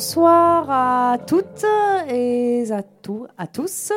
bonsoir 0.00 0.70
à 0.70 1.18
toutes 1.18 1.66
et 2.08 2.64
à, 2.72 3.46
tous. 3.46 3.92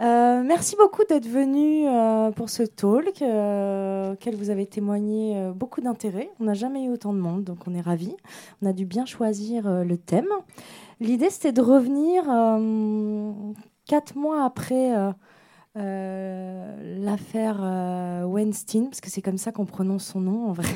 Euh, 0.00 0.42
merci 0.44 0.76
beaucoup 0.76 1.02
d'être 1.08 1.26
venus 1.26 1.88
euh, 1.90 2.30
pour 2.30 2.50
ce 2.50 2.62
talk, 2.62 3.20
euh, 3.20 4.12
auquel 4.12 4.36
vous 4.36 4.50
avez 4.50 4.64
témoigné 4.64 5.50
beaucoup 5.52 5.80
d'intérêt. 5.80 6.30
On 6.38 6.44
n'a 6.44 6.54
jamais 6.54 6.84
eu 6.84 6.90
autant 6.90 7.12
de 7.12 7.18
monde, 7.18 7.42
donc 7.42 7.66
on 7.66 7.74
est 7.74 7.80
ravis. 7.80 8.14
On 8.62 8.66
a 8.68 8.72
dû 8.72 8.86
bien 8.86 9.06
choisir 9.06 9.68
le 9.68 9.96
thème. 9.96 10.28
L'idée, 11.00 11.30
c'était 11.30 11.50
de 11.50 11.62
revenir 11.62 12.22
quatre 13.86 14.16
mois 14.16 14.44
après 14.44 14.92
euh, 15.76 17.00
l'affaire 17.00 17.58
euh, 17.60 18.22
Weinstein, 18.22 18.84
parce 18.84 19.00
que 19.00 19.10
c'est 19.10 19.22
comme 19.22 19.38
ça 19.38 19.50
qu'on 19.50 19.64
prononce 19.64 20.04
son 20.04 20.20
nom 20.20 20.48
en 20.48 20.52
vrai, 20.52 20.68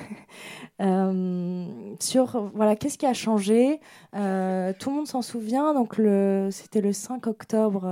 euh, 0.80 1.66
sur 2.00 2.50
voilà 2.54 2.76
qu'est-ce 2.76 2.96
qui 2.96 3.04
a 3.04 3.12
changé? 3.12 3.78
tout 4.12 4.18
le 4.18 4.90
monde 4.90 5.06
s'en 5.06 5.20
souvient, 5.20 5.74
donc 5.74 6.00
c'était 6.50 6.80
le 6.80 6.94
5 6.94 7.26
octobre 7.26 7.82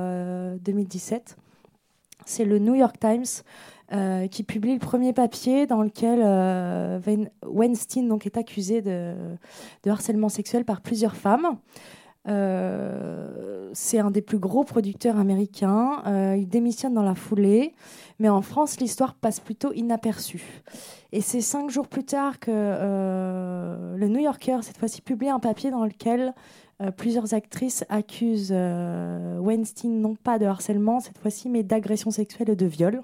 2017. 0.60 1.36
C'est 2.24 2.46
le 2.46 2.58
New 2.58 2.74
York 2.74 2.96
Times 2.98 3.42
qui 4.30 4.44
publie 4.44 4.72
le 4.72 4.80
premier 4.80 5.12
papier 5.12 5.66
dans 5.66 5.82
lequel 5.82 6.20
Weinstein 7.46 8.08
donc, 8.08 8.24
est 8.24 8.38
accusé 8.38 8.80
de, 8.80 9.14
de, 9.82 9.90
harcèlement 9.90 10.30
sexuel 10.30 10.64
par 10.64 10.80
plusieurs 10.80 11.16
femmes. 11.16 11.58
Euh, 12.26 13.70
c'est 13.74 13.98
un 13.98 14.10
des 14.10 14.22
plus 14.22 14.38
gros 14.38 14.64
producteurs 14.64 15.18
américains. 15.18 16.02
Euh, 16.06 16.36
il 16.38 16.48
démissionne 16.48 16.94
dans 16.94 17.02
la 17.02 17.14
foulée. 17.14 17.74
Mais 18.18 18.28
en 18.28 18.42
France, 18.42 18.78
l'histoire 18.80 19.14
passe 19.14 19.40
plutôt 19.40 19.72
inaperçue. 19.72 20.62
Et 21.12 21.20
c'est 21.20 21.40
cinq 21.40 21.70
jours 21.70 21.88
plus 21.88 22.04
tard 22.04 22.38
que 22.38 22.50
euh, 22.52 23.96
le 23.96 24.08
New 24.08 24.20
Yorker, 24.20 24.58
cette 24.62 24.78
fois-ci, 24.78 25.02
publie 25.02 25.28
un 25.28 25.40
papier 25.40 25.70
dans 25.70 25.84
lequel 25.84 26.34
plusieurs 26.96 27.34
actrices 27.34 27.84
accusent 27.88 28.52
Weinstein 28.52 30.00
non 30.00 30.16
pas 30.16 30.40
de 30.40 30.44
harcèlement 30.44 30.98
cette 30.98 31.18
fois-ci, 31.18 31.48
mais 31.48 31.62
d'agression 31.62 32.10
sexuelle 32.10 32.50
et 32.50 32.56
de 32.56 32.66
viol. 32.66 33.00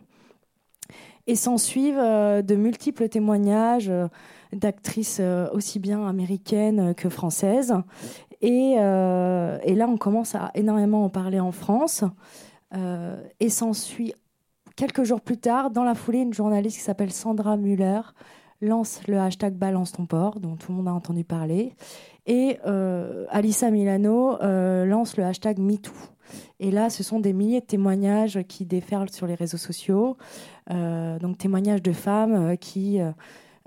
Et 1.29 1.37
s'en 1.37 1.57
suivent 1.57 1.95
de 1.95 2.55
multiples 2.57 3.09
témoignages 3.09 3.91
d'actrices 4.53 5.23
aussi 5.53 5.79
bien 5.79 6.05
américaines 6.05 6.95
que 6.97 7.09
françaises. 7.09 7.73
Euh, 8.43 9.59
et, 9.63 9.75
là, 9.75 9.89
on 9.89 9.97
commence 9.97 10.35
à 10.35 10.51
énormément 10.55 11.05
en 11.05 11.09
parler 11.09 11.41
en 11.41 11.53
France. 11.53 12.05
Euh, 12.75 13.21
et 13.41 13.49
s'ensuit 13.49 14.15
quelques 14.77 15.03
jours 15.03 15.21
plus 15.21 15.39
tard, 15.39 15.71
dans 15.71 15.85
la 15.85 15.95
foulée, 15.95 16.21
une 16.21 16.33
journaliste 16.33 16.77
qui 16.77 16.83
s'appelle 16.83 17.13
Sandra 17.13 17.57
Muller 17.57 18.01
lance 18.63 19.01
le 19.09 19.19
hashtag 19.19 19.55
Balance 19.55 19.93
ton 19.93 20.07
port, 20.07 20.39
dont 20.39 20.57
tout 20.57 20.71
le 20.71 20.77
monde 20.77 20.89
a 20.89 20.93
entendu 20.93 21.25
parler. 21.25 21.75
Et 22.27 22.59
euh, 22.67 23.27
Alissa 23.31 23.71
Milano 23.71 24.37
lance 24.41 25.17
le 25.17 25.25
hashtag 25.25 25.59
MeToo. 25.59 25.93
Et 26.61 26.71
là, 26.71 26.91
ce 26.91 27.03
sont 27.03 27.19
des 27.19 27.33
milliers 27.33 27.61
de 27.61 27.67
témoignages 27.67 28.41
qui 28.47 28.67
déferlent 28.67 29.11
sur 29.11 29.27
les 29.27 29.35
réseaux 29.35 29.57
sociaux. 29.59 30.17
donc 30.69 31.39
témoignages 31.39 31.83
de 31.83 31.93
femmes 31.93 32.57
qui 32.59 33.01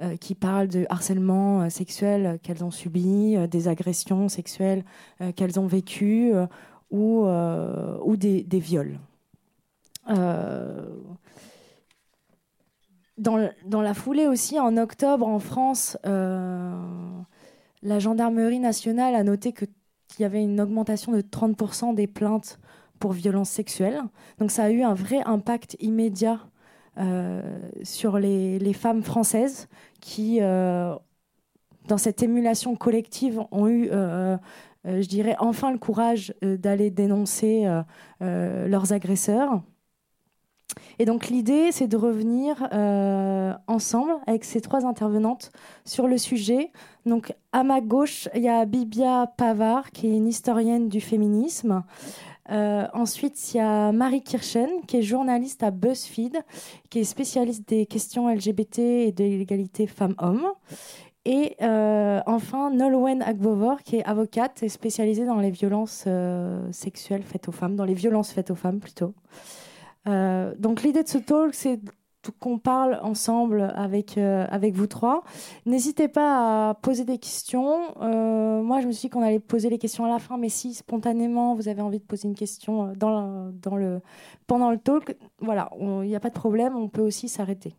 euh, 0.02 0.18
qui 0.18 0.34
parlent 0.34 0.70
de 0.70 0.88
harcèlement 0.90 1.62
euh, 1.62 1.70
sexuel 1.70 2.40
qu'elles 2.42 2.64
ont 2.64 2.72
subi, 2.72 3.36
euh, 3.38 3.46
des 3.46 3.68
agressions 3.68 4.28
sexuelles 4.28 4.84
qu'elles 5.36 5.60
ont 5.60 5.68
vécues 5.68 6.34
ou, 6.90 7.26
ou 7.26 8.18
des, 8.18 8.44
viols. 8.52 9.00
Dans, 13.18 13.50
dans, 13.66 13.82
la 13.82 13.94
foulée 13.94 14.26
aussi, 14.28 14.60
en 14.60 14.78
octobre, 14.78 15.28
en 15.28 15.40
France, 15.40 15.98
la 16.04 18.00
gendarmerie 18.00 18.60
nationale 18.60 19.14
a 19.16 19.24
noté 19.24 19.54
qu'il 19.54 19.68
y 20.20 20.24
avait 20.24 20.44
une 20.44 20.60
augmentation 20.60 21.12
de 21.12 21.22
30% 21.22 21.94
des 21.94 22.08
plaintes 22.08 22.60
pour 23.00 23.14
violences 23.14 23.50
sexuelles. 23.50 24.02
Donc 24.40 24.50
ça 24.50 24.64
a 24.64 24.70
eu 24.72 24.82
un 24.82 24.94
vrai 24.94 25.22
impact 25.26 25.78
immédiat 25.80 26.40
euh, 26.40 26.53
sur 27.84 28.18
les, 28.20 28.60
les, 28.60 28.74
femmes 28.74 29.04
françaises 29.04 29.68
qui, 30.00 30.40
euh, 30.42 30.96
dans 31.88 31.98
cette 31.98 32.22
émulation 32.22 32.76
collective, 32.76 33.42
ont 33.52 33.68
eu 33.68 33.90
euh, 33.92 34.38
je 34.86 35.08
dirais, 35.08 35.36
enfin 35.40 35.72
le 35.72 35.78
courage 35.78 36.34
d'aller 36.42 36.92
dénoncer 36.92 37.66
leurs 38.20 38.92
agresseurs. 38.92 39.62
Et 41.00 41.06
donc 41.06 41.28
l'idée, 41.28 41.72
c'est 41.72 41.88
de 41.88 41.96
revenir 41.96 42.68
ensemble 43.68 44.12
avec 44.28 44.44
ces 44.44 44.60
trois 44.60 44.86
intervenantes 44.86 45.52
sur 45.86 46.08
le 46.08 46.18
sujet. 46.18 46.72
Donc 47.06 47.34
à 47.54 47.64
ma 47.64 47.80
gauche, 47.80 48.28
il 48.36 48.42
y 48.44 48.50
a 48.50 48.66
Bibia 48.66 49.32
Pavard, 49.38 49.92
qui 49.92 50.08
est 50.08 50.18
une 50.18 50.28
historienne 50.28 50.90
du 50.90 51.00
féminisme. 51.00 51.84
Euh, 52.52 52.88
ensuite, 52.94 53.54
il 53.54 53.58
y 53.58 53.60
a 53.60 53.92
Marie 53.92 54.22
Kirchen, 54.22 54.70
qui 54.88 54.98
est 54.98 55.02
journaliste 55.02 55.64
à 55.64 55.72
BuzzFeed, 55.72 56.42
qui 56.90 57.00
est 57.00 57.04
spécialiste 57.04 57.68
des 57.68 57.86
questions 57.86 58.30
LGBT 58.30 58.80
et 58.80 59.12
de 59.12 59.24
l'égalité 59.24 59.88
femmes-hommes. 59.88 60.48
Et 61.26 61.56
euh, 61.62 62.20
enfin, 62.26 62.70
Nolwenn 62.72 63.22
Agbovor, 63.22 63.82
qui 63.84 63.98
est 63.98 64.04
avocate 64.04 64.62
et 64.62 64.70
spécialisée 64.70 65.26
dans 65.26 65.40
les 65.40 65.52
violences 65.52 66.04
euh, 66.06 66.70
sexuelles 66.74 67.24
faites 67.24 67.48
aux 67.48 67.54
femmes, 67.54 67.78
dans 67.78 67.86
les 67.86 67.94
violences 67.94 68.32
faites 68.32 68.52
aux 68.52 68.56
femmes 68.56 68.80
plutôt. 68.80 69.14
donc 70.06 70.84
l'idée 70.84 71.04
de 71.04 71.08
ce 71.08 71.18
talk, 71.18 71.54
c'est 71.54 71.80
qu'on 72.32 72.58
parle 72.58 73.00
ensemble 73.02 73.74
avec, 73.76 74.18
euh, 74.18 74.46
avec 74.50 74.74
vous 74.76 74.88
trois. 74.88 75.24
N'hésitez 75.66 76.08
pas 76.08 76.70
à 76.70 76.74
poser 76.76 77.06
des 77.06 77.18
questions. 77.18 77.80
Euh, 78.02 78.62
moi, 78.62 78.82
je 78.82 78.88
me 78.88 78.92
suis 78.92 79.08
dit 79.08 79.10
qu'on 79.10 79.22
allait 79.22 79.40
poser 79.40 79.70
les 79.70 79.78
questions 79.78 80.06
à 80.06 80.10
la 80.10 80.20
fin, 80.20 80.38
mais 80.38 80.50
si 80.50 80.74
spontanément 80.74 81.56
vous 81.56 81.68
avez 81.68 81.82
envie 81.82 82.00
de 82.00 82.06
poser 82.06 82.28
une 82.28 82.36
question 82.36 82.88
euh, 82.88 82.94
dans, 82.96 83.52
dans 83.62 83.76
le, 83.76 84.02
pendant 84.48 84.72
le 84.72 84.78
talk, 84.78 85.16
voilà, 85.40 85.70
il 85.80 86.08
n'y 86.08 86.16
a 86.16 86.20
pas 86.20 86.30
de 86.30 86.36
problème, 86.36 86.76
on 86.76 86.90
peut 86.90 87.02
aussi 87.02 87.28
s'arrêter. 87.30 87.76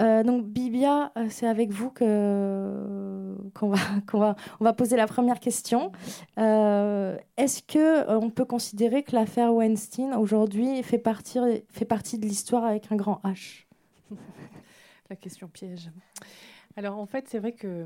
Euh, 0.00 0.22
donc 0.22 0.46
Bibia, 0.46 1.12
euh, 1.16 1.26
c'est 1.30 1.46
avec 1.46 1.70
vous 1.70 1.90
que 1.90 3.36
qu'on 3.54 3.68
va, 3.68 3.76
va 4.12 4.36
on 4.60 4.64
va 4.64 4.72
poser 4.72 4.96
la 4.96 5.06
première 5.06 5.40
question. 5.40 5.92
Euh, 6.38 7.16
est-ce 7.36 7.62
que 7.62 8.08
on 8.10 8.30
peut 8.30 8.44
considérer 8.44 9.02
que 9.02 9.14
l'affaire 9.14 9.52
Weinstein 9.54 10.14
aujourd'hui 10.14 10.82
fait 10.82 10.98
partie 10.98 11.38
fait 11.70 11.84
partie 11.84 12.18
de 12.18 12.26
l'histoire 12.26 12.64
avec 12.64 12.90
un 12.92 12.96
grand 12.96 13.20
H? 13.24 13.66
La 15.10 15.16
question 15.16 15.48
piège. 15.48 15.90
Alors 16.76 16.98
en 16.98 17.06
fait, 17.06 17.26
c'est 17.28 17.40
vrai 17.40 17.52
que 17.52 17.84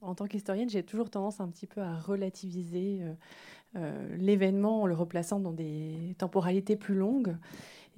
en 0.00 0.14
tant 0.14 0.26
qu'historienne, 0.26 0.68
j'ai 0.68 0.82
toujours 0.82 1.10
tendance 1.10 1.40
un 1.40 1.48
petit 1.48 1.66
peu 1.66 1.80
à 1.80 1.94
relativiser 1.94 3.02
l'événement 4.18 4.82
en 4.82 4.86
le 4.86 4.94
replaçant 4.94 5.38
dans 5.38 5.52
des 5.52 6.16
temporalités 6.18 6.74
plus 6.74 6.96
longues. 6.96 7.36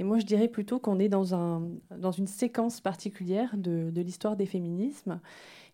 Et 0.02 0.04
moi, 0.04 0.18
je 0.18 0.26
dirais 0.26 0.48
plutôt 0.48 0.80
qu'on 0.80 0.98
est 0.98 1.08
dans, 1.08 1.32
un, 1.32 1.62
dans 1.96 2.10
une 2.10 2.26
séquence 2.26 2.80
particulière 2.80 3.56
de, 3.56 3.92
de 3.92 4.00
l'histoire 4.00 4.34
des 4.34 4.46
féminismes 4.46 5.20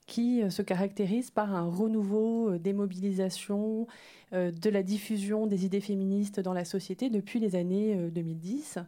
qui 0.07 0.43
euh, 0.43 0.51
se 0.51 0.61
caractérise 0.61 1.31
par 1.31 1.55
un 1.55 1.65
renouveau 1.65 2.51
euh, 2.51 2.59
des 2.59 2.75
mobilisations, 2.75 3.87
euh, 4.35 4.51
de 4.51 4.69
la 4.69 4.83
diffusion 4.83 5.47
des 5.47 5.65
idées 5.65 5.81
féministes 5.81 6.41
dans 6.41 6.53
la 6.53 6.67
société 6.67 7.09
depuis 7.09 7.41
les 7.41 7.57
années 7.57 7.97
2010, 8.11 8.81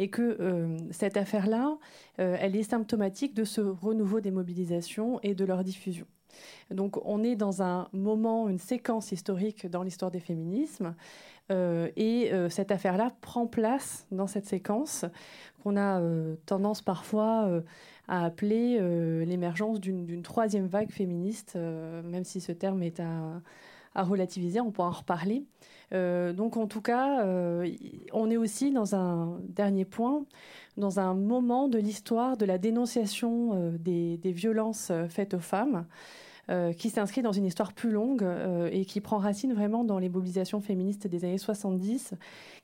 et 0.00 0.10
que 0.10 0.76
cette 0.90 1.16
affaire-là, 1.16 1.78
elle 2.16 2.56
est 2.56 2.64
symptomatique 2.64 3.34
de 3.34 3.44
ce 3.44 3.60
renouveau 3.60 4.20
des 4.20 4.32
mobilisations 4.32 5.20
et 5.22 5.36
de 5.36 5.44
leur 5.44 5.62
diffusion. 5.62 6.06
Donc 6.72 6.98
on 7.04 7.22
est 7.22 7.36
dans 7.36 7.62
un 7.62 7.88
moment, 7.92 8.48
une 8.48 8.58
séquence 8.58 9.12
historique 9.12 9.68
dans 9.68 9.84
l'histoire 9.84 10.10
des 10.10 10.20
féminismes 10.20 10.96
euh, 11.50 11.88
et 11.96 12.32
euh, 12.32 12.48
cette 12.48 12.70
affaire-là 12.70 13.12
prend 13.20 13.46
place 13.46 14.06
dans 14.12 14.26
cette 14.26 14.46
séquence 14.46 15.06
qu'on 15.62 15.76
a 15.76 16.00
euh, 16.00 16.36
tendance 16.46 16.82
parfois 16.82 17.48
à 18.06 18.24
appeler 18.24 18.78
l'émergence 19.26 19.80
d'une 19.80 20.22
troisième 20.22 20.66
vague 20.66 20.90
féministe, 20.90 21.56
même 21.56 22.24
si 22.24 22.40
ce 22.40 22.52
terme 22.52 22.82
est 22.82 23.00
à, 23.00 24.02
relativiser, 24.02 24.60
on 24.60 24.70
pourra 24.70 24.88
en 24.88 24.92
reparler. 24.92 25.44
donc 25.90 26.56
en 26.56 26.66
tout 26.66 26.80
cas, 26.80 27.26
on 28.12 28.30
est 28.30 28.36
aussi 28.36 28.70
dans 28.70 28.94
un 28.94 29.40
dernier 29.42 29.84
point, 29.84 30.24
dans 30.76 31.00
un 31.00 31.14
moment 31.14 31.68
de 31.68 31.78
l'histoire 31.78 32.36
de 32.36 32.46
la 32.46 32.56
dénonciation 32.56 33.72
des, 33.78 34.18
violences 34.24 34.92
faites 35.08 35.34
aux 35.34 35.40
femmes. 35.40 35.84
Euh, 36.50 36.72
qui 36.72 36.88
s'inscrit 36.88 37.20
dans 37.20 37.32
une 37.32 37.44
histoire 37.44 37.74
plus 37.74 37.90
longue 37.90 38.22
euh, 38.22 38.70
et 38.72 38.86
qui 38.86 39.02
prend 39.02 39.18
racine 39.18 39.52
vraiment 39.52 39.84
dans 39.84 39.98
les 39.98 40.08
mobilisations 40.08 40.62
féministes 40.62 41.06
des 41.06 41.26
années 41.26 41.36
70, 41.36 42.14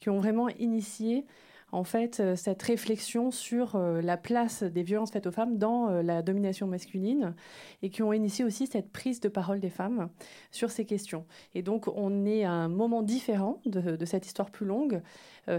qui 0.00 0.08
ont 0.08 0.18
vraiment 0.20 0.48
initié 0.48 1.26
en 1.74 1.84
fait 1.84 2.20
euh, 2.20 2.36
cette 2.36 2.62
réflexion 2.62 3.30
sur 3.30 3.78
la 3.78 4.16
place 4.16 4.62
des 4.62 4.82
violences 4.82 5.10
faites 5.10 5.26
aux 5.26 5.32
femmes 5.32 5.58
dans 5.58 5.88
la 6.02 6.22
domination 6.22 6.66
masculine 6.66 7.34
et 7.82 7.90
qui 7.90 8.02
ont 8.02 8.12
initié 8.12 8.44
aussi 8.44 8.66
cette 8.66 8.90
prise 8.90 9.20
de 9.20 9.28
parole 9.28 9.60
des 9.60 9.70
femmes 9.70 10.08
sur 10.50 10.70
ces 10.70 10.84
questions. 10.84 11.24
Et 11.54 11.62
donc 11.62 11.88
on 11.88 12.24
est 12.24 12.44
à 12.44 12.52
un 12.52 12.68
moment 12.68 13.02
différent 13.02 13.60
de, 13.66 14.04
cette 14.04 14.26
histoire 14.26 14.50
plus 14.50 14.66
longue. 14.66 15.02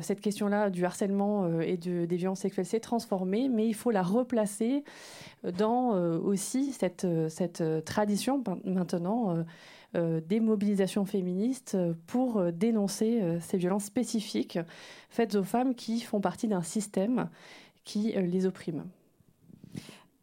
cette 0.01 0.21
question-là 0.21 0.69
du 0.69 0.85
harcèlement 0.85 1.59
et 1.61 1.77
de, 1.77 2.05
des 2.05 2.15
violences 2.15 2.39
sexuelles 2.39 2.65
s'est 2.65 2.79
transformée, 2.79 3.49
mais 3.49 3.67
il 3.67 3.75
faut 3.75 3.91
la 3.91 4.03
replacer 4.03 4.83
dans 5.43 5.91
aussi 6.17 6.71
cette, 6.71 7.07
cette 7.29 7.63
tradition 7.85 8.43
maintenant 8.63 9.45
des 10.27 10.39
mobilisations 10.39 11.05
féministes 11.05 11.77
pour 12.07 12.51
dénoncer 12.51 13.21
ces 13.41 13.57
violences 13.57 13.85
spécifiques 13.85 14.59
faites 15.09 15.35
aux 15.35 15.43
femmes 15.43 15.75
qui 15.75 16.01
font 16.01 16.21
partie 16.21 16.47
d'un 16.47 16.61
système 16.61 17.29
qui 17.83 18.13
les 18.13 18.45
opprime. 18.45 18.83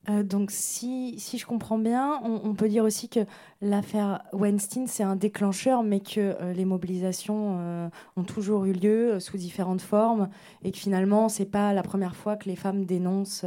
Euh, 0.08 0.22
donc, 0.22 0.50
si, 0.50 1.14
si, 1.18 1.38
je 1.38 1.46
comprends 1.46 1.78
bien, 1.78 2.20
on, 2.24 2.54
peut 2.54 2.68
dire 2.68 2.84
aussi 2.84 3.08
que 3.08 3.20
l'affaire 3.60 4.24
Weinstein, 4.32 4.86
c'est 4.88 5.04
un 5.04 5.14
déclencheur, 5.16 5.84
mais 5.84 6.00
que 6.00 6.20
euh, 6.20 6.52
les 6.52 6.64
mobilisations 6.64 7.58
euh, 7.60 7.88
ont 8.16 8.24
toujours 8.24 8.64
eu 8.64 8.72
lieu 8.72 9.20
sous 9.20 9.36
différentes 9.36 9.80
formes 9.80 10.28
et 10.64 10.72
que 10.72 10.78
finalement, 10.78 11.28
c'est 11.28 11.46
pas 11.46 11.72
la 11.72 11.82
première 11.82 12.16
fois 12.16 12.36
que 12.36 12.48
les 12.48 12.56
femmes 12.56 12.84
dénoncent 12.84 13.46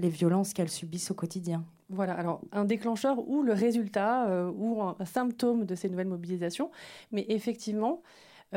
les 0.00 0.08
violences 0.08 0.52
qu'elles 0.52 0.70
subissent 0.70 1.10
au 1.10 1.14
quotidien. 1.14 1.64
Voilà, 1.90 2.12
alors 2.14 2.42
un 2.52 2.64
déclencheur 2.64 3.26
ou 3.28 3.42
le 3.42 3.52
résultat 3.52 4.28
ou 4.54 4.82
un, 4.82 4.96
symptôme 5.06 5.64
de 5.64 5.74
ces 5.74 5.88
nouvelles 5.88 6.08
mobilisations, 6.08 6.70
mais 7.12 7.24
effectivement, 7.28 8.02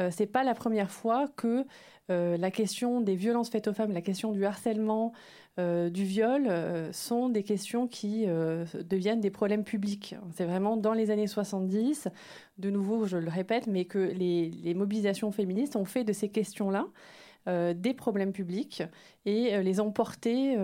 c'est 0.10 0.26
pas 0.26 0.44
la 0.44 0.54
première 0.54 0.92
fois 0.92 1.30
que 1.38 1.66
la 2.10 2.52
question 2.52 3.00
des 3.00 3.16
violences 3.16 3.50
faites 3.50 3.70
aux 3.70 3.74
femmes, 3.74 3.94
la 3.94 4.02
question 4.02 4.34
du 4.34 4.44
harcèlement, 4.44 5.14
euh, 5.60 5.90
du 5.90 6.06
viol 6.06 6.48
euh, 6.48 6.94
sont 6.94 7.28
des 7.28 7.44
questions 7.44 7.86
qui 7.86 8.24
euh, 8.26 8.64
deviennent 8.86 9.20
des 9.20 9.32
problèmes 9.32 9.66
publics. 9.66 10.16
C'est 10.34 10.46
vraiment 10.46 10.78
dans 10.78 10.94
les 10.94 11.12
années 11.12 11.28
70, 11.28 12.08
de 12.58 12.70
nouveau, 12.70 13.06
je 13.06 13.18
le 13.18 13.30
répète, 13.30 13.68
mais 13.68 13.84
que 13.84 14.00
les, 14.00 14.74
mobilisations 14.74 15.30
féministes 15.32 15.76
ont 15.76 15.84
fait 15.84 16.06
de 16.06 16.14
ces 16.14 16.30
questions-là 16.30 16.88
des 17.48 17.96
problèmes 17.96 18.34
publics 18.34 18.84
et 19.26 19.64
les 19.64 19.80
ont 19.80 19.92
portés 19.92 20.56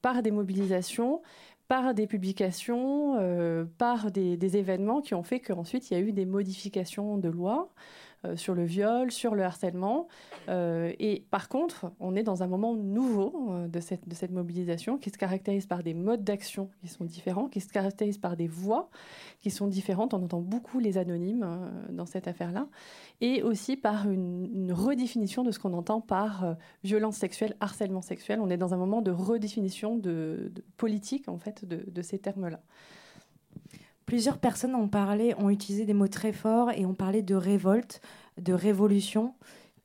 par 0.00 0.22
des 0.22 0.30
mobilisations 0.30 1.20
par 1.68 1.94
des 1.94 2.06
publications, 2.06 3.66
par 3.78 4.10
des, 4.10 4.36
des, 4.36 4.56
événements 4.56 5.00
qui 5.00 5.14
ont 5.14 5.22
fait 5.22 5.40
qu'ensuite 5.40 5.90
il 5.90 5.94
y 5.94 5.96
a 5.96 6.00
eu 6.00 6.12
des 6.12 6.26
modifications 6.26 7.18
de 7.18 7.28
loi. 7.28 7.72
euh, 7.72 8.05
sur 8.34 8.54
le 8.54 8.64
viol, 8.64 9.12
sur 9.12 9.34
le 9.34 9.44
harcèlement. 9.44 10.08
Euh, 10.48 10.92
et 10.98 11.24
par 11.30 11.48
contre, 11.48 11.92
on 12.00 12.16
est 12.16 12.22
dans 12.22 12.42
un 12.42 12.46
moment 12.46 12.74
nouveau 12.74 13.50
euh, 13.50 13.68
de, 13.68 13.80
cette, 13.80 14.30
mobilisation 14.30 14.98
qui 14.98 15.10
se 15.10 15.18
caractérise 15.18 15.66
par 15.66 15.82
des 15.82 15.94
modes 15.94 16.24
d'action 16.24 16.70
qui 16.80 16.88
sont 16.88 17.04
différents, 17.04 17.48
qui 17.48 17.60
se 17.60 17.68
caractérise 17.68 18.18
par 18.18 18.36
des 18.36 18.48
voix 18.48 18.90
qui 19.40 19.50
sont 19.50 19.66
différentes. 19.66 20.14
On 20.14 20.22
entend 20.22 20.40
beaucoup 20.40 20.78
les 20.78 20.98
anonymes 20.98 21.46
dans 21.90 22.06
cette 22.06 22.26
affaire-là. 22.26 22.66
Et 23.20 23.42
aussi 23.42 23.76
par 23.76 24.08
une, 24.08 24.72
redéfinition 24.72 25.44
de 25.44 25.50
ce 25.50 25.58
qu'on 25.58 25.74
entend 25.74 26.00
par 26.00 26.56
violence 26.82 27.16
sexuelle, 27.16 27.54
harcèlement 27.60 28.02
sexuel. 28.02 28.40
On 28.40 28.50
est 28.50 28.56
dans 28.56 28.74
un 28.74 28.76
moment 28.76 29.02
de 29.02 29.10
redéfinition 29.10 29.96
de, 29.96 30.52
politique, 30.76 31.28
en 31.28 31.38
fait, 31.38 31.64
de 31.64 32.02
ces 32.02 32.18
termes-là. 32.18 32.60
Plusieurs 34.06 34.38
personnes 34.38 34.76
ont 34.76 34.88
parlé, 34.88 35.34
ont 35.36 35.50
utilisé 35.50 35.84
des 35.84 35.94
mots 35.94 36.08
très 36.08 36.32
forts 36.32 36.70
et 36.70 36.86
ont 36.86 36.94
parlé 36.94 37.22
de 37.22 37.34
révolte, 37.34 38.00
de 38.38 38.52
révolution. 38.52 39.34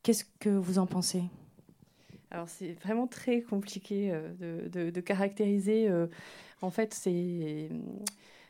Qu'est-ce 0.03 0.25
que 0.39 0.49
vous 0.49 0.77
en 0.77 0.85
pensez? 0.85 1.23
Alors 2.31 2.47
c'est 2.47 2.73
vraiment 2.73 3.07
très 3.07 3.41
compliqué 3.41 4.11
euh, 4.13 4.69
de, 4.69 5.01
caractériser 5.01 5.89
euh, 5.89 6.07
en 6.61 6.69
fait 6.69 6.93
c'est 6.93 7.69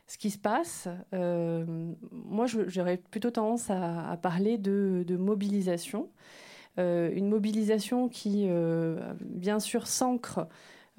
ce 0.06 0.18
qui 0.18 0.30
se 0.30 0.38
passe. 0.38 0.88
Euh, 1.14 1.64
moi 2.12 2.46
j'aurais 2.46 2.98
plutôt 2.98 3.30
tendance 3.30 3.70
à, 3.70 4.16
parler 4.22 4.56
de, 4.56 5.16
mobilisation. 5.16 6.10
une 6.76 7.28
mobilisation 7.28 8.08
qui 8.08 8.46
bien 9.20 9.58
sûr 9.58 9.88
s'ancre 9.88 10.46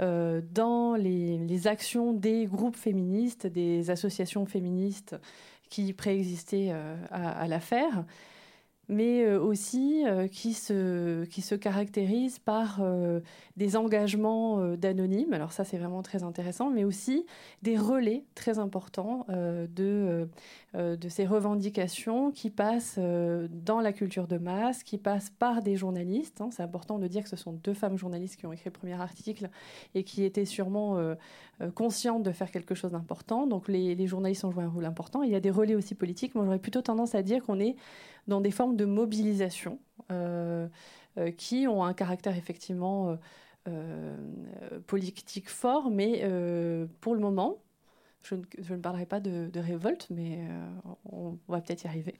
euh, 0.01 0.41
dans 0.51 0.95
les, 0.95 1.67
actions 1.67 2.13
des 2.13 2.47
groupes 2.47 2.75
féministes, 2.75 3.45
des 3.45 3.91
associations 3.91 4.45
féministes 4.45 5.15
qui 5.69 5.93
préexistaient 5.93 6.69
euh, 6.71 6.95
à 7.11 7.47
l'affaire 7.47 8.03
mais 8.89 9.23
euh, 9.23 9.39
aussi 9.39 10.03
qui, 10.31 10.53
se, 10.53 11.23
qui 11.25 11.41
se 11.41 11.55
caractérise 11.55 12.37
par 12.37 12.81
des 13.55 13.77
engagements 13.77 14.75
d'anonymes, 14.75 15.31
alors 15.31 15.53
ça 15.53 15.63
c'est 15.63 15.77
vraiment 15.77 16.03
très 16.03 16.23
intéressant, 16.23 16.69
mais 16.69 16.83
aussi 16.83 17.25
des 17.61 17.77
relais 17.77 18.25
très 18.35 18.59
importants 18.59 19.25
de, 19.29 20.27
de 20.75 21.09
ces 21.09 21.25
revendications 21.25 22.31
qui 22.31 22.49
passent 22.49 22.97
dans 22.97 23.79
la 23.79 23.93
culture 23.93 24.27
de 24.27 24.37
masse, 24.37 24.83
qui 24.83 24.97
passent 24.97 25.29
par 25.29 25.61
des 25.61 25.75
journalistes. 25.75 26.41
Hein. 26.41 26.49
C'est 26.51 26.63
important 26.63 26.97
de 26.97 27.07
dire 27.07 27.23
que 27.23 27.29
ce 27.29 27.35
sont 27.35 27.53
deux 27.53 27.73
femmes 27.73 27.97
journalistes 27.97 28.37
qui 28.37 28.47
ont 28.47 28.53
écrit 28.53 28.69
le 28.69 28.71
premier 28.71 28.99
article 28.99 29.49
et 29.93 30.03
qui 30.03 30.23
étaient 30.23 30.45
sûrement 30.45 30.97
conscientes 31.75 32.23
de 32.23 32.31
faire 32.31 32.51
quelque 32.51 32.75
chose 32.75 32.91
d'important. 32.91 33.47
Donc 33.47 33.67
les, 33.67 34.07
journalistes 34.07 34.43
ont 34.45 34.51
joué 34.51 34.63
un 34.63 34.69
rôle 34.69 34.85
important. 34.85 35.23
Il 35.23 35.31
y 35.31 35.35
a 35.35 35.39
des 35.39 35.51
relais 35.51 35.75
aussi 35.75 35.95
politiques. 35.95 36.35
Moi 36.35 36.45
j'aurais 36.45 36.59
plutôt 36.59 36.81
tendance 36.81 37.15
à 37.15 37.21
dire 37.21 37.43
qu'on 37.43 37.59
est 37.59 37.75
dans 38.27 38.41
des 38.41 38.51
formes 38.51 38.75
de 38.75 38.85
mobilisation 38.85 39.79
euh, 40.11 40.67
euh, 41.17 41.31
qui 41.31 41.67
ont 41.67 41.83
un 41.83 41.93
caractère 41.93 42.35
effectivement 42.35 43.17
euh, 43.67 44.17
politique 44.87 45.49
fort, 45.49 45.89
mais 45.89 46.27
pour 47.01 47.13
le 47.13 47.21
moment, 47.21 47.57
je 48.23 48.35
ne, 48.35 48.77
parlerai 48.77 49.05
pas 49.05 49.19
de, 49.19 49.49
révolte, 49.59 50.07
mais 50.09 50.39
on, 51.11 51.37
va 51.47 51.61
peut-être 51.61 51.83
y 51.83 51.87
arriver. 51.87 52.15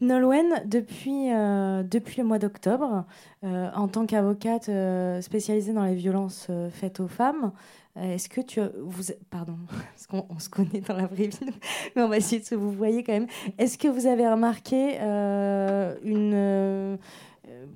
Nolwenn, 0.00 0.62
depuis, 0.64 1.28
depuis 1.28 2.22
le 2.22 2.24
mois 2.24 2.38
d'octobre, 2.38 3.04
en 3.42 3.88
tant 3.88 4.06
qu'avocate 4.06 4.70
spécialisée 5.22 5.74
dans 5.74 5.84
les 5.84 5.94
violences 5.94 6.48
faites 6.70 7.00
aux 7.00 7.08
femmes, 7.08 7.52
euh, 7.96 8.14
est-ce 8.14 8.28
que 8.28 8.40
tu 8.40 8.60
vous 8.84 9.12
pardon 9.30 9.56
parce 9.68 10.06
qu'on 10.06 10.38
se 10.38 10.48
connaît 10.48 10.80
dans 10.80 10.96
la 10.96 11.06
vraie 11.06 11.26
vie 11.26 11.38
mais 11.96 12.02
on 12.02 12.08
va 12.08 12.18
essayer 12.18 12.40
de 12.40 12.46
se 12.46 12.54
vous 12.54 12.70
voyez 12.70 13.02
quand 13.02 13.12
même 13.12 13.26
est-ce 13.58 13.78
que 13.78 13.88
vous 13.88 14.06
avez 14.06 14.28
remarqué 14.28 14.98
euh, 15.00 15.96
une 16.04 16.32
euh, 16.34 16.96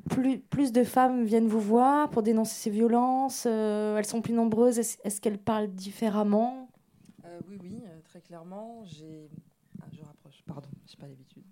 plus, 0.09 0.39
plus 0.39 0.71
de 0.71 0.85
femmes 0.85 1.25
viennent 1.25 1.49
vous 1.49 1.61
voir 1.61 2.11
pour 2.11 2.23
dénoncer 2.23 2.55
ces 2.55 2.71
violences 2.71 3.47
elles 3.47 4.07
sont 4.07 4.21
plus 4.21 4.35
nombreuses 4.35 4.79
est-ce, 4.79 5.21
qu'elles 5.21 5.39
parlent 5.39 5.73
différemment? 5.73 6.64
Oui 7.49 7.59
oui 7.63 7.83
très 8.05 8.21
clairement 8.21 8.85
ah, 9.83 9.87
je 9.93 10.03
rapproche 10.03 10.43
pardon 10.47 10.69
j'ai 10.87 10.97
pas 10.97 11.09
l'habitude 11.09 11.45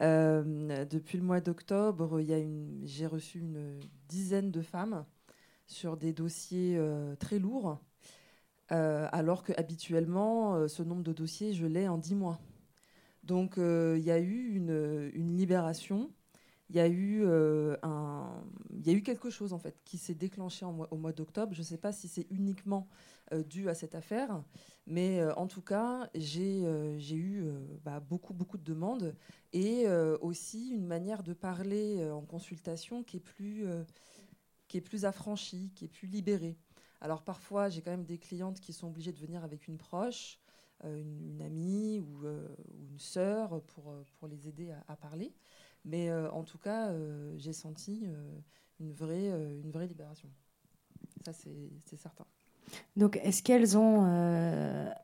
depuis 0.00 1.18
le 1.18 1.24
mois 1.24 1.40
d'octobre 1.40 2.20
j'ai 2.84 3.06
reçu 3.06 3.38
une 3.38 3.80
dizaine 4.08 4.50
de 4.50 4.62
femmes 4.62 5.04
sur 5.66 5.96
des 5.96 6.12
dossiers 6.12 6.76
euh, 6.76 7.16
très 7.16 7.38
lourds, 7.38 7.78
euh, 8.72 9.08
alors 9.12 9.42
que 9.42 9.52
habituellement, 9.56 10.54
euh, 10.54 10.68
ce 10.68 10.82
nombre 10.82 11.02
de 11.02 11.12
dossiers, 11.12 11.52
je 11.52 11.66
l'ai 11.66 11.88
en 11.88 11.98
10 11.98 12.14
mois. 12.14 12.40
Donc 13.22 13.54
il 13.56 14.04
y 14.04 14.10
a 14.10 14.18
eu 14.18 14.54
une, 14.54 15.36
libération, 15.36 16.10
il 16.74 16.78
y, 16.78 16.80
a 16.80 16.88
eu, 16.88 17.24
un, 17.82 18.44
y 18.84 18.90
a 18.90 18.92
eu 18.92 19.02
quelque 19.02 19.30
chose 19.30 19.52
en 19.52 19.58
fait 19.58 19.80
qui 19.84 19.96
s'est 19.96 20.14
déclenché 20.14 20.66
au 20.66 20.96
mois 20.96 21.12
d'octobre. 21.12 21.54
Je 21.54 21.60
ne 21.60 21.64
sais 21.64 21.78
pas 21.78 21.92
si 21.92 22.08
c'est 22.08 22.26
uniquement 22.30 22.88
dû 23.48 23.68
à 23.68 23.74
cette 23.74 23.94
affaire, 23.94 24.42
mais 24.86 25.24
en 25.36 25.46
tout 25.46 25.62
cas, 25.62 26.10
j'ai 26.14 26.64
eu 27.12 27.44
bah, 27.84 28.00
beaucoup, 28.00 28.34
beaucoup 28.34 28.58
de 28.58 28.64
demandes 28.64 29.14
et 29.52 29.86
aussi 30.20 30.70
une 30.70 30.86
manière 30.86 31.22
de 31.22 31.32
parler 31.32 32.10
en 32.10 32.22
consultation 32.22 33.04
qui 33.04 33.18
est 33.18 33.20
plus 33.20 33.64
qui 34.66 34.78
est 34.78 34.80
plus 34.80 35.04
affranchie, 35.04 35.70
qui 35.74 35.84
est 35.84 35.88
plus 35.88 36.08
libérée. 36.08 36.56
Alors 37.00 37.22
parfois, 37.22 37.68
j'ai 37.68 37.82
quand 37.82 37.90
même 37.90 38.06
des 38.06 38.18
clientes 38.18 38.60
qui 38.60 38.72
sont 38.72 38.88
obligées 38.88 39.12
de 39.12 39.18
venir 39.20 39.44
avec 39.44 39.68
une 39.68 39.78
proche, 39.78 40.40
euh, 40.84 40.96
une, 40.96 41.40
amie 41.42 41.98
euh, 42.24 42.48
ou, 42.72 42.90
une 42.90 42.98
sœur 42.98 43.54
euh, 43.54 43.60
pour 44.18 44.26
les 44.26 44.48
aider 44.48 44.72
à, 44.88 44.96
parler. 44.96 45.32
Mais 45.84 46.12
en 46.12 46.44
tout 46.44 46.58
cas, 46.58 46.92
j'ai 47.36 47.52
senti 47.52 48.06
une, 48.80 48.92
vraie, 48.92 49.28
une 49.62 49.70
vraie 49.70 49.86
libération. 49.86 50.28
Ça, 51.24 51.32
c'est 51.32 51.96
certain. 51.96 52.24
Donc, 52.96 53.20
est-ce 53.22 53.42
qu'elles 53.42 53.76
ont. 53.76 54.06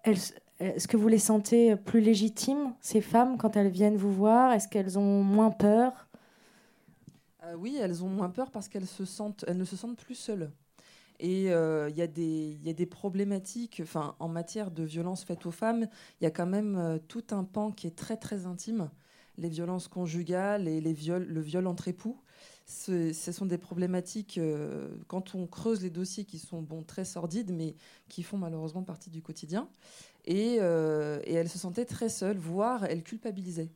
est-ce 0.04 0.88
que 0.88 0.96
vous 0.96 1.08
les 1.08 1.18
sentez 1.18 1.76
plus 1.76 2.00
légitimes, 2.00 2.74
ces 2.80 3.02
femmes, 3.02 3.36
quand 3.36 3.56
elles 3.56 3.68
viennent 3.68 3.98
vous 3.98 4.12
voir? 4.12 4.52
Est-ce 4.52 4.68
qu'elles 4.68 4.98
ont 4.98 5.22
moins 5.22 5.50
peur? 5.50 6.08
Euh, 7.44 7.54
oui, 7.54 7.78
elles 7.80 8.04
ont 8.04 8.08
moins 8.08 8.30
peur 8.30 8.50
parce 8.50 8.68
qu'elles 8.68 8.86
se 8.86 9.04
sentent, 9.04 9.44
elles 9.48 9.56
ne 9.56 9.64
se 9.64 9.76
sentent 9.76 9.96
plus 9.96 10.14
seules. 10.14 10.50
Et 11.18 11.52
euh, 11.52 11.90
il 11.90 11.96
y, 11.96 12.00
y, 12.00 12.70
a 12.70 12.72
des 12.72 12.86
problématiques, 12.86 13.80
enfin, 13.82 14.16
en 14.20 14.28
matière 14.28 14.70
de 14.70 14.82
violences 14.82 15.22
faites 15.22 15.44
aux 15.44 15.50
femmes, 15.50 15.86
il 16.20 16.24
y 16.24 16.26
a 16.26 16.30
quand 16.30 16.46
même 16.46 16.76
euh, 16.76 16.98
tout 16.98 17.24
un 17.32 17.44
pan 17.44 17.72
qui 17.72 17.86
est 17.86 17.96
très 17.96 18.16
très 18.16 18.46
intime. 18.46 18.90
Les 19.40 19.48
violences 19.48 19.88
conjugales 19.88 20.68
et 20.68 20.80
les 20.80 20.92
viols, 20.92 21.26
le 21.26 21.40
viol 21.40 21.66
entre 21.66 21.88
époux, 21.88 22.20
ce, 22.66 23.12
sont 23.12 23.46
des 23.46 23.58
problématiques, 23.58 24.38
quand 25.08 25.34
on 25.34 25.48
creuse 25.48 25.82
les 25.82 25.90
dossiers 25.90 26.24
qui 26.24 26.38
sont 26.38 26.62
bon, 26.62 26.84
très 26.84 27.04
sordides, 27.04 27.50
mais 27.52 27.74
qui 28.08 28.22
font 28.22 28.38
malheureusement 28.38 28.84
partie 28.84 29.10
du 29.10 29.22
quotidien. 29.22 29.68
Et, 30.26 30.58
et 30.58 31.32
elles 31.32 31.48
se 31.48 31.58
sentaient 31.58 31.84
très 31.84 32.08
seules, 32.08 32.38
voire 32.38 32.84
elles 32.84 33.02
culpabilisaient. 33.02 33.70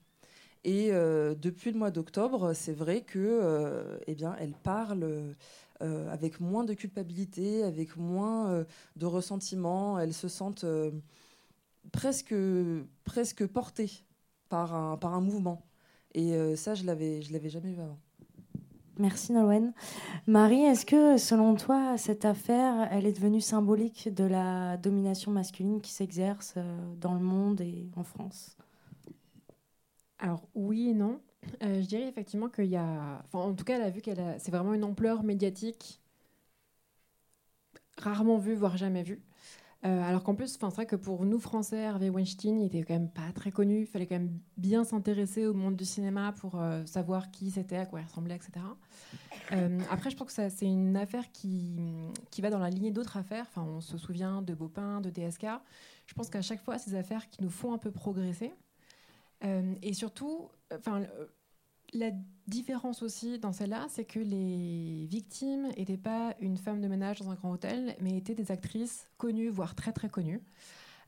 Et 0.64 0.92
euh, 0.92 1.34
depuis 1.34 1.70
le 1.70 1.78
mois 1.78 1.90
d'octobre, 1.90 2.54
c'est 2.54 2.72
vrai 2.72 3.02
que, 3.02 3.18
euh, 3.18 3.98
eh 4.06 4.16
elle 4.38 4.54
parle 4.62 5.34
avec 5.80 6.40
moins 6.40 6.64
de 6.64 6.72
culpabilité, 6.72 7.62
avec 7.62 7.98
moins 7.98 8.64
de 8.96 9.06
ressentiment. 9.06 9.98
Elles 9.98 10.14
se 10.14 10.28
sentent 10.28 10.64
presque, 11.92 12.34
presque 13.04 13.46
portées 13.46 13.90
par 14.48 14.74
un, 14.74 14.96
par 14.96 15.14
un 15.14 15.20
mouvement. 15.20 15.62
Et 16.14 16.56
ça, 16.56 16.74
je 16.74 16.84
l'avais, 16.84 17.22
je 17.22 17.32
l'avais 17.32 17.48
jamais 17.48 17.72
vu 17.72 17.80
avant. 17.80 17.98
Merci 18.98 19.32
Nolwenn. 19.32 19.72
Marie, 20.28 20.62
est-ce 20.62 20.86
que 20.86 21.16
selon 21.16 21.56
toi, 21.56 21.98
cette 21.98 22.24
affaire, 22.24 22.86
elle 22.92 23.06
est 23.06 23.12
devenue 23.12 23.40
symbolique 23.40 24.14
de 24.14 24.22
la 24.22 24.76
domination 24.76 25.32
masculine 25.32 25.80
qui 25.80 25.90
s'exerce 25.90 26.54
euh, 26.56 26.94
dans 27.00 27.14
le 27.14 27.20
monde 27.20 27.60
et 27.60 27.90
en 27.96 28.04
France? 28.04 28.56
Alors 30.20 30.46
oui 30.54 30.90
et 30.90 30.94
non. 30.94 31.20
Euh, 31.64 31.82
je 31.82 31.86
dirais 31.86 32.06
effectivement 32.06 32.48
qu'il 32.48 32.66
y 32.66 32.76
a... 32.76 33.24
Enfin, 33.26 33.40
en 33.40 33.54
tout 33.54 33.64
cas, 33.64 33.76
elle 33.76 33.82
a 33.82 33.90
vu 33.90 34.00
qu'elle 34.00 34.20
a... 34.20 34.38
c'est 34.38 34.52
vraiment 34.52 34.74
une 34.74 34.84
ampleur 34.84 35.24
médiatique 35.24 36.00
rarement 37.98 38.38
vue, 38.38 38.54
voire 38.54 38.76
jamais 38.76 39.02
vue. 39.02 39.20
Euh, 39.84 40.02
alors 40.02 40.22
qu'en 40.22 40.34
plus, 40.34 40.56
c'est 40.58 40.66
vrai 40.66 40.86
que 40.86 40.96
pour 40.96 41.26
nous 41.26 41.38
Français, 41.38 41.76
Hervé 41.76 42.08
Weinstein, 42.08 42.58
il 42.58 42.66
était 42.66 42.82
quand 42.82 42.94
même 42.94 43.10
pas 43.10 43.32
très 43.34 43.50
connu. 43.50 43.82
Il 43.82 43.86
fallait 43.86 44.06
quand 44.06 44.14
même 44.14 44.38
bien 44.56 44.82
s'intéresser 44.82 45.46
au 45.46 45.52
monde 45.52 45.76
du 45.76 45.84
cinéma 45.84 46.32
pour 46.32 46.58
euh, 46.60 46.86
savoir 46.86 47.30
qui 47.30 47.50
c'était, 47.50 47.76
à 47.76 47.84
quoi 47.84 48.00
il 48.00 48.04
ressemblait, 48.04 48.36
etc. 48.36 48.64
Euh, 49.52 49.78
après, 49.90 50.10
je 50.10 50.16
pense 50.16 50.32
que 50.32 50.48
c'est 50.48 50.66
une 50.66 50.96
affaire 50.96 51.30
qui, 51.32 51.76
qui 52.30 52.40
va 52.40 52.48
dans 52.48 52.58
la 52.58 52.70
lignée 52.70 52.92
d'autres 52.92 53.18
affaires. 53.18 53.44
Enfin, 53.50 53.62
on 53.62 53.80
se 53.82 53.98
souvient 53.98 54.40
de 54.40 54.54
Bopin, 54.54 55.02
de 55.02 55.10
DSK. 55.10 55.46
Je 56.06 56.14
pense 56.14 56.30
qu'à 56.30 56.42
chaque 56.42 56.62
fois, 56.62 56.78
ces 56.78 56.94
affaires 56.94 57.28
qui 57.28 57.42
nous 57.42 57.50
font 57.50 57.74
un 57.74 57.78
peu 57.78 57.90
progresser. 57.90 58.52
et 59.42 59.92
surtout, 59.92 60.48
enfin, 60.74 61.02
la 61.94 62.10
différence 62.46 63.02
aussi 63.02 63.38
dans 63.38 63.52
celle-là, 63.52 63.86
c'est 63.88 64.04
que 64.04 64.18
les 64.18 65.06
victimes 65.06 65.68
n'étaient 65.78 65.96
pas 65.96 66.34
une 66.40 66.58
femme 66.58 66.80
de 66.80 66.88
ménage 66.88 67.20
dans 67.20 67.30
un 67.30 67.34
grand 67.34 67.52
hôtel, 67.52 67.96
mais 68.00 68.16
étaient 68.16 68.34
des 68.34 68.50
actrices 68.50 69.08
connues, 69.16 69.48
voire 69.48 69.74
très 69.74 69.92
très 69.92 70.10
connues. 70.10 70.42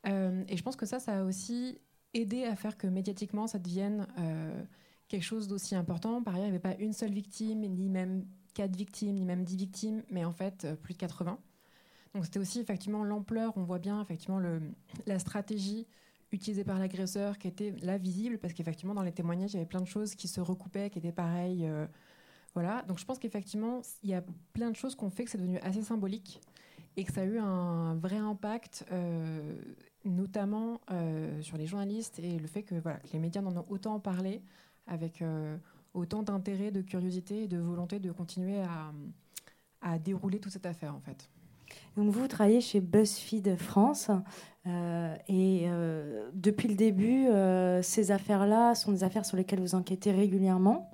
Euh, 0.07 0.45
et 0.49 0.57
je 0.57 0.63
pense 0.63 0.77
que 0.77 0.87
ça, 0.87 0.99
ça 0.99 1.21
a 1.21 1.25
aussi 1.25 1.79
aidé 2.15 2.45
à 2.45 2.57
faire 2.57 2.79
que 2.79 2.87
médiatiquement, 2.87 3.47
ça 3.47 3.59
devienne 3.59 4.07
euh, 4.19 4.63
quelque 5.09 5.25
chose 5.25 5.49
d'aussi 5.49 5.75
important. 5.75 6.23
Par 6.23 6.35
ailleurs, 6.35 6.47
il 6.47 6.53
n'y 6.53 6.57
avait 6.57 6.75
pas 6.77 6.81
une 6.81 6.93
seule 6.93 7.13
victime, 7.13 7.61
ni 7.61 7.89
même 7.91 8.25
quatre 8.55 8.77
victimes, 8.77 9.17
ni 9.17 9.25
même 9.25 9.45
dix 9.45 9.57
victimes, 9.57 10.03
mais 10.11 10.25
en 10.25 10.33
fait 10.33 10.65
euh, 10.65 10.77
plus 10.77 10.95
de 10.95 10.99
80. 10.99 11.39
Donc 12.15 12.25
c'était 12.25 12.39
aussi 12.39 12.61
effectivement 12.61 13.05
l'ampleur, 13.05 13.53
on 13.57 13.65
voit 13.65 13.79
bien 13.79 14.01
effectivement 14.01 14.41
la 15.07 15.19
stratégie 15.19 15.87
utilisé 16.33 16.65
par 16.65 16.79
l'agresseur 16.79 17.39
qui 17.39 17.49
était 17.49 17.73
là 17.83 17.99
visible 17.99 18.39
parce 18.39 18.53
qu'effectivement 18.53 18.95
dans 18.95 19.03
les 19.03 19.13
témoignages 19.13 19.53
il 19.53 19.55
y 19.55 19.59
avait 19.59 19.69
plein 19.69 19.81
de 19.81 19.87
choses 19.87 20.15
qui 20.15 20.29
se 20.29 20.41
recoupaient 20.41 20.91
qui 20.91 20.99
étaient 20.99 21.13
pareilles 21.13 21.67
euh, 21.67 21.87
voilà. 22.55 22.83
Donc 22.89 22.99
je 22.99 23.05
pense 23.05 23.19
qu'effectivement 23.19 23.83
il 24.03 24.11
y 24.11 24.15
a 24.15 24.25
plein 24.53 24.71
de 24.71 24.77
choses 24.77 24.95
qu'on 24.95 25.11
fait 25.11 25.25
que 25.25 25.31
c'est 25.31 25.39
devenu 25.39 25.59
assez 25.59 25.83
symbolique 25.83 26.41
et 26.97 27.05
que 27.05 27.13
ça 27.13 27.21
a 27.21 27.25
eu 27.25 27.39
un 27.39 27.95
vrai 27.97 28.17
impact 28.17 28.87
euh, 28.91 29.57
notamment 30.05 30.81
euh, 30.91 31.41
sur 31.43 31.59
les 31.59 31.67
journalistes 31.67 32.19
et 32.19 32.39
le 32.39 32.47
fait 32.47 32.63
que 32.63 32.75
voilà 32.75 32.99
que 32.99 33.13
les 33.13 33.19
médias 33.19 33.43
en 33.43 33.57
ont 33.57 33.67
autant 33.69 34.01
parlé 34.01 34.43
avec 34.87 35.23
autant 35.95 36.23
d'intérêt 36.23 36.71
de 36.71 36.81
curiosité 36.81 37.45
et 37.45 37.49
de 37.49 37.59
volonté 37.59 37.99
de 37.99 38.13
continuer 38.13 38.61
à, 38.61 38.93
à 39.81 39.99
dérouler 39.99 40.39
toute 40.39 40.53
cette 40.53 40.67
affaire 40.67 40.95
en 40.95 41.01
fait 41.01 41.29
donc 41.97 42.11
vous 42.11 42.29
travaillez 42.29 42.61
chez 42.61 42.81
BuzzFeed 42.81 43.57
France 43.57 44.11
euh, 44.67 45.15
et 45.29 45.65
euh, 45.67 46.29
depuis 46.35 46.69
le 46.69 46.75
début, 46.75 47.27
euh, 47.29 47.83
ces 47.83 48.11
affaires-là 48.11 48.75
sont 48.75 48.93
des 48.93 49.05
affaires 49.05 49.25
sur 49.25 49.37
lesquelles 49.37 49.61
vous 49.61 49.75
enquêtez 49.75 50.11
régulièrement. 50.11 50.91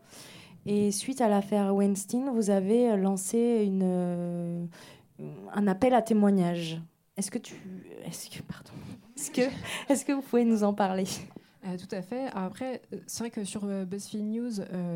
Et 0.67 0.93
suite 0.93 1.21
à 1.21 1.29
l'affaire 1.29 1.75
Weinstein, 1.75 2.31
vous 2.33 2.51
avez 2.51 2.97
lancé 2.97 3.65
une, 3.65 4.69
un 5.53 5.67
appel 5.67 5.95
à 5.95 6.03
témoignage. 6.03 6.81
Est-ce 7.17 7.31
que 7.31 7.39
tu, 7.39 7.55
est-ce 8.05 8.31
que, 8.31 8.43
pardon, 8.43 8.71
est-ce 9.17 9.31
que, 9.31 9.43
est-ce 9.93 10.05
que 10.05 10.13
vous 10.13 10.23
pouvez 10.23 10.45
nous 10.45 10.63
en 10.63 10.73
parler? 10.73 11.07
Euh, 11.65 11.77
tout 11.77 11.95
à 11.95 12.03
fait. 12.03 12.27
Après, 12.35 12.83
euh, 12.93 12.99
c'est 13.07 13.21
vrai 13.21 13.31
que 13.31 13.45
sur 13.45 13.65
euh, 13.65 13.85
BuzzFeed 13.85 14.25
News, 14.25 14.51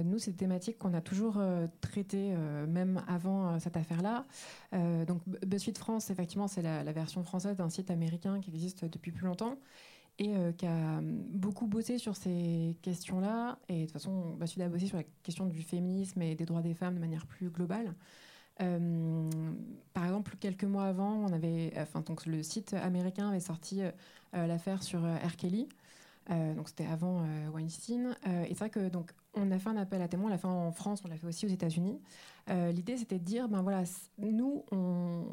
nous, 0.04 0.18
c'est 0.18 0.32
des 0.32 0.36
thématiques 0.36 0.78
qu'on 0.78 0.94
a 0.94 1.00
toujours 1.00 1.40
traitées, 1.80 2.34
même 2.68 3.02
avant 3.08 3.58
cette 3.60 3.76
affaire-là. 3.76 4.26
donc, 5.06 5.20
BuzzFeed 5.46 5.78
France, 5.78 6.10
effectivement, 6.10 6.48
c'est 6.48 6.62
la, 6.62 6.92
version 6.92 7.22
française 7.22 7.56
d'un 7.56 7.68
site 7.68 7.90
américain 7.90 8.40
qui 8.40 8.50
existe 8.50 8.84
depuis 8.84 9.12
plus 9.12 9.26
longtemps 9.26 9.56
et 10.18 10.32
qui 10.56 10.66
a 10.66 11.00
beaucoup 11.02 11.66
bossé 11.66 11.98
sur 11.98 12.16
ces 12.16 12.76
questions-là. 12.82 13.58
Et 13.68 13.80
de 13.80 13.84
toute 13.84 13.92
façon, 13.92 14.34
BuzzFeed 14.38 14.62
a 14.62 14.68
bossé 14.68 14.86
sur 14.86 14.96
la 14.96 15.04
question 15.22 15.46
du 15.46 15.62
féminisme 15.62 16.22
et 16.22 16.34
des 16.34 16.46
droits 16.46 16.62
des 16.62 16.74
femmes 16.74 16.94
de 16.94 17.00
manière 17.00 17.26
plus 17.26 17.50
globale. 17.50 17.94
par 18.58 20.04
exemple, 20.04 20.36
quelques 20.40 20.64
mois 20.64 20.84
avant, 20.84 21.12
on 21.12 21.32
avait, 21.32 21.72
donc 22.06 22.26
le 22.26 22.42
site 22.42 22.74
américain 22.74 23.28
avait 23.28 23.40
sorti 23.40 23.82
l'affaire 24.32 24.82
sur 24.82 25.00
R. 25.00 25.36
Kelly. 25.36 25.68
Euh, 26.30 26.54
donc 26.54 26.68
c'était 26.68 26.86
avant 26.86 27.22
euh, 27.22 27.48
Weinstein. 27.50 28.16
Euh, 28.26 28.44
et 28.44 28.48
c'est 28.48 28.58
vrai 28.58 28.70
que 28.70 28.88
donc 28.88 29.12
on 29.34 29.50
a 29.50 29.58
fait 29.58 29.68
un 29.68 29.76
appel 29.76 30.02
à 30.02 30.08
témoins, 30.08 30.26
on 30.26 30.30
l'a 30.30 30.38
fait 30.38 30.46
en 30.46 30.72
France, 30.72 31.02
on 31.04 31.08
l'a 31.08 31.16
fait 31.16 31.26
aussi 31.26 31.46
aux 31.46 31.50
États-Unis. 31.50 32.00
L'idée 32.48 32.96
c'était 32.96 33.18
de 33.18 33.24
dire 33.24 33.48
ben 33.48 33.60
voilà, 33.62 33.82
nous 34.18 34.64
on, 34.70 35.24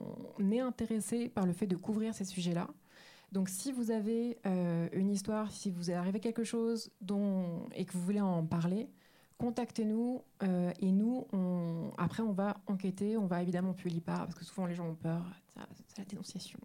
est 0.51 0.59
intéressés 0.59 1.29
par 1.29 1.45
le 1.45 1.53
fait 1.53 1.67
de 1.67 1.75
couvrir 1.75 2.13
ces 2.15 2.25
sujets-là. 2.25 2.67
Donc 3.31 3.49
si 3.49 3.71
vous 3.71 3.91
avez 3.91 4.39
une 4.91 5.09
histoire, 5.09 5.51
si 5.51 5.69
vous 5.69 5.91
est 5.91 5.93
arrivé 5.93 6.19
quelque 6.19 6.43
chose 6.43 6.91
dont 7.01 7.67
et 7.75 7.85
que 7.85 7.93
vous 7.93 8.01
voulez 8.01 8.19
en 8.19 8.43
parler, 8.43 8.89
contactez-nous 9.37 10.21
et 10.41 10.91
nous, 10.91 11.27
après, 11.97 12.23
on 12.23 12.33
va 12.33 12.57
enquêter, 12.65 13.15
on 13.15 13.27
va 13.27 13.43
évidemment 13.43 13.73
publier 13.73 14.01
pas 14.01 14.17
parce 14.17 14.35
que 14.35 14.43
souvent 14.43 14.65
les 14.65 14.73
gens 14.73 14.87
ont 14.87 14.95
peur, 14.95 15.23
c'est 15.87 15.99
la 15.99 16.05
dénonciation 16.05 16.59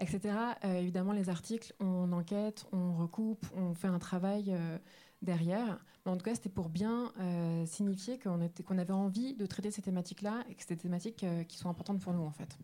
etc. 0.00 0.34
Euh, 0.64 0.80
évidemment, 0.80 1.12
les 1.12 1.28
articles, 1.28 1.72
on 1.80 2.12
enquête, 2.12 2.66
on 2.72 2.94
recoupe, 2.96 3.44
on 3.56 3.74
fait 3.74 3.88
un 3.88 3.98
travail 3.98 4.46
euh, 4.48 4.78
derrière. 5.22 5.84
Mais 6.04 6.12
en 6.12 6.16
tout 6.16 6.24
cas, 6.24 6.34
c'était 6.34 6.48
pour 6.48 6.68
bien 6.68 7.12
euh, 7.20 7.64
signifier 7.66 8.18
qu'on 8.18 8.78
avait 8.78 8.92
envie 8.92 9.34
de 9.34 9.46
traiter 9.46 9.70
ces 9.70 9.82
thématiques-là 9.82 10.44
et 10.50 10.54
que 10.54 10.62
c'était 10.62 10.74
des 10.76 10.82
thématiques 10.82 11.24
qui 11.48 11.58
sont 11.58 11.68
importantes 11.68 12.00
pour 12.00 12.12
nous, 12.12 12.24
en 12.24 12.32
fait. 12.32 12.58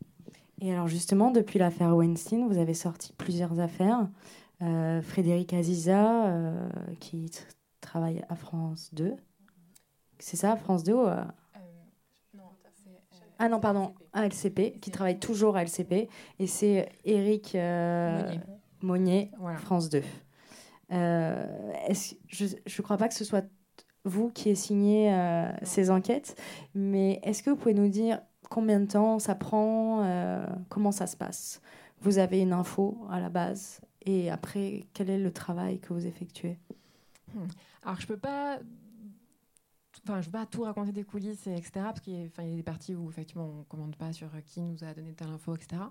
Et 0.61 0.73
alors, 0.73 0.89
justement, 0.89 1.31
depuis 1.31 1.59
l'affaire 1.59 1.97
Weinstein, 1.97 2.47
vous 2.47 2.59
avez 2.59 2.75
sorti 2.75 3.13
plusieurs 3.15 3.61
affaires. 3.61 4.09
Frédéric 5.03 5.55
Aziza, 5.55 6.35
qui 7.01 7.31
travaille 7.81 8.23
à 8.29 8.37
France 8.37 8.91
2. 8.93 9.15
C'est 10.19 10.37
ça, 10.37 10.55
France 10.57 10.85
2 10.85 10.93
ou 10.93 11.07
ah 13.43 13.49
non, 13.49 13.59
pardon, 13.59 13.95
à 14.13 14.27
LCP, 14.27 14.79
qui 14.81 14.91
travaille 14.91 15.19
toujours 15.19 15.57
à 15.57 15.63
LCP. 15.63 16.11
Et 16.39 16.47
c'est 16.47 16.91
Eric 17.07 17.55
euh, 17.55 18.35
Monnier, 18.83 19.31
France 19.57 19.89
2. 19.89 20.03
Euh, 20.93 21.47
je 22.29 22.45
ne 22.45 22.83
crois 22.83 22.99
pas 22.99 23.09
que 23.09 23.15
ce 23.15 23.25
soit 23.25 23.47
vous 24.05 24.29
qui 24.29 24.49
ayez 24.49 24.55
signé 24.55 25.15
euh, 25.15 25.51
ces 25.63 25.91
enquêtes, 25.91 26.39
mais 26.75 27.19
est-ce 27.23 27.43
que 27.43 27.49
vous 27.49 27.57
pouvez 27.57 27.73
nous 27.73 27.89
dire 27.89 28.21
combien 28.51 28.79
de 28.79 28.87
temps 28.87 29.19
ça 29.19 29.35
prend, 29.35 30.05
comment 30.69 30.93
ça 30.93 31.07
se 31.07 31.17
passe? 31.17 31.63
Vous 32.03 32.19
avez 32.19 32.41
une 32.41 32.53
info 32.53 33.07
à 33.11 33.21
la 33.21 33.31
base, 33.31 33.81
et 34.05 34.31
après, 34.31 34.85
quel 34.93 35.09
est 35.09 35.19
le 35.19 35.33
travail 35.33 35.79
que 35.79 35.95
vous 35.95 36.07
effectuez? 36.07 36.59
Hmm. 37.35 37.47
Alors, 37.85 37.99
je 38.01 38.05
ne 38.05 38.09
peux 38.09 38.19
pas 38.19 38.59
Enfin, 40.05 40.21
je 40.21 40.29
ne 40.29 40.33
vais 40.33 40.39
pas 40.39 40.47
tout 40.47 40.63
raconter 40.63 40.93
des 40.93 41.05
coulisses, 41.05 41.47
etc. 41.47 41.71
Parce 41.75 42.01
qu'il 42.01 42.15
y, 42.15 42.25
a 42.25 42.57
des 42.57 42.63
parties 42.63 42.95
où 42.95 43.11
effectivement 43.11 43.47
on 43.47 43.59
ne 43.59 43.65
commande 43.65 43.97
pas 43.97 44.13
sur 44.13 44.31
qui 44.47 44.61
nous 44.63 44.83
a 44.83 44.95
donné 44.95 45.13
telle 45.13 45.29
info, 45.29 45.55
etc. 45.55 45.83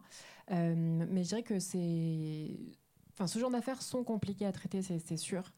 Euh, 0.51 1.05
mais 1.09 1.23
je 1.23 1.29
dirais 1.29 1.43
que 1.43 1.59
c'est, 1.59 2.57
enfin, 3.13 3.27
ce 3.27 3.37
genre 3.37 3.51
d'affaires 3.51 3.81
sont 3.81 4.03
compliquées 4.03 4.45
à 4.45 4.51
traiter, 4.51 4.81
c'est 4.81 5.17
sûr. 5.17 5.53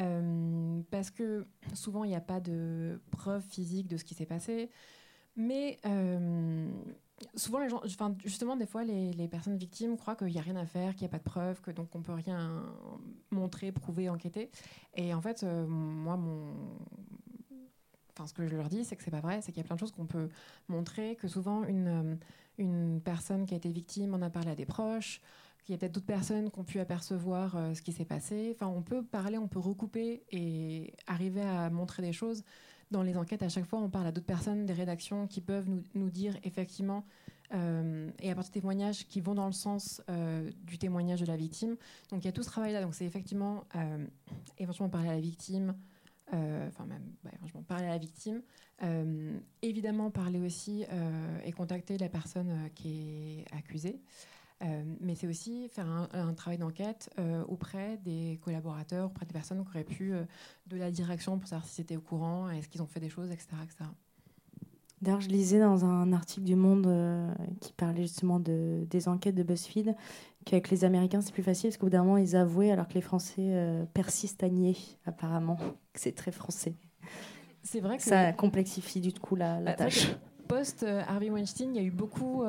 Euh, 0.00 0.80
parce 0.90 1.10
que 1.10 1.46
souvent 1.74 2.04
il 2.04 2.08
n'y 2.08 2.16
a 2.16 2.20
pas 2.20 2.40
de 2.40 3.00
preuves 3.10 3.42
physiques 3.42 3.88
de 3.88 3.96
ce 3.96 4.04
qui 4.04 4.14
s'est 4.14 4.26
passé. 4.26 4.70
Mais 5.36 5.78
euh, 5.84 6.70
souvent, 7.34 7.58
les 7.60 7.68
gens, 7.68 7.80
enfin, 7.84 8.14
justement, 8.24 8.56
des 8.56 8.66
fois, 8.66 8.82
les, 8.82 9.12
les 9.12 9.28
personnes 9.28 9.56
victimes 9.56 9.96
croient 9.96 10.16
qu'il 10.16 10.28
n'y 10.28 10.38
a 10.38 10.42
rien 10.42 10.56
à 10.56 10.66
faire, 10.66 10.94
qu'il 10.94 11.02
n'y 11.02 11.06
a 11.06 11.10
pas 11.10 11.18
de 11.18 11.22
preuves, 11.22 11.60
que 11.60 11.70
donc 11.70 11.94
on 11.94 12.02
peut 12.02 12.12
rien 12.12 12.62
montrer, 13.30 13.72
prouver, 13.72 14.08
enquêter. 14.08 14.50
Et 14.94 15.14
en 15.14 15.20
fait, 15.20 15.44
moi, 15.44 16.16
mon, 16.16 16.52
ce 18.26 18.34
que 18.34 18.46
je 18.46 18.56
leur 18.56 18.68
dis, 18.68 18.84
c'est 18.84 18.96
que 18.96 19.02
c'est 19.02 19.10
pas 19.10 19.20
vrai, 19.20 19.40
c'est 19.42 19.52
qu'il 19.52 19.62
y 19.62 19.64
a 19.64 19.66
plein 19.66 19.76
de 19.76 19.80
choses 19.80 19.92
qu'on 19.92 20.06
peut 20.06 20.28
montrer, 20.68 21.16
que 21.16 21.28
souvent 21.28 21.64
une, 21.64 22.18
euh, 22.60 22.98
personne 23.00 23.46
qui 23.46 23.54
a 23.54 23.56
été 23.56 23.70
victime 23.70 24.14
en 24.14 24.22
a 24.22 24.30
parlé 24.30 24.50
à 24.50 24.54
des 24.54 24.66
proches, 24.66 25.20
qu'il 25.64 25.72
y 25.72 25.74
a 25.74 25.78
peut-être 25.78 25.92
d'autres 25.92 26.06
personnes 26.06 26.50
qui 26.50 26.58
ont 26.58 26.64
pu 26.64 26.80
apercevoir 26.80 27.56
euh, 27.56 27.74
ce 27.74 27.82
qui 27.82 27.92
s'est 27.92 28.04
passé. 28.04 28.52
Enfin, 28.54 28.66
on 28.66 28.82
peut 28.82 29.02
parler, 29.02 29.38
on 29.38 29.48
peut 29.48 29.58
recouper 29.58 30.22
et 30.30 30.92
arriver 31.06 31.42
à 31.42 31.70
montrer 31.70 32.02
des 32.02 32.12
choses. 32.12 32.44
Dans 32.90 33.02
les 33.02 33.16
enquêtes, 33.16 33.42
à 33.42 33.48
chaque 33.48 33.66
fois, 33.66 33.78
on 33.78 33.88
parle 33.88 34.08
à 34.08 34.12
d'autres 34.12 34.26
personnes, 34.26 34.66
des 34.66 34.72
rédactions 34.72 35.26
qui 35.26 35.40
peuvent 35.40 35.68
nous, 35.68 35.82
nous 35.94 36.10
dire 36.10 36.36
effectivement 36.42 37.04
euh, 37.54 38.10
et 38.18 38.30
apporter 38.30 38.50
des 38.50 38.60
témoignages 38.60 39.06
qui 39.06 39.20
vont 39.20 39.34
dans 39.34 39.46
le 39.46 39.52
sens 39.52 40.02
du 40.64 40.76
témoignage 40.76 41.20
de 41.20 41.26
la 41.26 41.36
victime. 41.36 41.76
Donc 42.10 42.24
il 42.24 42.26
y 42.26 42.28
a 42.28 42.32
tout 42.32 42.42
ce 42.42 42.48
travail-là. 42.48 42.82
Donc 42.82 42.94
c'est 42.94 43.06
effectivement 43.06 43.64
éventuellement 44.58 44.90
parler 44.90 45.08
à 45.08 45.14
la 45.14 45.20
victime, 45.20 45.74
enfin 46.32 46.86
même 46.86 47.02
parler 47.66 47.86
à 47.86 47.90
la 47.90 47.98
victime, 47.98 48.42
évidemment 49.62 50.10
parler 50.10 50.40
aussi 50.40 50.84
et 51.44 51.52
contacter 51.52 51.98
la 51.98 52.08
personne 52.08 52.70
qui 52.74 53.40
est 53.40 53.54
accusée. 53.54 54.00
mais 55.00 55.14
c'est 55.14 55.26
aussi 55.26 55.68
faire 55.68 55.86
un, 56.12 56.34
travail 56.34 56.58
d'enquête 56.58 57.10
auprès 57.48 57.98
des 57.98 58.38
collaborateurs, 58.42 59.06
auprès 59.06 59.26
des 59.26 59.32
personnes 59.32 59.62
qui 59.62 59.68
auraient 59.70 59.84
pu 59.84 60.12
de 60.66 60.76
la 60.76 60.90
direction 60.90 61.38
pour 61.38 61.48
savoir 61.48 61.66
si 61.66 61.74
c'était 61.74 61.96
au 61.96 62.00
courant, 62.00 62.50
est-ce 62.50 62.68
qu'ils 62.68 62.82
ont 62.82 62.86
fait 62.86 63.00
des 63.00 63.10
choses, 63.10 63.30
etc. 63.30 63.48
etc. 63.62 63.84
D'ailleurs, 65.00 65.22
je 65.22 65.28
lisais 65.28 65.58
dans 65.58 65.86
un 65.86 66.12
article 66.12 66.44
du 66.44 66.56
Monde 66.56 66.86
euh, 66.86 67.32
qui 67.60 67.72
parlait 67.72 68.02
justement 68.02 68.38
de, 68.38 68.86
des 68.90 69.08
enquêtes 69.08 69.34
de 69.34 69.42
BuzzFeed 69.42 69.96
qu'avec 70.44 70.70
les 70.70 70.84
Américains, 70.84 71.20
c'est 71.20 71.32
plus 71.32 71.42
facile 71.42 71.70
parce 71.70 71.78
qu'au 71.78 71.86
bout 71.86 71.90
d'un 71.90 72.04
moment, 72.04 72.16
ils 72.16 72.36
avouaient 72.36 72.70
alors 72.70 72.88
que 72.88 72.94
les 72.94 73.00
Français 73.00 73.34
euh, 73.40 73.84
persistent 73.92 74.42
à 74.42 74.48
nier, 74.48 74.76
apparemment, 75.06 75.56
que 75.92 76.00
c'est 76.00 76.12
très 76.12 76.32
français. 76.32 76.74
C'est 77.62 77.80
vrai 77.80 77.98
que 77.98 78.02
ça 78.02 78.32
complexifie 78.32 79.00
du 79.00 79.12
coup 79.12 79.36
la, 79.36 79.60
la 79.60 79.72
bah, 79.72 79.76
tâche. 79.76 80.08
Post 80.48 80.82
euh, 80.82 81.02
Harvey 81.06 81.30
Weinstein, 81.30 81.74
il 81.74 81.76
y 81.76 81.84
a 81.84 81.86
eu 81.86 81.90
beaucoup 81.90 82.42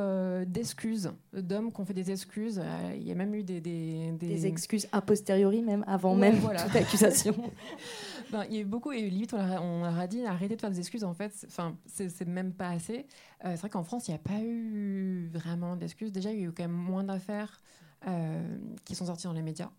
d'excuses, 0.46 1.12
d'hommes 1.34 1.72
qui 1.72 1.82
ont 1.82 1.86
fait 1.86 1.94
des 1.94 2.12
excuses. 2.12 2.62
il 2.96 3.04
y 3.04 3.12
a 3.12 3.16
même 3.16 3.36
eu 3.36 3.44
des, 3.44 3.62
des, 3.62 4.12
des... 4.14 4.48
excuses 4.48 4.88
a 4.92 5.02
posteriori, 5.02 5.62
même 5.62 5.84
avant 5.86 6.16
même 6.16 6.40
toute 6.40 6.76
accusation. 6.76 7.36
Ben, 8.32 8.46
il 8.50 8.56
y 8.56 8.58
a 8.60 8.62
eu 8.62 8.66
beaucoup, 8.66 8.94
et 8.94 9.10
limite, 9.10 9.34
on 9.34 9.84
leur 9.84 10.00
a 10.00 10.08
dit 10.08 10.26
arrêtez 10.26 10.56
de 10.56 10.62
faire 10.62 10.72
des 10.72 10.80
excuses, 10.80 11.04
en 11.04 11.14
fait, 11.14 11.34
enfin, 11.48 11.78
c'est 11.86 12.26
même 12.26 12.54
pas 12.54 12.70
assez. 12.70 13.06
Euh, 13.44 13.52
c'est 13.52 13.58
vrai 13.58 13.70
qu'en 13.70 13.84
France, 13.84 14.08
il 14.08 14.12
n'y 14.12 14.16
a 14.16 14.20
pas 14.20 14.42
eu 14.42 15.30
vraiment 15.34 15.76
d'excuses. 15.76 16.14
Déjà, 16.14 16.32
il 16.32 16.40
y 16.40 16.44
a 16.44 16.48
eu 16.48 16.52
quand 16.54 16.64
même 16.64 16.72
moins 16.72 17.04
d'affaires 17.04 17.62
euh, 18.08 18.58
qui 18.86 18.96
sont 18.96 19.08
sorties 19.08 19.26
dans 19.26 19.34
les 19.34 19.42
médias. 19.42 19.70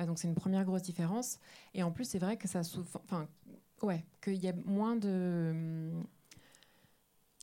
Euh, 0.00 0.06
donc, 0.06 0.18
c'est 0.18 0.26
une 0.26 0.34
première 0.34 0.64
grosse 0.64 0.82
différence. 0.82 1.38
Et 1.74 1.82
en 1.82 1.90
plus, 1.90 2.04
c'est 2.04 2.18
vrai 2.18 2.38
que 2.38 2.48
ça 2.48 2.62
Enfin, 3.04 3.28
ouais, 3.82 4.04
qu'il 4.22 4.36
y 4.36 4.48
a 4.48 4.54
moins 4.64 4.96
de. 4.96 5.90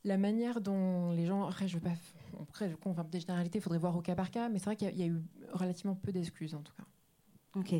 La 0.04 0.18
manière 0.18 0.60
dont 0.60 1.12
les 1.12 1.26
gens. 1.26 1.44
Après, 1.46 1.68
je 1.68 1.76
veux 1.76 1.82
pas. 1.82 1.94
Après, 2.42 2.70
je 2.70 2.74
enfin, 2.84 3.04
des 3.04 3.20
généralités, 3.20 3.58
il 3.58 3.62
faudrait 3.62 3.78
voir 3.78 3.96
au 3.96 4.02
cas 4.02 4.16
par 4.16 4.32
cas, 4.32 4.48
mais 4.48 4.58
c'est 4.58 4.66
vrai 4.66 4.76
qu'il 4.76 4.98
y, 4.98 5.02
a 5.02 5.06
eu 5.06 5.22
relativement 5.52 5.94
peu 5.94 6.10
d'excuses, 6.10 6.54
en 6.54 6.62
tout 6.62 6.74
cas. 6.74 6.84
Ok. 7.58 7.74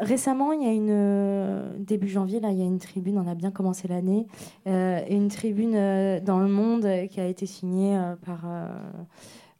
Récemment, 0.00 0.52
il 0.52 0.62
y 0.62 0.66
a 0.66 0.72
une 0.72 0.90
euh, 0.90 1.78
début 1.78 2.08
janvier, 2.08 2.40
là, 2.40 2.50
il 2.50 2.58
y 2.58 2.62
a 2.62 2.64
une 2.64 2.78
tribune. 2.78 3.18
On 3.18 3.26
a 3.28 3.34
bien 3.34 3.50
commencé 3.50 3.86
l'année, 3.86 4.26
euh, 4.66 5.00
une 5.08 5.28
tribune 5.28 5.74
euh, 5.74 6.20
dans 6.20 6.40
le 6.40 6.48
Monde 6.48 6.88
qui 7.10 7.20
a 7.20 7.26
été 7.26 7.46
signée 7.46 8.00
par 8.24 8.46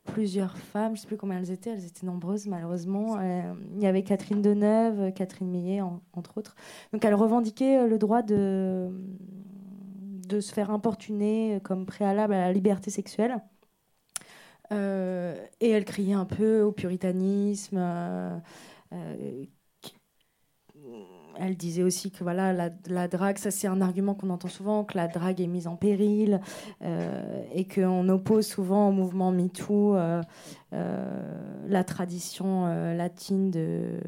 plusieurs 0.04 0.56
femmes. 0.56 0.96
Je 0.96 1.00
ne 1.00 1.02
sais 1.02 1.06
plus 1.06 1.16
combien 1.16 1.38
elles 1.38 1.50
étaient. 1.50 1.70
Elles 1.70 1.86
étaient 1.86 2.06
nombreuses, 2.06 2.46
malheureusement. 2.46 3.20
il 3.20 3.82
y 3.82 3.86
avait 3.86 4.02
Catherine 4.02 4.42
Deneuve, 4.42 5.12
Catherine 5.12 5.48
Millet, 5.48 5.80
entre 6.12 6.38
autres. 6.38 6.56
Donc, 6.92 7.04
elles 7.04 7.14
revendiquaient 7.14 7.86
le 7.86 7.98
droit 7.98 8.22
de 8.22 8.88
de 10.28 10.40
se 10.40 10.52
faire 10.52 10.70
importuner 10.70 11.58
comme 11.64 11.86
préalable 11.86 12.34
à 12.34 12.40
la 12.40 12.52
liberté 12.52 12.90
sexuelle. 12.90 13.40
et 14.70 15.70
elle 15.70 15.84
criait 15.84 16.14
un 16.14 16.26
peu 16.26 16.62
au 16.62 16.72
puritanisme. 16.72 17.78
Euh, 18.92 19.44
elle 21.36 21.56
disait 21.56 21.82
aussi 21.82 22.10
que 22.10 22.24
voilà 22.24 22.52
la, 22.52 23.08
drague, 23.08 23.38
ça 23.38 23.50
c'est 23.50 23.68
un 23.68 23.80
argument 23.80 24.14
qu'on 24.14 24.30
entend 24.30 24.48
souvent, 24.48 24.84
que 24.84 24.96
la 24.96 25.06
drague 25.06 25.40
est 25.40 25.46
mise 25.46 25.66
en 25.66 25.76
péril 25.76 26.40
euh, 26.82 27.42
et 27.52 27.66
qu'on 27.66 28.08
oppose 28.08 28.46
souvent 28.46 28.88
au 28.88 28.92
mouvement 28.92 29.30
MeToo 29.30 29.94
euh, 29.94 30.22
la 30.72 31.84
tradition 31.84 32.66
latine 32.94 33.50
de, 33.50 34.00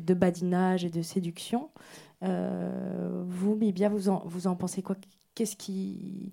de, 0.00 0.14
badinage 0.14 0.84
et 0.84 0.90
de 0.90 1.02
séduction. 1.02 1.70
vous, 2.22 3.54
Bibia, 3.54 3.88
vous 3.88 4.08
en, 4.08 4.22
vous 4.24 4.46
en 4.46 4.54
pensez 4.56 4.82
quoi? 4.82 4.96
Qu'est-ce 5.34 5.56
qui 5.56 6.30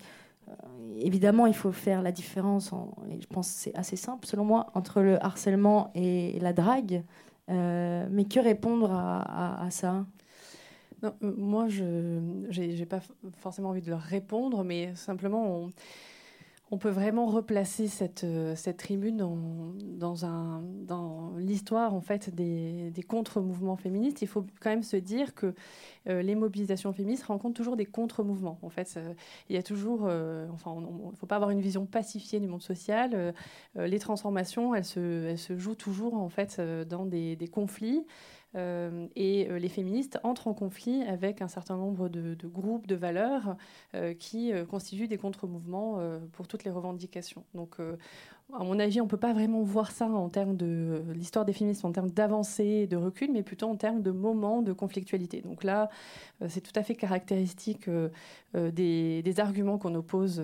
évidemment, 0.98 1.46
il 1.46 1.54
faut 1.54 1.72
faire 1.72 2.02
la 2.02 2.12
différence, 2.12 2.72
et 3.12 3.22
je 3.22 3.28
pense 3.28 3.52
que 3.52 3.60
c'est 3.60 3.76
assez 3.76 3.96
simple 3.96 4.26
selon 4.26 4.46
moi, 4.46 4.68
entre 4.74 5.02
le 5.02 5.24
harcèlement 5.24 5.92
et 5.96 6.40
la 6.40 6.54
drague. 6.54 7.04
Euh, 7.50 8.08
mais 8.12 8.26
que 8.26 8.40
répondre 8.40 8.92
à, 8.92 9.68
ça? 9.72 10.06
Euh, 11.04 11.12
Moi, 11.22 11.68
je 11.70 12.60
n'ai 12.60 12.86
pas 12.86 13.02
forcément 13.40 13.70
envie 13.70 13.82
de 13.82 13.90
leur 13.90 14.02
répondre, 14.02 14.64
mais 14.64 14.96
simplement, 14.96 15.46
on, 15.46 15.72
on 16.72 16.78
peut 16.78 16.90
vraiment 16.90 17.26
replacer 17.26 17.88
cette, 17.88 18.24
euh, 18.24 18.56
tribune 18.78 19.18
dans, 19.18 19.74
l'histoire 21.38 21.94
en 21.94 22.02
fait 22.02 22.34
des, 22.34 23.04
contre-mouvements 23.08 23.76
féministes. 23.76 24.22
Il 24.22 24.28
faut 24.28 24.46
quand 24.60 24.70
même 24.70 24.84
se 24.84 24.98
dire 24.98 25.34
que 25.34 25.54
les 26.06 26.36
mobilisations 26.36 26.94
féministes 26.94 27.24
rencontrent 27.24 27.56
toujours 27.56 27.76
des 27.76 27.86
contre-mouvements. 27.86 28.60
En 28.62 28.70
fait, 28.70 29.00
il 29.50 29.56
y 29.56 29.60
a 29.60 29.64
toujours, 29.64 30.04
enfin, 30.04 30.76
il 30.78 31.12
ne 31.12 31.16
faut 31.16 31.28
pas 31.28 31.36
avoir 31.36 31.52
une 31.52 31.62
vision 31.62 31.86
pacifiée 31.86 32.40
du 32.40 32.48
monde 32.48 32.62
social. 32.62 33.34
les 33.76 34.00
transformations, 34.00 34.76
elles 34.76 34.86
se, 34.86 35.36
jouent 35.58 35.76
toujours 35.76 36.16
en 36.16 36.30
fait 36.30 36.62
dans 36.88 37.06
des 37.06 37.50
conflits. 37.52 38.06
Euh, 38.56 39.08
et 39.16 39.48
euh, 39.50 39.60
les 39.60 39.70
féministes 39.70 40.20
entrent 40.24 40.48
en 40.48 40.54
conflit 40.54 41.04
avec 41.04 41.42
un 41.42 41.48
certain 41.48 41.78
nombre 41.78 42.10
de, 42.10 42.36
groupes, 42.48 42.88
de 42.88 42.96
valeurs 42.96 43.56
euh, 43.94 44.14
qui 44.14 44.52
constituent 44.70 45.08
des 45.08 45.18
contre-mouvements 45.18 46.00
pour 46.32 46.48
toutes 46.48 46.64
les 46.64 46.72
revendications. 46.72 47.44
À 48.54 48.64
mon 48.64 48.80
avis, 48.80 49.00
on 49.00 49.04
ne 49.04 49.10
peut 49.10 49.18
pas 49.18 49.34
vraiment 49.34 49.62
voir 49.62 49.92
ça 49.92 50.08
en 50.08 50.28
termes 50.28 50.58
de 50.58 51.04
l'histoire 51.14 51.46
des 51.46 51.54
féministes, 51.54 51.86
en 51.86 51.92
termes 51.92 52.10
d'avancée, 52.10 52.88
de 52.88 52.98
recul, 52.98 53.32
mais 53.32 53.44
plutôt 53.44 53.68
en 53.68 53.76
termes 53.76 54.02
de 54.02 54.10
moments 54.10 54.64
de 54.64 54.74
conflictualité. 54.74 55.42
Donc 55.42 55.64
là, 55.64 55.90
euh, 56.42 56.48
c'est 56.50 56.62
tout 56.62 56.72
à 56.76 56.82
fait 56.82 56.96
caractéristique 56.96 57.88
euh, 57.88 58.10
euh, 58.56 58.72
des, 58.72 59.40
arguments 59.40 59.78
qu'on 59.78 59.94
oppose 59.94 60.44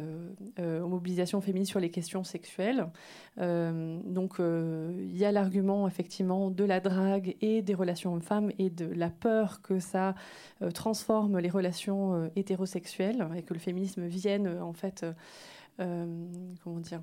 aux 0.60 0.88
mobilisations 0.88 1.42
féministes 1.42 1.72
sur 1.72 1.80
les 1.80 1.90
questions 1.90 2.24
sexuelles. 2.24 2.88
donc 3.38 4.36
il 4.40 5.18
y 5.18 5.26
a 5.26 5.32
l'argument 5.32 5.88
effectivement 5.88 6.50
de 6.50 6.64
la 6.64 6.80
drague 6.80 7.36
et 7.42 7.62
des 7.62 7.74
relations 7.74 8.14
hommes-femmes 8.14 8.52
et 8.58 8.70
de 8.70 8.86
la 8.86 9.10
peur 9.10 9.62
que 9.62 9.80
ça 9.80 10.16
transforme 10.74 11.40
les 11.40 11.50
relations 11.50 12.30
hétérosexuelles 12.38 13.28
et 13.36 13.42
que 13.42 13.54
le 13.54 13.60
féminisme 13.60 14.06
vienne 14.06 14.48
en 14.62 14.74
fait, 14.74 15.06
comment 15.78 16.80
dire, 16.80 17.02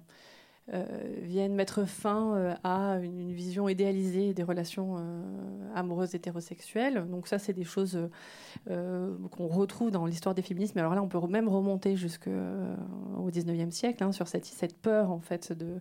viennent 1.22 1.54
mettre 1.54 1.84
fin 1.86 2.36
euh, 2.36 2.54
à 2.62 2.98
une, 3.02 3.32
vision 3.32 3.68
idéalisée 3.68 4.32
des 4.32 4.42
relations 4.42 4.96
euh, 4.98 5.22
amoureuses 5.74 6.14
hétérosexuelles. 6.14 7.06
Donc 7.10 7.26
ça, 7.26 7.38
c'est 7.38 7.52
des 7.52 7.64
choses 7.64 7.98
qu'on 8.66 9.48
retrouve 9.48 9.90
dans 9.90 10.06
l'histoire 10.06 10.34
des 10.34 10.42
féminismes. 10.42 10.78
Alors 10.78 10.94
là, 10.94 11.02
on 11.02 11.08
peut 11.08 11.18
même 11.26 11.48
remonter 11.48 11.96
jusqu'au 11.96 12.30
19e 12.30 13.70
siècle 13.70 14.04
hein, 14.04 14.12
sur 14.12 14.28
cette, 14.28 14.44
cette, 14.44 14.76
peur 14.76 15.10
en 15.10 15.20
fait 15.20 15.52
de, 15.52 15.80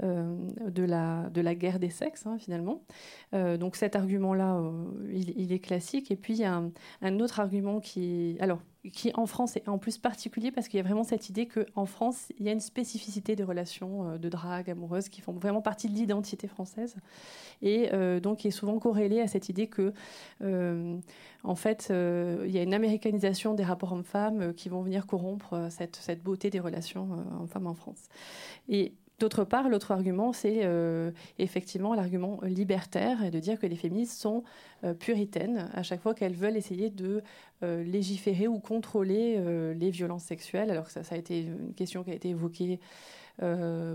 de, 0.00 0.82
la, 0.84 1.28
de 1.30 1.40
la 1.40 1.54
guerre 1.54 1.78
des 1.78 1.90
sexes 1.90 2.26
hein, 2.26 2.38
finalement. 2.38 2.82
donc 3.32 3.76
cet 3.76 3.96
argument-là, 3.96 4.60
il, 5.12 5.52
est 5.52 5.58
classique. 5.58 6.10
Et 6.10 6.16
puis 6.16 6.34
il 6.34 6.40
y 6.40 6.44
a 6.44 6.54
un, 6.54 6.70
un 7.02 7.20
autre 7.20 7.40
argument 7.40 7.80
qui, 7.80 8.36
alors 8.40 8.60
qui 8.92 9.12
en 9.14 9.26
France 9.26 9.56
est 9.56 9.68
en 9.68 9.78
plus 9.78 9.98
particulier 9.98 10.50
parce 10.50 10.68
qu'il 10.68 10.76
y 10.76 10.80
a 10.80 10.82
vraiment 10.82 11.04
cette 11.04 11.28
idée 11.28 11.46
qu'en 11.46 11.86
France, 11.86 12.28
il 12.38 12.44
y 12.44 12.48
a 12.48 12.52
une 12.52 12.60
spécificité 12.60 13.34
des 13.34 13.44
relations 13.44 14.10
euh, 14.10 14.18
de 14.18 14.28
drague 14.28 14.70
amoureuses 14.70 15.08
qui 15.08 15.20
font 15.20 15.32
vraiment 15.32 15.62
partie 15.62 15.88
de 15.88 15.94
l'identité 15.94 16.48
française 16.48 16.96
et 17.62 17.90
euh, 17.92 18.20
donc 18.20 18.38
qui 18.38 18.48
est 18.48 18.52
souvent 18.52 18.78
corrélée 18.78 19.20
à 19.20 19.26
cette 19.26 19.48
idée 19.48 19.68
que 19.68 19.92
euh, 20.42 20.98
en 21.44 21.54
fait 21.54 21.90
il 21.90 22.50
y 22.50 22.58
a 22.58 22.62
une 22.62 22.74
américanisation 22.74 23.54
des 23.54 23.64
rapports 23.64 23.92
hommes-femmes 23.92 24.54
qui 24.54 24.68
vont 24.68 24.82
venir 24.82 25.06
corrompre 25.06 25.68
cette, 25.70 25.96
cette 25.96 26.22
beauté 26.22 26.50
des 26.50 26.60
relations 26.60 27.08
hommes-femmes 27.40 27.66
en 27.66 27.74
France. 27.74 28.08
Et 28.68 28.94
D'autre 29.24 29.44
part, 29.44 29.70
l'autre 29.70 29.90
argument, 29.90 30.34
c'est 30.34 30.64
euh, 30.64 31.10
effectivement 31.38 31.94
l'argument 31.94 32.40
libertaire 32.42 33.30
de 33.30 33.38
dire 33.38 33.58
que 33.58 33.66
les 33.66 33.74
féministes 33.74 34.20
sont 34.20 34.44
euh, 34.84 34.92
puritaines 34.92 35.70
à 35.72 35.82
chaque 35.82 36.02
fois 36.02 36.12
qu'elles 36.12 36.34
veulent 36.34 36.58
essayer 36.58 36.90
de 36.90 37.22
euh, 37.62 37.82
légiférer 37.84 38.48
ou 38.48 38.58
contrôler 38.58 39.42
les 39.74 39.88
violences 39.88 40.24
sexuelles. 40.24 40.70
Alors 40.70 40.90
ça, 40.90 41.04
ça 41.04 41.14
a 41.14 41.18
été 41.18 41.40
une 41.40 41.72
question 41.72 42.04
qui 42.04 42.10
a 42.10 42.14
été 42.14 42.28
évoquée 42.28 42.80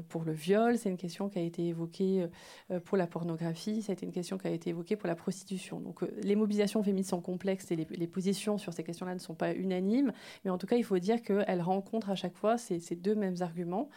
pour 0.10 0.24
le 0.24 0.34
viol, 0.34 0.78
c'est 0.78 0.90
une 0.90 0.98
question 0.98 1.30
qui 1.30 1.40
a 1.40 1.42
été 1.42 1.68
évoquée 1.68 2.28
euh, 2.72 2.80
pour 2.80 2.98
la 2.98 3.08
pornographie, 3.08 3.82
ça 3.82 3.92
a 3.92 3.94
été 3.94 4.06
une 4.06 4.12
question 4.12 4.38
qui 4.38 4.48
a 4.48 4.52
été 4.52 4.72
évoquée 4.72 4.96
pour 4.96 5.08
la 5.08 5.16
prostitution. 5.16 5.80
Donc 5.80 6.04
euh, 6.04 6.08
les 6.22 6.36
mobilisations 6.36 6.84
féministes 6.84 7.12
sont 7.12 7.22
complexes 7.22 7.72
et 7.72 7.76
les, 7.76 8.08
positions 8.08 8.58
sur 8.58 8.74
ces 8.74 8.84
questions-là 8.84 9.14
ne 9.14 9.20
sont 9.20 9.36
pas 9.36 9.54
unanimes, 9.54 10.12
mais 10.44 10.52
en 10.52 10.58
tout 10.58 10.68
cas 10.68 10.76
il 10.76 10.84
faut 10.84 10.98
dire 10.98 11.22
qu'elles 11.22 11.62
rencontrent 11.62 12.10
à 12.10 12.16
chaque 12.16 12.36
fois 12.36 12.58
ces, 12.58 12.80
ces 12.80 12.96
deux 12.96 13.16
mêmes 13.16 13.36
arguments 13.42 13.90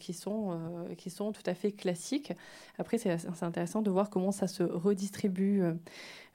qui, 0.00 0.12
sont, 0.12 0.58
qui 0.98 1.10
sont 1.10 1.30
tout 1.30 1.42
à 1.46 1.54
fait 1.54 1.70
classiques. 1.70 2.32
Après 2.76 2.98
c'est 2.98 3.16
intéressant 3.42 3.80
de 3.80 3.90
voir 3.90 4.10
comment 4.10 4.32
ça 4.32 4.48
se 4.48 4.62
redistribue. 4.62 5.62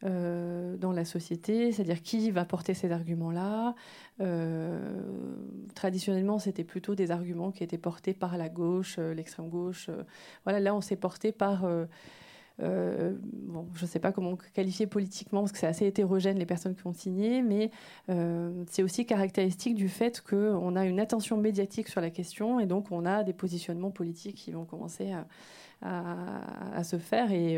Euh, 0.04 0.78
dans 0.78 0.92
la 0.92 1.06
société, 1.06 1.72
c'est-à-dire 1.72 2.02
qui 2.02 2.32
va 2.32 2.44
porter 2.44 2.74
ces 2.74 2.92
arguments-là. 2.92 3.76
Euh, 4.20 4.80
traditionnellement, 5.76 6.40
c'était 6.40 6.64
plutôt 6.64 6.96
des 6.96 7.12
arguments 7.12 7.52
qui 7.52 7.64
étaient 7.64 7.78
portés 7.78 8.16
par 8.16 8.36
la 8.36 8.50
gauche, 8.50 8.96
euh, 8.98 9.14
l'extrême 9.14 9.50
gauche. 9.50 9.92
voilà, 10.44 10.60
là, 10.60 10.74
on 10.74 10.82
s'est 10.82 10.96
porté 10.96 11.32
par 11.32 11.68
bon, 12.58 13.68
je 13.74 13.84
ne 13.84 13.88
sais 13.88 14.00
pas 14.00 14.12
comment 14.12 14.36
qualifier 14.54 14.88
politiquement, 14.88 15.42
parce 15.42 15.52
que 15.52 15.60
c'est 15.60 15.68
assez 15.68 15.86
hétérogène 15.86 16.38
les 16.38 16.46
personnes 16.48 16.76
qui 16.76 16.86
ont 16.88 16.94
signé, 16.94 17.44
mais 17.44 17.70
c'est 18.68 18.84
aussi 18.84 19.06
caractéristique 19.06 19.76
du 19.76 19.90
fait 19.90 20.22
qu'on 20.22 20.76
a 20.76 20.86
une 20.86 21.00
attention 21.00 21.38
médiatique 21.38 21.88
sur 21.88 22.02
la 22.02 22.10
question 22.10 22.60
et 22.60 22.66
donc 22.66 22.92
on 22.92 23.06
a 23.06 23.24
des 23.24 23.34
positionnements 23.34 23.92
politiques 23.92 24.38
qui 24.38 24.52
vont 24.52 24.66
commencer 24.66 25.12
à, 25.82 26.84
se 26.84 26.98
faire 26.98 27.32
et, 27.32 27.58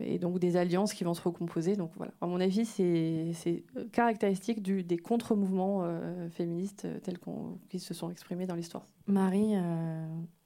et, 0.00 0.18
donc 0.18 0.38
des 0.38 0.56
alliances 0.56 0.92
qui 0.94 1.04
vont 1.04 1.14
se 1.14 1.22
recomposer. 1.22 1.76
Donc 1.76 1.90
voilà, 1.96 2.12
à 2.20 2.26
mon 2.26 2.40
avis, 2.40 2.64
c'est 2.64 3.64
caractéristique 3.92 4.62
du, 4.62 4.82
des 4.82 4.98
contre-mouvements 4.98 5.84
féministes 6.30 6.86
tels 7.02 7.18
qu'ils 7.68 7.80
se 7.80 7.94
sont 7.94 8.10
exprimés 8.10 8.46
dans 8.46 8.54
l'histoire. 8.54 8.86
Marie, 9.06 9.54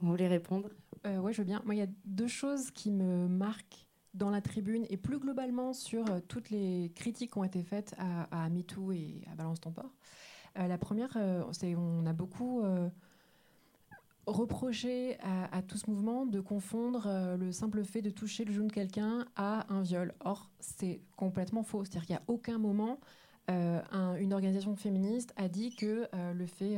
vous 0.01 0.09
voulez 0.09 0.29
répondre? 0.29 0.69
Euh, 1.07 1.19
Oui, 1.19 1.33
je 1.33 1.39
veux 1.39 1.45
bien. 1.45 1.63
Moi, 1.65 1.75
il 1.75 1.79
y 1.79 1.83
a 1.83 1.89
deux 2.05 2.29
choses 2.29 2.71
qui 2.71 2.91
me 2.91 3.29
marquent 3.29 3.87
dans 4.15 4.31
la 4.31 4.41
tribune 4.41 4.85
et 4.91 4.97
plus 4.97 5.19
globalement 5.19 5.73
sur 5.73 6.11
euh, 6.11 6.21
toutes 6.27 6.51
les 6.51 6.93
critiques 6.95 7.33
qui 7.33 7.39
ont 7.39 7.45
été 7.45 7.63
faites 7.63 7.95
à, 7.99 8.45
à 8.45 8.49
MeToo 8.49 8.93
et 8.93 9.23
à 9.31 9.35
Balance 9.37 9.61
ton 9.61 9.71
port. 9.71 9.95
Euh, 10.59 10.67
la 10.67 10.79
première, 10.79 11.17
c'est 11.53 11.75
on 11.77 12.07
a 12.07 12.13
beaucoup 12.13 12.63
reproché 14.31 15.19
à, 15.21 15.63
tout 15.63 15.79
ce 15.79 15.91
mouvement 15.91 16.27
de 16.27 16.41
confondre 16.41 17.37
le 17.39 17.53
simple 17.53 17.85
fait 17.85 18.03
de 18.03 18.11
toucher 18.11 18.45
le 18.45 18.53
genou 18.53 18.67
de 18.69 18.73
quelqu'un 18.73 19.27
à 19.37 19.73
un 19.73 19.83
viol. 19.83 20.15
Or, 20.21 20.51
c'est 20.61 21.01
complètement 21.17 21.63
faux. 21.63 21.85
C'est-à-dire 21.85 22.07
qu'il 22.07 22.15
n'y 22.15 22.21
a 22.21 22.25
aucun 22.29 22.59
moment 22.59 22.99
une 23.51 24.35
organisation 24.35 24.77
féministe 24.77 25.33
a 25.37 25.49
dit 25.49 25.75
que 25.75 26.07
le 26.35 26.47
fait 26.47 26.77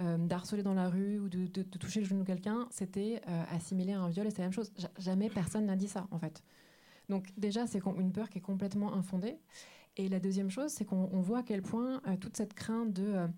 euh, 0.00 0.18
d'harceler 0.18 0.64
dans 0.64 0.74
la 0.74 0.88
rue 0.88 1.20
ou 1.20 1.28
de, 1.28 1.46
toucher 1.62 2.00
le 2.00 2.06
genou 2.06 2.22
de 2.22 2.26
quelqu'un, 2.26 2.66
c'était 2.72 3.22
euh, 3.28 3.42
assimilé 3.52 3.92
à 3.92 4.00
un 4.00 4.08
viol 4.08 4.26
et 4.26 4.30
c'est 4.30 4.38
la 4.38 4.46
même 4.46 4.52
chose. 4.52 4.72
jamais 4.98 5.30
personne 5.30 5.66
n'a 5.66 5.76
dit 5.76 5.86
ça, 5.86 6.08
en 6.10 6.18
fait. 6.18 6.42
Donc 7.08 7.28
déjà, 7.36 7.68
c'est 7.68 7.80
une 7.96 8.10
peur 8.10 8.28
qui 8.28 8.38
est 8.38 8.40
complètement 8.40 8.92
infondée. 8.94 9.38
Et 9.96 10.08
la 10.08 10.18
deuxième 10.18 10.50
chose, 10.50 10.72
c'est 10.72 10.84
qu'on 10.84 11.20
voit 11.20 11.38
à 11.38 11.42
quel 11.44 11.62
point 11.62 12.02
euh, 12.08 12.16
toute 12.16 12.36
cette 12.36 12.54
crainte 12.54 12.92
de... 12.92 13.28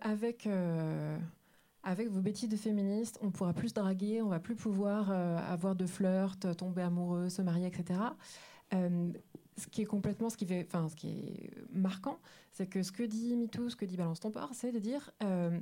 avec 0.00 0.48
avec 1.86 2.10
vos 2.10 2.20
bêtises 2.20 2.48
de 2.48 2.56
féministes, 2.56 3.18
on 3.22 3.30
pourra 3.30 3.52
plus 3.54 3.72
draguer, 3.72 4.20
on 4.20 4.28
va 4.28 4.40
plus 4.40 4.56
pouvoir 4.56 5.10
avoir 5.10 5.74
de 5.76 5.86
flirt, 5.86 6.56
tomber 6.56 6.82
amoureux, 6.82 7.28
se 7.28 7.40
marier, 7.42 7.66
etc 7.66 7.94
ce 9.58 9.66
qui 9.66 9.82
est 9.82 9.86
complètement, 9.86 10.30
ce 10.30 10.36
qui, 10.36 10.46
fait, 10.46 10.66
enfin, 10.68 10.88
ce 10.88 10.96
qui 10.96 11.08
est 11.08 11.50
marquant, 11.72 12.18
c'est 12.52 12.66
que 12.66 12.82
ce 12.82 12.92
que 12.92 13.02
dit 13.02 13.36
MeToo, 13.36 13.70
ce 13.70 13.76
que 13.76 13.84
dit 13.84 13.96
Balance 13.96 14.20
ton 14.20 14.30
port, 14.30 14.50
c'est 14.52 14.72
de 14.72 14.78
dire 14.78 15.10
euh, 15.22 15.58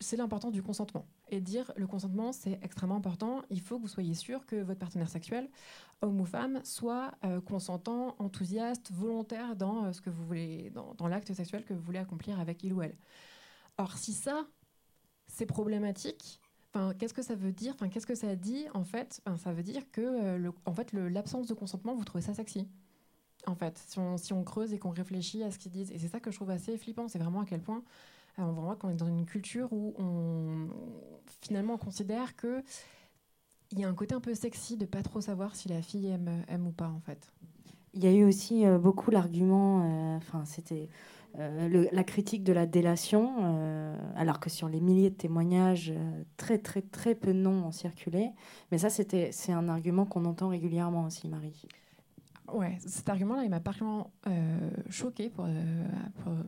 c'est 0.00 0.16
l'importance 0.16 0.52
du 0.52 0.62
consentement. 0.62 1.06
Et 1.28 1.40
dire 1.40 1.72
le 1.76 1.86
consentement, 1.86 2.32
c'est 2.32 2.58
extrêmement 2.62 2.96
important. 2.96 3.42
Il 3.50 3.60
faut 3.60 3.76
que 3.76 3.82
vous 3.82 3.88
soyez 3.88 4.14
sûr 4.14 4.44
que 4.46 4.56
votre 4.56 4.78
partenaire 4.78 5.08
sexuel, 5.08 5.48
homme 6.00 6.20
ou 6.20 6.24
femme, 6.24 6.60
soit 6.64 7.12
euh, 7.24 7.40
consentant, 7.40 8.14
enthousiaste, 8.18 8.92
volontaire 8.92 9.56
dans 9.56 9.84
euh, 9.84 9.92
ce 9.92 10.00
que 10.00 10.10
vous 10.10 10.24
voulez, 10.24 10.72
dans 10.98 11.08
l'acte 11.08 11.32
sexuel 11.32 11.64
que 11.64 11.74
vous 11.74 11.82
voulez 11.82 11.98
accomplir 11.98 12.38
avec 12.38 12.62
il 12.62 12.72
ou 12.72 12.82
elle. 12.82 12.96
Or, 13.78 13.96
si 13.96 14.12
ça, 14.12 14.46
c'est 15.32 15.46
problématique, 15.46 16.38
Enfin, 16.74 16.94
qu'est-ce 16.98 17.12
que 17.12 17.20
ça 17.20 17.34
veut 17.34 17.52
dire? 17.52 17.74
Enfin, 17.74 17.90
qu'est-ce 17.90 18.06
que 18.06 18.14
ça 18.14 18.34
dit 18.34 18.64
en 18.72 18.82
fait? 18.82 19.20
Ça 19.36 19.52
veut 19.52 19.62
dire 19.62 19.82
que 19.92 20.38
le, 20.38 20.52
en 20.64 20.72
fait, 20.72 20.90
l'absence 20.94 21.46
de 21.46 21.52
consentement, 21.52 21.94
vous 21.94 22.02
trouvez 22.02 22.22
ça 22.22 22.32
sexy 22.32 22.66
en 23.46 23.54
fait, 23.54 23.82
si 24.18 24.32
on, 24.32 24.44
creuse 24.44 24.72
et 24.72 24.78
qu'on 24.78 24.90
réfléchit 24.90 25.42
à 25.42 25.50
ce 25.50 25.58
qu'ils 25.58 25.72
disent. 25.72 25.90
Et 25.92 25.98
c'est 25.98 26.08
ça 26.08 26.20
que 26.20 26.30
je 26.30 26.36
trouve 26.36 26.50
assez 26.50 26.76
flippant, 26.76 27.08
c'est 27.08 27.18
vraiment 27.18 27.40
à 27.40 27.44
quel 27.44 27.60
point 27.60 27.82
euh, 28.38 28.42
on 28.42 28.52
voit 28.52 28.76
qu'on 28.76 28.90
est 28.90 28.96
dans 28.96 29.08
une 29.08 29.26
culture 29.26 29.72
où 29.72 29.94
on 29.98 30.68
finalement 31.40 31.74
on 31.74 31.78
considère 31.78 32.36
que 32.36 32.62
il 33.72 33.80
y 33.80 33.84
a 33.84 33.88
un 33.88 33.94
côté 33.94 34.14
un 34.14 34.20
peu 34.20 34.34
sexy 34.34 34.76
de 34.76 34.84
pas 34.84 35.02
trop 35.02 35.20
savoir 35.20 35.56
si 35.56 35.68
la 35.68 35.80
fille 35.80 36.06
aime, 36.06 36.66
ou 36.66 36.72
pas 36.72 36.88
en 36.88 37.00
fait. 37.00 37.32
Il 37.94 38.04
y 38.04 38.06
a 38.06 38.12
eu 38.12 38.24
aussi 38.24 38.66
euh, 38.66 38.78
beaucoup 38.78 39.10
l'argument, 39.10 39.82
euh, 39.84 40.16
enfin 40.18 40.44
c'était 40.44 40.88
la 41.34 42.04
critique 42.04 42.44
de 42.44 42.52
la 42.52 42.66
délation, 42.66 43.96
alors 44.16 44.40
que 44.40 44.50
sur 44.50 44.68
les 44.68 44.80
milliers 44.80 45.10
de 45.10 45.16
témoignages, 45.16 45.92
très 46.36 46.58
très 46.58 46.82
très 46.82 47.14
peu 47.14 47.32
de 47.32 47.38
noms 47.38 47.66
ont 47.66 47.72
circulé. 47.72 48.30
Mais 48.70 48.78
ça 48.78 48.90
c'était 48.90 49.30
c'est 49.32 49.52
un 49.52 49.68
argument 49.68 50.04
qu'on 50.04 50.24
entend 50.24 50.48
régulièrement 50.48 51.04
aussi, 51.04 51.28
Marie. 51.28 51.66
Ouais, 52.52 52.76
cet 52.84 53.08
argument-là, 53.08 53.44
il 53.44 53.50
m'a 53.50 53.60
particulièrement 53.60 54.10
euh, 54.26 54.70
choqué 54.90 55.30
pour, 55.30 55.46
euh, 55.48 55.84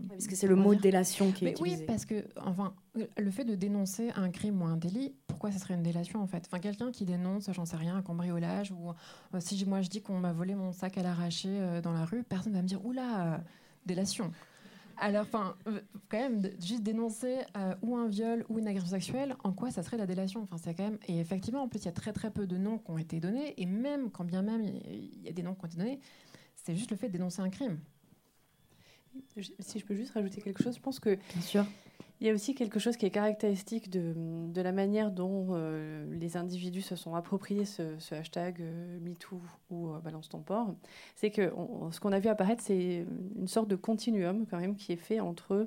parce 0.08 0.26
que 0.26 0.36
c'est 0.36 0.46
le 0.46 0.56
mot 0.56 0.74
délation 0.74 1.32
qui 1.32 1.46
est 1.46 1.52
utilisé. 1.52 1.78
Oui, 1.78 1.86
parce 1.86 2.04
que 2.04 2.24
enfin, 2.44 2.74
le 3.16 3.30
fait 3.30 3.44
de 3.44 3.54
dénoncer 3.54 4.10
un 4.16 4.30
crime 4.30 4.60
ou 4.60 4.66
un 4.66 4.76
délit, 4.76 5.14
pourquoi 5.26 5.50
ça 5.50 5.58
serait 5.58 5.74
une 5.74 5.82
délation 5.82 6.20
en 6.20 6.26
fait? 6.26 6.44
Enfin, 6.46 6.58
quelqu'un 6.58 6.90
qui 6.90 7.04
dénonce, 7.04 7.48
j'en 7.52 7.64
sais 7.64 7.76
rien, 7.76 7.96
un 7.96 8.02
cambriolage 8.02 8.72
ou 8.72 8.90
euh, 8.90 9.40
si 9.40 9.64
moi 9.66 9.80
je 9.80 9.88
dis 9.88 10.02
qu'on 10.02 10.18
m'a 10.18 10.32
volé 10.32 10.54
mon 10.54 10.72
sac 10.72 10.98
à 10.98 11.02
l'arraché 11.02 11.48
dans 11.82 11.92
la 11.92 12.04
rue, 12.04 12.22
personne 12.22 12.52
va 12.52 12.62
me 12.62 12.68
dire 12.68 12.84
oula, 12.84 13.40
délation. 13.86 14.30
Alors, 14.96 15.22
enfin, 15.22 15.56
euh, 15.66 15.80
quand 16.08 16.18
même, 16.18 16.50
juste 16.60 16.82
dénoncer 16.82 17.38
euh, 17.56 17.74
ou 17.82 17.96
un 17.96 18.08
viol 18.08 18.44
ou 18.48 18.58
une 18.58 18.68
agression 18.68 18.90
sexuelle, 18.90 19.36
en 19.44 19.52
quoi 19.52 19.70
ça 19.70 19.82
serait 19.82 19.96
la 19.96 20.06
délation? 20.06 20.42
Enfin, 20.42 20.56
c'est 20.56 20.74
quand 20.74 20.84
même. 20.84 20.98
Et 21.08 21.18
effectivement, 21.18 21.62
en 21.62 21.68
plus, 21.68 21.80
il 21.80 21.86
y 21.86 21.88
a 21.88 21.92
très 21.92 22.12
très 22.12 22.30
peu 22.30 22.46
de 22.46 22.56
noms 22.56 22.78
qui 22.78 22.90
ont 22.90 22.98
été 22.98 23.20
donnés, 23.20 23.54
et 23.60 23.66
même 23.66 24.10
quand 24.10 24.24
bien 24.24 24.42
même 24.42 24.62
il 24.64 25.22
y 25.22 25.28
a 25.28 25.32
des 25.32 25.42
noms 25.42 25.54
qui 25.54 25.64
ont 25.64 25.68
été 25.68 25.76
donnés, 25.76 26.00
c'est 26.54 26.76
juste 26.76 26.90
le 26.90 26.96
fait 26.96 27.08
de 27.08 27.12
dénoncer 27.12 27.42
un 27.42 27.50
crime. 27.50 27.78
Si 29.60 29.78
je 29.78 29.84
peux 29.84 29.94
juste 29.94 30.12
rajouter 30.12 30.40
quelque 30.40 30.62
chose, 30.62 30.76
je 30.76 30.80
pense 30.80 30.98
que. 30.98 31.18
Bien 31.34 31.42
sûr. 31.42 31.66
Il 32.20 32.28
y 32.28 32.30
a 32.30 32.32
aussi 32.32 32.54
quelque 32.54 32.78
chose 32.78 32.96
qui 32.96 33.06
est 33.06 33.10
caractéristique 33.10 33.90
de, 33.90 34.14
de 34.16 34.62
la 34.62 34.72
manière 34.72 35.10
dont 35.10 35.48
euh, 35.50 36.06
les 36.14 36.36
individus 36.36 36.82
se 36.82 36.94
sont 36.94 37.14
appropriés 37.14 37.64
ce, 37.64 38.14
hashtag 38.14 38.60
euh, 38.60 38.98
MeToo 39.00 39.40
ou 39.70 39.88
euh, 39.88 39.98
Balance 39.98 40.28
ton 40.28 40.38
port. 40.38 40.74
C'est 41.16 41.30
que 41.30 41.52
ce 41.90 41.98
qu'on 41.98 42.12
a 42.12 42.20
vu 42.20 42.28
apparaître, 42.28 42.62
c'est 42.64 43.04
une 43.36 43.48
sorte 43.48 43.68
de 43.68 43.76
continuum 43.76 44.46
quand 44.48 44.58
même 44.58 44.76
qui 44.76 44.92
est 44.92 44.96
fait 44.96 45.20
entre 45.20 45.66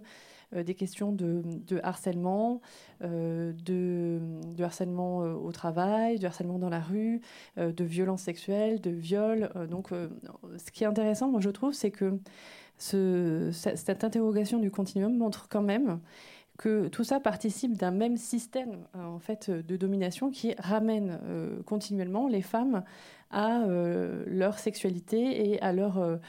des 0.56 0.76
questions 0.76 1.12
de, 1.12 1.42
de 1.46 1.82
harcèlement, 1.84 2.62
de, 3.02 4.22
harcèlement 4.62 5.20
au 5.20 5.52
travail, 5.52 6.20
de 6.20 6.26
harcèlement 6.26 6.58
dans 6.58 6.70
la 6.70 6.80
rue, 6.80 7.20
de 7.58 7.84
violence 7.84 8.22
sexuelle, 8.22 8.80
de 8.80 8.92
viol. 8.92 9.50
donc, 9.70 9.90
ce 9.90 10.72
qui 10.72 10.86
est 10.86 10.88
intéressant, 10.88 11.30
moi 11.30 11.42
je 11.42 11.50
trouve, 11.50 11.74
c'est 11.74 11.92
que 11.92 12.18
ce, 12.78 13.50
cette 13.52 14.06
interrogation 14.06 14.60
du 14.60 14.72
continuum 14.72 15.18
montre 15.18 15.48
quand 15.50 15.64
même 15.64 16.00
que 16.58 16.88
tout 16.88 17.04
ça 17.04 17.20
participe 17.20 17.78
d'un 17.78 17.92
même 17.92 18.18
système 18.18 18.88
euh, 18.96 19.06
en 19.06 19.20
fait 19.20 19.50
de 19.50 19.78
domination 19.78 20.32
qui 20.32 20.56
ramène 20.58 21.20
euh, 21.24 21.62
continuellement 21.64 22.28
les 22.28 22.42
femmes 22.42 22.84
à 23.30 23.62
euh, 23.62 24.24
leur 24.26 24.58
sexualité 24.58 25.52
et 25.52 25.62
à 25.62 25.74
leur, 25.74 26.20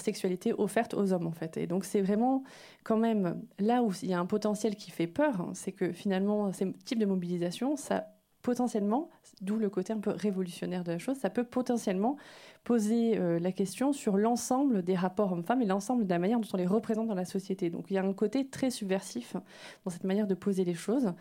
sexualité 0.00 0.52
offerte 0.52 0.94
aux 0.94 1.12
hommes 1.12 1.26
en 1.26 1.32
fait. 1.32 1.56
Et 1.56 1.66
donc 1.66 1.84
c'est 1.84 2.00
vraiment 2.00 2.42
quand 2.82 2.96
même 2.96 3.40
là 3.58 3.82
où 3.82 3.92
il 4.02 4.08
y 4.08 4.14
a 4.14 4.18
un 4.18 4.26
potentiel 4.26 4.76
qui 4.76 4.90
fait 4.90 5.06
peur, 5.06 5.40
hein, 5.40 5.50
c'est 5.54 5.72
que 5.72 5.92
finalement 5.92 6.52
ces 6.52 6.72
types 6.84 6.98
de 6.98 7.06
mobilisation, 7.06 7.76
ça 7.76 8.08
potentiellement, 8.44 9.08
d'où 9.40 9.56
le 9.56 9.70
côté 9.70 9.94
un 9.94 9.98
peu 9.98 10.10
révolutionnaire 10.10 10.84
de 10.84 10.92
la 10.92 10.98
chose, 10.98 11.16
ça 11.16 11.30
peut 11.30 11.44
potentiellement 11.44 12.16
poser 12.64 13.18
euh, 13.18 13.38
la 13.38 13.52
question 13.52 13.92
sur 13.92 14.16
l'ensemble 14.16 14.82
des 14.82 14.94
rapports 14.94 15.32
hommes-femmes 15.32 15.60
et 15.62 15.66
l'ensemble 15.66 16.04
de 16.04 16.10
la 16.10 16.18
manière 16.18 16.40
dont 16.40 16.48
on 16.52 16.56
les 16.56 16.66
représente 16.66 17.06
dans 17.06 17.14
la 17.14 17.26
société. 17.26 17.68
Donc 17.68 17.90
il 17.90 17.94
y 17.94 17.98
a 17.98 18.02
un 18.02 18.12
côté 18.14 18.48
très 18.48 18.70
subversif 18.70 19.36
dans 19.84 19.90
cette 19.90 20.04
manière 20.04 20.26
de 20.26 20.34
poser 20.34 20.64
les 20.64 20.74
choses. 20.74 21.12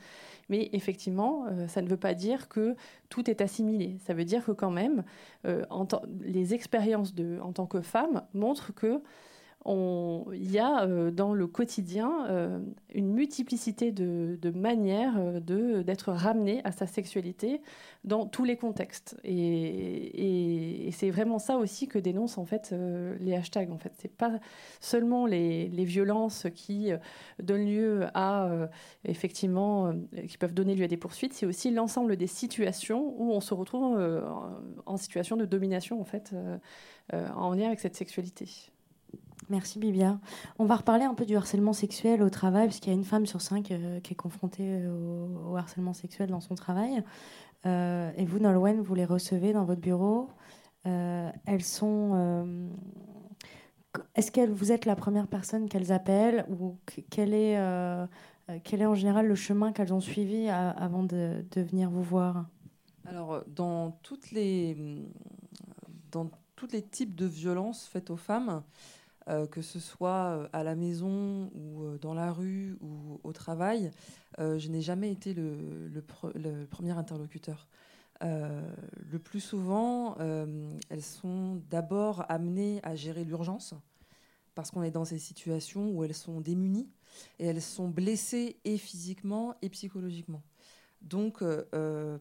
Mais 0.49 0.69
effectivement, 0.71 1.45
euh, 1.47 1.67
ça 1.67 1.81
ne 1.81 1.87
veut 1.87 1.97
pas 1.97 2.13
dire 2.13 2.47
que 2.47 2.75
tout 3.09 3.29
est 3.29 3.41
assimilé. 3.41 3.97
Ça 4.05 4.13
veut 4.13 4.25
dire 4.25 4.45
que 4.45 4.51
quand 4.51 4.71
même, 4.71 5.03
euh, 5.45 5.65
les 6.21 6.53
expériences 6.53 7.13
en 7.41 7.51
tant 7.51 7.65
que 7.65 7.81
femme 7.81 8.23
montrent 8.33 8.73
que 8.73 9.01
il 9.65 10.51
y 10.51 10.59
a 10.59 10.83
euh, 10.83 11.11
dans 11.11 11.33
le 11.33 11.47
quotidien 11.47 12.25
euh, 12.29 12.59
une 12.93 13.07
multiplicité 13.13 13.91
de, 13.91 14.51
manières 14.51 15.15
euh, 15.17 15.83
d'être 15.83 16.11
ramené 16.11 16.61
à 16.65 16.71
sa 16.71 16.85
sexualité 16.85 17.61
dans 18.03 18.25
tous 18.25 18.43
les 18.43 18.57
contextes. 18.57 19.17
Et, 19.23 20.89
c'est 20.91 21.09
vraiment 21.09 21.39
ça 21.39 21.57
aussi 21.57 21.87
que 21.87 21.97
dénoncent 21.97 22.37
en 22.37 22.45
fait 22.45 22.75
les 23.19 23.35
hashtags. 23.35 23.71
En 23.71 23.77
fait, 23.77 23.93
c'est 23.97 24.15
pas 24.15 24.39
seulement 24.79 25.25
les, 25.25 25.67
violences 25.83 26.47
qui 26.53 26.91
donnent 27.41 27.65
lieu 27.65 28.05
à 28.13 28.69
effectivement, 29.05 29.93
qui 30.27 30.37
peuvent 30.37 30.53
donner 30.53 30.75
lieu 30.75 30.85
à 30.85 30.87
des 30.87 30.97
poursuites, 30.97 31.33
c'est 31.33 31.45
aussi 31.45 31.71
l'ensemble 31.71 32.15
des 32.15 32.27
situations 32.27 33.15
où 33.17 33.31
on 33.31 33.41
se 33.41 33.53
retrouve 33.53 33.97
en 34.85 34.97
situation 34.97 35.35
de 35.35 35.45
domination 35.45 35.99
en 35.99 36.05
fait 36.05 36.33
en 37.11 37.53
lien 37.53 37.67
avec 37.67 37.79
cette 37.79 37.95
sexualité. 37.95 38.72
Merci 39.49 39.79
Bibia. 39.79 40.19
On 40.59 40.65
va 40.65 40.75
reparler 40.77 41.03
un 41.03 41.13
peu 41.13 41.25
du 41.25 41.35
harcèlement 41.35 41.73
sexuel 41.73 42.23
au 42.23 42.29
travail, 42.29 42.67
parce 42.67 42.79
qu'il 42.79 42.91
y 42.91 42.95
a 42.95 42.97
une 42.97 43.03
femme 43.03 43.25
sur 43.25 43.41
cinq 43.41 43.71
euh, 43.71 43.99
qui 43.99 44.13
est 44.13 44.15
confrontée 44.15 44.63
euh, 44.65 45.27
au, 45.45 45.55
harcèlement 45.55 45.93
sexuel 45.93 46.29
dans 46.29 46.39
son 46.39 46.55
travail. 46.55 47.03
Euh, 47.65 48.11
et 48.17 48.25
vous, 48.25 48.39
Nolwenn, 48.39 48.81
vous 48.81 48.95
les 48.95 49.05
recevez 49.05 49.53
dans 49.53 49.65
votre 49.65 49.81
bureau. 49.81 50.29
elles 50.85 51.63
sont. 51.63 52.69
Est-ce 54.15 54.31
que 54.31 54.47
vous 54.49 54.71
êtes 54.71 54.85
la 54.85 54.95
première 54.95 55.27
personne 55.27 55.69
qu'elles 55.69 55.91
appellent 55.91 56.45
ou 56.49 56.77
quel 57.09 57.33
est, 57.33 57.53
est 57.53 58.85
en 58.85 58.95
général 58.95 59.27
le 59.27 59.35
chemin 59.35 59.71
qu'elles 59.71 59.93
ont 59.93 60.01
suivi 60.01 60.49
avant 60.49 61.03
de, 61.03 61.45
de 61.51 61.61
venir 61.61 61.89
vous 61.89 62.01
voir? 62.01 62.45
Alors, 63.05 63.43
dans 63.47 63.91
toutes 64.01 64.31
les, 64.31 65.05
dans 66.11 66.29
tous 66.55 66.67
les 66.71 66.81
types 66.81 67.15
de 67.15 67.25
violences 67.25 67.85
faites 67.85 68.09
aux 68.09 68.17
femmes, 68.17 68.63
euh, 69.29 69.47
que 69.47 69.61
ce 69.61 69.79
soit 69.79 70.35
euh, 70.37 70.47
à 70.51 70.63
la 70.63 70.75
maison 70.75 71.49
ou 71.55 71.83
euh, 71.83 71.97
dans 71.97 72.13
la 72.13 72.33
rue 72.33 72.77
ou 72.81 73.21
au 73.23 73.31
travail, 73.31 73.91
je 74.39 74.67
n'ai 74.67 74.81
jamais 74.81 75.11
été 75.11 75.35
le, 75.35 75.87
le, 75.87 76.65
premier 76.65 76.91
interlocuteur. 76.91 77.67
le 78.21 79.19
plus 79.23 79.41
souvent, 79.41 80.15
elles 80.89 81.03
sont 81.03 81.61
d'abord 81.69 82.25
amenées 82.29 82.79
à 82.81 82.95
gérer 82.95 83.25
l'urgence, 83.25 83.75
parce 84.55 84.71
qu'on 84.71 84.81
est 84.81 84.89
dans 84.89 85.05
ces 85.05 85.19
situations 85.19 85.91
où 85.91 86.03
elles 86.03 86.15
sont 86.15 86.41
démunies 86.41 86.89
et 87.37 87.45
elles 87.45 87.61
sont 87.61 87.89
blessées 87.89 88.57
et 88.65 88.79
physiquement 88.79 89.53
et 89.61 89.69
psychologiquement. 89.69 90.41
Donc, 91.03 91.43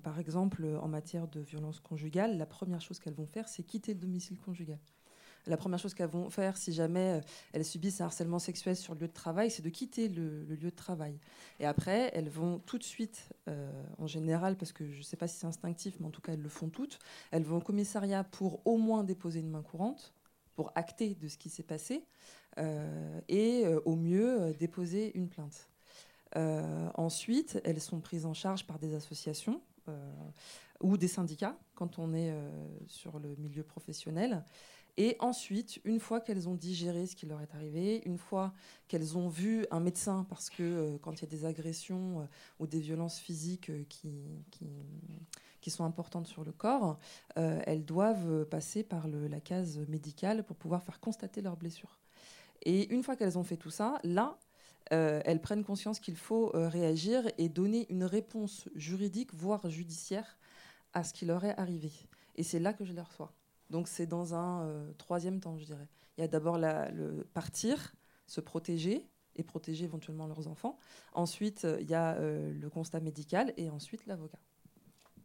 par 0.02 0.18
exemple, 0.18 0.66
en 0.82 0.88
matière 0.88 1.28
de 1.28 1.40
violence 1.40 1.80
conjugale, 1.80 2.36
la 2.36 2.46
première 2.46 2.82
chose 2.82 2.98
qu'elles 2.98 3.14
vont 3.14 3.26
faire, 3.26 3.48
c'est 3.48 3.62
quitter 3.62 3.94
le 3.94 4.00
domicile 4.00 4.38
conjugal 4.38 4.80
la 5.46 5.56
première 5.56 5.78
chose 5.78 5.94
qu'elles 5.94 6.08
vont 6.08 6.30
faire 6.30 6.56
si 6.56 6.72
jamais 6.72 7.18
euh, 7.18 7.20
elles 7.52 7.64
subissent 7.64 8.00
un 8.00 8.06
harcèlement 8.06 8.38
sexuel 8.38 8.76
sur 8.76 8.94
le 8.94 9.00
lieu 9.00 9.08
de 9.08 9.12
travail, 9.12 9.50
c'est 9.50 9.62
de 9.62 9.68
quitter 9.68 10.08
le, 10.08 10.44
lieu 10.44 10.70
de 10.70 10.70
travail. 10.70 11.18
Et 11.58 11.66
après, 11.66 12.10
elles 12.14 12.28
vont 12.28 12.60
tout 12.60 12.78
de 12.78 12.84
suite, 12.84 13.28
euh, 13.48 13.70
en 13.98 14.06
général, 14.06 14.56
parce 14.56 14.72
que 14.72 14.88
je 14.90 14.98
ne 14.98 15.02
sais 15.02 15.16
pas 15.16 15.26
si 15.26 15.38
c'est 15.38 15.46
instinctif, 15.46 15.96
mais 16.00 16.06
en 16.06 16.10
tout 16.10 16.20
cas, 16.20 16.32
elles 16.32 16.42
le 16.42 16.48
font 16.48 16.68
toutes, 16.68 16.98
elles 17.30 17.42
vont 17.42 17.56
au 17.56 17.60
commissariat 17.60 18.24
pour 18.24 18.64
au 18.66 18.76
moins 18.76 19.04
déposer 19.04 19.40
une 19.40 19.50
main 19.50 19.62
courante, 19.62 20.14
pour 20.54 20.70
acter 20.74 21.14
de 21.14 21.28
ce 21.28 21.38
qui 21.38 21.48
s'est 21.48 21.62
passé, 21.62 22.04
euh, 22.58 23.20
et 23.28 23.66
au 23.84 23.96
mieux, 23.96 24.52
déposer 24.58 25.16
une 25.16 25.28
plainte. 25.28 25.68
ensuite, 26.36 27.60
elles 27.64 27.80
sont 27.80 28.00
prises 28.00 28.26
en 28.26 28.34
charge 28.34 28.66
par 28.66 28.78
des 28.78 28.94
associations 28.94 29.60
ou 30.80 30.96
des 30.96 31.08
syndicats 31.08 31.56
quand 31.74 31.98
on 31.98 32.12
est 32.12 32.32
sur 32.86 33.18
le 33.18 33.34
milieu 33.36 33.62
professionnel. 33.62 34.44
Et 34.98 35.16
ensuite, 35.20 35.80
une 35.84 35.98
fois 35.98 36.20
qu'elles 36.20 36.48
ont 36.48 36.54
digéré 36.54 37.06
ce 37.06 37.16
qui 37.16 37.24
leur 37.24 37.40
est 37.40 37.54
arrivé, 37.54 38.02
une 38.04 38.18
fois 38.18 38.52
qu'elles 38.88 39.16
ont 39.16 39.28
vu 39.28 39.66
un 39.70 39.80
médecin, 39.80 40.26
parce 40.28 40.50
que 40.50 40.62
euh, 40.62 40.98
quand 40.98 41.12
il 41.12 41.22
y 41.22 41.24
a 41.24 41.28
des 41.28 41.46
agressions 41.46 42.20
euh, 42.20 42.24
ou 42.58 42.66
des 42.66 42.80
violences 42.80 43.18
physiques 43.18 43.70
euh, 43.70 43.84
qui, 43.88 44.10
qui, 45.60 45.70
sont 45.70 45.84
importantes 45.84 46.26
sur 46.26 46.44
le 46.44 46.52
corps, 46.52 46.98
elles 47.36 47.84
doivent 47.84 48.44
passer 48.46 48.82
par 48.82 49.06
la 49.06 49.40
case 49.40 49.78
médicale 49.88 50.44
pour 50.44 50.56
pouvoir 50.56 50.82
faire 50.82 50.98
constater 50.98 51.40
leurs 51.40 51.56
blessures. 51.56 52.00
Et 52.64 52.92
une 52.92 53.04
fois 53.04 53.14
qu'elles 53.14 53.38
ont 53.38 53.44
fait 53.44 53.56
tout 53.56 53.70
ça, 53.70 54.00
là, 54.02 54.36
elles 54.90 55.40
prennent 55.40 55.62
conscience 55.62 56.00
qu'il 56.00 56.16
faut 56.16 56.50
réagir 56.52 57.30
et 57.38 57.48
donner 57.48 57.86
une 57.90 58.02
réponse 58.02 58.68
juridique, 58.74 59.32
voire 59.32 59.70
judiciaire, 59.70 60.36
à 60.94 61.04
ce 61.04 61.14
qui 61.14 61.26
leur 61.26 61.44
est 61.44 61.56
arrivé. 61.56 61.92
Et 62.34 62.42
c'est 62.42 62.58
là 62.58 62.72
que 62.72 62.84
je 62.84 62.92
les 62.92 63.00
reçois. 63.00 63.32
Donc 63.72 63.88
c'est 63.88 64.06
dans 64.06 64.34
un 64.34 64.66
euh, 64.66 64.92
troisième 64.98 65.40
temps, 65.40 65.58
je 65.58 65.64
dirais. 65.64 65.88
Il 66.16 66.20
y 66.20 66.24
a 66.24 66.28
d'abord 66.28 66.58
le 66.58 67.26
partir, 67.32 67.94
se 68.26 68.40
protéger 68.40 69.08
et 69.34 69.42
protéger 69.42 69.86
éventuellement 69.86 70.26
leurs 70.26 70.46
enfants. 70.46 70.78
Ensuite, 71.14 71.64
euh, 71.64 71.78
il 71.80 71.88
y 71.88 71.94
a 71.94 72.14
euh, 72.16 72.52
le 72.52 72.68
constat 72.68 73.00
médical 73.00 73.54
et 73.56 73.70
ensuite 73.70 74.06
l'avocat. 74.06 74.38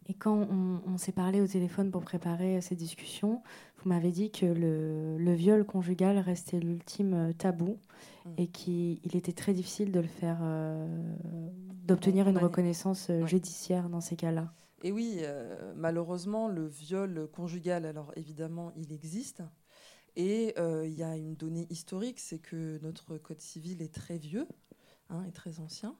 Et 0.10 0.14
quand 0.14 0.48
on, 0.50 0.98
s'est 0.98 1.12
parlé 1.12 1.42
au 1.42 1.48
téléphone 1.48 1.92
pour 1.92 2.02
préparer 2.02 2.62
ces 2.62 2.76
discussions, 2.76 3.44
vous 3.80 3.90
m'avez 3.90 4.12
dit 4.12 4.32
que 4.32 4.46
le, 4.46 5.34
viol 5.34 5.66
conjugal 5.66 6.18
restait 6.18 6.62
l'ultime 6.62 7.34
tabou 7.34 7.78
mmh. 8.24 8.30
et 8.38 8.48
qu'il 8.48 9.18
était 9.18 9.34
très 9.34 9.52
difficile 9.52 9.92
de 9.92 10.00
le 10.00 10.08
faire, 10.08 10.38
d'obtenir 11.84 12.30
une 12.30 12.38
reconnaissance 12.38 13.12
judiciaire 13.26 13.90
dans 13.90 14.00
ces 14.00 14.16
cas-là. 14.16 14.54
Et 14.84 14.92
oui, 14.92 15.20
euh, 15.22 15.74
malheureusement, 15.76 16.48
le 16.48 16.68
viol 16.68 17.28
conjugal, 17.32 17.86
alors 17.86 18.12
évidemment, 18.16 18.72
il 18.76 18.92
existe. 18.92 19.42
Et 20.16 20.54
euh, 20.58 20.86
il 20.86 20.94
y 20.94 21.04
a 21.04 21.16
une 21.16 21.36
donnée 21.36 21.68
historique, 21.70 22.20
c'est 22.20 22.40
que 22.40 22.80
notre 22.82 23.18
code 23.18 23.42
civil 23.42 23.82
est 23.82 23.94
très 23.94 24.18
vieux, 24.18 24.48
hein, 25.10 25.24
est 25.28 25.32
très 25.32 25.60
ancien. 25.60 25.98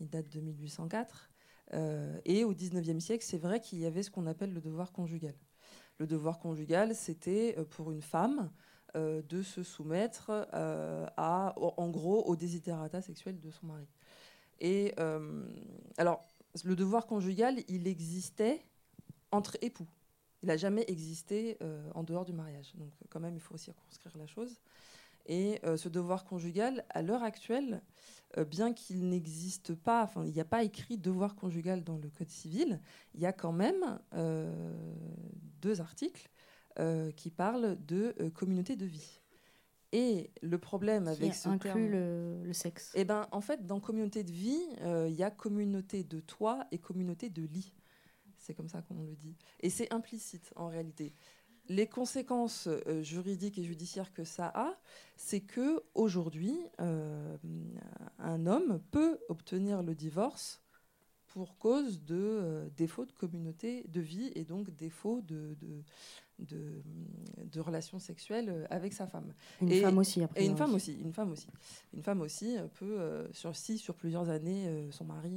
Il 0.00 0.08
date 0.08 0.28
de 0.28 0.40
1804. 0.40 1.30
Euh, 1.72 2.20
et 2.24 2.44
au 2.44 2.52
19e 2.52 3.00
siècle, 3.00 3.24
c'est 3.24 3.38
vrai 3.38 3.60
qu'il 3.60 3.78
y 3.78 3.86
avait 3.86 4.02
ce 4.02 4.10
qu'on 4.10 4.26
appelle 4.26 4.52
le 4.52 4.60
devoir 4.60 4.92
conjugal. 4.92 5.34
Le 5.98 6.06
devoir 6.06 6.38
conjugal, 6.38 6.94
c'était 6.94 7.56
pour 7.70 7.90
une 7.90 8.02
femme 8.02 8.50
de 8.94 9.42
se 9.42 9.62
soumettre 9.62 10.48
en 11.16 11.88
gros, 11.90 12.24
au 12.24 12.36
desiderata 12.36 13.02
sexuel 13.02 13.38
de 13.38 13.50
son 13.50 13.66
mari. 13.66 13.86
Et 14.60 14.94
alors, 15.98 16.26
le 16.64 16.76
devoir 16.76 17.06
conjugal, 17.06 17.62
il 17.68 17.86
existait 17.86 18.64
entre 19.30 19.56
époux. 19.62 19.88
Il 20.42 20.46
n'a 20.46 20.56
jamais 20.56 20.84
existé 20.88 21.58
euh, 21.62 21.90
en 21.94 22.02
dehors 22.02 22.24
du 22.24 22.32
mariage. 22.32 22.72
Donc 22.76 22.92
quand 23.10 23.20
même, 23.20 23.34
il 23.34 23.40
faut 23.40 23.56
circonscrire 23.56 24.16
la 24.16 24.26
chose. 24.26 24.60
Et 25.26 25.60
euh, 25.64 25.76
ce 25.76 25.88
devoir 25.88 26.24
conjugal, 26.24 26.84
à 26.90 27.02
l'heure 27.02 27.22
actuelle, 27.22 27.82
euh, 28.38 28.44
bien 28.44 28.72
qu'il 28.72 29.08
n'existe 29.08 29.74
pas, 29.74 30.02
enfin, 30.02 30.24
il 30.24 30.32
n'y 30.32 30.40
a 30.40 30.46
pas 30.46 30.64
écrit 30.64 30.96
devoir 30.96 31.36
conjugal 31.36 31.84
dans 31.84 31.98
le 31.98 32.08
Code 32.08 32.30
civil, 32.30 32.80
il 33.14 33.20
y 33.20 33.26
a 33.26 33.32
quand 33.32 33.52
même 33.52 33.98
deux 35.60 35.80
articles 35.80 36.30
qui 37.16 37.30
parlent 37.30 37.76
de 37.84 38.14
communauté 38.32 38.74
de 38.74 38.86
vie. 38.86 39.19
Et 39.92 40.30
le 40.40 40.58
problème 40.58 41.08
avec 41.08 41.34
ce 41.34 41.48
inclut 41.48 41.88
le, 41.88 42.42
le, 42.44 42.52
sexe. 42.52 42.92
Eh 42.94 43.04
ben, 43.04 43.26
en 43.32 43.40
fait, 43.40 43.66
dans 43.66 43.80
communauté 43.80 44.22
de 44.22 44.30
vie, 44.30 44.62
euh, 44.82 45.08
il 45.08 45.16
y 45.16 45.24
a 45.24 45.30
communauté 45.30 46.04
de 46.04 46.20
toit 46.20 46.66
et 46.70 46.78
communauté 46.78 47.28
de 47.28 47.42
lit. 47.42 47.74
C'est 48.38 48.54
comme 48.54 48.68
ça 48.68 48.82
qu'on 48.82 49.02
le 49.02 49.16
dit. 49.16 49.36
Et 49.60 49.68
c'est 49.68 49.92
implicite 49.92 50.52
en 50.54 50.68
réalité. 50.68 51.12
Les 51.68 51.88
conséquences 51.88 52.68
euh, 52.68 53.02
juridiques 53.02 53.58
et 53.58 53.64
judiciaires 53.64 54.12
que 54.12 54.24
ça 54.24 54.52
a, 54.54 54.78
c'est 55.16 55.40
que 55.40 55.82
aujourd'hui, 55.94 56.56
euh, 56.80 57.36
un 58.18 58.46
homme 58.46 58.80
peut 58.92 59.18
obtenir 59.28 59.82
le 59.82 59.94
divorce 59.96 60.62
pour 61.26 61.58
cause 61.58 62.02
de 62.02 62.70
défaut 62.76 63.06
de 63.06 63.12
communauté 63.12 63.84
de 63.88 64.00
vie 64.00 64.32
et 64.34 64.44
donc 64.44 64.70
défaut 64.70 65.20
de, 65.20 65.56
de 65.60 65.84
de, 66.48 66.82
de, 67.44 67.60
relations 67.60 67.98
sexuelles 67.98 68.66
avec 68.70 68.92
sa 68.92 69.06
femme. 69.06 69.32
Une 69.60 69.72
femme 69.72 69.98
aussi, 69.98 70.22
après. 70.22 70.42
Et 70.42 70.46
une 70.46 70.56
femme 70.56 70.74
aussi, 70.74 70.98
une 71.02 71.12
femme 71.12 71.32
aussi. 71.32 71.48
Une 71.94 72.02
femme 72.02 72.20
aussi 72.20 72.56
peut, 72.74 72.98
euh, 72.98 73.26
sur, 73.32 73.54
si 73.56 73.78
sur 73.78 73.94
plusieurs 73.94 74.30
années, 74.30 74.66
euh, 74.66 74.90
son 74.90 75.04
mari 75.04 75.32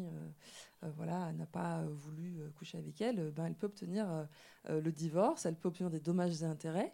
euh, 0.83 0.89
voilà, 0.97 1.31
n'a 1.33 1.45
pas 1.45 1.83
voulu 1.91 2.41
coucher 2.57 2.77
avec 2.77 2.99
elle, 3.01 3.31
ben, 3.31 3.45
elle 3.45 3.53
peut 3.53 3.67
obtenir 3.67 4.27
le 4.69 4.91
divorce, 4.91 5.45
elle 5.45 5.55
peut 5.55 5.69
obtenir 5.69 5.89
des 5.89 6.01
dommages 6.01 6.41
et 6.41 6.45
intérêts. 6.45 6.91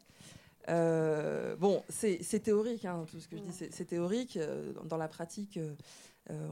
bon, 0.67 1.83
c'est 1.89 2.43
théorique, 2.43 2.85
hein, 2.85 3.05
tout 3.09 3.19
ce 3.19 3.27
que 3.27 3.35
je 3.35 3.41
dis, 3.41 3.51
c'est 3.51 3.85
théorique. 3.85 4.37
Dans 4.85 4.97
la 4.97 5.07
pratique, 5.07 5.59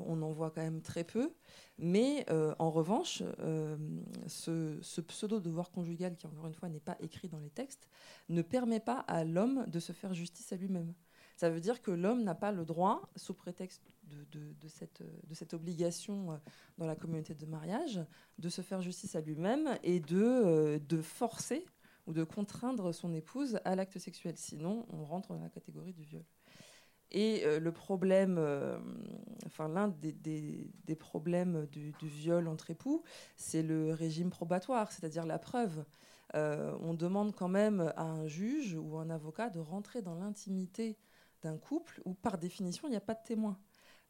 on 0.05 0.21
en 0.21 0.31
voit 0.31 0.51
quand 0.51 0.61
même 0.61 0.81
très 0.81 1.03
peu. 1.03 1.31
Mais 1.79 2.25
euh, 2.29 2.55
en 2.57 2.71
revanche, 2.71 3.21
euh, 3.39 3.77
ce, 4.25 5.01
pseudo-devoir 5.01 5.69
conjugal, 5.69 6.15
qui 6.15 6.25
encore 6.25 6.47
une 6.47 6.53
fois 6.53 6.69
n'est 6.69 6.79
pas 6.79 6.97
écrit 7.01 7.29
dans 7.29 7.39
les 7.39 7.51
textes, 7.51 7.87
ne 8.29 8.41
permet 8.41 8.79
pas 8.79 8.99
à 9.01 9.23
l'homme 9.23 9.65
de 9.67 9.79
se 9.79 9.91
faire 9.91 10.13
justice 10.13 10.51
à 10.51 10.55
lui-même. 10.55 10.93
Ça 11.35 11.51
veut 11.51 11.59
dire 11.59 11.83
que 11.83 11.91
l'homme 11.91 12.23
n'a 12.23 12.33
pas 12.33 12.51
le 12.51 12.65
droit, 12.65 13.11
sous 13.15 13.35
prétexte 13.35 13.91
de, 14.31 14.67
cette, 14.67 15.53
obligation 15.53 16.31
euh, 16.31 16.37
dans 16.79 16.87
la 16.87 16.95
communauté 16.95 17.35
de 17.35 17.45
mariage, 17.45 17.99
de 18.39 18.49
se 18.49 18.63
faire 18.63 18.81
justice 18.81 19.15
à 19.15 19.21
lui-même 19.21 19.77
et 19.83 19.99
de 19.99 21.01
forcer 21.03 21.63
ou 22.07 22.13
de 22.13 22.23
contraindre 22.23 22.91
son 22.91 23.13
épouse 23.13 23.59
à 23.65 23.75
l'acte 23.75 23.99
sexuel. 23.99 24.35
Sinon, 24.35 24.87
on 24.89 25.03
rentre 25.03 25.35
dans 25.35 25.43
la 25.43 25.49
catégorie 25.49 25.93
du 25.93 26.03
viol. 26.03 26.23
Et 27.11 27.43
euh, 27.45 27.59
le 27.59 27.71
problème, 27.71 28.37
euh, 28.37 28.77
enfin 29.45 29.69
l'un 29.69 29.87
des, 29.87 30.95
problèmes 30.99 31.65
du, 31.67 31.93
viol 32.01 32.47
entre 32.47 32.71
époux, 32.71 33.03
c'est 33.35 33.63
le 33.63 33.93
régime 33.93 34.29
probatoire, 34.29 34.91
c'est-à-dire 34.91 35.25
la 35.25 35.39
preuve. 35.39 35.85
Euh, 36.35 36.75
on 36.81 36.93
demande 36.93 37.33
quand 37.33 37.47
même 37.47 37.93
à 37.95 38.03
un 38.03 38.27
juge 38.27 38.75
ou 38.75 38.97
un 38.97 39.09
avocat 39.09 39.49
de 39.49 39.59
rentrer 39.59 40.01
dans 40.01 40.15
l'intimité 40.15 40.97
d'un 41.41 41.57
couple 41.57 42.01
où 42.03 42.13
par 42.13 42.37
définition 42.37 42.87
il 42.87 42.91
n'y 42.91 42.97
a 42.97 43.01
pas 43.01 43.13
de 43.13 43.23
témoin. 43.23 43.57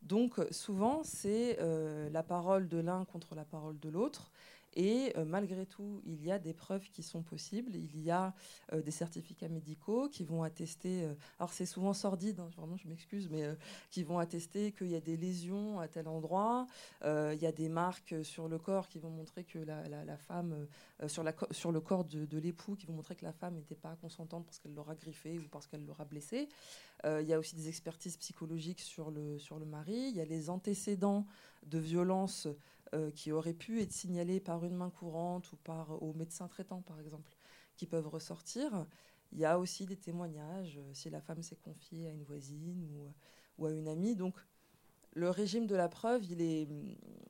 Donc 0.02 0.40
souvent 0.52 1.02
c'est 1.04 1.58
la 2.12 2.24
parole 2.24 2.68
de 2.68 2.78
l'un 2.78 3.06
contre 3.06 3.36
la 3.36 3.46
parole 3.46 3.80
de 3.80 3.90
l'autre 3.90 4.32
et 4.78 5.12
euh, 5.18 5.26
malgré 5.26 5.66
tout, 5.66 6.04
il 6.06 6.24
y 6.24 6.32
a 6.32 6.38
des 6.38 6.54
preuves 6.54 6.88
qui 6.92 7.02
sont 7.02 7.24
possibles. 7.24 7.76
Il 7.76 8.00
y 8.00 8.12
a 8.12 8.36
euh, 8.74 8.82
des 8.84 8.92
certificats 8.92 9.50
médicaux 9.50 10.08
qui 10.08 10.24
vont 10.24 10.44
attester, 10.44 11.04
euh, 11.04 11.16
alors 11.40 11.52
c'est 11.52 11.66
souvent 11.66 11.94
sordide, 11.94 12.40
hein, 12.40 12.50
vraiment 12.56 12.78
je 12.78 12.88
m'excuse, 12.88 13.28
mais 13.32 13.44
qui 13.90 14.04
vont 14.04 14.20
attester 14.20 14.72
qu'il 14.72 14.90
y 14.90 14.96
a 14.96 15.00
des 15.00 15.18
lésions 15.18 15.80
à 15.80 15.88
tel 15.88 16.08
endroit. 16.08 16.68
il 17.04 17.40
y 17.42 17.48
a 17.48 17.52
des 17.52 17.70
marques 17.70 18.14
sur 18.24 18.48
le 18.48 18.60
corps 18.60 18.88
qui 18.88 19.00
vont 19.00 19.10
montrer 19.10 19.44
que 19.44 19.58
la, 19.58 20.18
femme, 20.18 20.68
sur, 21.08 21.24
le 21.72 21.82
corps 21.82 22.06
de, 22.06 22.38
l'époux, 22.38 22.76
qui 22.76 22.86
vont 22.86 22.94
montrer 22.94 23.16
que 23.16 23.26
la 23.26 23.34
femme 23.34 23.56
n'était 23.56 23.76
pas 23.76 23.96
consentante 23.96 24.46
parce 24.46 24.60
qu'elle 24.60 24.76
l'aura 24.76 24.94
griffé 24.94 25.40
ou 25.40 25.48
parce 25.50 25.66
qu'elle 25.66 25.86
l'aura 25.86 26.06
blessé. 26.06 26.50
il 27.04 27.26
y 27.26 27.34
a 27.34 27.40
aussi 27.40 27.56
des 27.56 27.68
expertises 27.68 28.18
psychologiques 28.18 28.82
sur 28.82 29.10
le, 29.10 29.40
sur 29.40 29.58
le 29.58 29.66
mari. 29.66 30.10
Il 30.10 30.16
y 30.16 30.22
a 30.22 30.26
les 30.26 30.52
antécédents 30.52 31.26
de 31.66 31.80
violence 32.92 33.14
qui 33.16 33.32
auraient 33.32 33.54
pu 33.54 33.82
être 33.82 33.92
signalés 33.92 34.40
par 34.40 34.64
une 34.66 34.76
main 34.76 34.90
courante 34.90 35.52
ou 35.52 35.58
par 35.58 36.02
au 36.02 36.14
médecin 36.14 36.48
traitant, 36.48 36.82
par 36.82 37.00
exemple, 37.00 37.36
qui 37.76 37.86
peuvent 37.86 38.08
ressortir. 38.08 38.86
Il 39.32 39.40
y 39.40 39.46
a 39.46 39.60
aussi 39.60 39.86
des 39.86 39.98
témoignages, 39.98 40.80
si 40.94 41.10
la 41.10 41.22
femme 41.22 41.44
s'est 41.44 41.58
confiée 41.58 42.08
à 42.08 42.12
une 42.12 42.24
voisine 42.24 42.84
ou, 42.92 43.14
ou 43.58 43.66
à 43.66 43.72
une 43.72 43.88
amie. 43.88 44.16
Donc, 44.16 44.36
le 45.14 45.30
régime 45.30 45.68
de 45.68 45.76
la 45.76 45.90
preuve, 45.90 46.24
il 46.26 46.42
est, 46.42 46.68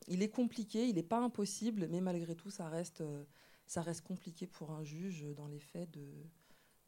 il 0.08 0.22
est 0.22 0.30
compliqué, 0.30 0.88
il 0.88 0.96
n'est 0.96 1.04
pas 1.04 1.20
impossible, 1.20 1.88
mais 1.89 2.02
malgré 2.02 2.36
tout, 2.36 2.52
ça 2.52 2.70
reste, 2.70 3.04
ça 3.65 3.82
reste 3.82 4.02
compliqué 4.02 4.46
pour 4.46 4.72
un 4.72 4.84
juge, 4.84 5.26
dans 5.36 5.48
les 5.48 5.60
faits, 5.60 5.89
de, 5.91 6.06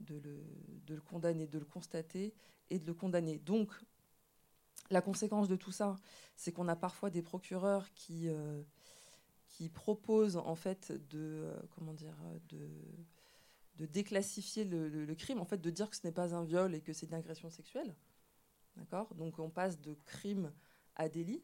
de, 0.02 0.16
le, 0.16 0.44
de 0.86 0.96
le 0.96 1.02
condamner, 1.02 1.48
de 1.48 1.60
le 1.60 1.66
constater 1.66 2.34
et 2.70 2.80
de 2.80 2.86
le 2.86 2.94
condamner. 2.94 3.40
Donc, 3.40 3.72
la 4.90 5.02
conséquence 5.02 5.48
de 5.48 5.56
tout 5.56 5.72
ça, 5.72 5.98
c'est 6.36 6.52
qu'on 6.52 6.68
a 6.68 6.76
parfois 6.76 7.10
des 7.10 7.22
procureurs 7.22 7.92
qui, 7.94 8.28
euh, 8.30 8.62
qui 9.48 9.70
proposent 9.70 10.38
en 10.38 10.56
fait 10.56 10.92
de, 11.10 11.44
euh, 11.44 11.56
comment 11.76 11.94
dire, 11.94 12.16
de, 12.50 12.70
de 13.80 13.86
déclassifier 13.86 14.66
le, 14.66 15.14
crime, 15.16 15.40
en 15.40 15.46
fait 15.46 15.60
de 15.62 15.70
dire 15.70 15.90
que 15.90 15.96
ce 15.96 16.06
n'est 16.06 16.14
pas 16.14 16.36
un 16.36 16.44
viol 16.44 16.76
et 16.76 16.82
que 16.82 16.92
c'est 16.92 17.08
une 17.08 17.14
agression 17.14 17.50
sexuelle. 17.50 17.96
D'accord? 18.76 19.14
Donc 19.16 19.40
on 19.40 19.50
passe 19.50 19.80
de 19.80 19.96
crime 20.06 20.52
à 20.96 21.08
délit, 21.08 21.44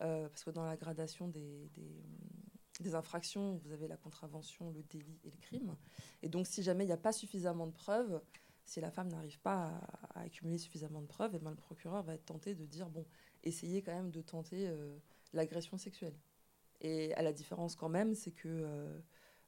euh, 0.00 0.28
parce 0.28 0.42
que 0.42 0.50
dans 0.50 0.64
la 0.64 0.76
gradation 0.76 1.28
des, 1.28 1.70
des, 2.80 2.94
infractions, 2.94 3.56
vous 3.56 3.72
avez 3.72 3.88
la 3.88 3.96
contravention, 3.96 4.70
le 4.70 4.82
délit 4.84 5.18
et 5.24 5.30
le 5.30 5.36
crime. 5.38 5.76
Et 6.22 6.28
donc 6.28 6.46
si 6.46 6.62
jamais 6.62 6.84
il 6.84 6.88
n'y 6.88 6.92
a 6.92 6.98
pas 6.98 7.12
suffisamment 7.12 7.66
de 7.66 7.72
preuves, 7.72 8.20
si 8.66 8.80
la 8.80 8.90
femme 8.90 9.08
n'arrive 9.08 9.38
pas 9.40 9.80
à, 10.14 10.20
accumuler 10.20 10.58
suffisamment 10.58 11.00
de 11.00 11.06
preuves, 11.06 11.34
et 11.34 11.38
eh 11.40 11.44
ben, 11.44 11.50
le 11.50 11.56
procureur 11.56 12.02
va 12.02 12.14
être 12.14 12.26
tenté 12.26 12.54
de 12.54 12.66
dire 12.66 12.88
bon, 12.90 13.06
essayez 13.44 13.80
quand 13.80 13.94
même 13.94 14.10
de 14.10 14.20
tenter 14.20 14.66
euh, 14.68 14.98
l'agression 15.32 15.78
sexuelle. 15.78 16.14
Et 16.80 17.14
à 17.14 17.22
la 17.22 17.32
différence 17.32 17.76
quand 17.76 17.88
même, 17.88 18.14
c'est 18.14 18.32
que 18.32 18.48
euh, 18.48 18.98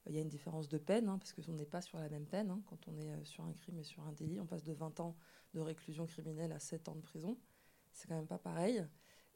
il 0.07 0.15
y 0.15 0.17
a 0.17 0.21
une 0.21 0.29
différence 0.29 0.69
de 0.69 0.77
peine, 0.77 1.09
hein, 1.09 1.17
parce 1.19 1.33
qu'on 1.33 1.53
n'est 1.53 1.65
pas 1.65 1.81
sur 1.81 1.99
la 1.99 2.09
même 2.09 2.25
peine. 2.25 2.49
Hein, 2.49 2.61
quand 2.69 2.87
on 2.87 2.97
est 2.97 3.11
euh, 3.11 3.23
sur 3.25 3.43
un 3.43 3.51
crime 3.51 3.77
et 3.77 3.83
sur 3.83 4.07
un 4.07 4.13
délit, 4.13 4.39
on 4.39 4.45
passe 4.45 4.63
de 4.63 4.73
20 4.73 5.01
ans 5.01 5.15
de 5.53 5.59
réclusion 5.59 6.05
criminelle 6.05 6.53
à 6.53 6.59
7 6.59 6.87
ans 6.87 6.95
de 6.95 7.01
prison. 7.01 7.37
C'est 7.91 8.07
quand 8.07 8.15
même 8.15 8.27
pas 8.27 8.39
pareil. 8.39 8.85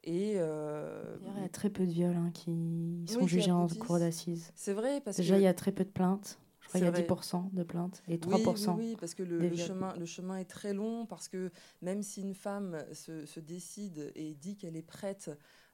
Et 0.06 0.32
il 0.32 0.36
y 0.36 0.38
a 0.38 1.48
très 1.50 1.70
peu 1.70 1.86
de 1.86 1.90
viols 1.90 2.16
hein, 2.16 2.30
qui 2.32 3.04
sont 3.06 3.26
jugés 3.26 3.50
en 3.50 3.66
cour 3.68 3.98
d'assises. 3.98 4.52
C'est 4.54 4.74
vrai 4.74 5.00
parce 5.00 5.16
déjà 5.16 5.38
il 5.38 5.42
y 5.42 5.46
a 5.46 5.54
très 5.54 5.72
peu 5.72 5.82
de 5.82 5.90
plaintes 5.90 6.38
il 6.74 6.80
y 6.80 6.84
a 6.84 6.90
10% 6.90 7.52
de 7.52 7.62
plaintes 7.62 8.02
et 8.08 8.18
3%. 8.18 8.70
Oui, 8.70 8.74
oui, 8.78 8.96
parce 8.98 9.14
que 9.14 9.22
le, 9.22 9.54
chemin, 9.56 9.94
le 9.96 10.06
chemin 10.06 10.38
est 10.38 10.44
très 10.44 10.72
long, 10.72 11.06
parce 11.06 11.28
que 11.28 11.50
même 11.82 12.02
si 12.02 12.22
une 12.22 12.34
femme 12.34 12.84
se, 12.92 13.40
décide 13.40 14.12
et 14.14 14.34
dit 14.34 14.56
qu'elle 14.56 14.76
est 14.76 14.82
prête, 14.82 15.30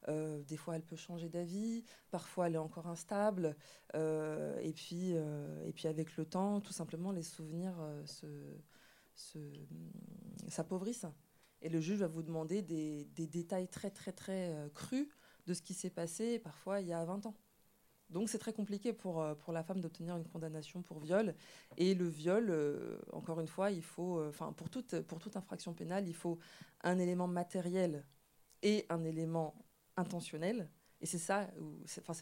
euh, 0.07 0.41
des 0.43 0.57
fois 0.57 0.75
elle 0.75 0.83
peut 0.83 0.95
changer 0.95 1.29
d'avis, 1.29 1.83
parfois 2.09 2.47
elle 2.47 2.55
est 2.55 2.59
encore 2.59 2.87
instable, 2.87 3.55
euh, 3.95 4.59
et, 4.61 4.73
puis, 4.73 5.13
euh, 5.15 5.65
et 5.65 5.73
puis 5.73 5.87
avec 5.87 6.17
le 6.17 6.25
temps, 6.25 6.59
tout 6.59 6.73
simplement, 6.73 7.11
les 7.11 7.23
souvenirs 7.23 7.75
se, 8.05 8.27
s'appauvrissent. 10.47 11.07
Et 11.63 11.69
le 11.69 11.79
juge 11.79 11.99
va 11.99 12.07
vous 12.07 12.23
demander 12.23 12.63
des, 12.63 13.05
des 13.15 13.27
détails 13.27 13.67
très, 13.67 13.91
très, 13.91 14.11
très 14.11 14.55
crus 14.73 15.07
de 15.45 15.53
ce 15.53 15.61
qui 15.61 15.73
s'est 15.73 15.91
passé, 15.91 16.39
parfois 16.39 16.81
il 16.81 16.87
y 16.87 16.93
a 16.93 17.03
20 17.05 17.27
ans. 17.27 17.35
Donc 18.11 18.29
c'est 18.29 18.37
très 18.37 18.53
compliqué 18.53 18.91
pour, 18.93 19.21
euh, 19.21 19.35
pour 19.35 19.53
la 19.53 19.63
femme 19.63 19.79
d'obtenir 19.79 20.17
une 20.17 20.27
condamnation 20.27 20.81
pour 20.81 20.99
viol. 20.99 21.33
Et 21.77 21.95
le 21.95 22.07
viol, 22.07 22.47
euh, 22.49 22.99
encore 23.13 23.39
une 23.39 23.47
fois, 23.47 23.71
il 23.71 23.81
faut, 23.81 24.19
euh, 24.19 24.31
pour, 24.31 24.69
toute, 24.69 24.99
pour 25.01 25.19
toute 25.19 25.37
infraction 25.37 25.73
pénale, 25.73 26.07
il 26.07 26.13
faut 26.13 26.37
un 26.81 26.99
élément 26.99 27.27
matériel 27.27 28.05
et 28.61 28.85
un 28.89 29.03
élément 29.05 29.55
intentionnel. 29.95 30.69
Et 30.99 31.05
c'est 31.05 31.27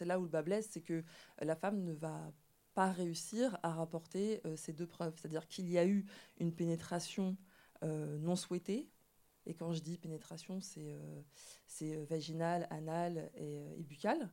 là 0.06 0.18
où 0.18 0.22
le 0.22 0.28
bas 0.28 0.42
blesse, 0.42 0.68
c'est 0.70 0.80
que 0.80 1.04
la 1.40 1.54
femme 1.54 1.82
ne 1.82 1.92
va 1.92 2.32
pas 2.72 2.92
réussir 2.92 3.58
à 3.62 3.74
rapporter 3.74 4.40
ces 4.56 4.72
deux 4.72 4.86
preuves. 4.86 5.12
C'est-à-dire 5.18 5.46
qu'il 5.46 5.68
y 5.70 5.76
a 5.76 5.84
eu 5.84 6.06
une 6.38 6.54
pénétration 6.54 7.36
non 7.82 8.36
souhaitée. 8.36 8.88
Et 9.44 9.52
quand 9.52 9.74
je 9.74 9.80
dis 9.80 9.98
pénétration, 9.98 10.60
c'est 10.62 11.96
vaginal, 12.06 12.66
anal 12.70 13.30
et, 13.34 13.78
et 13.78 13.82
buccal 13.82 14.30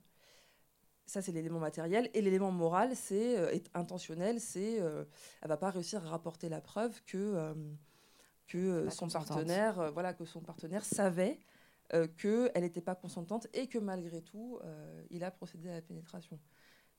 ça 1.08 1.22
c'est 1.22 1.32
l'élément 1.32 1.60
matériel. 1.60 2.10
Et 2.14 2.22
l'élément 2.22 2.52
moral 2.52 2.96
c'est 2.96 3.40
euh, 3.40 3.58
intentionnel 3.74 4.40
c'est 4.40 4.80
euh, 4.80 5.06
elle 5.42 5.50
va 5.50 5.58
pas 5.58 5.72
réussir 5.72 6.06
à 6.06 6.10
rapporter 6.10 6.50
la 6.50 6.62
preuve 6.62 7.02
que 7.06 7.18
euh, 7.18 7.54
que 8.48 8.90
son 8.90 9.08
partenaire 9.08 9.92
voilà 9.92 10.14
que 10.14 10.26
son 10.26 10.42
partenaire 10.42 10.86
savait 10.86 11.40
que 12.18 12.52
elle 12.54 12.64
n'était 12.64 12.82
pas 12.82 12.96
consentante 12.96 13.48
et 13.54 13.68
que 13.68 13.78
malgré 13.78 14.22
tout 14.22 14.60
il 15.10 15.24
a 15.24 15.32
procédé 15.32 15.70
à 15.70 15.74
la 15.74 15.82
pénétration. 15.82 16.40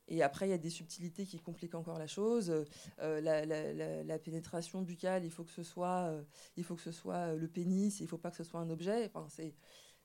Et 0.08 0.22
après 0.22 0.46
il 0.46 0.50
y 0.50 0.54
a 0.54 0.58
des 0.58 0.70
subtilités 0.70 1.24
qui 1.26 1.38
compliquent 1.38 1.74
encore 1.74 1.98
la 1.98 2.06
chose. 2.06 2.52
La, 2.98 3.44
la, 3.44 4.18
pénétration 4.18 4.82
buccale 4.82 5.24
il 5.24 5.30
faut 5.30 5.44
que 5.44 5.52
ce 5.52 5.62
soit 5.62 6.10
il 6.56 6.64
faut 6.64 6.74
que 6.74 6.82
ce 6.82 6.92
soit 6.92 7.34
le 7.34 7.48
pénis 7.48 8.00
il 8.00 8.08
faut 8.08 8.18
pas 8.18 8.30
que 8.30 8.36
ce 8.36 8.44
soit 8.44 8.60
un 8.60 8.68
objet. 8.68 9.06
Enfin 9.06 9.26
c'est 9.30 9.54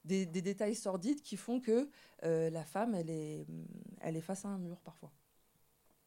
des, 0.06 0.26
détails 0.26 0.76
sordides 0.76 1.22
qui 1.22 1.38
font 1.38 1.60
que 1.60 1.90
euh, 2.24 2.50
la 2.50 2.64
femme, 2.64 2.96
elle 2.96 3.10
est, 3.10 3.46
elle 4.02 4.18
est 4.18 4.22
face 4.22 4.46
à 4.46 4.50
un 4.50 4.58
mur 4.58 4.80
parfois. 4.82 5.12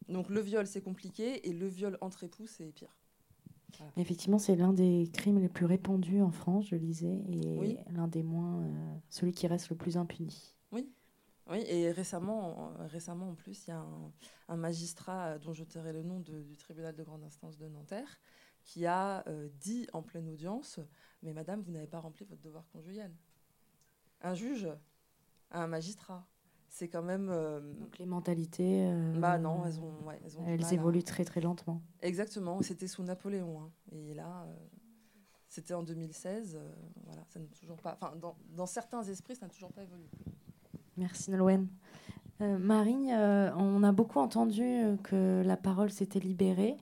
Donc 0.08 0.28
le 0.28 0.40
viol, 0.40 0.66
c'est 0.66 0.82
compliqué, 0.82 1.48
et 1.48 1.52
le 1.52 1.66
viol 1.66 1.98
entre 2.00 2.24
époux, 2.24 2.46
c'est 2.46 2.72
pire. 2.72 2.94
Effectivement, 3.98 4.38
c'est 4.38 4.56
l'un 4.56 4.72
des 4.72 5.10
crimes 5.12 5.38
les 5.38 5.50
plus 5.50 5.66
répandus 5.66 6.22
en 6.22 6.30
France, 6.30 6.68
je 6.68 6.76
lisais, 6.76 7.22
et 7.28 7.76
l'un 7.90 8.08
des 8.08 8.22
moins, 8.22 8.62
euh, 8.62 8.94
celui 9.10 9.32
qui 9.32 9.46
reste 9.46 9.68
le 9.68 9.76
plus 9.76 9.98
impuni. 9.98 10.54
Oui, 10.72 10.88
oui, 11.50 11.62
et 11.66 11.90
récemment, 11.90 12.72
récemment 12.86 13.30
en 13.30 13.34
plus, 13.34 13.66
il 13.66 13.70
y 13.70 13.72
a 13.72 13.84
un, 14.48 14.56
magistrat 14.56 15.38
dont 15.38 15.52
je 15.52 15.64
tairai 15.64 15.92
le 15.92 16.02
nom 16.02 16.20
du 16.20 16.56
tribunal 16.56 16.94
de 16.94 17.02
grande 17.02 17.24
instance 17.24 17.58
de 17.58 17.68
Nanterre 17.68 18.18
qui 18.66 18.84
a 18.84 19.26
euh, 19.28 19.48
dit 19.60 19.86
en 19.92 20.02
pleine 20.02 20.28
audience, 20.28 20.80
mais 21.22 21.32
madame, 21.32 21.62
vous 21.62 21.70
n'avez 21.70 21.86
pas 21.86 22.00
rempli 22.00 22.24
votre 22.24 22.42
devoir 22.42 22.68
conjugal 22.68 23.12
un 24.22 24.34
juge, 24.34 24.68
un 25.50 25.66
magistrat. 25.66 26.26
C'est 26.76 26.88
quand 26.88 27.02
même. 27.02 27.30
Euh, 27.30 27.60
Donc 27.80 27.98
les 27.98 28.04
mentalités. 28.04 28.86
Euh, 28.90 29.18
bah 29.18 29.38
non, 29.38 29.64
elles 29.64 29.80
ont. 29.80 29.94
elles, 30.46 30.74
évoluent 30.74 31.02
très 31.02 31.24
très 31.24 31.40
lentement. 31.40 31.80
Exactement. 32.02 32.60
C'était 32.60 32.86
sous 32.86 33.02
Napoléon. 33.02 33.62
Hein. 33.62 33.70
Et 33.92 34.12
là, 34.12 34.44
euh, 34.46 34.54
c'était 35.48 35.72
en 35.72 35.82
2016. 35.82 36.58
voilà, 37.06 37.22
ça 37.28 37.40
n'a 37.40 37.46
toujours 37.58 37.78
pas. 37.78 37.98
Enfin, 37.98 38.12
dans, 38.54 38.66
certains 38.66 39.02
esprits, 39.04 39.36
ça 39.36 39.46
n'a 39.46 39.50
toujours 39.50 39.72
pas 39.72 39.84
évolué. 39.84 40.10
Merci 40.98 41.30
Nolwenn. 41.30 41.66
Marie, 42.38 43.08
on 43.14 43.82
a 43.82 43.92
beaucoup 43.92 44.18
entendu 44.18 44.62
que 45.02 45.42
la 45.42 45.56
parole 45.56 45.90
s'était 45.90 46.20
libérée. 46.20 46.76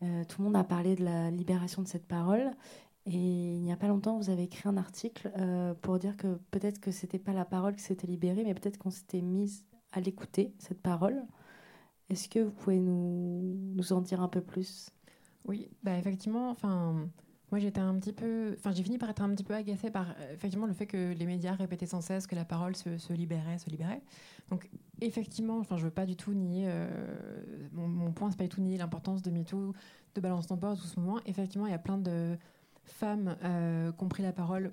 tout 0.00 0.40
le 0.40 0.44
monde 0.44 0.56
a 0.56 0.64
parlé 0.64 0.96
de 0.96 1.04
la 1.04 1.30
libération 1.30 1.82
de 1.82 1.86
cette 1.86 2.06
parole. 2.08 2.50
Et 3.10 3.54
il 3.54 3.62
n'y 3.62 3.72
a 3.72 3.76
pas 3.76 3.88
longtemps, 3.88 4.18
vous 4.18 4.28
avez 4.28 4.42
écrit 4.42 4.68
un 4.68 4.76
article 4.76 5.32
euh, 5.38 5.72
pour 5.80 5.98
dire 5.98 6.16
que 6.18 6.38
peut-être 6.50 6.78
que 6.78 6.90
c'était 6.90 7.18
pas 7.18 7.32
la 7.32 7.46
parole 7.46 7.74
qui 7.74 7.82
s'était 7.82 8.06
libérée, 8.06 8.44
mais 8.44 8.52
peut-être 8.52 8.76
qu'on 8.76 8.90
s'était 8.90 9.22
mise 9.22 9.64
à 9.92 10.00
l'écouter, 10.00 10.52
cette 10.58 10.82
parole. 10.82 11.22
Est-ce 12.10 12.28
que 12.28 12.40
vous 12.40 12.50
pouvez 12.50 12.78
nous, 12.78 13.92
en 13.92 14.02
dire 14.02 14.20
un 14.20 14.28
peu 14.28 14.42
plus? 14.42 14.90
Oui, 15.46 15.70
bah 15.82 15.96
effectivement, 15.96 16.50
enfin, 16.50 17.08
moi 17.50 17.58
j'étais 17.58 17.80
un 17.80 17.94
petit 17.94 18.12
peu, 18.12 18.54
enfin 18.58 18.72
j'ai 18.72 18.82
fini 18.82 18.98
par 18.98 19.08
être 19.08 19.22
un 19.22 19.30
petit 19.30 19.44
peu 19.44 19.54
agacée 19.54 19.90
par 19.90 20.08
effectivement 20.30 20.66
le 20.66 20.74
fait 20.74 20.86
que 20.86 21.14
les 21.14 21.24
médias 21.24 21.54
répétaient 21.54 21.86
sans 21.86 22.02
cesse 22.02 22.26
que 22.26 22.34
la 22.34 22.44
parole 22.44 22.76
se, 22.76 23.12
libérait, 23.14 23.56
se 23.56 23.70
libérait. 23.70 24.02
Donc 24.50 24.68
effectivement, 25.00 25.58
enfin 25.58 25.78
je 25.78 25.84
veux 25.84 25.90
pas 25.90 26.04
du 26.04 26.16
tout 26.16 26.34
nier, 26.34 26.66
euh, 26.68 26.88
mon, 27.72 27.88
mon, 27.88 28.12
point 28.12 28.30
c'est 28.30 28.36
pas 28.36 28.44
du 28.44 28.50
tout 28.50 28.60
nier 28.60 28.76
l'importance 28.76 29.22
de 29.22 29.30
MeToo, 29.30 29.72
de 30.14 30.20
Balance 30.20 30.48
ton 30.48 30.58
port, 30.58 30.76
tout 30.76 30.86
ce 30.86 31.00
moment. 31.00 31.20
Effectivement, 31.24 31.66
il 31.66 31.70
y 31.70 31.74
a 31.74 31.78
plein 31.78 31.96
de 31.96 32.36
femmes 32.90 33.36
euh, 33.44 33.92
ont 33.98 34.08
pris 34.08 34.22
la 34.22 34.32
parole 34.32 34.72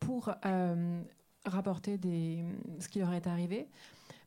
pour 0.00 0.30
euh, 0.44 1.02
rapporter 1.44 1.98
ce 2.80 2.88
qui 2.88 2.98
leur 3.00 3.12
est 3.12 3.26
arrivé. 3.26 3.68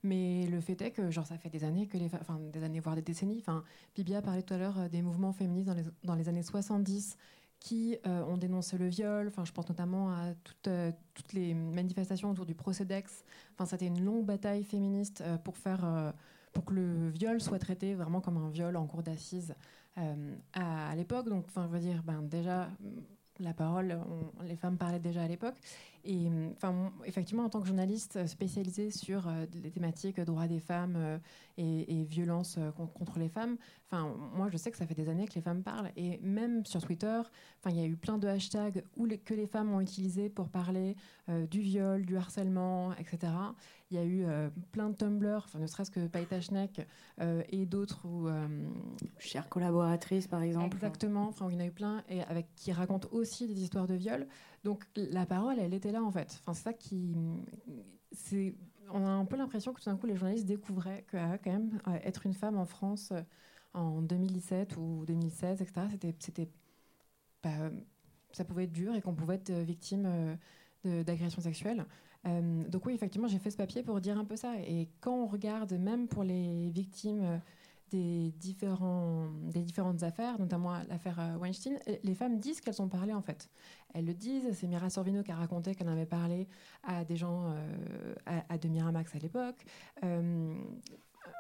Mais 0.03 0.47
le 0.47 0.59
fait 0.61 0.81
est 0.81 0.91
que, 0.91 1.11
genre, 1.11 1.27
ça 1.27 1.37
fait 1.37 1.49
des 1.49 1.63
années 1.63 1.87
que 1.87 1.97
les, 1.97 2.09
enfin, 2.15 2.39
des 2.51 2.63
années 2.63 2.79
voire 2.79 2.95
des 2.95 3.01
décennies. 3.01 3.37
Enfin, 3.39 3.63
Bibia 3.95 4.21
parlait 4.21 4.41
tout 4.41 4.53
à 4.53 4.57
l'heure 4.57 4.79
euh, 4.79 4.89
des 4.89 5.01
mouvements 5.01 5.31
féministes 5.31 5.69
dans 6.03 6.15
les, 6.15 6.29
années 6.29 6.43
70 6.43 7.17
qui 7.59 7.95
ont 8.05 8.37
dénoncé 8.37 8.75
le 8.79 8.87
viol. 8.87 9.27
Enfin, 9.27 9.45
je 9.45 9.51
pense 9.51 9.69
notamment 9.69 10.09
à 10.09 10.33
toutes, 10.43 11.33
les 11.33 11.53
manifestations 11.53 12.31
autour 12.31 12.47
du 12.47 12.55
procès 12.55 12.85
d'ex. 12.85 13.23
Enfin, 13.53 13.67
c'était 13.67 13.85
une 13.85 14.03
longue 14.03 14.25
bataille 14.25 14.63
féministe 14.63 15.23
pour 15.43 15.57
faire, 15.57 16.11
pour 16.53 16.65
que 16.65 16.73
le 16.73 17.11
viol 17.11 17.39
soit 17.39 17.59
traité 17.59 17.93
vraiment 17.93 18.19
comme 18.19 18.37
un 18.37 18.49
viol 18.49 18.75
en 18.75 18.87
cour 18.87 19.03
d'assises. 19.03 19.53
Euh, 19.97 20.35
à, 20.53 20.95
l'époque. 20.95 21.27
Donc, 21.27 21.45
enfin, 21.47 21.67
je 21.67 21.73
veux 21.73 21.79
dire, 21.79 22.01
ben, 22.03 22.21
déjà, 22.21 22.69
la 23.39 23.53
parole, 23.53 23.99
les 24.43 24.55
femmes 24.55 24.77
parlaient 24.77 24.99
déjà 24.99 25.23
à 25.23 25.27
l'époque. 25.27 25.55
Et 26.03 26.29
enfin, 26.53 26.91
effectivement, 27.05 27.43
en 27.43 27.49
tant 27.49 27.61
que 27.61 27.67
journaliste 27.67 28.25
spécialisée 28.27 28.91
sur 28.91 29.29
les 29.53 29.71
thématiques 29.71 30.19
droits 30.21 30.47
des 30.47 30.59
femmes 30.59 31.19
et, 31.57 32.01
et 32.01 32.03
violences 32.03 32.57
contre 32.95 33.19
les 33.19 33.29
femmes, 33.29 33.57
enfin, 33.85 34.13
moi, 34.33 34.49
je 34.49 34.57
sais 34.57 34.71
que 34.71 34.77
ça 34.77 34.85
fait 34.85 34.95
des 34.95 35.09
années 35.09 35.27
que 35.27 35.35
les 35.35 35.41
femmes 35.41 35.63
parlent. 35.63 35.91
Et 35.95 36.19
même 36.23 36.65
sur 36.65 36.81
Twitter, 36.81 37.21
enfin, 37.59 37.69
il 37.69 37.77
y 37.77 37.81
a 37.81 37.85
eu 37.85 37.95
plein 37.95 38.17
de 38.17 38.27
hashtags 38.27 38.83
où 38.97 39.05
les, 39.05 39.17
que 39.17 39.33
les 39.33 39.47
femmes 39.47 39.71
ont 39.73 39.81
utilisés 39.81 40.29
pour 40.29 40.49
parler 40.49 40.95
du 41.49 41.59
viol, 41.59 42.05
du 42.05 42.17
harcèlement, 42.17 42.93
etc. 42.93 43.31
Il 43.89 43.97
y 43.97 43.99
a 43.99 44.05
eu 44.05 44.25
plein 44.71 44.89
de 44.89 44.95
Tumblr, 44.95 45.43
enfin, 45.45 45.59
ne 45.59 45.67
serait-ce 45.67 45.91
que 45.91 46.07
Paita 46.07 46.41
Schneck 46.41 46.87
et 47.19 47.65
d'autres 47.65 48.05
où... 48.07 48.27
Chère 49.17 49.49
collaboratrice, 49.49 50.27
par 50.27 50.41
exemple. 50.41 50.75
Exactement, 50.75 51.27
enfin, 51.27 51.47
il 51.49 51.53
y 51.53 51.57
en 51.57 51.59
a 51.59 51.67
eu 51.67 51.71
plein 51.71 52.03
et 52.09 52.21
avec, 52.23 52.47
qui 52.55 52.71
racontent 52.71 53.07
aussi 53.11 53.47
des 53.47 53.61
histoires 53.61 53.87
de 53.87 53.93
viol. 53.93 54.27
Donc 54.63 54.85
la 54.95 55.25
parole, 55.25 55.59
elle 55.59 55.73
était 55.73 55.91
là 55.91 56.03
en 56.03 56.11
fait. 56.11 56.39
Enfin, 56.41 56.53
c'est 56.53 56.63
ça 56.63 56.73
qui. 56.73 57.15
C'est, 58.11 58.55
on 58.91 59.05
a 59.05 59.09
un 59.09 59.25
peu 59.25 59.37
l'impression 59.37 59.73
que 59.73 59.81
tout 59.81 59.89
d'un 59.89 59.97
coup 59.97 60.07
les 60.07 60.15
journalistes 60.15 60.45
découvraient 60.45 61.03
que 61.07 61.17
ah, 61.17 61.37
quand 61.37 61.51
même 61.51 61.79
euh, 61.87 61.97
être 62.03 62.25
une 62.25 62.33
femme 62.33 62.57
en 62.57 62.65
France 62.65 63.11
euh, 63.11 63.21
en 63.73 64.01
2017 64.01 64.77
ou 64.77 65.05
2016, 65.07 65.61
etc. 65.61 65.87
C'était, 65.91 66.15
c'était 66.19 66.49
ça 68.33 68.45
pouvait 68.45 68.65
être 68.65 68.71
dur 68.71 68.93
et 68.93 69.01
qu'on 69.01 69.15
pouvait 69.15 69.35
être 69.35 69.49
euh, 69.49 69.63
victime 69.63 70.37
d'agressions 70.83 71.41
sexuelles. 71.41 71.85
donc 72.25 72.85
oui, 72.87 72.93
effectivement, 72.93 73.27
j'ai 73.27 73.37
fait 73.37 73.51
ce 73.51 73.57
papier 73.57 73.83
pour 73.83 74.01
dire 74.01 74.17
un 74.17 74.25
peu 74.25 74.35
ça. 74.35 74.55
Et 74.65 74.89
quand 74.99 75.13
on 75.13 75.27
regarde, 75.27 75.73
même 75.73 76.07
pour 76.07 76.23
les 76.23 76.71
victimes 76.71 77.39
des, 77.91 78.31
différents, 78.31 79.27
des 79.43 79.61
différentes 79.61 80.01
affaires, 80.03 80.39
notamment 80.39 80.73
l'affaire 80.89 81.19
euh, 81.19 81.37
Weinstein, 81.37 81.77
les 82.03 82.15
femmes 82.15 82.39
disent 82.39 82.61
qu'elles 82.61 82.81
ont 82.81 82.87
parlé 82.87 83.13
en 83.13 83.21
fait. 83.21 83.49
Elles 83.93 84.05
le 84.05 84.13
disent. 84.13 84.47
C'est 84.53 84.67
Mira 84.67 84.89
Sorvino 84.89 85.21
qui 85.23 85.31
a 85.31 85.35
raconté 85.35 85.75
qu'elle 85.75 85.89
avait 85.89 86.05
parlé 86.05 86.47
à 86.83 87.03
des 87.03 87.17
gens 87.17 87.51
euh, 87.51 88.15
à, 88.25 88.57
de 88.57 88.67
Miramax 88.67 89.13
à 89.15 89.19
l'époque. 89.19 89.63
Euh, 90.03 90.55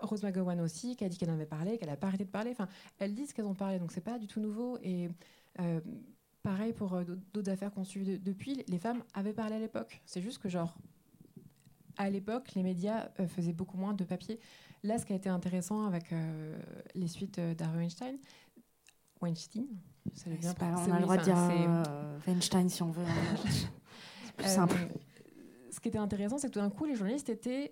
Rose 0.01 0.23
McGowan 0.23 0.59
aussi, 0.59 0.95
qui 0.95 1.05
a 1.05 1.09
dit 1.09 1.17
qu'elle 1.17 1.29
avait 1.29 1.45
parlé, 1.45 1.77
qu'elle 1.77 1.89
n'a 1.89 1.97
pas 1.97 2.07
arrêté 2.07 2.25
de 2.25 2.29
parler. 2.29 2.51
Enfin, 2.51 2.67
elles 2.99 3.15
disent 3.15 3.33
qu'elles 3.33 3.45
ont 3.45 3.55
parlé, 3.55 3.79
donc 3.79 3.91
c'est 3.91 4.01
pas 4.01 4.19
du 4.19 4.27
tout 4.27 4.39
nouveau. 4.39 4.77
Et 4.83 5.09
pareil 6.43 6.73
pour 6.73 6.99
d'autres 7.33 7.51
affaires 7.51 7.71
qu'on 7.71 7.83
suit 7.83 8.19
depuis, 8.19 8.63
les 8.67 8.79
femmes 8.79 9.03
avaient 9.13 9.33
parlé 9.33 9.55
à 9.55 9.59
l'époque. 9.59 10.01
C'est 10.05 10.21
juste 10.21 10.39
que 10.39 10.49
genre 10.49 10.75
à 11.97 12.09
l'époque, 12.09 12.53
les 12.55 12.63
médias 12.63 13.09
faisaient 13.27 13.53
beaucoup 13.53 13.77
moins 13.77 13.93
de 13.93 14.03
papier. 14.03 14.39
Là, 14.83 14.97
ce 14.97 15.05
qui 15.05 15.13
a 15.13 15.15
été 15.15 15.29
intéressant 15.29 15.85
avec 15.85 16.11
euh, 16.11 16.57
les 16.95 17.07
suites 17.07 17.37
euh, 17.37 17.53
d'Harvey 17.53 17.79
Weinstein, 17.79 18.17
Weinstein, 19.21 19.67
ça 20.15 20.29
bien 20.31 20.53
pas, 20.55 20.73
on 20.75 20.91
a 20.91 20.97
le 20.97 21.03
droit 21.03 21.17
de 21.17 21.23
dire 21.23 21.37
euh, 21.37 22.17
Weinstein 22.25 22.67
si 22.67 22.81
on 22.81 22.89
veut. 22.89 23.05
Hein. 23.05 23.35
c'est 24.25 24.33
plus 24.35 24.47
simple. 24.47 24.75
Ce 25.69 25.79
qui 25.79 25.89
était 25.89 25.99
intéressant, 25.99 26.39
c'est 26.39 26.47
que 26.47 26.53
tout 26.53 26.59
d'un 26.59 26.71
coup, 26.71 26.85
les 26.85 26.95
journalistes 26.95 27.29
étaient 27.29 27.71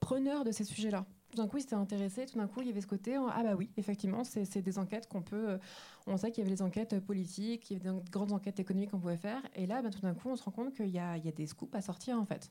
preneurs 0.00 0.44
de 0.44 0.52
ces 0.52 0.64
sujets-là 0.64 1.06
tout 1.30 1.36
d'un 1.36 1.46
coup, 1.46 1.58
ils 1.58 1.62
s'étaient 1.62 1.74
intéressés. 1.74 2.26
Tout 2.26 2.38
d'un 2.38 2.46
coup, 2.46 2.60
il 2.62 2.68
y 2.68 2.70
avait 2.70 2.80
ce 2.80 2.86
côté 2.86 3.16
ah 3.16 3.42
bah 3.42 3.54
oui, 3.56 3.70
effectivement, 3.76 4.24
c'est 4.24 4.62
des 4.62 4.78
enquêtes 4.78 5.08
qu'on 5.08 5.22
peut. 5.22 5.58
on 6.06 6.16
sait 6.16 6.30
qu'il 6.30 6.42
y 6.42 6.46
avait 6.46 6.56
des 6.56 6.62
enquêtes 6.62 6.98
politiques, 7.00 7.70
il 7.70 7.78
y 7.78 7.80
avait 7.80 7.96
des 7.96 8.10
grandes 8.10 8.32
enquêtes 8.32 8.60
économiques 8.60 8.90
qu'on 8.90 8.98
pouvait 8.98 9.16
faire. 9.16 9.42
Et 9.54 9.66
là, 9.66 9.82
bah, 9.82 9.90
tout 9.90 10.00
d'un 10.00 10.14
coup, 10.14 10.28
on 10.30 10.36
se 10.36 10.42
rend 10.42 10.52
compte 10.52 10.74
qu'il 10.74 10.88
y, 10.88 10.92
y, 10.92 10.98
a 10.98 11.18
des 11.18 11.46
scoops 11.46 11.74
à 11.74 11.80
sortir 11.80 12.18
en 12.18 12.24
fait. 12.24 12.50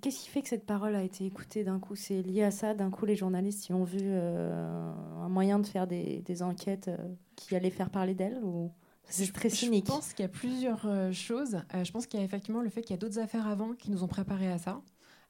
Qu'est-ce 0.00 0.20
qui 0.20 0.28
fait 0.28 0.42
que 0.42 0.48
cette 0.48 0.66
parole 0.66 0.94
a 0.94 1.02
été 1.02 1.24
écoutée 1.24 1.64
d'un 1.64 1.78
coup? 1.78 1.96
C'est 1.96 2.22
lié 2.22 2.42
à 2.42 2.50
ça 2.50 2.74
D'un 2.74 2.90
coup, 2.90 3.06
les 3.06 3.16
journalistes 3.16 3.68
y 3.68 3.72
ont 3.72 3.84
vu 3.84 4.00
euh, 4.02 4.92
un 5.20 5.28
moyen 5.28 5.58
de 5.58 5.66
faire 5.66 5.86
des, 5.86 6.42
enquêtes 6.42 6.88
euh, 6.88 6.96
qui 7.36 7.56
allaient 7.56 7.70
faire 7.70 7.90
parler 7.90 8.14
d'elle 8.14 8.40
ou 8.42 8.70
c'est 9.04 9.32
très 9.32 9.50
cynique? 9.50 9.86
Je 9.86 9.92
pense 9.92 10.12
qu'il 10.12 10.22
y 10.22 10.26
a 10.26 10.28
plusieurs 10.28 10.86
euh, 10.86 11.10
choses. 11.10 11.62
je 11.82 11.90
pense 11.90 12.06
qu'il 12.06 12.20
y 12.20 12.22
a 12.22 12.24
effectivement 12.24 12.60
le 12.60 12.70
fait 12.70 12.82
qu'il 12.82 12.92
y 12.92 12.94
a 12.94 12.98
d'autres 12.98 13.18
affaires 13.18 13.48
avant 13.48 13.72
qui 13.72 13.90
nous 13.90 14.04
ont 14.04 14.08
préparés 14.08 14.50
à 14.50 14.58
ça. 14.58 14.80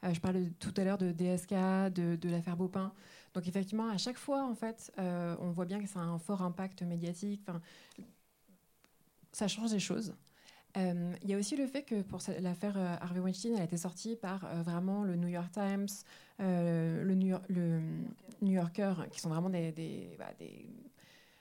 Je 0.02 0.20
parlais 0.20 0.50
tout 0.58 0.72
à 0.76 0.84
l'heure 0.84 0.98
de 0.98 1.12
DSK, 1.12 1.52
de, 1.92 2.28
l'affaire 2.28 2.56
Baupin. 2.56 2.92
Donc 3.34 3.46
effectivement, 3.46 3.88
à 3.88 3.98
chaque 3.98 4.18
fois, 4.18 4.44
en 4.44 4.54
fait, 4.54 4.92
on 4.98 5.50
voit 5.50 5.66
bien 5.66 5.80
que 5.80 5.86
ça 5.88 6.00
a 6.00 6.02
un 6.02 6.18
fort 6.18 6.42
impact 6.42 6.82
médiatique. 6.82 7.42
Ça 9.32 9.48
change 9.48 9.70
des 9.70 9.78
choses. 9.78 10.14
Euh, 10.76 11.12
il 11.22 11.30
y 11.30 11.34
a 11.34 11.38
aussi 11.38 11.56
le 11.56 11.66
fait 11.66 11.82
que 11.82 12.02
pour 12.02 12.20
l'affaire 12.40 12.76
euh, 12.76 12.96
Harvey 13.00 13.20
Weinstein, 13.20 13.54
elle 13.54 13.62
a 13.62 13.64
été 13.64 13.76
sortie 13.76 14.16
par 14.16 14.44
euh, 14.44 14.62
vraiment 14.62 15.02
le 15.02 15.16
New 15.16 15.28
York 15.28 15.50
Times, 15.50 15.88
le, 16.38 17.14
New 17.14 18.52
Yorker, 18.52 18.94
qui 19.10 19.20
sont 19.20 19.28
vraiment 19.28 19.50
des, 19.50 20.16
bah, 20.18 20.32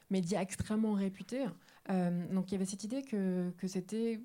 médias 0.10 0.42
extrêmement 0.42 0.94
réputés. 0.94 1.46
donc 1.88 2.52
il 2.52 2.54
y 2.54 2.56
avait 2.56 2.66
cette 2.66 2.84
idée 2.84 3.04
que 3.04 3.68
c'était 3.68 4.20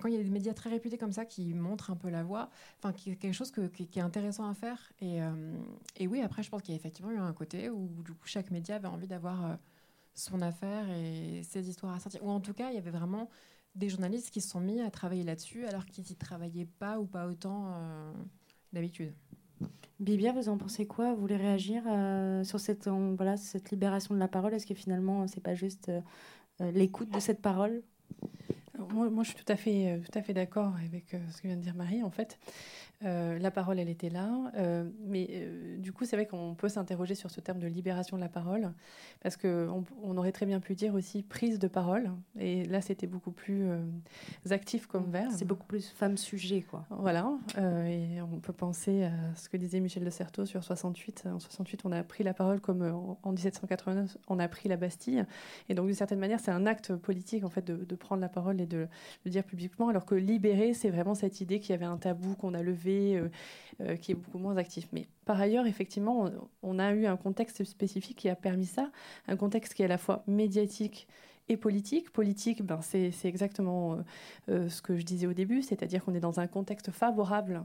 Quand 0.00 0.08
il 0.08 0.14
y 0.14 0.18
a 0.18 0.22
des 0.22 0.30
médias 0.30 0.54
très 0.54 0.70
réputés 0.70 0.98
comme 0.98 1.12
ça 1.12 1.24
qui 1.24 1.54
montrent 1.54 1.90
un 1.90 1.96
peu 1.96 2.08
la 2.08 2.22
voie, 2.22 2.50
enfin, 2.78 2.92
quelque 2.92 3.32
chose 3.32 3.52
qui, 3.52 3.98
est 3.98 4.02
intéressant 4.02 4.48
à 4.48 4.54
faire. 4.54 4.92
Et, 5.00 5.18
et 5.96 6.06
oui, 6.06 6.20
après, 6.22 6.42
je 6.42 6.50
pense 6.50 6.62
qu'il 6.62 6.72
y 6.72 6.76
a 6.76 6.80
effectivement 6.80 7.10
eu 7.10 7.18
un 7.18 7.32
côté 7.32 7.68
où 7.68 7.90
chaque 8.24 8.50
média 8.50 8.76
avait 8.76 8.88
envie 8.88 9.06
d'avoir 9.06 9.58
son 10.14 10.40
affaire 10.42 10.88
et 10.90 11.42
ses 11.42 11.68
histoires 11.68 11.94
à 11.94 12.00
sortir. 12.00 12.24
Ou 12.24 12.30
en 12.30 12.40
tout 12.40 12.54
cas, 12.54 12.70
il 12.70 12.74
y 12.74 12.78
avait 12.78 12.90
vraiment 12.90 13.28
des 13.74 13.88
journalistes 13.88 14.30
qui 14.30 14.40
se 14.40 14.48
sont 14.48 14.60
mis 14.60 14.80
à 14.80 14.90
travailler 14.90 15.22
là-dessus 15.22 15.64
alors 15.66 15.86
qu'ils 15.86 16.04
n'y 16.04 16.16
travaillaient 16.16 16.68
pas 16.78 16.98
ou 16.98 17.06
pas 17.06 17.26
autant 17.26 17.68
euh, 17.68 18.12
d'habitude. 18.72 19.14
Bibia, 19.98 20.32
vous 20.32 20.48
en 20.48 20.58
pensez 20.58 20.86
quoi? 20.86 21.14
Vous 21.14 21.20
voulez 21.20 21.36
réagir 21.36 21.84
euh, 21.86 22.42
sur 22.44 22.58
cette, 22.58 22.88
cette 23.36 23.70
libération 23.70 24.14
de 24.14 24.18
la 24.18 24.28
parole? 24.28 24.52
Est-ce 24.52 24.66
que 24.66 24.74
finalement, 24.74 25.26
c'est 25.28 25.40
pas 25.42 25.54
juste 25.54 25.90
euh, 25.90 26.72
l'écoute 26.72 27.10
de 27.10 27.20
cette 27.20 27.40
parole? 27.40 27.82
Moi, 28.78 29.10
moi, 29.10 29.22
je 29.24 29.30
suis 29.30 29.44
tout 29.44 29.52
à 29.52 29.56
fait, 29.56 30.00
tout 30.04 30.18
à 30.18 30.22
fait 30.22 30.34
d'accord 30.34 30.74
avec 30.84 31.16
ce 31.30 31.42
que 31.42 31.48
vient 31.48 31.56
de 31.56 31.62
dire 31.62 31.74
Marie. 31.74 32.02
En 32.02 32.10
fait, 32.10 32.38
euh, 33.04 33.38
la 33.38 33.50
parole, 33.50 33.78
elle 33.78 33.88
était 33.88 34.10
là. 34.10 34.30
Euh, 34.56 34.88
mais 35.06 35.28
euh, 35.30 35.76
du 35.78 35.92
coup, 35.92 36.04
c'est 36.04 36.16
vrai 36.16 36.26
qu'on 36.26 36.54
peut 36.54 36.68
s'interroger 36.68 37.14
sur 37.14 37.30
ce 37.30 37.40
terme 37.40 37.58
de 37.58 37.66
libération 37.66 38.16
de 38.16 38.22
la 38.22 38.28
parole, 38.28 38.72
parce 39.20 39.36
qu'on 39.36 39.84
on 40.02 40.16
aurait 40.16 40.32
très 40.32 40.46
bien 40.46 40.60
pu 40.60 40.74
dire 40.74 40.94
aussi 40.94 41.22
prise 41.22 41.58
de 41.58 41.68
parole. 41.68 42.10
Et 42.38 42.64
là, 42.64 42.80
c'était 42.80 43.06
beaucoup 43.06 43.32
plus 43.32 43.68
actif 44.50 44.86
comme 44.86 45.10
verbe. 45.10 45.32
C'est 45.36 45.44
beaucoup 45.44 45.66
plus 45.66 45.88
femme-sujet, 45.88 46.62
quoi. 46.62 46.86
Voilà. 46.90 47.32
et 47.58 48.20
on 48.22 48.40
peut 48.40 48.52
penser 48.52 49.04
à 49.04 49.34
ce 49.34 49.48
que 49.48 49.56
disait 49.56 49.80
Michel 49.80 50.04
de 50.04 50.10
Certeau 50.10 50.46
sur 50.46 50.62
68. 50.62 51.24
En 51.26 51.38
68, 51.38 51.82
on 51.84 51.92
a 51.92 52.02
pris 52.02 52.24
la 52.24 52.34
parole 52.34 52.60
comme 52.60 52.82
en, 53.22 53.30
1789, 53.30 54.16
on 54.28 54.38
a 54.38 54.48
pris 54.48 54.68
la 54.68 54.76
Bastille. 54.76 55.24
Et 55.68 55.74
donc, 55.74 55.86
d'une 55.86 55.94
certaine 55.94 56.18
manière, 56.18 56.40
c'est 56.40 56.50
un 56.50 56.66
acte 56.66 56.94
politique, 56.94 57.44
en 57.44 57.50
fait, 57.50 57.64
de, 57.64 57.94
prendre 57.96 58.20
la 58.20 58.28
parole 58.28 58.56
de 58.66 58.88
le 59.24 59.30
dire 59.30 59.44
publiquement, 59.44 59.88
alors 59.88 60.04
que 60.04 60.14
libérer, 60.14 60.74
c'est 60.74 60.90
vraiment 60.90 61.14
cette 61.14 61.40
idée 61.40 61.60
qu'il 61.60 61.70
y 61.70 61.74
avait 61.74 61.84
un 61.84 61.96
tabou 61.96 62.34
qu'on 62.34 62.54
a 62.54 62.62
levé 62.62 63.16
euh, 63.16 63.28
euh, 63.80 63.96
qui 63.96 64.12
est 64.12 64.14
beaucoup 64.14 64.38
moins 64.38 64.56
actif. 64.56 64.88
Mais 64.92 65.06
par 65.24 65.40
ailleurs, 65.40 65.66
effectivement, 65.66 66.30
on, 66.62 66.78
a 66.78 66.92
eu 66.92 67.06
un 67.06 67.16
contexte 67.16 67.64
spécifique 67.64 68.18
qui 68.18 68.28
a 68.28 68.36
permis 68.36 68.66
ça, 68.66 68.90
un 69.28 69.36
contexte 69.36 69.74
qui 69.74 69.82
est 69.82 69.86
à 69.86 69.88
la 69.88 69.98
fois 69.98 70.22
médiatique 70.26 71.06
et 71.48 71.56
politique. 71.56 72.12
Politique, 72.12 72.62
ben, 72.62 72.80
c'est 72.82 73.12
exactement 73.24 73.98
euh, 74.48 74.68
ce 74.68 74.82
que 74.82 74.96
je 74.96 75.04
disais 75.04 75.26
au 75.26 75.32
début, 75.32 75.62
c'est-à-dire 75.62 76.04
qu'on 76.04 76.14
est 76.14 76.20
dans 76.20 76.40
un 76.40 76.46
contexte 76.46 76.90
favorable 76.90 77.64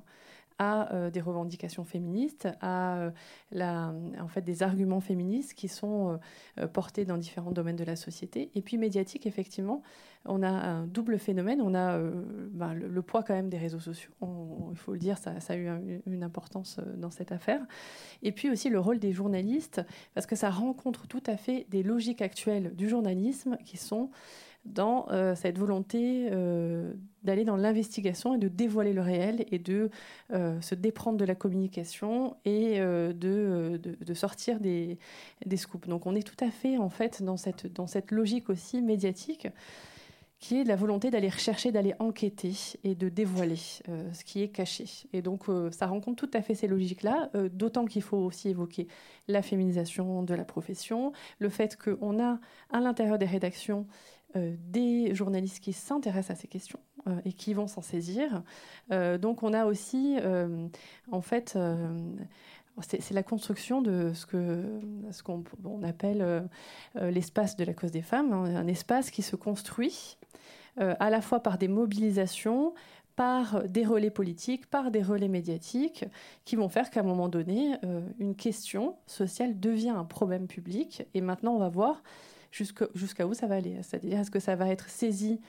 à 0.59 0.93
euh, 0.93 1.09
des 1.09 1.21
revendications 1.21 1.83
féministes, 1.83 2.47
à 2.61 2.97
euh, 2.97 3.11
la, 3.51 3.93
en 4.19 4.27
fait, 4.27 4.41
des 4.41 4.63
arguments 4.63 5.01
féministes 5.01 5.53
qui 5.53 5.67
sont 5.67 6.19
euh, 6.59 6.67
portés 6.67 7.05
dans 7.05 7.17
différents 7.17 7.51
domaines 7.51 7.75
de 7.75 7.83
la 7.83 7.95
société. 7.95 8.49
Et 8.55 8.61
puis 8.61 8.77
médiatique, 8.77 9.25
effectivement, 9.25 9.83
on 10.25 10.41
a 10.43 10.49
un 10.49 10.87
double 10.87 11.19
phénomène. 11.19 11.61
On 11.61 11.73
a 11.73 11.99
ben, 12.51 12.73
le, 12.73 13.01
poids 13.01 13.23
quand 13.23 13.33
même 13.33 13.49
des 13.49 13.57
réseaux 13.57 13.79
sociaux. 13.79 14.11
il 14.71 14.77
faut 14.77 14.93
le 14.93 14.99
dire, 14.99 15.17
ça, 15.17 15.39
ça 15.39 15.53
a 15.53 15.55
eu 15.55 16.01
une 16.05 16.23
importance 16.23 16.79
dans 16.97 17.11
cette 17.11 17.31
affaire. 17.31 17.61
Et 18.23 18.31
puis 18.31 18.49
aussi 18.49 18.69
le 18.69 18.79
rôle 18.79 18.99
des 18.99 19.13
journalistes, 19.13 19.81
parce 20.15 20.25
que 20.25 20.35
ça 20.35 20.49
rencontre 20.49 21.07
tout 21.07 21.23
à 21.27 21.37
fait 21.37 21.65
des 21.69 21.81
logiques 21.81 22.21
actuelles 22.21 22.75
du 22.75 22.89
journalisme 22.89 23.57
qui 23.63 23.77
sont 23.77 24.09
dans 24.73 25.07
euh, 25.09 25.35
cette 25.35 25.57
volonté 25.57 26.27
euh, 26.31 26.93
d'aller 27.23 27.45
dans 27.45 27.57
l'investigation 27.57 28.35
et 28.35 28.37
de 28.37 28.47
dévoiler 28.47 28.93
le 28.93 29.01
réel 29.01 29.45
et 29.51 29.59
de 29.59 29.89
euh, 30.33 30.59
se 30.61 30.75
déprendre 30.75 31.17
de 31.17 31.25
la 31.25 31.35
communication 31.35 32.35
et 32.45 32.79
de, 32.79 33.79
de, 33.81 34.13
sortir 34.13 34.59
des, 34.59 34.97
des, 35.45 35.57
scoops. 35.57 35.87
Donc 35.87 36.05
on 36.05 36.15
est 36.15 36.23
tout 36.23 36.43
à 36.43 36.51
fait 36.51 36.77
en 36.77 36.89
fait 36.89 37.23
dans 37.23 37.37
cette, 37.37 37.71
dans 37.73 37.87
cette 37.87 38.11
logique 38.11 38.49
aussi 38.49 38.81
médiatique 38.81 39.47
qui 40.39 40.61
est 40.61 40.63
la 40.63 40.75
volonté 40.75 41.09
d'aller 41.09 41.29
rechercher, 41.29 41.71
d'aller 41.71 41.95
enquêter 41.97 42.53
et 42.83 42.93
de 42.93 43.09
dévoiler 43.09 43.55
ce 43.55 44.23
qui 44.23 44.43
est 44.43 44.49
caché. 44.49 44.85
Et 45.11 45.23
donc 45.23 45.45
ça 45.71 45.87
rencontre 45.87 46.27
tout 46.27 46.37
à 46.37 46.43
fait 46.43 46.53
ces 46.53 46.67
logiques-là, 46.67 47.31
d'autant 47.51 47.85
qu'il 47.85 48.03
faut 48.03 48.17
aussi 48.17 48.49
évoquer 48.49 48.87
la 49.27 49.41
féminisation 49.41 50.21
de 50.21 50.35
la 50.35 50.45
profession, 50.45 51.11
le 51.39 51.49
fait 51.49 51.75
qu'on 51.75 52.23
a 52.23 52.39
à 52.71 52.79
l'intérieur 52.79 53.17
des 53.17 53.25
rédactions 53.25 53.87
des 54.35 55.15
journalistes 55.15 55.59
qui 55.59 55.73
s'intéressent 55.73 56.37
à 56.37 56.41
ces 56.41 56.47
questions 56.47 56.79
euh, 57.07 57.19
et 57.25 57.33
qui 57.33 57.53
vont 57.53 57.67
s'en 57.67 57.81
saisir. 57.81 58.43
Euh, 58.91 59.17
donc 59.17 59.43
on 59.43 59.53
a 59.53 59.65
aussi, 59.65 60.17
en 61.11 61.21
fait, 61.21 61.57
c'est 62.81 63.13
la 63.13 63.23
construction 63.23 63.81
de 63.81 64.11
ce 64.13 65.23
qu'on 65.23 65.83
appelle 65.83 66.49
l'espace 66.95 67.55
de 67.55 67.63
la 67.63 67.73
cause 67.73 67.91
des 67.91 68.01
femmes, 68.01 68.33
hein, 68.33 68.55
un 68.55 68.67
espace 68.67 69.11
qui 69.11 69.21
se 69.21 69.35
construit 69.35 70.17
à 70.77 71.09
la 71.09 71.21
fois 71.21 71.39
par 71.39 71.57
des 71.57 71.67
mobilisations, 71.67 72.75
par 73.15 73.63
des 73.67 73.83
relais 73.83 74.11
politiques, 74.11 74.67
par 74.67 74.91
des 74.91 75.01
relais 75.01 75.27
médiatiques, 75.27 76.05
qui 76.45 76.55
vont 76.55 76.69
faire 76.69 76.91
qu'à 76.91 76.99
un 76.99 77.03
moment 77.03 77.29
donné, 77.29 77.75
une 78.19 78.35
question 78.35 78.95
sociale 79.07 79.59
devient 79.59 79.89
un 79.89 80.05
problème 80.05 80.45
public. 80.45 81.07
Et 81.15 81.21
maintenant, 81.21 81.55
on 81.55 81.59
va 81.59 81.69
voir 81.69 82.03
jusqu'à 82.95 83.27
où 83.27 83.33
ça 83.33 83.47
va 83.47 83.55
aller? 83.55 83.77
C'est-à-dire, 83.81 84.19
est-ce 84.19 84.31
que 84.31 84.39
ça 84.39 84.55
va 84.55 84.69
être 84.69 84.89
saisi 84.89 85.39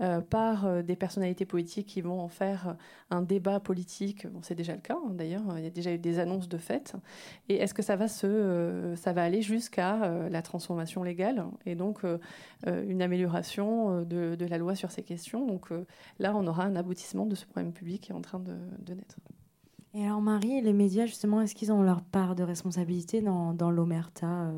euh, 0.00 0.20
par 0.20 0.66
euh, 0.66 0.82
des 0.82 0.96
personnalités 0.96 1.44
politiques 1.44 1.86
qui 1.86 2.00
vont 2.00 2.20
en 2.20 2.26
faire 2.26 2.70
euh, 2.70 2.72
un 3.10 3.22
débat 3.22 3.60
politique? 3.60 4.26
Bon, 4.26 4.40
c'est 4.42 4.56
déjà 4.56 4.74
le 4.74 4.80
cas, 4.80 4.96
hein, 4.96 5.10
d'ailleurs, 5.10 5.42
il 5.56 5.62
y 5.62 5.68
a 5.68 5.70
déjà 5.70 5.92
eu 5.92 5.98
des 5.98 6.18
annonces 6.18 6.48
de 6.48 6.58
fait. 6.58 6.96
Et 7.48 7.58
est-ce 7.58 7.74
que 7.74 7.82
ça 7.82 7.94
va, 7.94 8.08
se, 8.08 8.94
ça 8.96 9.12
va 9.12 9.22
aller 9.22 9.40
jusqu'à 9.40 10.28
la 10.28 10.42
transformation 10.42 11.04
légale 11.04 11.44
et 11.64 11.76
donc 11.76 12.00
une 12.66 13.02
amélioration 13.02 14.02
de, 14.02 14.44
la 14.44 14.58
loi 14.58 14.74
sur 14.74 14.90
ces 14.90 15.02
questions? 15.02 15.46
Donc 15.46 15.68
là, 16.18 16.34
on 16.34 16.44
aura 16.48 16.64
un 16.64 16.74
aboutissement 16.74 17.24
de 17.24 17.36
ce 17.36 17.46
problème 17.46 17.72
public 17.72 18.02
qui 18.02 18.10
est 18.10 18.14
en 18.14 18.20
train 18.20 18.40
de, 18.40 18.94
naître. 18.94 19.16
Et 19.94 20.04
alors, 20.04 20.20
Marie, 20.20 20.60
les 20.60 20.72
médias, 20.72 21.06
justement, 21.06 21.40
est-ce 21.40 21.54
qu'ils 21.54 21.70
ont 21.70 21.82
leur 21.82 22.02
part 22.02 22.34
de 22.34 22.42
responsabilité 22.42 23.20
dans, 23.20 23.70
l'omerta 23.70 24.50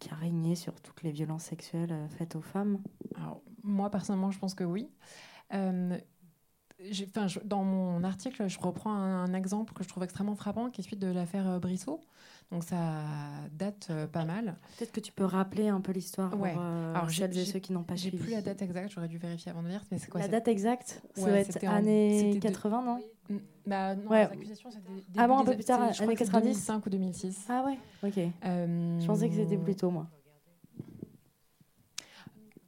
qui 0.00 0.10
a 0.10 0.14
régné 0.14 0.56
sur 0.56 0.80
toutes 0.80 1.02
les 1.02 1.12
violences 1.12 1.44
sexuelles 1.44 1.92
euh, 1.92 2.08
faites 2.08 2.34
aux 2.34 2.40
femmes 2.40 2.78
Moi, 3.62 3.90
personnellement, 3.90 4.30
je 4.30 4.38
pense 4.38 4.54
que 4.54 4.64
oui. 4.64 4.88
Euh, 5.52 5.98
dans 7.44 7.62
mon 7.62 8.02
article, 8.04 8.48
je 8.48 8.58
reprends 8.58 8.94
un, 8.94 9.34
exemple 9.34 9.74
que 9.74 9.84
je 9.84 9.88
trouve 9.88 10.02
extrêmement 10.02 10.34
frappant, 10.34 10.70
qui 10.70 10.80
est 10.80 10.84
celui 10.84 10.96
de 10.96 11.08
l'affaire 11.08 11.60
Brissot. 11.60 12.00
Donc 12.50 12.64
ça 12.64 13.04
date 13.52 13.90
pas 14.12 14.24
mal. 14.24 14.56
Peut-être 14.76 14.92
que 14.92 15.00
tu 15.00 15.12
peux 15.12 15.24
rappeler 15.24 15.68
un 15.68 15.80
peu 15.80 15.92
l'histoire 15.92 16.30
pour 16.30 16.46
Alors, 16.46 17.10
celles 17.10 17.38
et 17.38 17.44
ceux 17.44 17.60
qui 17.60 17.72
n'ont 17.72 17.84
pas 17.84 17.96
suivi. 17.96 18.16
J'ai 18.16 18.24
plus 18.24 18.32
la 18.32 18.42
date 18.42 18.62
exacte, 18.62 18.90
j'aurais 18.92 19.08
dû 19.08 19.18
vérifier 19.18 19.52
avant 19.52 19.62
de 19.62 19.68
lire. 19.68 19.84
Mais 19.92 19.98
c'est 19.98 20.10
quoi 20.10 20.20
La 20.20 20.28
date 20.28 20.48
exacte 20.48 21.00
Ça 21.14 21.26
doit 21.26 21.38
être 21.38 21.64
année 21.64 22.38
80, 22.40 22.82
non 22.82 23.00
bah, 23.66 23.94
non, 23.94 24.10
ouais. 24.10 24.26
les 24.26 24.32
accusations, 24.32 24.70
c'était 24.70 24.88
Ah 25.16 25.28
bon, 25.28 25.38
un 25.38 25.44
peu 25.44 25.54
plus 25.54 25.64
tard, 25.64 25.80
années 25.80 26.16
90 26.16 26.42
2005 26.42 26.86
ou 26.86 26.90
2006. 26.90 27.46
Ah 27.48 27.64
ouais, 27.64 27.78
ok. 28.02 28.18
Euh... 28.44 29.00
Je 29.00 29.06
pensais 29.06 29.28
que 29.28 29.34
c'était 29.36 29.56
plus 29.56 29.76
tôt, 29.76 29.90
moi. 29.90 30.08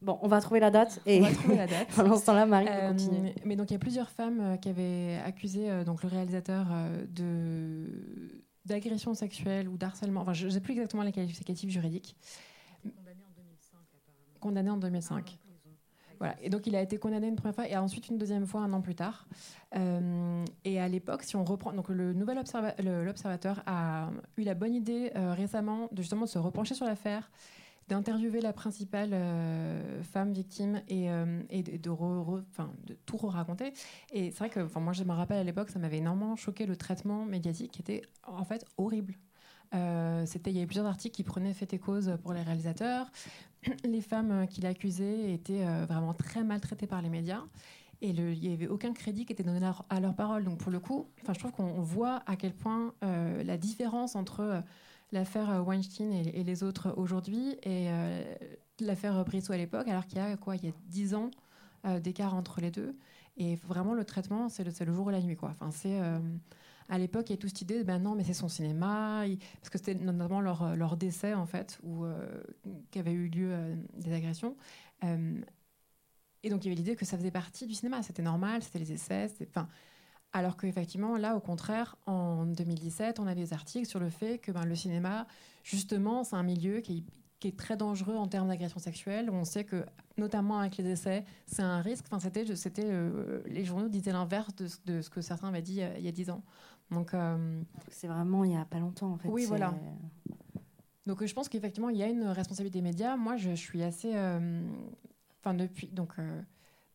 Bon, 0.03 0.19
on 0.21 0.29
va 0.29 0.41
trouver 0.41 0.61
la 0.61 0.71
date. 0.71 1.01
Et 1.07 1.21
on 1.21 1.25
va 1.25 1.33
trouver 1.33 1.57
la 1.57 1.67
date. 1.67 1.89
Pendant 1.97 2.17
ce 2.17 2.27
temps-là, 2.27 2.45
Marie 2.45 2.67
euh, 2.69 2.91
continue. 2.91 3.33
Mais 3.45 3.55
donc, 3.55 3.71
il 3.71 3.75
y 3.75 3.77
a 3.77 3.79
plusieurs 3.79 4.11
femmes 4.11 4.41
euh, 4.41 4.57
qui 4.57 4.69
avaient 4.69 5.21
accusé 5.25 5.71
euh, 5.71 5.85
donc, 5.85 6.03
le 6.03 6.09
réalisateur 6.09 6.67
euh, 6.73 7.05
de 7.09 8.42
d'agression 8.65 9.15
sexuelle 9.15 9.69
ou 9.69 9.77
d'harcèlement. 9.77 10.23
Enfin, 10.23 10.33
je 10.33 10.47
ne 10.47 10.51
sais 10.51 10.61
plus 10.61 10.73
exactement 10.73 11.03
les 11.03 11.13
qualificatifs 11.13 11.71
juridiques. 11.71 12.17
Condamné 12.83 13.23
en 13.25 13.33
2005, 13.37 13.79
apparemment. 13.95 14.41
Condamné 14.41 14.71
en 14.71 14.77
2005. 14.77 15.39
Et 16.43 16.51
donc 16.51 16.67
il 16.67 16.77
a 16.77 16.83
été 16.83 16.99
condamné 16.99 17.29
une 17.29 17.37
première 17.37 17.55
fois 17.55 17.69
et 17.69 17.77
ensuite 17.77 18.09
une 18.09 18.19
deuxième 18.19 18.47
fois 18.47 18.61
un 18.61 18.73
an 18.73 18.81
plus 18.81 18.95
tard. 18.95 19.27
Euh, 19.77 20.45
et 20.65 20.81
à 20.81 20.89
l'époque, 20.89 21.23
si 21.23 21.37
on 21.37 21.45
reprend, 21.45 21.73
donc 21.73 21.89
le 21.89 22.13
nouvel 22.13 22.39
observateur 22.39 23.63
a 23.67 24.11
eu 24.37 24.43
la 24.43 24.55
bonne 24.55 24.75
idée 24.75 25.13
euh, 25.17 25.35
récemment 25.35 25.89
de 25.93 26.03
justement 26.03 26.25
de 26.25 26.31
se 26.31 26.39
repencher 26.39 26.75
sur 26.75 26.87
l'affaire, 26.87 27.31
d'interviewer 27.89 28.41
la 28.41 28.53
principale 28.53 29.11
euh, 29.13 30.03
femme 30.03 30.33
victime 30.33 30.83
et, 30.89 31.09
et 31.51 31.63
de, 31.63 32.97
tout 33.07 33.17
raconter. 33.17 33.73
Et 34.13 34.31
c'est 34.31 34.39
vrai 34.39 34.51
que, 34.51 34.79
moi 34.79 34.93
je 34.93 35.05
me 35.05 35.13
rappelle 35.13 35.39
à 35.39 35.45
l'époque, 35.45 35.71
ça 35.71 35.79
m'avait 35.79 35.99
énormément 35.99 36.37
choqué 36.37 36.67
le 36.67 36.77
traitement 36.77 37.25
médiatique 37.25 37.73
qui 37.73 37.81
était 37.81 38.03
en 38.27 38.45
fait 38.45 38.65
horrible. 38.77 39.15
c'était, 40.27 40.51
il 40.51 40.55
y 40.55 40.59
avait 40.59 40.67
plusieurs 40.67 40.87
articles 40.87 41.15
qui 41.15 41.23
prenaient 41.23 41.55
fait 41.55 41.73
et 41.73 41.79
cause 41.79 42.17
pour 42.23 42.33
les 42.33 42.43
réalisateurs. 42.43 43.11
les 43.85 44.01
femmes 44.01 44.31
euh, 44.33 44.47
qui 44.47 44.61
l'accusaient 44.61 45.33
étaient 45.33 45.65
euh, 45.65 45.87
vraiment 45.87 46.15
très 46.15 46.45
maltraitées 46.45 46.87
par 46.87 47.03
les 47.03 47.09
médias. 47.09 47.43
Et 48.01 48.09
il 48.09 48.41
n'y 48.41 48.53
avait 48.53 48.67
aucun 48.67 48.93
crédit 48.93 49.25
qui 49.25 49.33
était 49.33 49.45
donné 49.45 49.65
à 49.89 50.01
leur 50.01 50.15
parole. 50.17 50.43
Donc 50.43 50.59
pour 50.59 50.73
le 50.73 50.81
coup, 50.81 51.07
je 51.25 51.39
trouve 51.39 51.53
qu'on 51.53 51.81
voit 51.83 52.21
à 52.27 52.35
quel 52.35 52.53
point 52.53 52.95
euh, 53.05 53.45
la 53.45 53.57
différence 53.57 54.17
entre 54.17 54.65
l'affaire 55.13 55.63
Weinstein 55.67 56.13
et, 56.13 56.43
les 56.43 56.63
autres 56.63 56.95
aujourd'hui 56.97 57.57
et 57.63 57.89
l'affaire 58.81 59.25
Brissot 59.25 59.53
à 59.53 59.57
l'époque, 59.57 59.89
alors 59.89 60.07
qu'il 60.07 60.19
y 60.19 60.21
a 60.21 60.37
quoi, 60.37 60.57
il 60.57 60.65
y 60.65 60.69
a 60.69 60.73
dix 60.87 61.15
ans 61.15 61.31
d'écart 62.01 62.35
entre 62.35 62.61
les 62.61 62.71
deux. 62.71 62.97
Et 63.37 63.57
vraiment 63.57 63.95
le 63.95 64.05
traitement, 64.05 64.49
c'est 64.49 64.65
le, 64.65 64.73
le, 64.85 64.93
jour 64.93 65.11
et 65.11 65.13
la 65.13 65.21
nuit, 65.21 65.37
quoi. 65.37 65.51
Enfin, 65.51 65.71
c'est 65.71 66.01
à 66.93 66.99
l'époque, 66.99 67.31
il 67.31 67.33
y 67.33 67.35
a 67.35 67.37
toute 67.39 67.49
cette 67.49 67.63
idée 67.63 67.79
de 67.79 67.85
ben 67.85 67.99
non, 67.99 68.15
mais 68.15 68.23
c'est 68.23 68.35
son 68.35 68.49
cinéma, 68.49 69.25
parce 69.61 69.71
que 69.71 69.79
c'était 69.79 69.95
notamment 69.95 70.43
leur, 70.43 70.63
euh, 70.63 70.75
leur, 70.75 70.99
décès, 70.99 71.33
en 71.33 71.47
fait, 71.47 71.79
où 71.83 72.05
euh, 72.05 72.43
qu'avaient 72.91 73.13
eu 73.13 73.29
lieu 73.29 73.49
euh, 73.51 73.75
des 73.95 74.13
agressions. 74.13 74.57
et 75.03 76.51
donc, 76.51 76.65
il 76.65 76.69
y 76.69 76.71
avait 76.71 76.77
l'idée 76.77 76.95
que 76.95 77.07
ça 77.07 77.17
faisait 77.17 77.31
partie 77.31 77.67
du 77.67 77.75
cinéma, 77.75 78.03
c'était 78.03 78.23
normal, 78.23 78.63
c'était 78.63 78.79
les 78.79 78.93
essais, 78.93 79.33
enfin. 79.49 79.69
Alors 80.33 80.57
qu'effectivement, 80.57 81.17
là, 81.17 81.37
au 81.37 81.41
contraire, 81.41 81.97
en 82.07 82.47
2017, 82.47 83.21
on 83.21 83.27
a 83.27 83.35
des 83.35 83.53
articles 83.53 83.87
sur 83.87 84.01
le 84.01 84.09
fait 84.09 84.39
que 84.39 84.51
ben, 84.51 84.65
le 84.65 84.75
cinéma, 84.75 85.27
justement, 85.63 86.25
c'est 86.25 86.37
un 86.37 86.43
milieu 86.43 86.81
qui, 86.81 87.05
qui 87.39 87.49
est 87.49 87.57
très 87.59 87.77
dangereux 87.77 88.17
en 88.17 88.27
termes 88.29 88.49
d'agression 88.49 88.79
sexuelle. 88.79 89.29
On 89.31 89.45
sait 89.45 89.65
que, 89.65 89.85
notamment 90.17 90.59
avec 90.59 90.79
les 90.79 90.89
essais, 90.89 91.25
c'est 91.47 91.63
un 91.63 91.83
risque. 91.83 92.07
Enfin, 92.11 92.19
c'était, 92.19 92.57
c'était 92.57 92.91
les 93.47 93.65
journaux 93.65 93.89
disaient 93.89 94.13
l'inverse 94.13 94.55
de, 94.57 94.69
de, 94.87 95.03
ce 95.03 95.11
que 95.11 95.21
certains 95.21 95.49
avaient 95.49 95.61
dit 95.61 95.83
il 95.99 96.05
y 96.05 96.09
a 96.09 96.13
dix 96.13 96.31
ans. 96.31 96.43
Donc, 96.93 97.15
euh, 97.15 97.63
c'est 97.89 98.07
vraiment 98.07 98.45
il 98.45 98.51
n'y 98.51 98.57
a 98.57 98.65
pas 98.65 98.79
longtemps 98.79 99.13
en 99.13 99.19
fait. 99.19 99.29
Oui, 99.29 99.47
voilà. 99.47 99.75
Donc, 101.07 101.25
je 101.25 101.35
pense 101.35 101.49
qu'effectivement, 101.49 101.89
il 101.89 101.97
y 101.97 102.03
a 102.03 102.09
une 102.09 102.25
responsabilité 102.25 102.79
des 102.79 102.83
médias. 102.83 103.17
Moi, 103.17 103.37
je, 103.37 103.53
suis 103.53 103.83
assez. 103.83 104.13
Euh, 104.15 104.63
enfin, 105.41 105.55
depuis. 105.55 105.89
Donc, 105.89 106.13
euh, 106.19 106.43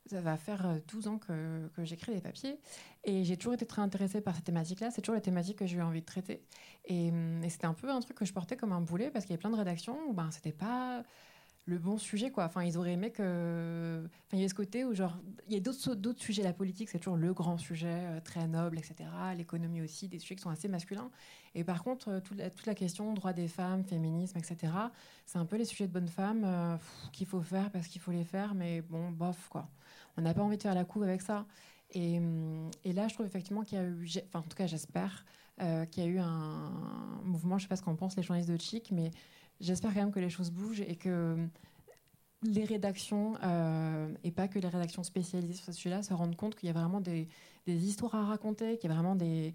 ça 0.09 0.21
va 0.21 0.37
faire 0.37 0.79
12 0.87 1.07
ans 1.07 1.17
que, 1.17 1.69
j'écris 1.83 2.13
des 2.13 2.21
papiers. 2.21 2.59
Et 3.03 3.23
j'ai 3.23 3.37
toujours 3.37 3.53
été 3.53 3.65
très 3.65 3.81
intéressée 3.81 4.21
par 4.21 4.35
cette 4.35 4.45
thématique-là. 4.45 4.91
C'est 4.91 5.01
toujours 5.01 5.15
la 5.15 5.21
thématique 5.21 5.57
que 5.57 5.65
j'ai 5.65 5.77
eu 5.77 5.81
envie 5.81 6.01
de 6.01 6.05
traiter. 6.05 6.43
Et, 6.85 7.07
et 7.07 7.49
c'était 7.49 7.67
un 7.67 7.73
peu 7.73 7.89
un 7.89 7.99
truc 7.99 8.17
que 8.17 8.25
je 8.25 8.33
portais 8.33 8.57
comme 8.57 8.71
un 8.71 8.81
boulet 8.81 9.09
parce 9.11 9.25
qu'il 9.25 9.31
y 9.31 9.33
avait 9.33 9.41
plein 9.41 9.51
de 9.51 9.57
rédactions 9.57 9.97
où 10.07 10.13
ben, 10.13 10.29
c'était 10.31 10.51
pas 10.51 11.03
le 11.67 11.77
bon 11.77 11.97
sujet 11.97 12.31
quoi 12.31 12.45
enfin 12.45 12.63
ils 12.63 12.77
auraient 12.77 12.93
aimé 12.93 13.11
que 13.11 14.01
enfin 14.05 14.37
il 14.37 14.39
y 14.39 14.45
a 14.45 14.49
ce 14.49 14.53
côté 14.53 14.85
où 14.85 14.95
genre 14.95 15.17
il 15.47 15.53
y 15.53 15.57
a 15.57 15.59
d'autres 15.59 15.95
d'autres 15.95 16.21
sujets 16.21 16.41
la 16.41 16.53
politique 16.53 16.89
c'est 16.89 16.97
toujours 16.97 17.17
le 17.17 17.33
grand 17.33 17.57
sujet 17.57 17.87
euh, 17.91 18.21
très 18.21 18.47
noble 18.47 18.79
etc 18.79 19.09
l'économie 19.35 19.81
aussi 19.81 20.07
des 20.07 20.17
sujets 20.17 20.35
qui 20.35 20.43
sont 20.43 20.49
assez 20.49 20.69
masculins 20.69 21.11
et 21.55 21.65
par 21.65 21.83
contre 21.83 22.09
euh, 22.09 22.19
toute, 22.21 22.65
la, 22.65 22.73
question 22.73 23.13
droit 23.13 23.33
des 23.33 23.49
femmes 23.49 23.83
féminisme 23.83 24.37
etc 24.37 24.71
c'est 25.25 25.39
un 25.39 25.45
peu 25.45 25.57
les 25.57 25.65
sujets 25.65 25.87
de 25.87 25.91
bonnes 25.91 26.07
femmes 26.07 26.43
euh, 26.45 26.77
qu'il 27.11 27.27
faut 27.27 27.41
faire 27.41 27.69
parce 27.69 27.87
qu'il 27.87 27.99
faut 27.99 28.11
les 28.11 28.23
faire 28.23 28.55
mais 28.55 28.81
bon 28.81 29.11
bof 29.11 29.49
quoi 29.49 29.69
on 30.17 30.21
n'a 30.21 30.33
pas 30.33 30.41
envie 30.41 30.57
de 30.57 30.61
faire 30.61 30.75
la 30.75 30.85
couve 30.85 31.03
avec 31.03 31.21
ça 31.21 31.45
et, 31.91 32.19
là 32.85 33.07
je 33.07 33.13
trouve 33.13 33.25
effectivement 33.25 33.61
qu'il 33.61 33.77
y 33.77 33.81
a 33.81 33.85
eu 33.85 34.07
enfin 34.27 34.39
en 34.39 34.49
tout 34.49 34.57
cas 34.57 34.67
j'espère 34.67 35.25
qu'il 35.57 36.03
y 36.03 36.05
a 36.05 36.09
eu 36.09 36.19
un 36.19 37.21
mouvement 37.23 37.57
je 37.57 37.63
sais 37.63 37.69
pas 37.69 37.77
ce 37.77 37.81
qu'en 37.81 37.95
pensent 37.95 38.17
les 38.17 38.23
journalistes 38.23 38.51
de 38.51 38.59
Chic 38.59 38.91
mais 38.91 39.11
j'espère 39.61 39.93
quand 39.93 40.01
même 40.01 40.11
que 40.11 40.19
les 40.19 40.29
choses 40.29 40.51
bougent 40.51 40.81
et 40.81 40.95
que 40.95 41.47
les 42.43 42.65
rédactions, 42.65 43.35
euh, 43.43 44.13
et 44.23 44.31
pas 44.31 44.47
que 44.47 44.59
les 44.59 44.67
rédactions 44.67 45.03
spécialisées 45.03 45.53
sur 45.53 45.65
ce 45.65 45.71
sujet-là, 45.71 46.03
se 46.03 46.13
rendent 46.13 46.35
compte 46.35 46.55
qu'il 46.55 46.67
y 46.67 46.69
a 46.69 46.73
vraiment 46.73 47.01
des, 47.01 47.27
histoires 47.67 48.15
à 48.15 48.25
raconter, 48.25 48.77
qu'il 48.77 48.89
y 48.89 48.93
a 48.93 48.95
vraiment 48.95 49.15
des, 49.15 49.53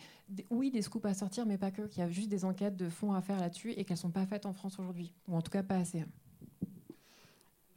oui, 0.51 0.71
des 0.71 0.83
scoops 0.83 1.07
à 1.07 1.15
sortir, 1.15 1.47
mais 1.47 1.59
pas 1.59 1.71
que, 1.71 1.83
qu'il 1.83 2.03
y 2.03 2.05
a 2.05 2.11
juste 2.11 2.29
des 2.29 2.45
enquêtes 2.45 2.77
de 2.77 2.89
fond 2.89 3.13
à 3.13 3.23
faire 3.23 3.41
là-dessus 3.41 3.73
et 3.73 3.85
qu'elles 3.85 3.97
ne 3.97 4.01
sont 4.01 4.11
pas 4.11 4.27
faites 4.27 4.47
en 4.47 4.53
France 4.53 4.79
aujourd'hui, 4.79 5.15
ou 5.29 5.37
en 5.37 5.43
tout 5.43 5.51
cas 5.51 5.63
pas 5.63 5.77
assez. 5.77 6.05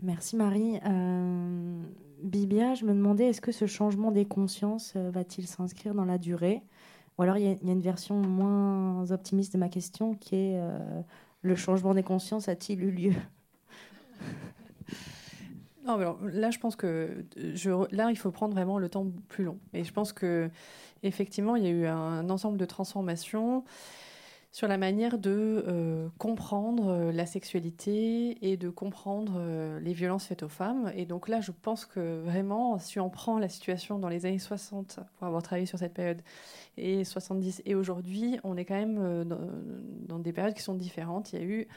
Merci 0.02 0.36
Marie. 0.36 0.80
Euh, 0.86 1.82
Bibia, 2.22 2.76
je 2.76 2.86
me 2.86 2.94
demandais, 2.94 3.28
est-ce 3.28 3.42
que 3.42 3.52
ce 3.52 3.66
changement 3.66 4.12
des 4.12 4.26
consciences 4.26 4.94
euh, 4.96 5.10
va-t-il 5.12 5.48
s'inscrire 5.48 5.94
dans 5.94 6.06
la 6.06 6.18
durée? 6.18 6.62
Ou 7.18 7.24
alors 7.24 7.38
il 7.38 7.46
y, 7.46 7.48
a 7.48 7.72
une 7.72 7.82
version 7.82 8.16
moins 8.16 9.10
optimiste 9.12 9.54
de 9.54 9.58
ma 9.58 9.70
question 9.70 10.16
qui 10.16 10.36
est 10.36 10.60
le 11.44 11.56
changement 11.56 11.94
des 11.94 12.04
consciences 12.04 12.50
a-t-il 12.50 12.84
eu 12.84 12.92
lieu? 12.92 13.14
Non, 15.86 15.98
là, 16.24 16.50
je 16.50 16.58
pense 16.58 16.76
que 16.76 17.24
là, 17.92 18.10
il 18.10 18.18
faut 18.18 18.32
prendre 18.32 18.54
vraiment 18.56 18.80
le 18.80 18.90
temps 18.90 19.06
plus 19.30 19.44
long. 19.44 19.60
Et 19.74 19.84
je 19.84 19.94
pense 19.94 20.14
que 20.14 20.50
effectivement, 21.04 21.56
il 21.56 21.64
y 21.64 21.68
a 21.68 21.70
eu 21.70 21.86
un 21.86 22.30
ensemble 22.30 22.58
de 22.58 22.66
transformations 22.66 23.64
sur 24.56 24.70
la 24.70 24.78
manière 24.78 25.18
de 25.18 25.66
euh, 25.68 26.08
comprendre 26.18 26.88
euh, 26.88 27.12
la 27.12 27.26
sexualité 27.26 28.38
et 28.42 28.56
de 28.56 28.70
comprendre 28.70 29.34
euh, 29.36 29.82
les 29.82 29.92
violences 29.92 30.28
faites 30.28 30.44
aux 30.44 30.50
femmes. 30.50 30.94
Et 30.96 31.06
donc 31.06 31.28
là, 31.28 31.42
je 31.42 31.52
pense 31.52 31.86
que 31.86 32.22
vraiment, 32.22 32.80
si 32.80 32.98
on 33.02 33.10
prend 33.10 33.38
la 33.38 33.50
situation 33.50 34.00
dans 34.00 34.08
les 34.08 34.26
années 34.26 34.40
60, 34.40 35.02
pour 35.18 35.28
avoir 35.28 35.44
travaillé 35.44 35.66
sur 35.66 35.78
cette 35.78 35.94
période, 35.94 36.22
et 36.78 37.04
70 37.04 37.64
et 37.66 37.76
aujourd'hui, 37.76 38.40
on 38.46 38.56
est 38.56 38.64
quand 38.64 38.76
même 38.76 39.26
dans, 40.08 40.20
des 40.20 40.32
périodes 40.32 40.54
qui 40.54 40.64
sont 40.64 40.76
différentes. 40.76 41.34
Il 41.34 41.40
y 41.40 41.42
a 41.42 41.46
eu 41.46 41.68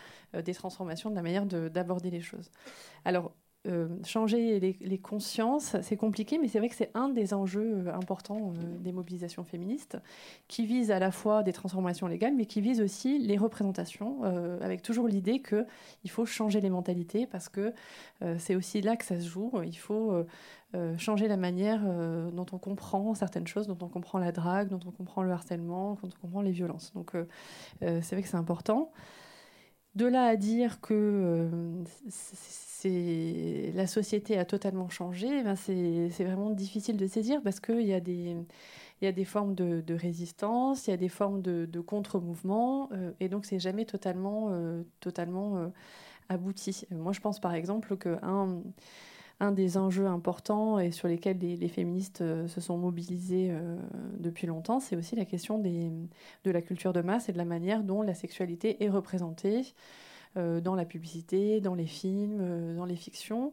des 0.45 0.55
transformations 0.55 1.11
de 1.11 1.16
la 1.16 1.22
manière 1.22 1.47
d'aborder 1.47 2.11
les 2.11 2.20
choses. 2.20 2.49
Alors, 3.05 3.33
euh, 3.69 3.89
changer 4.05 4.61
les, 4.61 4.99
consciences, 4.99 5.77
c'est 5.83 5.97
compliqué, 5.97 6.39
mais 6.39 6.49
c'est 6.49 6.59
vrai 6.59 6.69
que 6.69 6.75
c'est 6.75 6.91
un 6.95 7.09
des 7.09 7.35
enjeux 7.35 7.85
euh, 7.87 7.95
importants 7.95 8.53
des 8.81 8.93
mobilisations 8.93 9.45
féministes, 9.45 9.99
qui 10.47 10.66
vise 10.66 10.91
à 10.91 10.99
la 10.99 11.11
fois 11.11 11.43
des 11.43 11.53
transformations 11.53 12.07
légales, 12.07 12.35
mais 12.35 12.47
qui 12.47 12.61
vise 12.61 12.81
aussi 12.81 13.19
les 13.19 13.37
représentations, 13.37 14.23
avec 14.61 14.83
toujours 14.83 15.09
l'idée 15.09 15.43
qu'il 15.43 16.11
faut 16.11 16.27
changer 16.27 16.61
les 16.61 16.71
mentalités, 16.71 17.27
parce 17.27 17.49
que 17.49 17.73
c'est 18.39 18.55
aussi 18.55 18.81
là 18.81 18.97
que 18.97 19.05
ça 19.05 19.21
se 19.21 19.29
joue. 19.29 19.53
Il 19.64 19.77
faut 19.77 20.25
changer 20.97 21.29
la 21.29 21.37
manière 21.37 21.83
dont 22.33 22.47
on 22.53 22.59
comprend 22.59 23.14
certaines 23.14 23.47
choses, 23.47 23.66
dont 23.66 23.79
on 23.81 23.89
comprend 23.89 24.19
la 24.19 24.33
drague, 24.33 24.69
dont 24.69 24.81
on 24.87 24.91
comprend 24.91 25.23
le 25.23 25.31
harcèlement, 25.33 25.99
dont 26.03 26.09
on 26.16 26.21
comprend 26.21 26.43
les 26.43 26.53
violences. 26.53 26.93
Donc 26.95 27.12
c'est 27.81 28.12
vrai 28.12 28.23
que 28.23 28.29
c'est 28.29 28.37
important. 28.37 28.93
De 29.99 30.07
là 30.07 30.27
à 30.27 30.37
dire 30.37 30.81
que 30.81 30.95
euh, 30.95 31.85
la 32.85 33.87
société 33.87 34.39
a 34.39 34.45
totalement 34.45 34.89
changé, 34.89 35.43
ben 35.43 35.57
c'est 35.57 36.24
vraiment 36.24 36.51
difficile 36.51 36.97
de 36.97 37.07
saisir 37.07 37.43
parce 37.43 37.61
qu'il 37.61 37.83
y 37.83 37.95
a 37.95 38.01
des 38.01 39.24
formes 39.24 39.55
de, 39.55 39.95
résistance, 39.95 40.87
il 40.87 40.91
y 40.91 40.95
a 40.95 40.97
des 40.97 41.09
formes 41.09 41.43
de, 41.43 41.81
contre-mouvement, 41.81 42.89
euh, 42.93 43.12
et 43.20 43.29
donc 43.29 43.47
c'est 43.47 43.59
jamais 43.59 43.85
totalement, 43.85 44.49
euh, 44.51 44.83
totalement 45.01 45.70
abouti. 46.29 46.87
Moi, 46.91 47.12
je 47.12 47.20
pense 47.20 47.41
par 47.41 47.55
exemple 47.55 47.97
qu'un 47.97 48.62
un 49.41 49.53
des 49.53 49.76
enjeux 49.76 50.07
importants 50.07 50.79
et 50.79 50.91
sur 50.91 51.09
lesquels 51.09 51.39
les, 51.39 51.68
féministes 51.68 52.22
euh, 52.22 52.49
se 52.49 52.61
sont 52.61 52.76
mobilisés 52.76 53.49
euh, 53.51 53.76
depuis 54.18 54.47
longtemps, 54.47 54.81
c'est 54.81 54.97
aussi 54.97 55.14
la 55.14 55.24
question 55.24 55.59
de 55.59 56.51
la 56.51 56.62
culture 56.62 56.93
de 56.93 57.01
masse 57.01 57.29
et 57.29 57.33
de 57.33 57.39
la 57.39 57.45
manière 57.45 57.85
dont 57.85 58.03
la 58.03 58.14
sexualité 58.14 58.83
est 58.83 58.89
représentée 58.89 59.62
euh, 59.62 59.62
dans 60.37 60.74
la 60.74 60.85
publicité, 60.85 61.61
dans 61.61 61.74
les 61.74 61.87
films, 61.87 62.76
dans 62.76 62.85
les 62.85 62.97
fictions. 62.97 63.53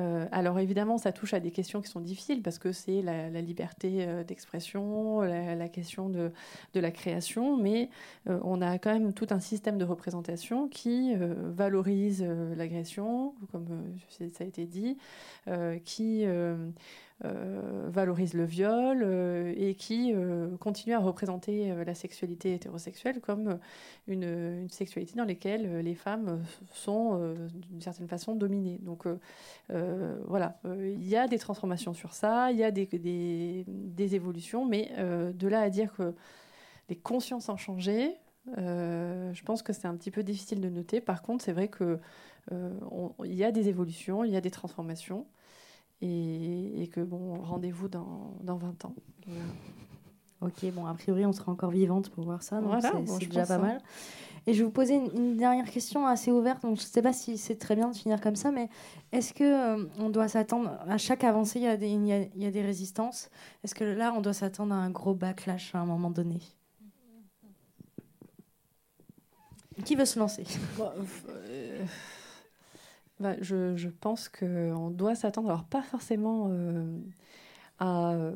Euh, 0.00 0.26
alors 0.32 0.58
évidemment, 0.58 0.96
ça 0.96 1.12
touche 1.12 1.34
à 1.34 1.40
des 1.40 1.50
questions 1.50 1.82
qui 1.82 1.88
sont 1.88 2.00
difficiles 2.00 2.42
parce 2.42 2.58
que 2.58 2.72
c'est 2.72 3.02
la, 3.02 3.28
liberté 3.42 3.98
euh, 4.00 4.24
d'expression, 4.24 5.20
la, 5.20 5.68
question 5.68 6.08
de, 6.08 6.32
la 6.74 6.90
création, 6.90 7.58
mais 7.58 7.90
euh, 8.28 8.38
on 8.42 8.62
a 8.62 8.78
quand 8.78 8.92
même 8.92 9.12
tout 9.12 9.26
un 9.30 9.40
système 9.40 9.76
de 9.76 9.84
représentation 9.84 10.68
qui 10.68 11.14
valorise 11.16 12.24
l'agression, 12.56 13.34
comme 13.50 13.66
ça 14.08 14.44
a 14.44 14.46
été 14.46 14.66
dit, 14.66 14.96
qui 15.84 16.24
euh, 16.24 16.70
valorise 17.24 18.34
le 18.34 18.44
viol 18.44 19.02
euh, 19.02 19.54
et 19.56 19.74
qui 19.74 20.12
euh, 20.12 20.56
continue 20.58 20.94
à 20.94 20.98
représenter 20.98 21.72
la 21.84 21.94
sexualité 21.94 22.54
hétérosexuelle 22.54 23.20
comme 23.20 23.58
une, 24.08 24.68
sexualité 24.68 25.14
dans 25.16 25.24
laquelle 25.24 25.80
les 25.80 25.94
femmes 25.94 26.42
sont 26.72 27.34
d'une 27.70 27.80
certaine 27.80 28.08
façon 28.08 28.34
dominées. 28.34 28.78
Donc 28.82 29.06
voilà, 30.26 30.58
il 30.64 31.06
y 31.06 31.16
a 31.16 31.28
des 31.28 31.38
transformations 31.38 31.94
sur 31.94 32.12
ça, 32.12 32.50
il 32.50 32.58
y 32.58 32.64
a 32.64 32.70
des, 32.70 33.64
évolutions, 34.14 34.64
mais 34.64 34.90
de 34.98 35.48
là 35.48 35.60
à 35.60 35.70
dire 35.70 35.92
que 35.94 36.14
les 36.88 36.96
consciences 36.96 37.48
ont 37.48 37.56
changé, 37.56 38.16
je 38.56 39.42
pense 39.44 39.62
que 39.62 39.72
c'est 39.72 39.86
un 39.86 39.96
petit 39.96 40.10
peu 40.10 40.22
difficile 40.22 40.60
de 40.60 40.68
noter. 40.68 41.00
Par 41.00 41.22
contre, 41.22 41.44
c'est 41.44 41.52
vrai 41.52 41.68
qu'il 41.68 41.98
il 42.50 43.34
y 43.34 43.44
a 43.44 43.52
des 43.52 43.68
évolutions, 43.68 44.24
il 44.24 44.32
y 44.32 44.36
a 44.36 44.40
des 44.40 44.50
transformations 44.50 45.26
et, 46.02 46.90
que 46.92 47.00
bon, 47.00 47.40
rendez-vous 47.42 47.88
dans, 47.88 48.34
dans 48.42 48.56
20 48.56 48.84
ans. 48.84 48.94
Ok, 50.40 50.64
bon, 50.72 50.86
a 50.86 50.94
priori, 50.94 51.24
on 51.24 51.32
sera 51.32 51.52
encore 51.52 51.70
vivante 51.70 52.10
pour 52.10 52.24
voir 52.24 52.42
ça, 52.42 52.60
donc 52.60 52.82
c'est 53.06 53.26
déjà 53.26 53.46
pas 53.46 53.58
mal. 53.58 53.80
Et 54.46 54.54
je 54.54 54.58
vais 54.58 54.64
vous 54.64 54.72
poser 54.72 54.94
une, 54.94 55.36
dernière 55.36 55.70
question 55.70 56.04
assez 56.04 56.32
ouverte. 56.32 56.62
Donc, 56.62 56.76
je 56.76 56.82
ne 56.82 56.86
sais 56.86 57.02
pas 57.02 57.12
si 57.12 57.38
c'est 57.38 57.54
très 57.54 57.76
bien 57.76 57.88
de 57.88 57.96
finir 57.96 58.20
comme 58.20 58.34
ça, 58.34 58.50
mais 58.50 58.68
est-ce 59.12 59.32
que 59.32 59.44
euh, 59.44 59.84
on 60.00 60.10
doit 60.10 60.26
s'attendre 60.26 60.76
à 60.88 60.98
chaque 60.98 61.22
avancée, 61.22 61.60
il 61.60 61.64
y 61.64 61.68
a 61.68 61.76
des, 61.76 61.90
il 61.90 62.42
y 62.42 62.46
a, 62.46 62.50
des 62.50 62.62
résistances? 62.62 63.30
Est-ce 63.62 63.74
que 63.74 63.84
là, 63.84 64.12
on 64.16 64.20
doit 64.20 64.32
s'attendre 64.32 64.74
à 64.74 64.78
un 64.78 64.90
gros 64.90 65.14
backlash 65.14 65.72
à 65.76 65.78
un 65.78 65.86
moment 65.86 66.10
donné? 66.10 66.40
Qui 69.84 69.94
veut 69.94 70.04
se 70.04 70.18
lancer? 70.18 70.44
Euh, 70.80 71.84
bah, 73.22 73.36
je, 73.40 73.88
pense 73.88 74.28
qu'on 74.28 74.90
doit 74.90 75.14
s'attendre, 75.14 75.48
alors 75.48 75.62
pas 75.62 75.82
forcément 75.82 76.48
euh, 76.50 76.98
euh, 77.80 78.32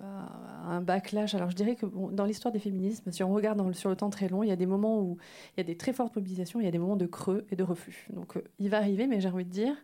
à, 0.00 0.70
un 0.70 0.80
backlash. 0.80 1.34
Alors 1.34 1.50
je 1.50 1.56
dirais 1.56 1.74
que 1.74 1.86
dans 2.12 2.24
l'histoire 2.24 2.52
des 2.52 2.60
féminismes, 2.60 3.10
si 3.10 3.24
on 3.24 3.34
regarde 3.34 3.72
sur 3.74 3.90
le 3.90 3.96
temps 3.96 4.08
très 4.08 4.28
long, 4.28 4.44
il 4.44 4.48
y 4.48 4.52
a 4.52 4.56
des 4.56 4.66
moments 4.66 5.00
où 5.00 5.18
il 5.56 5.60
y 5.60 5.62
a 5.62 5.64
des 5.64 5.76
très 5.76 5.92
fortes 5.92 6.14
mobilisations, 6.14 6.60
il 6.60 6.64
y 6.64 6.68
a 6.68 6.70
des 6.70 6.78
moments 6.78 6.96
de 6.96 7.06
creux 7.06 7.44
et 7.50 7.56
de 7.56 7.64
refus. 7.64 8.06
Donc 8.12 8.36
euh, 8.36 8.44
il 8.60 8.70
va 8.70 8.76
arriver, 8.76 9.08
mais 9.08 9.20
j'ai 9.20 9.28
envie 9.28 9.44
de 9.44 9.50
dire, 9.50 9.74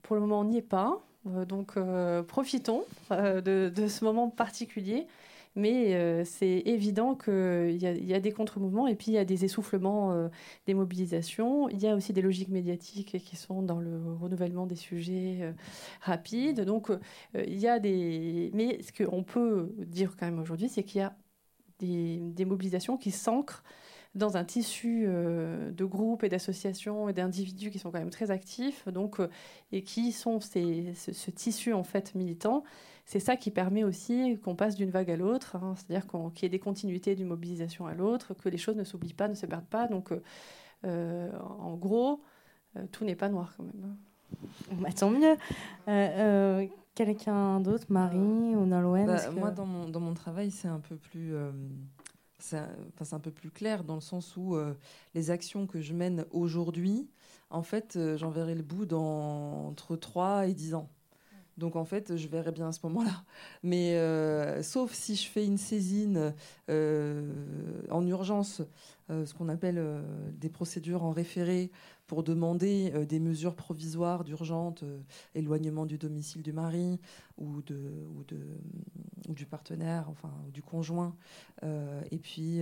pour 0.00 0.16
le 0.16 0.22
moment 0.22 0.40
on 0.40 0.44
n'y 0.44 0.56
est 0.56 0.62
pas. 0.62 0.98
donc 1.46 1.78
profitons 2.28 2.84
de, 3.10 3.86
ce 3.88 4.04
moment 4.04 4.30
particulier 4.30 5.06
mais 5.54 5.94
euh, 5.94 6.24
c'est 6.24 6.62
évident 6.64 7.14
qu'il 7.14 7.76
y, 7.76 8.14
a 8.14 8.20
des 8.20 8.32
contre-mouvements 8.32 8.86
et 8.86 8.94
puis 8.94 9.08
il 9.08 9.14
y 9.14 9.18
a 9.18 9.24
des 9.24 9.44
essoufflements 9.44 10.12
euh, 10.12 10.28
des 10.66 10.72
mobilisations. 10.72 11.68
Il 11.68 11.78
y 11.78 11.86
a 11.86 11.94
aussi 11.94 12.14
des 12.14 12.22
logiques 12.22 12.48
médiatiques 12.48 13.18
qui 13.18 13.36
sont 13.36 13.62
dans 13.62 13.78
le 13.78 14.14
renouvellement 14.14 14.66
des 14.66 14.76
sujets 14.76 15.40
euh, 15.42 15.52
rapides. 16.00 16.62
Donc 16.62 16.90
il 17.34 17.58
y 17.58 17.68
a 17.68 17.78
des. 17.78 18.50
Mais 18.54 18.80
ce 18.82 18.92
qu'on 18.92 19.22
peut 19.22 19.74
dire 19.78 20.16
quand 20.18 20.26
même 20.26 20.40
aujourd'hui, 20.40 20.68
c'est 20.70 20.84
qu'il 20.84 21.00
y 21.00 21.04
a 21.04 21.14
des, 21.78 22.44
mobilisations 22.46 22.96
qui 22.96 23.10
s'ancrent 23.10 23.62
dans 24.14 24.36
un 24.36 24.44
tissu 24.44 25.06
de 25.06 25.84
groupes 25.84 26.22
et 26.22 26.28
d'associations 26.28 27.08
et 27.08 27.12
d'individus 27.12 27.70
qui 27.70 27.78
sont 27.78 27.90
quand 27.90 27.98
même 27.98 28.10
très 28.10 28.30
actifs, 28.30 28.86
donc 28.88 29.20
et 29.72 29.82
qui 29.82 30.12
sont 30.12 30.38
ce, 30.40 30.92
ce, 30.94 31.30
tissu 31.30 31.72
en 31.72 31.82
fait 31.82 32.14
militant 32.14 32.62
c'est 33.04 33.20
ça 33.20 33.36
qui 33.36 33.50
permet 33.50 33.84
aussi 33.84 34.38
qu'on 34.42 34.54
passe 34.54 34.76
d'une 34.76 34.90
vague 34.90 35.10
à 35.10 35.16
l'autre, 35.16 35.56
hein, 35.56 35.74
c'est-à-dire 35.76 36.06
qu'il 36.32 36.44
y 36.44 36.46
ait 36.46 36.50
des 36.50 36.58
continuités 36.58 37.14
d'une 37.14 37.26
mobilisation 37.26 37.86
à 37.86 37.94
l'autre, 37.94 38.34
que 38.34 38.48
les 38.48 38.58
choses 38.58 38.76
ne 38.76 38.84
s'oublient 38.84 39.14
pas, 39.14 39.28
ne 39.28 39.34
se 39.34 39.46
perdent 39.46 39.66
pas. 39.66 39.88
Donc, 39.88 40.12
euh, 40.12 40.22
euh, 40.84 41.30
en 41.58 41.74
gros, 41.76 42.22
euh, 42.76 42.86
tout 42.92 43.04
n'est 43.04 43.16
pas 43.16 43.28
noir 43.28 43.54
quand 43.56 43.64
même. 43.64 43.96
Bah, 44.80 44.88
tant 44.92 45.10
mieux. 45.10 45.36
Quelqu'un 46.94 47.60
d'autre, 47.60 47.86
Marie 47.88 48.18
ou 48.18 48.66
Nolwenn 48.66 49.06
bah, 49.06 49.30
Moi, 49.30 49.50
dans 49.50 49.66
mon, 49.66 49.88
dans 49.88 50.00
mon 50.00 50.14
travail, 50.14 50.50
c'est 50.50 50.68
un 50.68 50.80
peu 50.80 50.96
plus 50.96 51.34
c'est 52.38 52.56
un, 53.12 53.20
peu 53.20 53.30
plus 53.30 53.50
clair 53.50 53.84
dans 53.84 53.94
le 53.94 54.00
sens 54.00 54.36
où 54.36 54.56
les 55.14 55.30
actions 55.30 55.66
que 55.66 55.80
je 55.80 55.94
mène 55.94 56.24
aujourd'hui, 56.32 57.08
en 57.50 57.62
fait, 57.62 57.98
j'en 58.16 58.30
verrai 58.30 58.54
le 58.54 58.62
bout 58.62 58.84
dans 58.84 59.68
entre 59.68 59.96
3 59.96 60.48
et 60.48 60.54
10 60.54 60.74
ans. 60.74 60.90
Donc 61.62 61.76
en 61.76 61.84
fait, 61.84 62.16
je 62.16 62.26
verrai 62.26 62.50
bien 62.50 62.68
à 62.68 62.72
ce 62.72 62.80
moment-là. 62.82 63.22
Mais 63.62 63.94
euh, 63.94 64.62
sauf 64.64 64.92
si 64.92 65.14
je 65.14 65.28
fais 65.28 65.46
une 65.46 65.58
saisine 65.58 66.34
euh, 66.68 67.32
en 67.88 68.04
urgence, 68.04 68.62
ce 69.08 69.34
qu'on 69.34 69.48
appelle 69.48 69.82
des 70.34 70.48
procédures 70.48 71.02
en 71.04 71.10
référé 71.10 71.70
pour 72.06 72.22
demander 72.22 72.90
des 73.06 73.20
mesures 73.20 73.54
provisoires 73.54 74.24
d'urgence, 74.24 74.84
éloignement 75.34 75.86
du 75.86 75.98
domicile 75.98 76.42
du 76.42 76.52
mari 76.52 77.00
ou, 77.36 77.62
de, 77.62 78.06
ou, 78.14 78.24
de, 78.24 78.38
ou 79.28 79.34
du 79.34 79.46
partenaire, 79.46 80.08
enfin 80.08 80.32
du 80.52 80.62
conjoint. 80.62 81.14
et 81.62 82.18
puis 82.18 82.60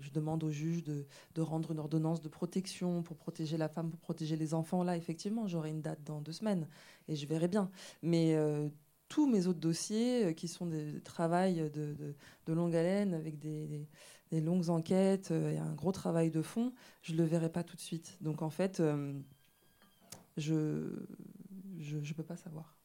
je 0.00 0.10
demande 0.10 0.44
au 0.44 0.50
juge 0.50 0.82
de, 0.84 1.06
de, 1.34 1.40
rendre 1.40 1.70
une 1.70 1.78
ordonnance 1.78 2.20
de 2.20 2.28
protection 2.28 3.02
pour 3.02 3.16
protéger 3.16 3.56
la 3.56 3.68
femme, 3.68 3.90
pour 3.90 4.00
protéger 4.00 4.36
les 4.36 4.54
enfants. 4.54 4.82
Là, 4.82 4.96
effectivement, 4.96 5.46
j'aurai 5.46 5.70
une 5.70 5.82
date 5.82 6.02
dans 6.04 6.20
deux 6.20 6.32
semaines 6.32 6.66
et 7.08 7.16
je 7.16 7.26
verrai 7.26 7.48
bien. 7.48 7.70
Mais 8.02 8.34
euh, 8.34 8.68
tous 9.08 9.26
mes 9.26 9.46
autres 9.46 9.60
dossiers, 9.60 10.26
euh, 10.26 10.32
qui 10.32 10.48
sont 10.48 10.66
des 10.66 11.00
travails 11.02 11.70
de, 11.70 11.94
de, 12.46 12.52
longue 12.52 12.74
haleine, 12.74 13.14
avec 13.14 13.38
des, 13.38 13.86
longues 14.40 14.70
enquêtes 14.70 15.30
euh, 15.30 15.52
et 15.52 15.58
un 15.58 15.74
gros 15.74 15.92
travail 15.92 16.30
de 16.30 16.42
fond, 16.42 16.72
je 17.02 17.12
ne 17.12 17.18
le 17.18 17.24
verrai 17.24 17.50
pas 17.50 17.62
tout 17.62 17.76
de 17.76 17.80
suite. 17.80 18.16
Donc 18.20 18.42
en 18.42 18.50
fait, 18.50 18.82
je 20.36 20.54
ne 20.54 22.12
peux 22.16 22.22
pas 22.22 22.36
savoir 22.36 22.76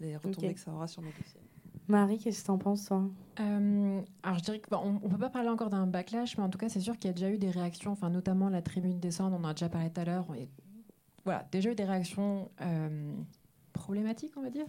les 0.00 0.16
retombées 0.16 0.54
que 0.54 0.60
ça 0.60 0.72
aura 0.72 0.86
sur 0.86 1.02
mes 1.02 1.12
dossiers. 1.12 1.40
Marie, 1.86 2.18
qu'est-ce 2.18 2.40
que 2.40 2.46
tu 2.46 2.50
en 2.50 2.58
penses, 2.58 2.86
toi? 2.86 3.02
Alors, 3.36 4.38
je 4.38 4.42
dirais 4.42 4.60
qu'on 4.60 4.92
ne 4.92 5.08
peut 5.08 5.18
pas 5.18 5.30
parler 5.30 5.50
encore 5.50 5.68
d'un 5.68 5.86
backlash, 5.86 6.38
mais 6.38 6.42
en 6.42 6.48
tout 6.48 6.58
cas, 6.58 6.68
c'est 6.68 6.80
sûr 6.80 6.96
qu'il 6.96 7.08
y 7.08 7.10
a 7.10 7.12
déjà 7.12 7.30
eu 7.30 7.36
des 7.36 7.50
réactions, 7.50 7.92
enfin, 7.92 8.08
notamment 8.08 8.48
la 8.48 8.62
tribune 8.62 8.98
descendre, 9.00 9.36
on 9.38 9.44
en 9.44 9.48
a 9.48 9.54
déjà 9.54 9.68
parlé 9.68 9.90
tout 9.90 10.00
à 10.00 10.04
l'heure. 10.04 10.26
Voilà, 11.24 11.46
déjà 11.52 11.70
eu 11.70 11.74
des 11.74 11.84
réactions 11.84 12.50
problématique, 13.74 14.32
on 14.36 14.42
va 14.42 14.48
dire. 14.48 14.64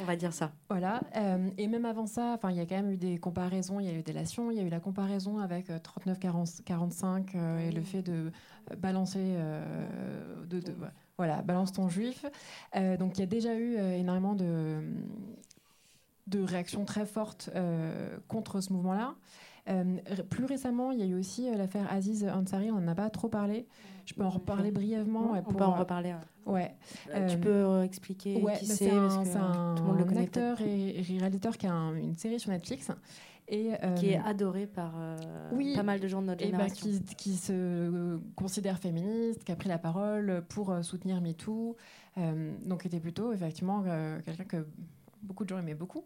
On 0.00 0.04
va 0.04 0.16
dire 0.16 0.32
ça. 0.32 0.50
Voilà. 0.68 1.00
Euh, 1.16 1.48
et 1.56 1.68
même 1.68 1.84
avant 1.84 2.06
ça, 2.06 2.38
il 2.50 2.56
y 2.56 2.60
a 2.60 2.66
quand 2.66 2.74
même 2.74 2.90
eu 2.90 2.96
des 2.96 3.18
comparaisons. 3.18 3.78
Il 3.78 3.86
y 3.86 3.88
a 3.88 3.92
eu 3.92 4.02
délation, 4.02 4.50
il 4.50 4.56
y 4.56 4.60
a 4.60 4.64
eu 4.64 4.68
la 4.68 4.80
comparaison 4.80 5.38
avec 5.38 5.68
39-45 5.68 7.04
euh, 7.04 7.20
euh, 7.36 7.58
et 7.60 7.70
le 7.70 7.82
fait 7.82 8.02
de 8.02 8.32
balancer, 8.78 9.36
de, 10.48 10.62
voilà, 11.18 11.42
balance 11.42 11.72
ton 11.72 11.88
juif. 11.88 12.24
donc 12.98 13.18
il 13.18 13.20
y 13.20 13.22
a 13.22 13.26
déjà 13.26 13.54
eu 13.54 13.76
énormément 13.76 14.34
de, 14.34 14.82
de 16.26 16.42
réactions 16.42 16.86
très 16.86 17.04
fortes 17.04 17.50
contre 18.26 18.62
ce 18.62 18.72
mouvement-là. 18.72 19.14
Plus 20.30 20.44
récemment, 20.44 20.90
il 20.90 21.00
y 21.00 21.02
a 21.02 21.06
eu 21.06 21.14
aussi 21.14 21.50
l'affaire 21.56 21.90
Aziz 21.90 22.24
Ansari, 22.24 22.70
on 22.70 22.80
n'en 22.80 22.88
a 22.88 22.94
pas 22.94 23.10
trop 23.10 23.28
parlé. 23.28 23.66
Je 24.06 24.12
peux 24.12 24.24
en 24.24 24.30
reparler 24.30 24.70
brièvement. 24.70 25.32
on 25.46 25.52
peut 25.52 25.64
en 25.64 25.74
reparler. 25.74 26.14
Ouais. 26.46 26.74
tu 27.28 27.38
peux 27.38 27.82
expliquer 27.82 28.36
ouais, 28.36 28.58
qui 28.58 28.66
bah, 28.68 28.74
c'est 28.76 28.90
C'est 29.24 29.36
un, 29.36 29.76
un 29.76 30.16
acteur 30.16 30.60
et 30.60 31.00
réalisateur 31.00 31.56
qui 31.56 31.66
a 31.66 31.72
une 31.72 32.16
série 32.16 32.38
sur 32.38 32.50
Netflix 32.50 32.90
et, 33.48 33.72
qui 33.96 34.10
est 34.10 34.18
euh, 34.18 34.24
adoré 34.24 34.66
par 34.66 34.92
euh, 34.96 35.74
pas 35.74 35.82
mal 35.82 36.00
de 36.00 36.08
gens 36.08 36.22
de 36.22 36.28
notre 36.28 36.40
bah, 36.40 36.46
génération. 36.46 36.88
qui, 37.06 37.14
qui, 37.16 37.36
se 37.36 38.18
considère 38.36 38.78
féministe, 38.78 39.44
qui 39.44 39.52
a 39.52 39.56
pris 39.56 39.68
la 39.68 39.78
parole 39.78 40.42
pour 40.48 40.70
euh, 40.70 40.82
soutenir 40.82 41.20
MeToo. 41.20 41.76
donc 42.64 42.86
était 42.86 43.00
plutôt 43.00 43.32
effectivement 43.32 43.84
quelqu'un 44.24 44.44
que 44.44 44.66
beaucoup 45.24 45.44
de 45.44 45.48
gens 45.48 45.58
aimaient 45.58 45.74
beaucoup. 45.74 46.04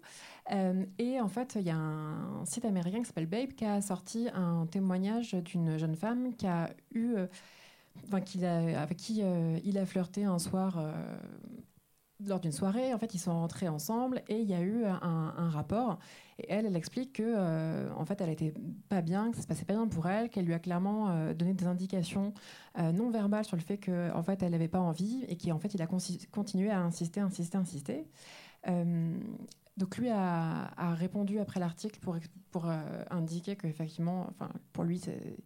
et 0.99 1.21
en 1.21 1.29
fait, 1.29 1.57
il 1.61 1.67
y 1.67 1.71
a 1.71 1.77
un 1.77 2.45
site 2.45 2.65
américain 2.65 3.01
qui 3.01 3.07
s'appelle 3.07 3.27
Babe 3.27 3.51
qui 3.51 3.65
a 3.65 3.81
sorti 3.81 4.29
un 4.35 4.67
témoignage 4.67 5.35
d'une 5.35 5.77
jeune 5.77 5.97
femme 5.97 6.35
qui 6.35 6.47
a 6.47 6.71
eu, 6.95 7.17
enfin, 8.07 8.21
a, 8.45 8.81
avec 8.81 8.97
qui 8.97 9.23
il 9.65 9.79
a 9.79 9.87
flirté 9.87 10.25
un 10.25 10.39
soir 10.39 10.79
lors 12.27 12.41
d'une 12.41 12.53
soirée, 12.53 12.93
en 12.93 12.99
fait, 12.99 13.15
ils 13.15 13.19
sont 13.19 13.33
rentrés 13.33 13.69
ensemble 13.69 14.23
et 14.29 14.41
il 14.41 14.49
y 14.49 14.55
a 14.55 14.61
eu 14.61 14.85
un, 14.85 15.51
rapport. 15.51 15.99
Et 16.39 16.47
elle, 16.49 16.67
elle 16.67 16.77
explique 16.77 17.15
que, 17.15 17.23
euh, 17.25 17.89
en 17.97 18.05
fait, 18.05 18.21
elle 18.21 18.31
était 18.31 18.53
pas 18.89 19.03
bien, 19.03 19.31
que 19.31 19.37
ça 19.37 19.43
se 19.43 19.47
passait 19.47 19.65
pas 19.65 19.75
bien 19.75 19.87
pour 19.87 20.07
elle, 20.07 20.29
qu'elle 20.29 20.45
lui 20.45 20.55
a 20.55 20.59
clairement 20.59 21.11
euh, 21.11 21.35
donné 21.35 21.55
des 21.55 21.67
indications 21.67 22.33
euh, 22.79 22.93
non 22.93 23.11
verbales 23.11 23.45
sur 23.45 23.57
le 23.57 23.63
fait 23.63 23.79
qu'en 23.79 24.11
en 24.15 24.23
fait, 24.23 24.43
elle 24.43 24.51
n'avait 24.51 24.69
pas 24.69 24.81
envie 24.81 25.25
et 25.29 25.37
qu'en 25.37 25.59
fait, 25.59 25.75
il 25.75 25.83
a 25.83 25.87
continué 25.87 26.71
à 26.71 26.81
insister, 26.81 27.21
insister, 27.21 27.57
insister. 27.57 28.05
Donc 28.67 29.97
lui 29.99 30.09
a, 30.09 30.95
répondu 30.95 31.39
après 31.39 31.61
l'article 31.61 32.01
pour, 32.01 32.17
pour 32.51 32.67
indiquer 33.11 33.57
qu'effectivement, 33.57 34.27
enfin, 34.31 34.51
pour 34.73 34.85
lui, 34.85 34.99
c'est 34.99 35.37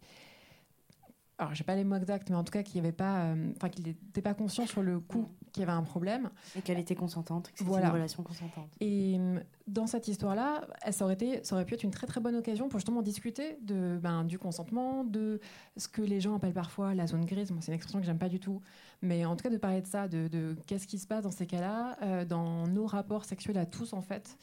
alors 1.37 1.53
j'ai 1.53 1.63
pas 1.63 1.75
les 1.75 1.83
mots 1.83 1.95
exacts, 1.95 2.29
mais 2.29 2.35
en 2.35 2.43
tout 2.43 2.51
cas 2.51 2.63
qu'il 2.63 2.79
avait 2.79 2.91
pas, 2.91 3.25
euh, 3.25 3.51
qu'il 3.71 3.85
n'était 3.85 4.21
pas 4.21 4.33
conscient 4.33 4.65
sur 4.65 4.81
le 4.81 4.99
coup 4.99 5.29
qu'il 5.53 5.61
y 5.61 5.63
avait 5.63 5.77
un 5.77 5.83
problème. 5.83 6.29
Et 6.57 6.61
qu'elle 6.61 6.79
était 6.79 6.95
consentante, 6.95 7.51
que 7.51 7.59
c'était 7.59 7.71
une 7.71 7.87
relation 7.87 8.23
consentante. 8.23 8.67
Et 8.81 9.15
euh, 9.17 9.39
dans 9.67 9.87
cette 9.87 10.07
histoire-là, 10.07 10.67
ça 10.91 11.05
aurait 11.05 11.13
été, 11.13 11.43
ça 11.43 11.55
aurait 11.55 11.65
pu 11.65 11.75
être 11.75 11.83
une 11.83 11.91
très 11.91 12.07
très 12.07 12.19
bonne 12.19 12.35
occasion 12.35 12.67
pour 12.67 12.79
justement 12.79 13.01
discuter 13.01 13.57
de, 13.61 13.97
ben, 14.01 14.25
du 14.25 14.37
consentement, 14.37 15.05
de 15.05 15.39
ce 15.77 15.87
que 15.87 16.01
les 16.01 16.19
gens 16.19 16.35
appellent 16.35 16.53
parfois 16.53 16.93
la 16.93 17.07
zone 17.07 17.25
grise. 17.25 17.51
Moi, 17.51 17.61
c'est 17.61 17.71
une 17.71 17.75
expression 17.75 17.99
que 17.99 18.05
j'aime 18.05 18.17
pas 18.17 18.29
du 18.29 18.39
tout, 18.39 18.61
mais 19.01 19.23
en 19.23 19.35
tout 19.35 19.43
cas 19.43 19.49
de 19.49 19.57
parler 19.57 19.81
de 19.81 19.87
ça, 19.87 20.07
de, 20.07 20.55
qu'est-ce 20.67 20.87
qui 20.87 20.97
se 20.97 21.07
passe 21.07 21.23
dans 21.23 21.31
ces 21.31 21.45
cas-là, 21.45 21.97
euh, 22.01 22.25
dans 22.25 22.67
nos 22.67 22.85
rapports 22.87 23.23
sexuels 23.23 23.57
à 23.57 23.65
tous 23.65 23.93
en 23.93 24.01
fait. 24.01 24.37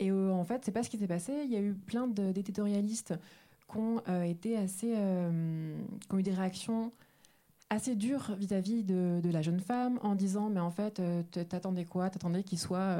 et 0.00 0.12
en 0.12 0.44
fait, 0.44 0.62
c'est 0.64 0.72
pas 0.72 0.82
ce 0.82 0.90
qui 0.90 0.98
s'est 0.98 1.06
passé. 1.06 1.32
Il 1.44 1.50
y 1.50 1.56
a 1.56 1.60
eu 1.60 1.72
plein 1.72 2.06
d'éditorialistes 2.06 3.14
qui 3.70 3.78
ont 3.78 4.02
euh, 4.08 4.22
été 4.22 4.56
assez, 4.56 4.94
euh, 4.96 5.76
qui 6.08 6.14
ont 6.14 6.18
eu 6.18 6.22
des 6.22 6.34
réactions 6.34 6.92
assez 7.70 7.96
dures 7.96 8.34
vis-à-vis 8.36 8.84
de, 8.84 9.20
la 9.30 9.42
jeune 9.42 9.60
femme 9.60 9.98
en 10.02 10.14
disant 10.14 10.50
mais 10.50 10.60
en 10.60 10.70
fait 10.70 11.00
euh, 11.00 11.22
t'attendais 11.22 11.84
quoi? 11.84 12.10
T'attendais 12.10 12.42
qu'il 12.42 12.58
soit 12.58 12.98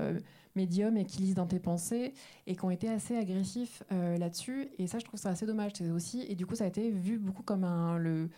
médium 0.55 0.97
et 0.97 1.05
qu'il 1.05 1.25
lise 1.25 1.35
dans 1.35 1.47
tes 1.47 1.61
pensées 1.61 2.15
et 2.47 2.57
qui 2.57 2.65
ont 2.65 2.71
été 2.71 2.89
assez 2.89 3.17
agressifs 3.17 3.83
là-dessus 3.91 4.69
et 4.79 4.87
ça 4.87 4.99
je 4.99 5.05
trouve 5.05 5.21
ça 5.21 5.29
assez 5.29 5.47
dommage 5.47 5.73
aussi 5.95 6.23
et 6.29 6.35
du 6.35 6.47
coup 6.47 6.57
ça 6.57 6.65
a 6.65 6.67
été 6.67 6.91
vu 6.91 7.19
beaucoup 7.19 7.43
comme 7.43 7.65
le 7.99 8.29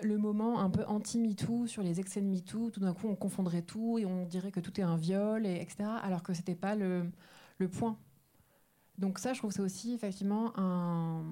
le 0.00 0.18
moment 0.18 0.60
un 0.60 0.70
peu 0.70 0.84
anti-MeToo 0.86 1.66
sur 1.66 1.82
les 1.82 2.00
excès 2.00 2.20
de 2.20 2.26
MeToo. 2.26 2.70
Tout 2.70 2.80
d'un 2.80 2.94
coup, 2.94 3.08
on 3.08 3.14
confondrait 3.14 3.62
tout 3.62 3.98
et 3.98 4.06
on 4.06 4.24
dirait 4.26 4.52
que 4.52 4.60
tout 4.60 4.78
est 4.80 4.82
un 4.82 4.96
viol, 4.96 5.46
et 5.46 5.60
etc. 5.60 5.84
Alors 6.02 6.22
que 6.22 6.34
c'était 6.34 6.54
pas 6.54 6.74
le, 6.74 7.10
le 7.58 7.68
point. 7.68 7.96
Donc 8.98 9.18
ça, 9.18 9.32
je 9.32 9.38
trouve 9.38 9.50
que 9.50 9.56
c'est 9.56 9.62
aussi 9.62 9.94
effectivement 9.94 10.52
un, 10.58 11.24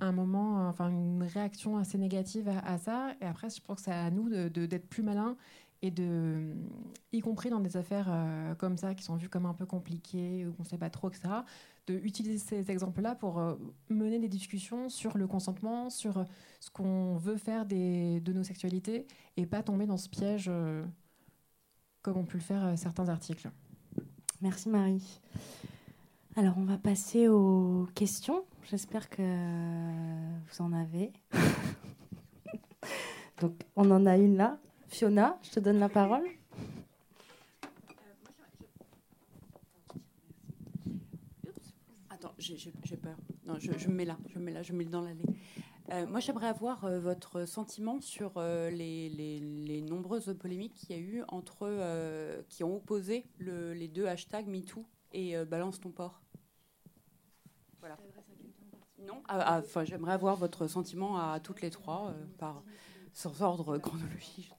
un, 0.00 0.12
moment, 0.12 0.68
enfin 0.68 0.88
une 0.88 1.22
réaction 1.22 1.78
assez 1.78 1.98
négative 1.98 2.48
à, 2.64 2.78
ça. 2.78 3.14
Et 3.20 3.24
après, 3.24 3.50
je 3.50 3.60
pense 3.60 3.78
que 3.78 3.84
c'est 3.84 3.92
à 3.92 4.10
nous 4.10 4.28
d'être 4.28 4.52
de, 4.52 4.66
d'être 4.66 4.88
plus 4.88 5.02
malins 5.02 5.36
et 5.82 5.90
de, 5.90 6.54
y 7.12 7.20
compris 7.20 7.50
dans 7.50 7.60
des 7.60 7.76
affaires 7.76 8.08
euh, 8.10 8.54
comme 8.54 8.76
ça 8.76 8.94
qui 8.94 9.04
sont 9.04 9.16
vues 9.16 9.28
comme 9.28 9.46
un 9.46 9.54
peu 9.54 9.66
compliquées 9.66 10.46
ou 10.46 10.52
qu'on 10.52 10.64
ne 10.64 10.68
sait 10.68 10.78
pas 10.78 10.90
trop, 10.90 11.08
etc., 11.08 11.28
de 11.86 11.94
utiliser 11.94 12.38
ces 12.38 12.70
exemples-là 12.70 13.14
pour 13.14 13.38
euh, 13.38 13.54
mener 13.88 14.18
des 14.18 14.28
discussions 14.28 14.88
sur 14.88 15.16
le 15.16 15.26
consentement, 15.26 15.88
sur 15.88 16.24
ce 16.60 16.70
qu'on 16.70 17.16
veut 17.16 17.36
faire 17.36 17.64
des, 17.64 18.20
de 18.20 18.32
nos 18.32 18.42
sexualités 18.42 19.06
et 19.36 19.46
pas 19.46 19.62
tomber 19.62 19.86
dans 19.86 19.96
ce 19.96 20.08
piège 20.08 20.46
euh, 20.48 20.84
comme 22.02 22.18
ont 22.18 22.24
pu 22.24 22.36
le 22.36 22.42
faire 22.42 22.76
certains 22.76 23.08
articles. 23.08 23.48
Merci 24.40 24.68
Marie. 24.68 25.20
Alors, 26.36 26.54
on 26.58 26.64
va 26.64 26.78
passer 26.78 27.28
aux 27.28 27.88
questions. 27.94 28.44
J'espère 28.70 29.08
que 29.08 29.22
vous 29.22 30.62
en 30.62 30.74
avez. 30.74 31.10
Donc, 33.40 33.54
on 33.76 33.90
en 33.90 34.04
a 34.04 34.18
une 34.18 34.36
là. 34.36 34.58
Fiona, 34.88 35.38
je 35.42 35.52
te 35.52 35.60
donne 35.60 35.78
la 35.78 35.88
parole. 35.88 36.26
Attends, 42.10 42.34
j'ai 42.36 42.70
peur. 43.00 43.16
Non, 43.46 43.58
je, 43.58 43.88
me 43.88 43.94
mets 43.94 44.04
là, 44.04 44.18
je 44.26 44.38
me 44.38 44.44
mets 44.44 44.52
là, 44.52 44.62
je 44.62 44.74
me 44.74 44.78
mets 44.78 44.84
dans 44.84 45.00
l'allée. 45.00 45.24
Euh, 45.90 46.06
moi, 46.06 46.20
j'aimerais 46.20 46.48
avoir 46.48 46.84
euh, 46.84 47.00
votre 47.00 47.46
sentiment 47.46 48.02
sur 48.02 48.32
euh, 48.36 48.68
les, 48.68 49.82
nombreuses 49.88 50.36
polémiques 50.38 50.74
qu'il 50.74 50.94
y 50.94 50.98
a 50.98 51.02
eu 51.02 51.22
entre 51.28 52.44
qui 52.50 52.64
ont 52.64 52.76
opposé 52.76 53.24
les 53.40 53.88
deux 53.88 54.06
hashtags 54.06 54.46
MeToo 54.46 54.84
et 55.12 55.42
Balance 55.46 55.80
ton 55.80 55.90
port. 55.90 56.20
Non 59.06 59.22
ah, 59.28 59.38
ah, 59.40 59.58
enfin, 59.58 59.84
J'aimerais 59.84 60.12
avoir 60.12 60.36
votre 60.36 60.66
sentiment 60.66 61.18
à 61.18 61.40
toutes 61.40 61.60
les 61.62 61.70
trois, 61.70 62.08
euh, 62.08 62.24
par, 62.38 62.62
sans 63.12 63.42
ordre 63.42 63.78
chronologique. 63.78 64.52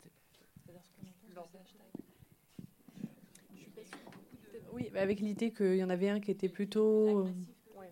Oui, 4.72 4.90
avec 4.96 5.20
l'idée 5.20 5.52
qu'il 5.52 5.76
y 5.76 5.84
en 5.84 5.90
avait 5.90 6.10
un 6.10 6.20
qui 6.20 6.32
était 6.32 6.50
plutôt. 6.50 7.28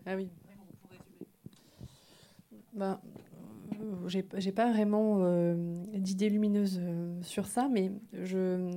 Ah 0.06 0.16
oui. 0.16 0.30
Ben, 2.72 3.00
euh, 3.04 3.18
j'ai 4.06 4.52
pas 4.52 4.70
vraiment 4.70 5.18
euh, 5.20 5.54
d'idée 5.94 6.28
lumineuse 6.28 6.80
sur 7.22 7.46
ça, 7.46 7.68
mais 7.70 7.92
je, 8.12 8.70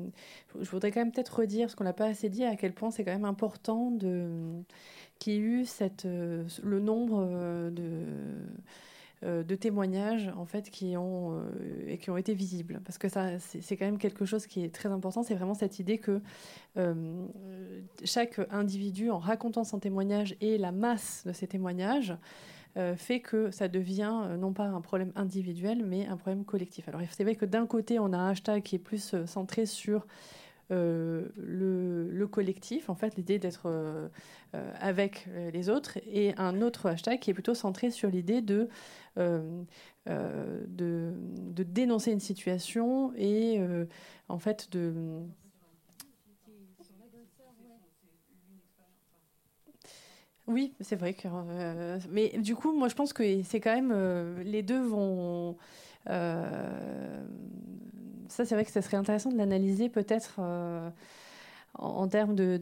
je 0.59 0.69
voudrais 0.69 0.91
quand 0.91 1.01
même 1.01 1.11
peut-être 1.11 1.39
redire, 1.39 1.69
ce 1.69 1.75
qu'on 1.75 1.83
n'a 1.83 1.93
pas 1.93 2.05
assez 2.05 2.29
dit, 2.29 2.43
à 2.43 2.55
quel 2.55 2.73
point 2.73 2.91
c'est 2.91 3.03
quand 3.03 3.11
même 3.11 3.25
important 3.25 3.91
de 3.91 4.63
qui 5.21 5.37
eu 5.37 5.65
cette, 5.65 6.05
euh, 6.05 6.43
le 6.63 6.79
nombre 6.79 7.23
euh, 7.29 7.69
de, 7.69 8.05
euh, 9.23 9.43
de 9.43 9.55
témoignages 9.55 10.31
en 10.35 10.45
fait 10.45 10.71
qui 10.71 10.97
ont 10.97 11.39
et 11.87 11.99
qui 11.99 12.09
ont 12.09 12.17
été 12.17 12.33
visibles. 12.33 12.81
Parce 12.83 12.97
que 12.97 13.07
ça 13.07 13.37
c'est 13.37 13.77
quand 13.77 13.85
même 13.85 13.99
quelque 13.99 14.25
chose 14.25 14.47
qui 14.47 14.63
est 14.63 14.73
très 14.73 14.89
important 14.89 15.21
c'est 15.21 15.35
vraiment 15.35 15.53
cette 15.53 15.77
idée 15.77 15.99
que 15.99 16.21
chaque 18.03 18.41
individu 18.49 19.11
en 19.11 19.19
racontant 19.19 19.63
son 19.63 19.79
témoignage 19.79 20.35
et 20.41 20.57
la 20.57 20.71
masse 20.71 21.23
de 21.27 21.33
ces 21.33 21.45
témoignages 21.45 22.15
fait 22.95 23.19
que 23.19 23.51
ça 23.51 23.67
devient 23.67 24.13
non 24.39 24.53
pas 24.53 24.65
un 24.65 24.81
problème 24.81 25.11
individuel 25.15 25.83
mais 25.85 26.07
un 26.07 26.17
problème 26.17 26.45
collectif. 26.45 26.87
Alors 26.87 27.01
c'est 27.11 27.23
vrai 27.23 27.35
que 27.35 27.45
d'un 27.45 27.65
côté 27.65 27.99
on 27.99 28.13
a 28.13 28.17
un 28.17 28.29
hashtag 28.29 28.63
qui 28.63 28.75
est 28.75 28.79
plus 28.79 29.15
centré 29.25 29.65
sur 29.65 30.05
euh, 30.71 31.27
le, 31.35 32.27
collectif, 32.27 32.89
en 32.89 32.95
fait, 32.95 33.17
l'idée 33.17 33.39
d'être 33.39 33.63
euh, 33.65 34.07
euh, 34.55 34.73
avec 34.79 35.27
les 35.53 35.69
autres, 35.69 35.97
et 36.07 36.33
un 36.37 36.61
autre 36.61 36.87
hashtag 36.87 37.19
qui 37.19 37.29
est 37.29 37.33
plutôt 37.33 37.53
centré 37.53 37.91
sur 37.91 38.09
l'idée 38.09 38.41
de, 38.41 38.69
dénoncer 41.57 42.11
une 42.11 42.19
situation 42.19 43.11
et 43.17 43.59
en 44.29 44.39
fait 44.39 44.71
de 44.71 44.93
Oui, 50.47 50.73
c'est 50.81 50.95
vrai 50.95 51.13
que. 51.13 51.27
mais 52.09 52.29
du 52.37 52.55
coup, 52.55 52.73
moi, 52.73 52.87
je 52.89 52.95
pense 52.95 53.13
que 53.13 53.43
c'est 53.43 53.59
quand 53.59 53.73
même. 53.75 54.41
les 54.43 54.63
deux 54.63 54.81
vont 54.81 55.57
ça, 58.27 58.45
c'est 58.45 58.55
vrai 58.55 58.63
que 58.65 58.71
ça 58.71 58.81
serait 58.81 58.97
intéressant 58.97 59.29
de 59.31 59.37
l'analyser 59.37 59.89
peut-être 59.89 60.39
euh, 61.79 61.83
en, 61.83 62.07
termes 62.07 62.35
de, 62.35 62.59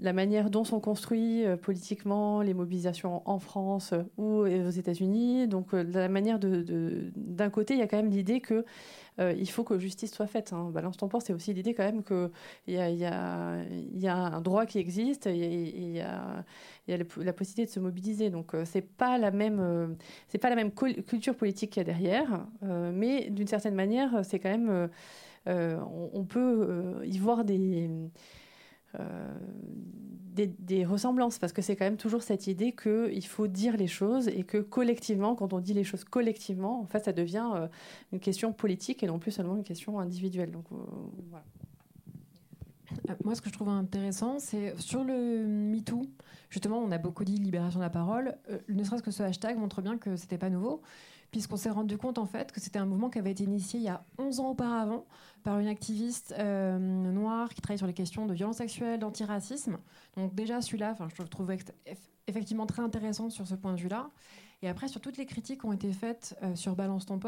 la, 0.00 0.12
manière 0.12 0.50
dont 0.50 0.64
sont 0.64 0.80
construits 0.80 1.44
euh, 1.44 1.56
politiquement 1.56 2.42
les 2.42 2.54
mobilisations 2.54 3.22
en 3.28 3.38
France 3.38 3.92
euh, 3.92 4.02
ou 4.16 4.46
aux 4.46 4.70
États-Unis. 4.70 5.48
Donc, 5.48 5.74
de 5.74 5.98
la 5.98 6.08
manière 6.08 6.38
d'un 6.38 7.50
côté, 7.50 7.74
il 7.74 7.80
y 7.80 7.82
a 7.82 7.86
quand 7.86 7.96
même 7.96 8.10
l'idée 8.10 8.40
que 8.40 8.64
il 9.18 9.48
faut 9.48 9.64
que 9.64 9.78
justice 9.78 10.12
soit 10.12 10.26
faite. 10.26 10.52
Hein. 10.52 10.68
Balance 10.74 10.98
ton 10.98 11.08
port, 11.08 11.22
c'est 11.22 11.32
aussi 11.32 11.54
l'idée 11.54 11.72
quand 11.72 11.84
même 11.84 12.02
qu'il 12.02 12.28
y 12.74 13.06
a, 13.06 14.14
un 14.14 14.40
droit 14.42 14.66
qui 14.66 14.78
existe, 14.78 15.24
il 15.24 15.96
y 15.96 16.00
a, 16.00 16.44
la 16.86 17.32
possibilité 17.32 17.64
de 17.64 17.70
se 17.70 17.80
mobiliser. 17.80 18.28
Donc, 18.28 18.52
c'est 18.66 18.82
pas 18.82 19.16
la 19.16 19.30
même, 19.30 19.96
pas 20.38 20.50
la 20.50 20.56
même 20.56 20.70
culture 20.70 21.34
politique 21.34 21.70
qu'il 21.70 21.80
y 21.80 21.84
a 21.84 21.84
derrière, 21.84 22.46
mais 22.60 23.30
d'une 23.30 23.46
certaine 23.46 23.74
manière, 23.74 24.22
c'est 24.22 24.38
quand 24.38 24.50
même, 24.50 24.90
on, 25.46 26.24
peut 26.24 27.02
y 27.04 27.18
voir 27.18 27.44
des 27.44 27.88
des, 30.44 30.84
ressemblances, 30.84 31.38
parce 31.38 31.52
que 31.52 31.62
c'est 31.62 31.76
quand 31.76 31.84
même 31.84 31.96
toujours 31.96 32.22
cette 32.22 32.46
idée 32.46 32.72
qu'il 32.72 33.26
faut 33.26 33.46
dire 33.46 33.76
les 33.76 33.86
choses 33.86 34.28
et 34.28 34.44
que 34.44 34.58
collectivement, 34.58 35.34
quand 35.34 35.52
on 35.52 35.60
dit 35.60 35.72
les 35.72 35.84
choses 35.84 36.04
collectivement, 36.04 36.80
en 36.80 36.86
fait, 36.86 37.04
ça 37.04 37.12
devient 37.12 37.48
euh, 37.54 37.68
une 38.12 38.20
question 38.20 38.52
politique 38.52 39.02
et 39.02 39.06
non 39.06 39.18
plus 39.18 39.30
seulement 39.30 39.56
une 39.56 39.64
question 39.64 39.98
individuelle. 39.98 40.50
Donc, 40.50 40.66
euh, 40.72 40.76
voilà. 41.30 41.44
Euh, 43.10 43.14
moi, 43.24 43.34
ce 43.34 43.40
que 43.40 43.48
je 43.48 43.54
trouve 43.54 43.68
intéressant, 43.68 44.38
c'est 44.38 44.78
sur 44.80 45.04
le 45.04 45.46
MeToo, 45.46 46.02
justement, 46.50 46.78
on 46.78 46.90
a 46.90 46.98
beaucoup 46.98 47.24
dit 47.24 47.36
libération 47.36 47.80
de 47.80 47.84
la 47.84 47.90
parole. 47.90 48.36
ne 48.68 48.84
serait-ce 48.84 49.02
que 49.02 49.10
ce 49.10 49.22
hashtag 49.22 49.56
montre 49.56 49.82
bien 49.82 49.96
que 49.96 50.16
c'était 50.16 50.38
pas 50.38 50.50
nouveau 50.50 50.82
puisqu'on 51.32 51.56
s'est 51.56 51.70
rendu 51.70 51.98
compte 51.98 52.18
en 52.18 52.24
fait 52.24 52.52
que 52.52 52.60
c'était 52.60 52.78
un 52.78 52.86
mouvement 52.86 53.10
qui 53.10 53.18
avait 53.18 53.32
été 53.32 53.42
initié 53.44 53.80
il 53.80 53.82
y 53.82 53.88
a 53.88 54.04
11 54.16 54.40
ans 54.40 54.50
auparavant 54.50 55.04
par 55.46 55.60
une 55.60 55.68
activiste 55.68 56.34
euh, 56.40 56.76
noire 56.76 57.54
qui 57.54 57.60
travaille 57.60 57.78
sur 57.78 57.86
les 57.86 57.94
questions 57.94 58.26
de 58.26 58.34
violence 58.34 58.56
sexuelle, 58.56 58.98
d'antiracisme. 58.98 59.78
Donc 60.16 60.34
déjà 60.34 60.60
celui-là, 60.60 60.96
je 61.16 61.22
le 61.22 61.28
trouve 61.28 61.54
effectivement 62.26 62.66
très 62.66 62.82
intéressant 62.82 63.30
sur 63.30 63.46
ce 63.46 63.54
point 63.54 63.72
de 63.72 63.80
vue-là. 63.80 64.10
Et 64.62 64.68
après, 64.68 64.88
sur 64.88 65.00
toutes 65.00 65.18
les 65.18 65.24
critiques 65.24 65.60
qui 65.60 65.66
ont 65.66 65.72
été 65.72 65.92
faites 65.92 66.36
euh, 66.42 66.56
sur 66.56 66.74
Balance 66.74 67.06
ton 67.06 67.20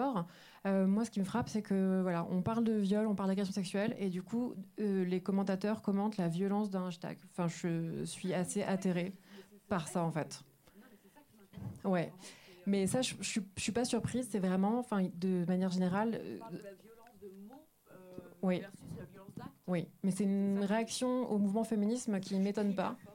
euh, 0.67 0.89
moi, 0.89 1.05
ce 1.05 1.13
qui 1.13 1.21
me 1.21 1.25
frappe, 1.25 1.49
c'est 1.49 1.63
que 1.63 2.01
voilà, 2.03 2.27
on 2.29 2.43
parle 2.43 2.65
de 2.65 2.73
viol, 2.73 3.07
on 3.07 3.15
parle 3.15 3.29
d'agression 3.29 3.55
sexuelle, 3.55 3.95
et 4.01 4.09
du 4.09 4.25
coup, 4.25 4.55
les 4.79 5.21
commentateurs 5.21 5.81
commentent 5.81 6.17
la 6.17 6.27
violence 6.27 6.71
d'un 6.71 6.89
hashtag. 6.89 7.19
Enfin, 7.31 7.47
je 7.47 8.05
suis 8.05 8.35
assez 8.35 8.65
atterrée 8.65 9.13
par 9.69 9.87
ça, 9.87 10.03
en 10.03 10.11
fait. 10.11 10.43
Ouais. 11.85 12.11
Mais 12.67 12.89
ça, 12.89 13.01
je, 13.01 13.15
je, 13.21 13.41
suis 13.57 13.73
pas 13.73 13.85
surprise. 13.85 14.27
C'est 14.29 14.41
vraiment, 14.41 14.81
enfin, 14.81 15.07
de 15.15 15.45
manière 15.47 15.71
générale. 15.71 16.21
On 16.21 16.39
parle 16.39 16.55
de 16.55 16.63
la 16.63 16.75
violence 16.75 17.19
de 17.23 17.29
mots 17.49 17.69
euh, 17.93 18.28
oui. 18.43 18.61
versus 18.61 18.81
la 18.99 19.05
violence 19.05 19.35
d'actes. 19.37 19.51
Oui, 19.67 19.89
mais 20.03 20.11
c'est 20.11 20.25
une 20.25 20.65
réaction 20.65 21.31
au 21.31 21.39
mouvement 21.39 21.65
féminisme 21.65 22.21
qui 22.21 22.37
ne 22.37 22.43
m'étonne 22.43 22.75
pas. 22.75 22.97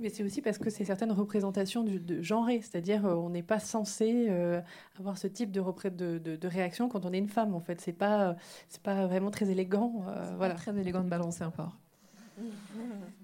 Mais 0.00 0.08
c'est 0.08 0.24
aussi 0.24 0.42
parce 0.42 0.58
que 0.58 0.68
c'est 0.68 0.84
certaines 0.84 1.12
représentations 1.12 1.84
de, 1.84 1.96
de 1.96 2.22
genrées, 2.22 2.60
c'est-à-dire 2.60 3.06
euh, 3.06 3.14
on 3.14 3.30
n'est 3.30 3.44
pas 3.44 3.60
censé 3.60 4.26
euh, 4.28 4.60
avoir 4.98 5.16
ce 5.16 5.28
type 5.28 5.52
de, 5.52 5.60
de, 5.90 6.36
de, 6.36 6.48
réaction 6.48 6.88
quand 6.88 7.06
on 7.06 7.12
est 7.12 7.18
une 7.18 7.28
femme. 7.28 7.54
En 7.54 7.60
fait, 7.60 7.80
c'est 7.80 7.92
pas 7.92 8.34
c'est 8.68 8.82
pas 8.82 9.06
vraiment 9.06 9.30
très 9.30 9.48
élégant. 9.48 10.04
Euh, 10.08 10.34
voilà. 10.36 10.54
Très 10.54 10.76
élégant 10.76 11.04
de 11.04 11.08
balancer 11.08 11.44
un 11.44 11.50
port. 11.50 11.76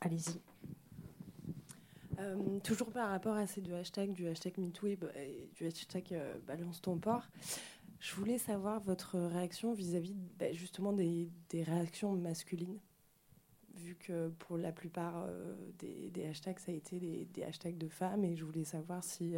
Allez-y. 0.00 0.40
Euh, 2.20 2.60
toujours 2.60 2.90
par 2.90 3.10
rapport 3.10 3.36
à 3.36 3.46
ces 3.46 3.60
deux 3.60 3.74
hashtags, 3.74 4.12
du 4.12 4.26
hashtag 4.26 4.58
MeToo 4.58 4.86
et 4.88 4.98
du 5.54 5.66
hashtag 5.66 6.12
euh, 6.12 6.38
Balance 6.46 6.82
ton 6.82 6.98
port, 6.98 7.26
je 7.98 8.14
voulais 8.14 8.38
savoir 8.38 8.80
votre 8.80 9.18
réaction 9.18 9.72
vis-à-vis 9.72 10.14
bah, 10.38 10.52
justement 10.52 10.92
des, 10.92 11.30
réactions 11.52 12.12
masculines, 12.12 12.78
vu 13.74 13.94
que 13.94 14.28
pour 14.38 14.58
la 14.58 14.72
plupart 14.72 15.24
euh, 15.26 15.54
des, 15.78 16.26
hashtags, 16.26 16.58
ça 16.58 16.72
a 16.72 16.74
été 16.74 17.26
des, 17.32 17.42
hashtags 17.42 17.78
de 17.78 17.88
femmes, 17.88 18.24
et 18.24 18.36
je 18.36 18.44
voulais 18.44 18.64
savoir 18.64 19.02
si, 19.02 19.36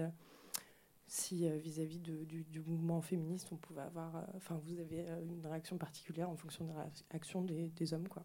si 1.06 1.48
vis-à-vis 1.58 2.00
du, 2.00 2.60
mouvement 2.66 3.00
féministe, 3.00 3.48
on 3.52 3.56
pouvait 3.56 3.82
avoir, 3.82 4.26
enfin, 4.34 4.60
vous 4.64 4.80
avez 4.80 5.06
une 5.22 5.46
réaction 5.46 5.76
particulière 5.76 6.30
en 6.30 6.36
fonction 6.36 6.64
des 6.64 6.72
réactions 7.10 7.42
des, 7.42 7.68
des 7.70 7.94
hommes, 7.94 8.08
quoi 8.08 8.24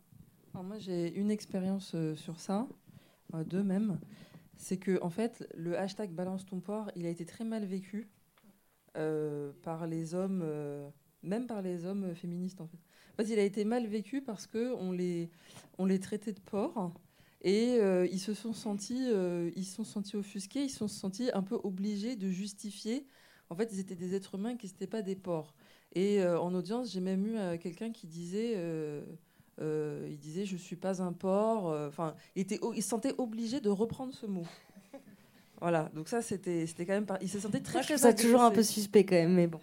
moi, 0.64 0.78
j'ai 0.80 1.14
une 1.16 1.32
expérience 1.32 1.94
euh, 1.96 2.16
sur 2.16 2.40
ça, 2.40 2.68
euh, 3.34 3.44
deux 3.44 3.64
même. 3.64 4.00
C'est 4.56 4.78
que, 4.78 5.02
en 5.04 5.10
fait, 5.10 5.48
le 5.56 5.78
hashtag 5.78 6.12
balance 6.12 6.46
ton 6.46 6.60
port, 6.60 6.92
il 6.96 7.06
a 7.06 7.10
été 7.10 7.26
très 7.26 7.44
mal 7.44 7.66
vécu 7.66 8.10
euh, 8.98 9.52
par 9.62 9.86
les 9.86 10.16
hommes, 10.16 10.44
même 11.22 11.46
par 11.46 11.62
les 11.62 11.86
hommes 11.86 12.16
féministes, 12.16 12.60
en 12.62 12.68
fait. 12.68 13.24
Il 13.30 13.40
a 13.40 13.44
été 13.44 13.66
mal 13.66 13.86
vécu 13.88 14.22
parce 14.22 14.48
qu'on 14.48 14.92
les, 14.92 15.30
on 15.78 15.86
les 15.86 16.00
traitait 16.00 16.34
de 16.34 16.40
porc 16.40 16.94
et 17.42 17.78
ils 18.12 18.20
se 18.20 18.34
sont 18.34 18.54
sentis, 18.54 19.10
ils 19.56 19.66
sont 19.66 19.84
sentis 19.84 20.16
offusqués, 20.16 20.64
ils 20.64 20.70
se 20.70 20.78
sont 20.80 20.88
sentis 20.88 21.30
un 21.34 21.44
peu 21.44 21.60
obligés 21.64 22.16
de 22.16 22.30
justifier. 22.30 23.08
En 23.50 23.56
fait, 23.56 23.70
ils 23.72 23.80
étaient 23.80 23.96
des 23.96 24.16
êtres 24.16 24.36
humains 24.36 24.56
qui 24.56 24.68
n'étaient 24.68 24.88
pas 24.88 25.02
des 25.04 25.16
porcs. 25.16 25.56
Et 25.94 26.24
en 26.24 26.54
audience, 26.54 26.92
j'ai 26.92 27.02
même 27.02 27.26
eu 27.26 27.60
quelqu'un 27.60 27.92
qui 27.92 28.08
disait 28.08 28.56
euh, 29.60 30.08
il 30.10 30.20
disait 30.20 30.46
je 30.46 30.56
suis 30.56 30.76
pas 30.76 31.02
un 31.02 31.14
porc. 31.14 31.70
Euh, 31.70 31.88
enfin, 31.88 32.16
il, 32.36 32.44
était, 32.44 32.60
il 32.76 32.84
se 32.84 32.90
sentait 32.90 33.16
obligé 33.18 33.60
de 33.60 33.70
reprendre 33.70 34.14
ce 34.14 34.26
mot. 34.26 34.46
Voilà, 35.60 35.90
donc 35.96 36.08
ça 36.08 36.22
c'était 36.22 36.68
c'était 36.68 36.86
quand 36.86 36.94
même. 36.94 37.08
Il 37.22 37.30
se 37.30 37.40
sentait 37.40 37.62
très. 37.62 37.82
Moi, 37.98 38.14
toujours 38.14 38.42
un 38.42 38.52
peu 38.52 38.62
suspect 38.62 39.06
quand 39.06 39.16
même, 39.16 39.34
mais 39.34 39.48
bon. 39.48 39.60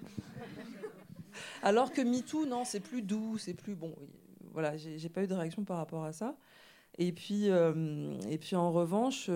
Alors 1.63 1.93
que 1.93 2.01
MeToo, 2.01 2.47
non, 2.47 2.65
c'est 2.65 2.81
plus 2.81 3.03
doux, 3.03 3.39
c'est 3.39 3.55
plus 3.55 3.77
bon. 3.77 3.95
Voilà, 4.53 4.77
j'ai 4.77 5.09
pas 5.09 5.23
eu 5.23 5.29
de 5.29 5.35
réaction 5.35 5.65
par 5.65 5.77
rapport 5.77 6.05
à 6.05 6.13
ça. 6.13 6.37
Et 6.99 7.13
puis 7.13 7.49
euh, 7.49 8.19
et 8.29 8.39
puis 8.39 8.57
en 8.57 8.73
revanche, 8.73 9.31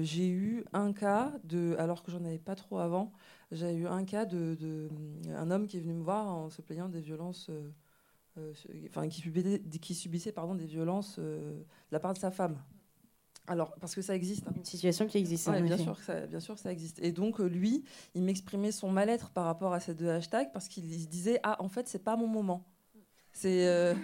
j'ai 0.00 0.28
eu 0.28 0.64
un 0.72 0.94
cas 0.94 1.34
de, 1.44 1.76
alors 1.78 2.02
que 2.02 2.10
j'en 2.10 2.24
avais 2.24 2.38
pas 2.38 2.54
trop 2.54 2.78
avant, 2.78 3.12
j'ai 3.52 3.74
eu 3.74 3.86
un 3.86 4.04
cas 4.04 4.24
de, 4.24 4.56
de, 4.58 4.88
un 5.36 5.50
homme 5.50 5.66
qui 5.66 5.76
est 5.76 5.80
venu 5.80 5.92
me 5.92 6.02
voir 6.02 6.28
en 6.28 6.48
se 6.48 6.62
plaignant 6.62 6.88
des 6.88 7.00
violences 7.00 7.50
enfin, 8.86 9.08
qui 9.08 9.20
subissait, 9.20 9.60
qui 9.80 9.94
subissait 9.94 10.32
pardon, 10.32 10.54
des 10.54 10.66
violences 10.66 11.16
euh, 11.18 11.58
de 11.58 11.92
la 11.92 12.00
part 12.00 12.14
de 12.14 12.18
sa 12.18 12.30
femme. 12.30 12.62
Alors, 13.46 13.74
parce 13.80 13.94
que 13.94 14.02
ça 14.02 14.14
existe. 14.14 14.46
Hein. 14.46 14.52
Une 14.56 14.64
situation 14.64 15.06
qui 15.06 15.18
existe. 15.18 15.50
bien, 15.50 15.76
sûr 15.76 15.98
que 15.98 16.04
ça, 16.04 16.26
bien 16.26 16.40
sûr 16.40 16.58
ça 16.58 16.70
existe. 16.70 17.00
Et 17.00 17.12
donc, 17.12 17.40
euh, 17.40 17.46
lui, 17.46 17.84
il 18.14 18.22
m'exprimait 18.22 18.72
son 18.72 18.90
mal-être 18.90 19.30
par 19.30 19.44
rapport 19.44 19.72
à 19.72 19.80
ces 19.80 19.94
deux 19.94 20.08
hashtags 20.08 20.52
parce 20.52 20.68
qu'il 20.68 20.84
disait 21.08 21.40
Ah, 21.42 21.56
en 21.60 21.68
fait, 21.68 21.88
c'est 21.88 22.04
pas 22.04 22.16
mon 22.16 22.26
moment. 22.26 22.64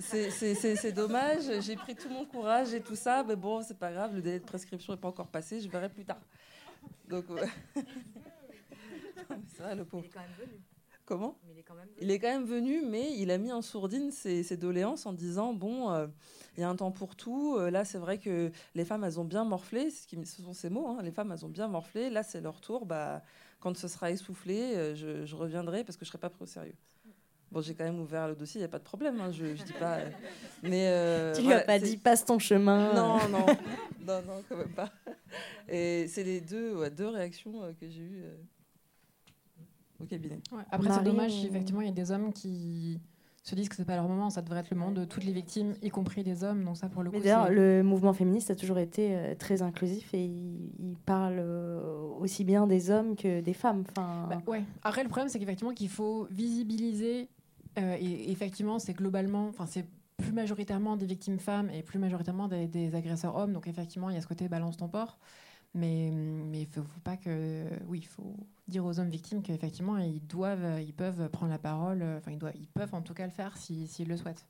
C'est. 0.00 0.30
c'est 0.30 0.92
dommage, 0.92 1.60
j'ai 1.60 1.76
pris 1.76 1.94
tout 1.94 2.08
mon 2.08 2.24
courage 2.24 2.72
et 2.72 2.80
tout 2.80 2.96
ça, 2.96 3.22
mais 3.22 3.36
bon, 3.36 3.62
c'est 3.62 3.78
pas 3.78 3.92
grave, 3.92 4.14
le 4.14 4.22
délai 4.22 4.40
de 4.40 4.44
prescription 4.44 4.94
n'est 4.94 4.98
pas 4.98 5.08
encore 5.08 5.28
passé, 5.28 5.60
je 5.60 5.68
verrai 5.68 5.90
plus 5.90 6.06
tard. 6.06 6.22
Donc, 7.06 7.26
ça, 9.58 9.74
le 9.74 9.84
pauvre. 9.84 10.04
Il 10.04 10.08
est 10.08 10.10
quand 10.10 10.20
même 10.20 10.30
venu. 10.38 10.58
Comment 11.06 11.38
il 12.00 12.10
est, 12.10 12.18
quand 12.18 12.28
même 12.28 12.44
venu, 12.44 12.82
mais 12.82 13.16
il 13.18 13.30
a 13.30 13.36
mis 13.36 13.52
en 13.52 13.60
sourdine 13.60 14.10
ses, 14.10 14.56
doléances 14.56 15.04
en 15.04 15.12
disant 15.12 15.52
bon, 15.52 15.90
euh, 15.90 16.06
il 16.56 16.60
y 16.60 16.62
a 16.62 16.68
un 16.68 16.76
temps 16.76 16.92
pour 16.92 17.14
tout. 17.14 17.56
Euh, 17.58 17.70
là, 17.70 17.84
c'est 17.84 17.98
vrai 17.98 18.18
que 18.18 18.50
les 18.74 18.84
femmes, 18.86 19.04
elles 19.04 19.20
ont 19.20 19.24
bien 19.24 19.44
morflé. 19.44 19.90
Ce, 19.90 20.06
qui, 20.06 20.16
ce 20.24 20.40
sont 20.42 20.54
ces 20.54 20.70
mots. 20.70 20.88
Hein, 20.88 21.02
les 21.02 21.10
femmes, 21.10 21.30
elles 21.30 21.44
ont 21.44 21.50
bien 21.50 21.68
morflé. 21.68 22.08
Là, 22.08 22.22
c'est 22.22 22.40
leur 22.40 22.60
tour. 22.60 22.86
Bah, 22.86 23.22
quand 23.60 23.76
ce 23.76 23.86
sera 23.86 24.10
essoufflé, 24.10 24.74
euh, 24.76 24.94
je, 25.26 25.34
reviendrai 25.34 25.84
parce 25.84 25.98
que 25.98 26.06
je 26.06 26.10
serai 26.10 26.18
pas 26.18 26.30
pris 26.30 26.42
au 26.42 26.46
sérieux. 26.46 26.76
Bon, 27.52 27.60
j'ai 27.60 27.74
quand 27.74 27.84
même 27.84 28.00
ouvert 28.00 28.26
le 28.26 28.34
dossier, 28.34 28.58
il 28.58 28.62
n'y 28.62 28.68
a 28.68 28.70
pas 28.70 28.78
de 28.78 28.84
problème. 28.84 29.20
Hein, 29.20 29.30
je, 29.30 29.54
je 29.54 29.62
dis 29.62 29.74
pas. 29.74 29.98
mais 30.62 31.32
tu 31.34 31.42
lui 31.42 31.52
as 31.52 31.60
pas 31.60 31.78
dit 31.78 31.98
passe 31.98 32.24
ton 32.24 32.38
chemin. 32.38 32.94
Non, 32.94 33.28
non, 33.28 33.46
non, 34.00 34.22
non, 34.22 34.42
quand 34.48 34.56
même 34.56 34.72
pas. 34.72 34.90
Et 35.68 36.08
c'est 36.08 36.24
les 36.24 36.40
deux, 36.40 36.88
deux 36.90 37.08
réactions 37.08 37.74
que 37.78 37.88
j'ai 37.88 38.00
eues 38.00 38.24
au 40.04 40.06
cabinet. 40.06 40.40
Après, 40.70 40.90
c'est 40.90 41.02
dommage, 41.02 41.44
effectivement, 41.44 41.80
il 41.80 41.86
y 41.86 41.90
a 41.90 41.94
des 41.94 42.10
hommes 42.10 42.32
qui 42.32 43.00
se 43.44 43.54
disent 43.54 43.68
que 43.68 43.76
c'est 43.76 43.84
pas 43.84 43.96
leur 43.96 44.08
moment, 44.08 44.30
ça 44.30 44.40
devrait 44.40 44.60
être 44.60 44.70
le 44.70 44.76
moment 44.78 44.90
de 44.90 45.04
toutes 45.04 45.24
les 45.24 45.32
victimes, 45.32 45.74
y 45.82 45.90
compris 45.90 46.22
les 46.22 46.44
hommes. 46.44 46.64
Donc 46.64 46.78
ça, 46.78 46.88
pour 46.88 47.02
le 47.02 47.10
coup, 47.10 47.20
d'ailleurs, 47.20 47.50
le 47.50 47.82
mouvement 47.82 48.14
féministe 48.14 48.50
a 48.50 48.54
toujours 48.54 48.78
été 48.78 49.14
euh, 49.14 49.34
très 49.34 49.60
inclusif 49.60 50.14
et 50.14 50.24
il, 50.24 50.96
parle 51.04 51.36
euh, 51.38 52.00
aussi 52.20 52.42
bien 52.44 52.66
des 52.66 52.90
hommes 52.90 53.14
que 53.16 53.42
des 53.42 53.52
femmes. 53.52 53.84
Enfin. 53.90 54.26
Bah, 54.30 54.42
ouais. 54.46 54.64
Après, 54.82 55.02
le 55.02 55.10
problème, 55.10 55.28
c'est 55.28 55.38
qu'effectivement, 55.38 55.74
qu'il 55.74 55.90
faut 55.90 56.26
visibiliser. 56.30 57.28
Euh, 57.78 57.96
et, 58.00 58.30
effectivement, 58.30 58.78
c'est 58.78 58.94
globalement, 58.94 59.48
enfin, 59.48 59.66
c'est 59.66 59.84
plus 60.16 60.32
majoritairement 60.32 60.96
des 60.96 61.06
victimes 61.06 61.38
femmes 61.38 61.68
et 61.70 61.82
plus 61.82 61.98
majoritairement 61.98 62.48
des, 62.48 62.66
des, 62.66 62.94
agresseurs 62.94 63.36
hommes. 63.36 63.52
Donc 63.52 63.66
effectivement, 63.66 64.08
il 64.08 64.14
y 64.14 64.18
a 64.18 64.22
ce 64.22 64.26
côté 64.26 64.48
balance 64.48 64.78
ton 64.78 64.88
port. 64.88 65.18
Mais 65.74 66.06
il 66.06 66.50
ne 66.50 66.64
faut, 66.66 67.00
pas 67.02 67.16
que. 67.16 67.64
Oui, 67.88 67.98
il 67.98 68.06
faut 68.06 68.36
dire 68.68 68.84
aux 68.84 68.98
hommes 68.98 69.10
victimes 69.10 69.42
qu'effectivement, 69.42 69.98
ils 69.98 70.26
doivent, 70.26 70.80
ils 70.80 70.94
peuvent 70.94 71.28
prendre 71.28 71.52
la 71.52 71.58
parole, 71.58 72.02
enfin, 72.16 72.30
ils, 72.30 72.38
doivent, 72.38 72.56
ils 72.56 72.68
peuvent 72.68 72.94
en 72.94 73.02
tout 73.02 73.14
cas 73.14 73.24
le 73.24 73.32
faire 73.32 73.56
s'ils 73.56 74.08
le 74.08 74.16
souhaitent. 74.16 74.46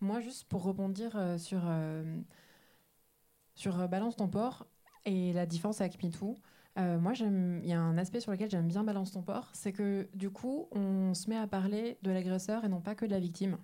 Moi, 0.00 0.20
juste 0.20 0.44
pour 0.44 0.62
rebondir 0.62 1.12
euh, 1.14 1.38
sur, 1.38 1.60
euh, 1.64 2.20
sur 3.54 3.78
euh, 3.80 3.86
Balance 3.86 4.16
ton 4.16 4.28
port 4.28 4.66
et 5.04 5.32
la 5.32 5.46
différence 5.46 5.80
avec 5.80 6.02
MeToo, 6.02 6.36
moi, 6.76 7.12
il 7.14 7.66
y 7.66 7.74
a 7.74 7.80
un 7.80 7.98
aspect 7.98 8.20
sur 8.20 8.32
lequel 8.32 8.50
j'aime 8.50 8.66
bien 8.66 8.82
Balance 8.84 9.12
ton 9.12 9.20
port, 9.20 9.50
c'est 9.52 9.72
que 9.72 10.08
du 10.14 10.30
coup, 10.30 10.66
on 10.70 11.12
se 11.12 11.28
met 11.28 11.36
à 11.36 11.46
parler 11.46 11.98
de 12.00 12.10
l'agresseur 12.10 12.64
et 12.64 12.68
non 12.68 12.80
pas 12.80 12.94
que 12.94 13.04
de 13.04 13.10
la 13.10 13.18
victime. 13.18 13.58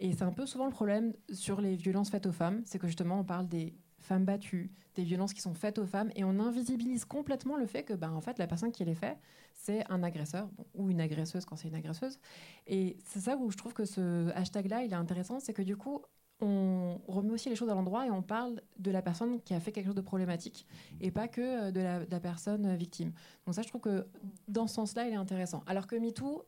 Et 0.00 0.14
c'est 0.14 0.22
un 0.22 0.32
peu 0.32 0.46
souvent 0.46 0.64
le 0.64 0.70
problème 0.70 1.12
sur 1.30 1.60
les 1.60 1.76
violences 1.76 2.08
faites 2.08 2.24
aux 2.24 2.32
femmes, 2.32 2.62
c'est 2.64 2.78
que 2.78 2.86
justement, 2.86 3.20
on 3.20 3.24
parle 3.24 3.48
des 3.48 3.74
femmes 4.08 4.24
battues, 4.24 4.72
des 4.96 5.04
violences 5.04 5.32
qui 5.32 5.40
sont 5.40 5.54
faites 5.54 5.78
aux 5.78 5.86
femmes, 5.86 6.10
et 6.16 6.24
on 6.24 6.40
invisibilise 6.40 7.04
complètement 7.04 7.56
le 7.56 7.66
fait 7.66 7.84
que, 7.84 7.94
ben, 7.94 8.10
en 8.10 8.20
fait, 8.20 8.38
la 8.38 8.46
personne 8.46 8.72
qui 8.72 8.84
les 8.84 8.94
fait, 8.94 9.16
c'est 9.54 9.84
un 9.90 10.02
agresseur 10.02 10.48
ou 10.74 10.90
une 10.90 11.00
agresseuse 11.00 11.44
quand 11.44 11.56
c'est 11.56 11.68
une 11.68 11.74
agresseuse. 11.74 12.18
Et 12.66 12.96
c'est 13.04 13.20
ça 13.20 13.36
où 13.36 13.50
je 13.50 13.56
trouve 13.56 13.74
que 13.74 13.84
ce 13.84 14.30
hashtag-là, 14.34 14.82
il 14.82 14.92
est 14.92 14.96
intéressant, 14.96 15.38
c'est 15.38 15.52
que 15.52 15.62
du 15.62 15.76
coup, 15.76 16.02
on 16.40 17.00
remet 17.08 17.32
aussi 17.32 17.48
les 17.48 17.56
choses 17.56 17.68
à 17.68 17.74
l'endroit 17.74 18.06
et 18.06 18.10
on 18.10 18.22
parle 18.22 18.62
de 18.78 18.90
la 18.90 19.02
personne 19.02 19.40
qui 19.42 19.54
a 19.54 19.60
fait 19.60 19.72
quelque 19.72 19.86
chose 19.86 19.94
de 19.94 20.00
problématique 20.00 20.66
et 21.00 21.10
pas 21.10 21.26
que 21.26 21.40
euh, 21.40 21.70
de 21.72 21.80
la, 21.80 22.04
de 22.04 22.10
la 22.10 22.20
personne 22.20 22.76
victime. 22.76 23.12
Donc 23.44 23.56
ça, 23.56 23.62
je 23.62 23.68
trouve 23.68 23.80
que 23.80 24.06
dans 24.46 24.68
ce 24.68 24.74
sens-là, 24.74 25.08
il 25.08 25.12
est 25.12 25.16
intéressant. 25.16 25.64
Alors 25.66 25.86
que 25.88 25.96
MeToo, 25.96 26.44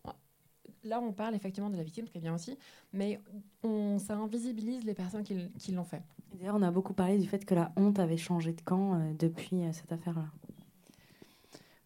là, 0.84 1.00
on 1.00 1.12
parle 1.12 1.34
effectivement 1.34 1.70
de 1.70 1.76
la 1.76 1.82
victime, 1.82 2.06
ce 2.06 2.12
qui 2.12 2.18
est 2.18 2.22
bien 2.22 2.34
aussi, 2.34 2.58
mais 2.92 3.20
on, 3.62 3.98
ça 3.98 4.16
invisibilise 4.16 4.84
les 4.84 4.94
personnes 4.94 5.22
qui, 5.22 5.48
qui 5.58 5.72
l'ont 5.72 5.84
fait. 5.84 6.02
D'ailleurs, 6.34 6.56
on 6.56 6.62
a 6.62 6.70
beaucoup 6.70 6.94
parlé 6.94 7.18
du 7.18 7.28
fait 7.28 7.44
que 7.44 7.54
la 7.54 7.72
honte 7.76 7.98
avait 7.98 8.16
changé 8.16 8.52
de 8.52 8.60
camp 8.60 8.94
euh, 8.94 9.12
depuis 9.18 9.62
euh, 9.62 9.72
cette 9.72 9.92
affaire-là. 9.92 10.26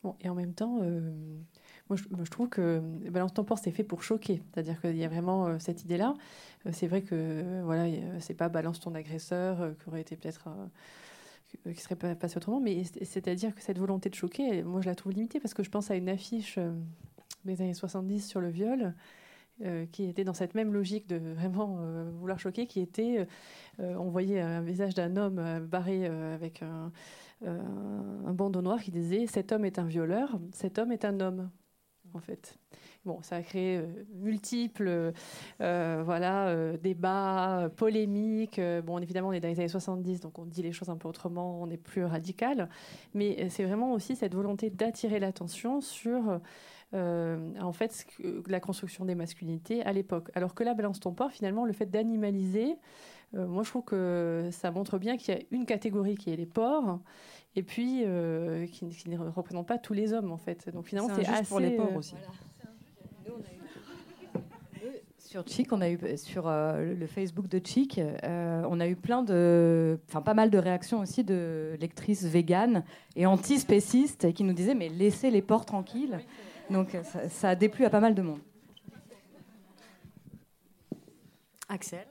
Bon, 0.04 0.14
et 0.20 0.28
en 0.28 0.34
même 0.34 0.52
temps, 0.52 0.80
euh, 0.82 1.00
moi, 1.88 1.96
je, 1.96 2.04
moi, 2.10 2.24
je, 2.24 2.30
trouve 2.30 2.50
que 2.50 2.78
Balance 3.10 3.32
ton 3.32 3.42
port, 3.42 3.58
c'est 3.58 3.70
fait 3.70 3.84
pour 3.84 4.02
choquer. 4.02 4.42
C'est-à-dire 4.52 4.78
qu'il 4.78 4.98
y 4.98 5.04
a 5.04 5.08
vraiment 5.08 5.46
euh, 5.46 5.56
cette 5.58 5.82
idée-là. 5.82 6.14
Euh, 6.66 6.70
c'est 6.74 6.86
vrai 6.86 7.00
que 7.00 7.62
voilà, 7.64 7.86
c'est 8.20 8.34
pas 8.34 8.50
balance 8.50 8.80
ton 8.80 8.94
agresseur 8.94 9.74
qui 9.78 9.88
aurait 9.88 10.02
été 10.02 10.14
peut-être 10.14 10.48
qui 11.72 11.80
serait 11.80 11.96
pas 11.96 12.14
passé 12.16 12.36
autrement, 12.36 12.60
mais 12.60 12.82
c'est-à-dire 12.82 13.54
que 13.54 13.62
cette 13.62 13.78
volonté 13.78 14.10
de 14.10 14.14
choquer, 14.16 14.64
moi, 14.64 14.80
je 14.80 14.86
la 14.86 14.96
trouve 14.96 15.12
limitée 15.12 15.38
parce 15.38 15.54
que 15.54 15.62
je 15.62 15.70
pense 15.70 15.90
à 15.90 15.94
une 15.94 16.08
affiche 16.08 16.58
des 17.44 17.60
années 17.62 17.74
70 17.74 18.26
sur 18.26 18.40
le 18.40 18.48
viol. 18.48 18.94
Euh, 19.62 19.86
qui 19.86 20.06
était 20.06 20.24
dans 20.24 20.34
cette 20.34 20.56
même 20.56 20.72
logique 20.72 21.06
de 21.06 21.16
vraiment 21.16 21.78
euh, 21.78 22.10
vouloir 22.18 22.40
choquer, 22.40 22.66
qui 22.66 22.80
était, 22.80 23.24
euh, 23.78 23.94
on 23.94 24.10
voyait 24.10 24.40
un 24.40 24.60
visage 24.62 24.94
d'un 24.94 25.16
homme 25.16 25.60
barré 25.60 26.06
avec 26.06 26.60
un, 26.62 26.90
un, 27.46 28.32
bandeau 28.32 28.62
noir 28.62 28.82
qui 28.82 28.90
disait 28.90 29.28
cet 29.28 29.52
homme 29.52 29.64
est 29.64 29.78
un 29.78 29.84
violeur, 29.84 30.40
cet 30.50 30.80
homme 30.80 30.90
est 30.90 31.04
un 31.04 31.20
homme, 31.20 31.50
en 32.14 32.18
fait. 32.18 32.58
Bon, 33.04 33.22
ça 33.22 33.36
a 33.36 33.42
créé 33.42 33.80
multiples 34.16 35.12
voilà, 35.60 36.76
débats, 36.78 37.70
polémiques. 37.76 38.60
bon, 38.84 38.98
évidemment, 38.98 39.28
on 39.28 39.32
est 39.32 39.40
dans 39.40 39.48
les 39.48 39.60
années 39.60 39.68
70, 39.68 40.18
donc 40.18 40.36
on 40.40 40.46
dit 40.46 40.62
les 40.62 40.72
choses 40.72 40.88
un 40.88 40.96
peu 40.96 41.06
autrement, 41.06 41.62
on 41.62 41.70
est 41.70 41.76
plus 41.76 42.04
radical. 42.04 42.68
Mais 43.14 43.48
c'est 43.50 43.62
vraiment 43.62 43.92
aussi 43.92 44.16
cette 44.16 44.34
volonté 44.34 44.68
d'attirer 44.68 45.20
l'attention 45.20 45.80
sur 45.80 46.40
euh, 46.94 47.36
en 47.60 47.72
fait 47.72 48.06
la 48.46 48.60
construction 48.60 49.04
des 49.04 49.16
masculinités 49.16 49.82
à 49.82 49.92
l'époque. 49.92 50.30
Alors 50.34 50.54
que 50.54 50.62
là, 50.62 50.74
Balance 50.74 51.00
ton 51.00 51.12
port, 51.12 51.32
finalement, 51.32 51.64
le 51.64 51.72
fait 51.72 51.86
d'animaliser, 51.86 52.76
euh, 53.34 53.46
moi 53.46 53.64
je 53.64 53.70
trouve 53.70 53.84
que 53.84 54.48
ça 54.52 54.70
montre 54.70 54.98
bien 54.98 55.16
qu'il 55.16 55.34
y 55.34 55.36
a 55.36 55.40
une 55.50 55.66
catégorie 55.66 56.14
qui 56.14 56.32
est 56.32 56.36
les 56.36 56.46
porcs 56.46 57.00
et 57.56 57.64
puis 57.64 58.02
euh, 58.04 58.66
qui, 58.66 58.88
qui, 58.90 59.10
ne 59.10 59.18
représente 59.18 59.66
pas 59.66 59.78
tous 59.78 59.92
les 59.92 60.12
hommes 60.12 60.30
en 60.30 60.36
fait. 60.36 60.68
Donc 60.72 60.86
finalement, 60.86 61.12
c'est 61.16 61.26
assez 61.26 61.48
pour 61.48 61.58
les 61.58 61.72
porcs 61.72 61.96
aussi. 61.96 62.14
Sur 65.18 65.48
Chic, 65.48 65.72
on 65.72 65.80
a 65.80 65.90
eu 65.90 65.98
sur 66.16 66.48
le 66.48 67.06
Facebook 67.08 67.48
de 67.48 67.60
Chic, 67.64 68.00
on 68.22 68.78
a 68.78 68.86
eu 68.86 68.94
plein 68.94 69.24
de, 69.24 69.98
enfin 70.08 70.22
pas 70.22 70.34
mal 70.34 70.48
de 70.48 70.58
réactions 70.58 71.00
aussi 71.00 71.24
de 71.24 71.76
lectrices 71.80 72.24
véganes 72.24 72.84
et 73.16 73.26
antispécistes 73.26 74.32
qui 74.32 74.44
nous 74.44 74.52
disaient 74.52 74.76
mais 74.76 74.88
laissez 74.88 75.32
les 75.32 75.42
porcs 75.42 75.66
tranquilles. 75.66 76.20
Donc 76.70 76.96
ça, 77.04 77.28
ça, 77.28 77.50
a 77.50 77.54
déplu 77.54 77.84
à 77.84 77.90
pas 77.90 78.00
mal 78.00 78.14
de 78.14 78.22
monde. 78.22 78.40
Axel? 81.68 82.06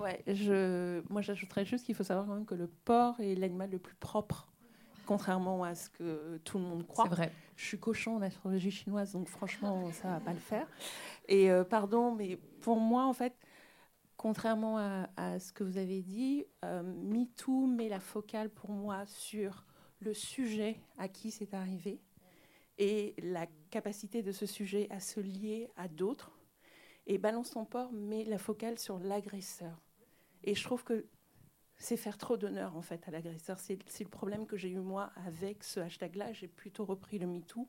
Ouais, 0.00 0.22
je, 0.26 1.02
moi 1.10 1.22
j'ajouterais 1.22 1.64
juste 1.64 1.86
qu'il 1.86 1.94
faut 1.94 2.04
savoir 2.04 2.26
quand 2.26 2.34
même 2.34 2.46
que 2.46 2.54
le 2.54 2.66
porc 2.66 3.20
est 3.20 3.34
l'animal 3.34 3.70
le 3.70 3.78
plus 3.78 3.94
propre, 3.94 4.52
contrairement 5.06 5.62
à 5.64 5.74
ce 5.74 5.88
que 5.88 6.38
tout 6.44 6.58
le 6.58 6.64
monde 6.64 6.86
croit. 6.86 7.04
C'est 7.04 7.14
vrai. 7.14 7.32
Je 7.56 7.64
suis 7.64 7.78
cochon 7.78 8.16
en 8.16 8.22
astrologie 8.22 8.70
chinoise, 8.70 9.12
donc 9.12 9.28
franchement 9.28 9.90
ça 9.92 10.08
va 10.08 10.20
pas 10.20 10.32
le 10.32 10.40
faire. 10.40 10.66
Et 11.28 11.50
euh, 11.50 11.64
pardon, 11.64 12.14
mais 12.14 12.36
pour 12.60 12.78
moi 12.80 13.06
en 13.06 13.12
fait, 13.12 13.34
contrairement 14.16 14.78
à, 14.78 15.08
à 15.16 15.38
ce 15.38 15.52
que 15.52 15.64
vous 15.64 15.78
avez 15.78 16.02
dit, 16.02 16.44
euh, 16.64 16.82
MeToo 16.82 17.66
met 17.66 17.88
la 17.88 18.00
focale 18.00 18.50
pour 18.50 18.70
moi 18.70 19.06
sur 19.06 19.64
le 20.00 20.12
sujet 20.12 20.80
à 20.98 21.08
qui 21.08 21.30
c'est 21.30 21.54
arrivé 21.54 22.00
et 22.78 23.14
la 23.18 23.46
capacité 23.70 24.22
de 24.22 24.32
ce 24.32 24.46
sujet 24.46 24.88
à 24.90 25.00
se 25.00 25.20
lier 25.20 25.68
à 25.76 25.88
d'autres. 25.88 26.32
Et 27.06 27.18
Balance 27.18 27.50
ton 27.50 27.64
port 27.64 27.92
met 27.92 28.24
la 28.24 28.38
focale 28.38 28.78
sur 28.78 28.98
l'agresseur. 28.98 29.80
Et 30.42 30.54
je 30.54 30.64
trouve 30.64 30.84
que 30.84 31.06
c'est 31.76 31.96
faire 31.96 32.18
trop 32.18 32.36
d'honneur 32.36 32.76
en 32.76 32.82
fait 32.82 33.06
à 33.08 33.10
l'agresseur. 33.10 33.58
C'est 33.58 33.78
le 34.00 34.08
problème 34.08 34.46
que 34.46 34.56
j'ai 34.56 34.70
eu 34.70 34.78
moi 34.78 35.12
avec 35.26 35.64
ce 35.64 35.80
hashtag-là. 35.80 36.32
J'ai 36.32 36.48
plutôt 36.48 36.84
repris 36.84 37.18
le 37.18 37.26
MeToo 37.26 37.68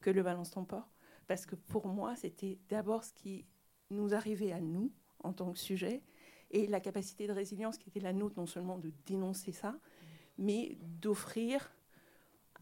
que 0.00 0.10
le 0.10 0.22
Balance 0.22 0.50
ton 0.50 0.64
port. 0.64 0.88
Parce 1.26 1.46
que 1.46 1.54
pour 1.54 1.86
moi, 1.86 2.16
c'était 2.16 2.58
d'abord 2.68 3.04
ce 3.04 3.12
qui 3.12 3.46
nous 3.90 4.14
arrivait 4.14 4.52
à 4.52 4.60
nous 4.60 4.92
en 5.20 5.32
tant 5.32 5.52
que 5.52 5.58
sujet 5.58 6.02
et 6.50 6.66
la 6.66 6.80
capacité 6.80 7.26
de 7.26 7.32
résilience 7.32 7.78
qui 7.78 7.88
était 7.88 8.00
la 8.00 8.12
nôtre, 8.12 8.34
non 8.36 8.46
seulement 8.46 8.78
de 8.78 8.92
dénoncer 9.06 9.52
ça, 9.52 9.78
mais 10.38 10.76
d'offrir 11.00 11.72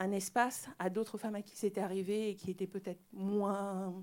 un 0.01 0.11
espace 0.11 0.69
à 0.79 0.91
d'autres 0.91 1.19
femmes 1.19 1.37
à 1.37 1.43
qui 1.43 1.57
c'était 1.57 1.81
arrivé 1.81 2.31
et 2.31 2.35
qui 2.35 2.51
étaient 2.51 2.67
peut-être 2.67 3.03
moins 3.13 3.95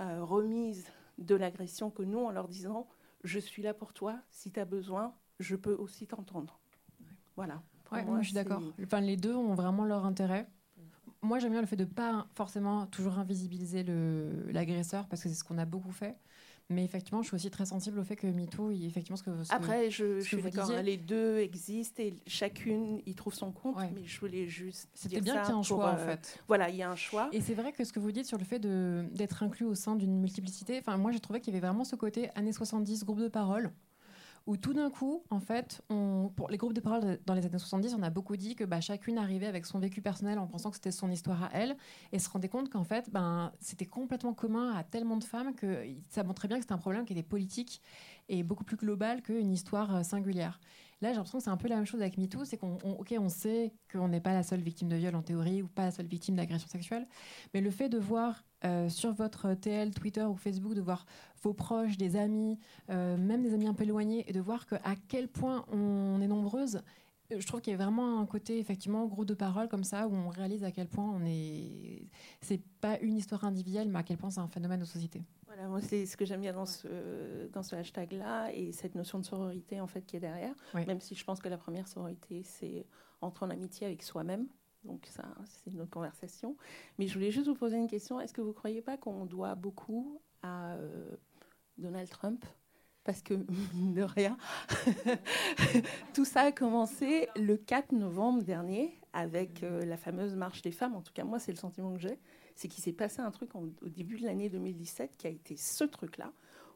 euh, 0.00 0.24
remises 0.24 0.86
de 1.18 1.34
l'agression 1.34 1.90
que 1.90 2.02
nous 2.02 2.18
en 2.18 2.30
leur 2.30 2.48
disant 2.48 2.88
je 3.22 3.38
suis 3.38 3.62
là 3.62 3.74
pour 3.74 3.92
toi, 3.92 4.18
si 4.30 4.50
tu 4.50 4.58
as 4.58 4.64
besoin, 4.64 5.14
je 5.38 5.56
peux 5.56 5.74
aussi 5.74 6.06
t'entendre. 6.06 6.58
Voilà. 7.36 7.62
Ouais, 7.92 8.02
moi, 8.04 8.20
je 8.22 8.26
suis 8.26 8.34
d'accord. 8.34 8.62
Enfin, 8.82 9.00
les 9.00 9.16
deux 9.16 9.34
ont 9.34 9.54
vraiment 9.54 9.84
leur 9.84 10.06
intérêt. 10.06 10.48
Moi, 11.22 11.38
j'aime 11.38 11.52
bien 11.52 11.60
le 11.60 11.66
fait 11.66 11.76
de 11.76 11.84
ne 11.84 11.90
pas 11.90 12.26
forcément 12.34 12.86
toujours 12.86 13.18
invisibiliser 13.18 13.84
l'agresseur 14.48 15.06
parce 15.08 15.22
que 15.22 15.28
c'est 15.28 15.34
ce 15.34 15.44
qu'on 15.44 15.58
a 15.58 15.66
beaucoup 15.66 15.92
fait. 15.92 16.16
Mais 16.70 16.84
effectivement, 16.84 17.20
je 17.20 17.26
suis 17.26 17.34
aussi 17.34 17.50
très 17.50 17.66
sensible 17.66 17.98
au 17.98 18.04
fait 18.04 18.14
que 18.14 18.28
MeToo, 18.28 18.70
effectivement, 18.70 19.16
ce 19.16 19.24
que, 19.24 19.42
ce 19.42 19.52
Après, 19.52 19.90
je, 19.90 20.20
je 20.20 20.24
suis 20.24 20.40
d'accord, 20.40 20.70
les 20.82 20.96
deux 20.96 21.38
existent 21.38 22.00
et 22.00 22.14
chacune 22.28 23.00
y 23.06 23.14
trouve 23.14 23.34
son 23.34 23.50
compte, 23.50 23.76
mais 23.92 24.04
je 24.04 24.20
voulais 24.20 24.46
juste. 24.46 24.88
C'était 24.94 25.20
bien 25.20 25.40
qu'il 25.42 25.50
y 25.50 25.56
ait 25.56 25.58
un 25.58 25.62
choix, 25.62 25.90
en 25.90 25.94
euh, 25.94 26.06
fait. 26.06 26.38
Voilà, 26.46 26.70
il 26.70 26.76
y 26.76 26.82
a 26.82 26.90
un 26.90 26.96
choix. 26.96 27.28
Et 27.32 27.40
c'est 27.40 27.54
vrai 27.54 27.72
que 27.72 27.82
ce 27.84 27.92
que 27.92 27.98
vous 27.98 28.12
dites 28.12 28.26
sur 28.26 28.38
le 28.38 28.44
fait 28.44 28.60
d'être 28.60 29.42
inclus 29.42 29.66
au 29.66 29.74
sein 29.74 29.96
d'une 29.96 30.20
multiplicité, 30.20 30.78
enfin, 30.78 30.96
moi, 30.96 31.10
j'ai 31.10 31.20
trouvé 31.20 31.40
qu'il 31.40 31.52
y 31.52 31.56
avait 31.56 31.66
vraiment 31.66 31.84
ce 31.84 31.96
côté 31.96 32.30
années 32.36 32.52
70, 32.52 33.04
groupe 33.04 33.20
de 33.20 33.28
parole 33.28 33.72
où 34.46 34.56
tout 34.56 34.72
d'un 34.72 34.90
coup, 34.90 35.22
en 35.30 35.40
fait, 35.40 35.82
on, 35.90 36.30
pour 36.34 36.48
les 36.48 36.56
groupes 36.56 36.72
de 36.72 36.80
parole 36.80 37.18
dans 37.26 37.34
les 37.34 37.46
années 37.46 37.58
70, 37.58 37.94
on 37.98 38.02
a 38.02 38.10
beaucoup 38.10 38.36
dit 38.36 38.56
que 38.56 38.64
bah, 38.64 38.80
chacune 38.80 39.18
arrivait 39.18 39.46
avec 39.46 39.66
son 39.66 39.78
vécu 39.78 40.00
personnel 40.00 40.38
en 40.38 40.46
pensant 40.46 40.70
que 40.70 40.76
c'était 40.76 40.90
son 40.90 41.10
histoire 41.10 41.44
à 41.44 41.50
elle, 41.52 41.76
et 42.12 42.18
se 42.18 42.28
rendait 42.28 42.48
compte 42.48 42.70
qu'en 42.70 42.84
fait, 42.84 43.10
ben, 43.10 43.52
c'était 43.60 43.86
complètement 43.86 44.34
commun 44.34 44.72
à 44.74 44.84
tellement 44.84 45.16
de 45.16 45.24
femmes 45.24 45.54
que 45.54 45.84
ça 46.08 46.22
montrait 46.24 46.48
bien 46.48 46.56
que 46.56 46.62
c'était 46.62 46.74
un 46.74 46.78
problème 46.78 47.04
qui 47.04 47.12
était 47.12 47.22
politique 47.22 47.82
et 48.28 48.42
beaucoup 48.42 48.64
plus 48.64 48.76
global 48.76 49.22
qu'une 49.22 49.52
histoire 49.52 49.96
euh, 49.96 50.02
singulière. 50.02 50.60
Là, 51.00 51.10
j'ai 51.10 51.16
l'impression 51.16 51.38
que 51.38 51.44
c'est 51.44 51.50
un 51.50 51.56
peu 51.56 51.68
la 51.68 51.76
même 51.76 51.86
chose 51.86 52.00
avec 52.02 52.18
MeToo, 52.18 52.44
c'est 52.44 52.58
qu'on 52.58 52.76
ok, 52.76 53.14
on 53.18 53.28
sait 53.28 53.72
qu'on 53.90 54.08
n'est 54.08 54.20
pas 54.20 54.34
la 54.34 54.42
seule 54.42 54.60
victime 54.60 54.88
de 54.88 54.96
viol 54.96 55.14
en 55.14 55.22
théorie 55.22 55.62
ou 55.62 55.68
pas 55.68 55.84
la 55.84 55.90
seule 55.90 56.06
victime 56.06 56.36
d'agression 56.36 56.68
sexuelle, 56.68 57.06
mais 57.54 57.60
le 57.60 57.70
fait 57.70 57.88
de 57.88 57.98
voir 57.98 58.42
euh, 58.64 58.88
sur 58.88 59.12
votre 59.12 59.54
TL, 59.54 59.92
Twitter 59.94 60.24
ou 60.24 60.36
Facebook, 60.36 60.74
de 60.74 60.80
voir 60.80 61.06
vos 61.42 61.54
proches, 61.54 61.96
des 61.96 62.16
amis, 62.16 62.58
euh, 62.90 63.16
même 63.16 63.42
des 63.42 63.54
amis 63.54 63.66
un 63.66 63.74
peu 63.74 63.84
éloignés, 63.84 64.24
et 64.28 64.32
de 64.32 64.40
voir 64.40 64.66
que, 64.66 64.74
à 64.76 64.94
quel 65.08 65.28
point 65.28 65.64
on 65.72 66.20
est 66.20 66.26
nombreuses, 66.26 66.82
euh, 67.32 67.40
je 67.40 67.46
trouve 67.46 67.60
qu'il 67.60 67.70
y 67.70 67.74
a 67.74 67.76
vraiment 67.76 68.20
un 68.20 68.26
côté 68.26 68.58
effectivement 68.58 69.06
gros 69.06 69.24
de 69.24 69.34
parole 69.34 69.68
comme 69.68 69.84
ça 69.84 70.06
où 70.08 70.14
on 70.14 70.28
réalise 70.28 70.64
à 70.64 70.70
quel 70.70 70.88
point 70.88 71.04
on 71.04 71.24
est 71.24 72.08
c'est 72.40 72.60
pas 72.80 72.98
une 73.00 73.16
histoire 73.16 73.44
individuelle 73.44 73.88
mais 73.88 74.00
à 74.00 74.02
quel 74.02 74.16
point 74.16 74.30
c'est 74.30 74.40
un 74.40 74.48
phénomène 74.48 74.80
de 74.80 74.84
société. 74.84 75.22
Voilà, 75.46 75.68
moi 75.68 75.80
c'est 75.80 76.06
ce 76.06 76.16
que 76.16 76.24
j'aime 76.24 76.40
bien 76.40 76.52
dans 76.52 76.66
ce 76.66 77.48
dans 77.52 77.62
ce 77.62 77.76
hashtag 77.76 78.12
là 78.12 78.52
et 78.52 78.72
cette 78.72 78.94
notion 78.94 79.18
de 79.18 79.24
sororité 79.24 79.80
en 79.80 79.86
fait 79.86 80.02
qui 80.02 80.16
est 80.16 80.20
derrière. 80.20 80.54
Oui. 80.74 80.84
Même 80.86 81.00
si 81.00 81.14
je 81.14 81.24
pense 81.24 81.40
que 81.40 81.48
la 81.48 81.58
première 81.58 81.88
sororité 81.88 82.42
c'est 82.44 82.86
entrer 83.20 83.46
en 83.46 83.50
amitié 83.50 83.86
avec 83.86 84.02
soi-même 84.02 84.46
donc 84.84 85.06
ça, 85.06 85.24
c'est 85.44 85.70
une 85.70 85.80
autre 85.80 85.90
conversation. 85.90 86.56
Mais 86.98 87.06
je 87.06 87.14
voulais 87.14 87.30
juste 87.30 87.48
vous 87.48 87.54
poser 87.54 87.76
une 87.76 87.88
question. 87.88 88.20
Est-ce 88.20 88.32
que 88.32 88.40
vous 88.40 88.48
ne 88.48 88.54
croyez 88.54 88.82
pas 88.82 88.96
qu'on 88.96 89.26
doit 89.26 89.54
beaucoup 89.54 90.20
à 90.42 90.74
euh, 90.74 91.10
Donald 91.78 92.08
Trump? 92.08 92.44
Parce 93.04 93.22
que, 93.22 93.34
de 93.74 94.02
rien, 94.02 94.36
tout 96.14 96.24
ça 96.24 96.42
a 96.42 96.52
commencé 96.52 97.28
le 97.36 97.56
4 97.56 97.92
novembre 97.92 98.42
dernier 98.42 98.98
avec 99.12 99.62
euh, 99.62 99.84
la 99.84 99.96
fameuse 99.96 100.34
marche 100.34 100.62
des 100.62 100.72
femmes. 100.72 100.94
En 100.94 101.02
tout 101.02 101.12
cas, 101.12 101.24
moi, 101.24 101.38
c'est 101.38 101.52
le 101.52 101.58
sentiment 101.58 101.92
que 101.92 102.00
j'ai. 102.00 102.18
C'est 102.54 102.68
qu'il 102.68 102.82
s'est 102.82 102.92
passé 102.92 103.20
un 103.20 103.30
truc 103.30 103.54
au 103.54 103.88
début 103.88 104.18
de 104.18 104.26
l'année 104.26 104.50
2017 104.50 105.16
qui 105.16 105.26
a 105.26 105.30
été 105.30 105.56
ce 105.56 105.84
truc-là, 105.84 106.32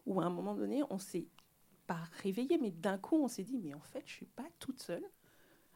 où 0.07 0.21
à 0.21 0.25
un 0.25 0.31
moment 0.31 0.55
donné, 0.55 0.83
on 0.89 0.99
s'est 0.99 1.27
pas 1.87 2.01
réveillé, 2.23 2.59
mais 2.59 2.71
d'un 2.71 2.97
coup, 2.97 3.17
on 3.17 3.29
s'est 3.29 3.43
dit, 3.43 3.59
mais 3.59 3.75
en 3.75 3.81
fait, 3.81 4.03
je 4.07 4.13
suis 4.13 4.27
pas 4.27 4.47
toute 4.59 4.81
seule 4.81 5.05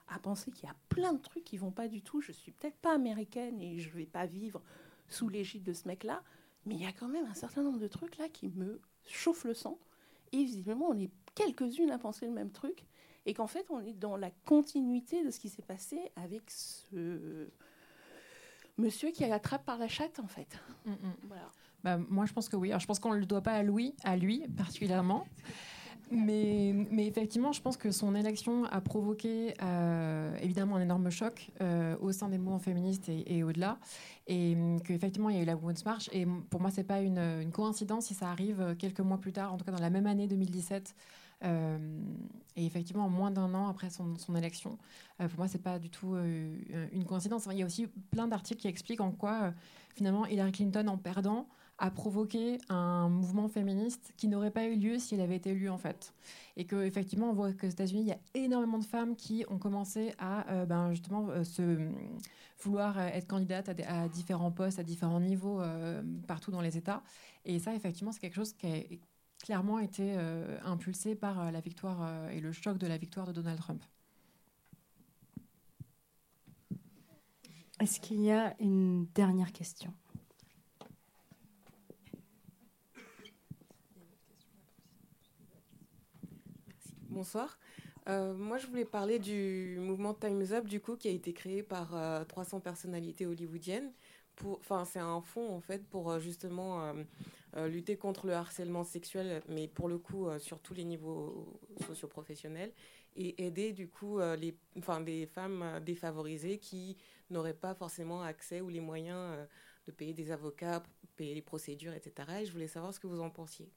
à 0.09 0.19
penser 0.19 0.51
qu'il 0.51 0.67
y 0.67 0.71
a 0.71 0.77
plein 0.89 1.13
de 1.13 1.21
trucs 1.21 1.45
qui 1.45 1.59
vont 1.59 1.71
pas 1.71 1.89
du 1.89 2.03
tout. 2.03 2.21
Je 2.21 2.33
suis 2.33 2.53
peut-être 2.53 2.77
pas 2.77 2.95
américaine 2.95 3.61
et 3.61 3.79
je 3.79 3.91
vais 3.91 4.07
pas 4.07 4.27
vivre 4.27 4.63
sous 5.09 5.29
l'égide 5.29 5.63
de 5.63 5.73
ce 5.73 5.89
mec-là, 5.89 6.23
mais 6.67 6.75
il 6.75 6.83
y 6.83 6.87
a 6.87 6.93
quand 6.93 7.09
même 7.09 7.27
un 7.27 7.35
certain 7.35 7.63
nombre 7.63 7.79
de 7.79 7.89
trucs 7.89 8.19
là 8.19 8.29
qui 8.29 8.49
me 8.49 8.81
chauffent 9.07 9.45
le 9.45 9.55
sang. 9.55 9.79
Et 10.33 10.45
visiblement, 10.45 10.87
on 10.89 10.99
est 10.99 11.11
quelques-unes 11.35 11.91
à 11.91 11.99
penser 11.99 12.27
le 12.27 12.33
même 12.33 12.51
truc. 12.51 12.85
et 13.27 13.35
qu'en 13.35 13.47
fait, 13.47 13.67
on 13.69 13.81
est 13.81 13.93
dans 13.93 14.17
la 14.17 14.31
continuité 14.47 15.23
de 15.23 15.31
ce 15.31 15.39
qui 15.39 15.51
s'est 15.51 15.63
passé 15.63 15.99
avec 16.17 16.51
ce 16.51 17.51
monsieur 18.79 19.11
qui 19.11 19.25
attrape 19.25 19.67
par 19.67 19.77
la 19.77 19.89
chatte, 19.89 20.19
en 20.19 20.27
fait. 20.27 20.59
Mm, 20.87 20.93
mm. 20.93 21.15
Bah, 21.85 21.99
moi, 22.09 22.27
je 22.27 22.33
pense 22.33 22.49
que 22.49 22.57
oui. 22.57 22.71
Alors, 22.71 22.81
je 22.81 22.87
pense 22.87 22.99
qu'on 22.99 23.13
ne 23.13 23.19
le 23.19 23.27
doit 23.27 23.43
pas 23.43 23.53
à 23.53 23.63
Louis, 23.63 23.95
à 24.03 24.17
lui 24.17 24.47
particulièrement. 24.57 25.27
Mais, 26.11 26.75
effectivement, 26.99 27.53
je 27.53 27.61
pense 27.61 27.77
que 27.77 27.91
son 27.91 28.15
élection 28.15 28.65
a 28.65 28.81
provoqué 28.81 29.55
euh, 29.63 30.35
évidemment 30.41 30.77
un 30.77 30.81
énorme 30.81 31.11
choc 31.11 31.51
euh, 31.61 31.97
au 32.01 32.13
sein 32.13 32.29
des 32.29 32.39
mouvements 32.39 32.59
féministes 32.59 33.09
et, 33.09 33.43
au-delà. 33.43 33.79
Et 34.27 34.55
hum, 34.55 34.81
qu'effectivement, 34.81 35.29
il 35.29 35.37
y 35.37 35.39
a 35.39 35.43
eu 35.43 35.47
la 35.47 35.57
Women's 35.57 35.85
March. 35.85 36.09
Et 36.13 36.27
pour 36.51 36.61
moi, 36.61 36.71
ce 36.71 36.79
n'est 36.79 36.85
pas 36.85 37.01
une, 37.01 37.51
coïncidence 37.53 38.07
si 38.07 38.15
ça 38.15 38.31
arrive 38.31 38.77
quelques 38.79 39.01
mois 39.01 39.19
plus 39.19 39.33
tard, 39.33 39.53
en 39.53 39.59
tout 39.59 39.65
cas 39.65 39.73
dans 39.73 39.81
la 39.81 39.91
même 39.91 40.07
année 40.07 40.27
2017. 40.27 40.95
Euh, 41.45 42.01
et 42.57 42.65
effectivement, 42.65 43.05
en 43.05 43.11
moins 43.11 43.31
d'un 43.31 43.55
an 43.55 43.69
après 43.69 43.91
son, 43.91 44.17
son 44.17 44.35
élection, 44.35 44.79
pour 45.19 45.39
moi, 45.39 45.49
c'est 45.49 45.63
pas 45.63 45.79
du 45.79 45.91
tout 45.91 46.17
une 46.93 47.05
coïncidence. 47.05 47.49
Il 47.51 47.59
y 47.59 47.63
a 47.63 47.67
aussi 47.67 47.87
plein 48.11 48.29
d'articles 48.29 48.63
qui 48.63 48.69
expliquent 48.69 49.01
en 49.01 49.13
quoi, 49.13 49.53
finalement, 49.95 50.27
Hillary 50.27 50.53
Clinton, 50.53 50.89
en 50.89 50.97
perdant, 50.97 51.47
a 51.79 51.91
provoqué 51.91 52.59
un 52.69 53.09
mouvement 53.09 53.49
féministe 53.49 54.13
qui 54.17 54.27
n'aurait 54.27 54.51
pas 54.51 54.67
eu 54.67 54.77
lieu 54.77 54.99
si 54.99 55.15
elle 55.15 55.21
avait 55.21 55.37
été 55.37 55.51
élue 55.51 55.71
en 55.71 55.79
fait. 55.79 56.13
Et 56.57 56.65
que 56.65 56.85
effectivement, 56.85 57.31
on 57.31 57.33
voit 57.33 57.53
qu'aux 57.53 57.69
États-Unis, 57.69 58.03
il 58.03 58.09
y 58.09 58.13
a 58.13 58.19
énormément 58.35 58.79
de 58.79 58.85
femmes 58.85 59.15
qui 59.15 59.45
ont 59.49 59.59
commencé 59.59 60.13
à 60.19 60.51
euh, 60.51 60.67
ben, 60.67 60.91
justement 60.91 61.29
euh, 61.31 61.45
se 61.45 61.79
vouloir 62.61 62.99
être 62.99 63.29
candidates 63.29 63.71
à, 63.87 64.09
différents 64.09 64.51
postes, 64.51 64.81
à 64.81 64.83
différents 64.83 65.21
niveaux 65.21 65.61
euh, 65.61 66.03
partout 66.27 66.51
dans 66.51 66.61
les 66.61 66.77
États. 66.77 67.03
Et 67.45 67.61
ça, 67.61 67.73
effectivement, 67.75 68.11
c'est 68.11 68.21
quelque 68.21 68.35
chose 68.35 68.53
qui 68.53 68.67
a 68.67 68.83
clairement 69.45 69.79
été 69.79 70.17
impulsé 70.65 71.15
par 71.15 71.53
la 71.53 71.61
victoire 71.61 72.29
et 72.31 72.41
le 72.41 72.51
choc 72.51 72.77
de 72.77 72.89
la 72.89 72.99
victoire 72.99 73.29
de 73.29 73.33
Donald 73.33 73.61
Trump. 73.61 73.85
Est-ce 77.79 78.01
qu'il 78.01 78.21
y 78.21 78.33
a 78.33 78.57
une 78.59 79.07
dernière 79.15 79.53
question? 79.53 79.95
Bonsoir. 87.19 87.59
Euh, 88.09 88.33
moi, 88.33 88.59
je 88.59 88.69
voulais 88.69 88.85
parler 88.85 89.19
du 89.19 89.77
mouvement 89.81 90.15
Time's 90.15 90.53
Up, 90.53 90.67
du 90.67 90.81
coup, 90.81 90.95
qui 90.97 91.09
a 91.09 91.11
été 91.11 91.33
créé 91.33 91.65
par 91.65 91.89
300 92.29 92.59
euh, 92.59 92.61
personnalités 92.61 93.27
hollywoodiennes. 93.27 93.93
Enfin, 94.45 94.85
c'est 94.85 95.01
un 95.01 95.21
fonds, 95.21 95.53
en 95.53 95.61
fait, 95.61 95.85
pour 95.89 96.13
euh, 96.13 96.21
justement 96.21 96.95
lutter 97.57 97.97
contre 97.97 98.29
le 98.29 98.35
harcèlement 98.35 98.85
sexuel, 98.85 99.43
mais 99.49 99.67
pour 99.67 99.89
le 99.89 99.99
coup, 99.99 100.29
sur 100.39 100.61
tous 100.61 100.75
les 100.75 100.85
niveaux 100.85 101.61
socioprofessionnels, 101.89 102.73
et 103.17 103.45
aider, 103.45 103.73
du 103.73 103.89
coup, 103.89 104.21
les, 104.21 104.57
femmes 104.81 105.81
défavorisées 105.85 106.59
qui 106.59 106.97
n'auraient 107.31 107.61
pas 107.67 107.75
forcément 107.75 108.23
accès 108.23 108.61
ou 108.61 108.69
les 108.69 108.81
moyens 108.81 109.37
de 109.87 109.91
payer 109.91 110.15
des 110.15 110.31
avocats, 110.31 110.85
payer 111.17 111.35
les 111.35 111.43
procédures, 111.43 111.95
etc. 111.95 112.43
Et 112.43 112.47
je 112.47 112.53
voulais 112.53 112.69
savoir 112.69 112.95
ce 112.95 113.01
que 113.01 113.09
vous 113.09 113.21
en 113.21 113.31
pensiez. 113.31 113.73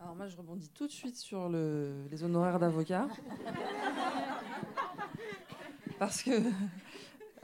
Alors 0.00 0.14
moi, 0.14 0.26
je 0.28 0.36
rebondis 0.36 0.68
tout 0.70 0.86
de 0.86 0.92
suite 0.92 1.16
sur 1.16 1.48
les 1.48 2.22
honoraires 2.22 2.58
d'avocat. 2.58 3.08
parce 5.98 6.22
que, 6.22 6.30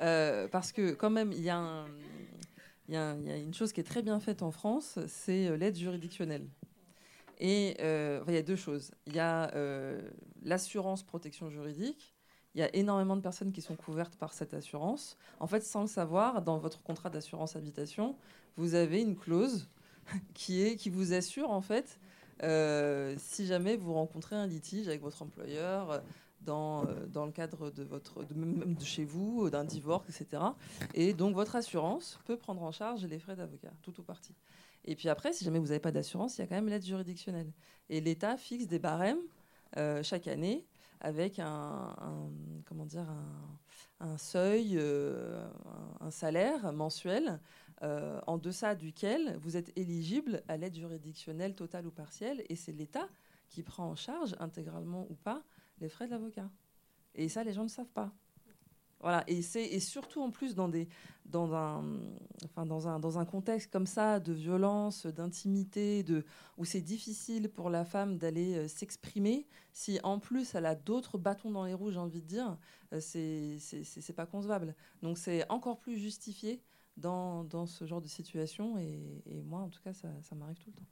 euh, 0.01 0.49
parce 0.49 0.73
que 0.73 0.93
quand 0.93 1.11
même, 1.11 1.33
il 1.33 1.43
y, 1.43 1.51
a 1.51 1.87
une 2.89 3.55
chose 3.55 3.73
qui 3.73 3.81
est 3.81 3.85
très 3.85 4.03
bien 4.03 4.21
faite 4.21 4.43
en 4.43 4.51
France, 4.51 4.99
c'est 5.07 5.49
euh, 5.49 5.57
l'aide 5.57 5.77
juridictionnelle. 5.77 6.47
Et 7.39 7.77
euh, 7.81 8.23
il 8.29 8.35
y 8.35 8.37
a 8.37 8.43
deux 8.43 8.57
choses. 8.57 8.93
Il 9.07 9.15
y 9.15 9.21
a 9.21 9.51
l'assurance 10.43 11.03
protection 11.03 11.51
juridique. 11.51 12.15
Il 12.55 12.61
y 12.61 12.65
a 12.65 12.75
énormément 12.77 13.17
de 13.17 13.23
personnes 13.23 13.51
qui 13.51 13.63
sont 13.63 13.77
couvertes 13.77 14.17
par 14.17 14.35
cette 14.35 14.53
assurance. 14.53 15.17
En 15.41 15.47
fait, 15.47 15.63
sans 15.63 15.81
le 15.81 15.87
savoir, 15.87 16.43
dans 16.43 16.59
votre 16.59 16.83
contrat 16.83 17.09
d'assurance 17.09 17.57
habitation, 17.57 18.15
vous 18.57 18.75
avez 18.75 19.01
une 19.01 19.17
clause 19.17 19.69
qui, 20.35 20.91
vous 20.91 21.13
assure 21.13 21.51
en 21.51 21.61
fait 21.61 21.99
euh, 22.43 23.15
si 23.19 23.47
jamais 23.47 23.77
vous 23.77 23.95
rencontrez 23.95 24.37
un 24.37 24.47
litige 24.47 24.89
avec 24.89 25.01
votre 25.01 25.23
employeur 25.23 25.91
euh, 25.91 25.99
dans, 26.41 26.85
euh, 26.87 27.07
dans 27.07 27.25
le 27.25 27.33
cadre 27.33 27.71
de, 27.71 27.85
votre, 27.85 28.25
de, 28.25 28.35
même 28.35 28.75
de 28.75 28.85
chez 28.85 29.05
vous, 29.05 29.49
d'un 29.49 29.65
divorce, 29.65 30.09
etc. 30.09 30.43
Et 30.95 31.15
donc 31.15 31.35
votre 31.35 31.57
assurance 31.57 32.19
peut 32.25 32.37
prendre 32.37 32.63
en 32.63 32.73
charge 32.73 33.05
les 33.05 33.19
frais 33.19 33.37
d'avocat, 33.37 33.73
tout 33.83 33.99
ou 34.01 34.03
partie. 34.03 34.35
Et 34.85 34.97
puis 34.97 35.09
après, 35.09 35.33
si 35.33 35.45
jamais 35.45 35.61
vous 35.61 35.69
n'avez 35.69 35.79
pas 35.79 35.93
d'assurance, 35.93 36.39
il 36.39 36.41
y 36.41 36.45
a 36.45 36.47
quand 36.49 36.57
même 36.57 36.69
l'aide 36.69 36.85
juridictionnelle. 36.85 37.53
Et 37.89 38.01
l'État 38.01 38.37
fixe 38.37 38.67
des 38.67 38.81
barèmes 38.81 39.21
chaque 40.03 40.29
année 40.29 40.67
avec 41.03 41.39
un, 41.39 41.95
comment 42.65 42.87
dire, 42.87 43.07
un, 44.01 44.17
seuil, 44.17 44.81
un 46.01 46.11
salaire 46.11 46.73
mensuel 46.73 47.41
euh, 47.83 48.21
en 48.29 48.39
deçà 48.39 48.77
duquel 48.77 49.37
vous 49.39 49.57
êtes 49.57 49.77
éligible 49.77 50.45
à 50.47 50.57
l'aide 50.57 50.77
juridictionnelle 50.77 51.57
totale 51.57 51.85
ou 51.85 51.91
partielle, 51.91 52.45
et 52.49 52.55
c'est 52.55 52.71
l'État 52.71 53.09
qui 53.49 53.65
prend 53.65 53.89
en 53.91 53.97
charge 53.97 54.37
intégralement 54.39 55.07
ou 55.11 55.15
pas 55.15 55.43
les 55.81 55.89
frais 55.89 56.07
de 56.07 56.13
l'avocat. 56.13 56.49
Et 57.17 57.29
ça, 57.29 57.43
les 57.43 57.53
gens 57.53 57.65
ne 57.65 57.69
savent 57.69 57.91
pas. 57.93 58.13
Voilà, 59.03 59.25
et 59.27 59.41
et 59.57 59.81
surtout 59.81 60.23
en 60.23 60.31
plus 60.31 60.55
dans 60.55 60.69
des 60.69 60.89
dans 61.27 61.55
un 61.55 61.83
enfin 62.45 62.65
dans 62.65 62.87
un 62.87 63.01
dans 63.01 63.19
un 63.19 63.25
contexte 63.25 63.73
comme 63.73 63.87
ça 63.87 64.21
de 64.21 64.33
violence, 64.33 65.07
d'intimité, 65.07 66.05
de 66.05 66.25
où 66.57 66.65
c'est 66.65 66.81
difficile 66.81 67.49
pour 67.49 67.69
la 67.69 67.85
femme 67.85 68.17
d'aller 68.17 68.55
euh, 68.55 68.69
s'exprimer. 68.69 69.47
Si 69.73 69.99
en 70.05 70.21
plus 70.21 70.55
elle 70.55 70.67
a 70.67 70.77
d'autres 70.77 71.19
bâtons 71.19 71.51
dans 71.51 71.65
les 71.65 71.75
roues, 71.75 71.91
j'ai 71.91 71.99
envie 71.99 72.23
de 72.23 72.27
dire, 72.27 72.57
euh, 72.93 73.01
c'est 73.01 74.17
pas 74.17 74.27
concevable. 74.27 74.75
Donc 75.03 75.19
c'est 75.19 75.51
encore 75.51 75.79
plus 75.81 75.97
justifié 75.97 76.63
dans, 76.97 77.45
dans, 77.45 77.67
ce 77.67 77.85
genre 77.87 78.01
de 78.01 78.09
situation. 78.09 78.79
Et, 78.79 79.43
moi, 79.45 79.61
en 79.61 79.69
tout 79.69 79.81
cas, 79.83 79.93
ça, 79.93 80.09
ça 80.23 80.35
m'arrive 80.35 80.59
tout 80.59 80.71
le 80.71 80.77
temps. 80.77 80.89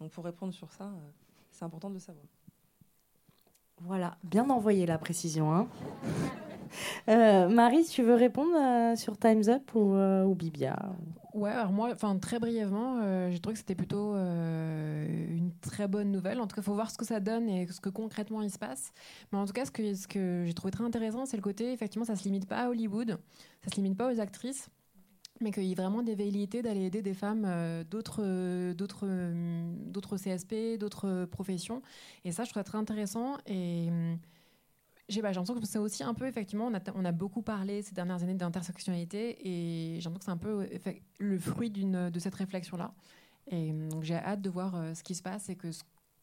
Donc, 0.00 0.10
pour 0.12 0.24
répondre 0.24 0.54
sur 0.54 0.72
ça, 0.72 0.84
euh, 0.84 1.10
c'est 1.50 1.64
important 1.64 1.88
de 1.88 1.94
le 1.94 2.00
savoir. 2.00 2.24
Voilà, 3.78 4.18
bien 4.22 4.48
envoyé 4.50 4.86
la 4.86 4.98
précision. 4.98 5.52
Hein 5.52 5.68
euh, 7.08 7.48
Marie, 7.48 7.84
tu 7.84 8.02
veux 8.02 8.14
répondre 8.14 8.54
euh, 8.56 8.96
sur 8.96 9.18
Time's 9.18 9.48
Up 9.48 9.74
ou, 9.74 9.94
ou 9.94 10.34
Bibia? 10.34 10.76
Ouais, 11.32 11.50
alors 11.50 11.70
moi, 11.70 11.90
enfin 11.92 12.18
très 12.18 12.38
brièvement, 12.38 13.00
j'ai 13.30 13.38
trouvé 13.38 13.54
que 13.54 13.60
c'était 13.60 13.76
plutôt 13.76 14.14
une 14.14 15.52
très 15.60 15.86
bonne 15.86 16.10
nouvelle. 16.10 16.40
En 16.40 16.46
tout 16.46 16.56
cas, 16.56 16.62
il 16.62 16.64
faut 16.64 16.74
voir 16.74 16.90
ce 16.90 16.98
que 16.98 17.04
ça 17.04 17.20
donne 17.20 17.48
et 17.48 17.66
ce 17.68 17.80
que 17.80 17.88
concrètement 17.88 18.42
il 18.42 18.50
se 18.50 18.58
passe. 18.58 18.92
Mais 19.32 19.38
en 19.38 19.46
tout 19.46 19.52
cas, 19.52 19.64
ce 19.64 19.70
que, 19.70 20.44
j'ai 20.44 20.54
trouvé 20.54 20.72
très 20.72 20.84
intéressant, 20.84 21.26
c'est 21.26 21.36
le 21.36 21.42
côté, 21.42 21.72
effectivement, 21.72 22.04
ça 22.04 22.16
se 22.16 22.24
limite 22.24 22.48
pas 22.48 22.58
à 22.58 22.68
Hollywood, 22.68 23.18
ça 23.64 23.70
se 23.70 23.76
limite 23.76 23.96
pas 23.96 24.12
aux 24.12 24.20
actrices 24.20 24.68
mais 25.40 25.50
qu'il 25.52 25.64
y 25.64 25.72
ait 25.72 25.74
vraiment 25.74 26.02
des 26.02 26.14
velléités 26.14 26.62
d'aller 26.62 26.84
aider 26.84 27.02
des 27.02 27.14
femmes 27.14 27.44
euh, 27.46 27.82
d'autres 27.84 28.22
CSP, 30.16 30.78
d'autres 30.78 31.24
professions. 31.26 31.82
Et 32.24 32.32
ça, 32.32 32.44
je 32.44 32.50
trouve 32.50 32.60
ça 32.60 32.64
très 32.64 32.78
intéressant. 32.78 33.38
Et 33.46 33.88
hum, 33.88 34.18
j'ai, 35.10 35.22
bah, 35.22 35.32
l'impression 35.32 35.60
que 35.60 35.66
c'est 35.66 35.78
aussi 35.78 36.02
un 36.02 36.14
peu, 36.14 36.26
effectivement, 36.26 36.66
on 36.66 36.74
a, 36.74 36.80
on 36.94 37.04
a 37.04 37.12
beaucoup 37.12 37.42
parlé 37.42 37.82
ces 37.82 37.94
dernières 37.94 38.22
années 38.22 38.34
d'intersectionnalité 38.34 39.36
et 39.46 40.00
j'ai 40.00 40.08
l'impression 40.08 40.18
que 40.18 40.24
c'est 40.24 40.30
un 40.30 40.36
peu 40.36 40.96
le 41.18 41.38
fruit 41.38 41.70
d'une, 41.70 42.10
de 42.10 42.18
cette 42.18 42.34
réflexion-là. 42.34 42.92
Et 43.48 43.70
hum, 43.70 43.88
donc 43.88 44.04
j'ai 44.04 44.14
hâte 44.14 44.40
de 44.40 44.50
voir 44.50 44.74
euh, 44.76 44.94
ce 44.94 45.02
qui 45.02 45.14
se 45.14 45.22
passe 45.22 45.48
et 45.48 45.56
que 45.56 45.68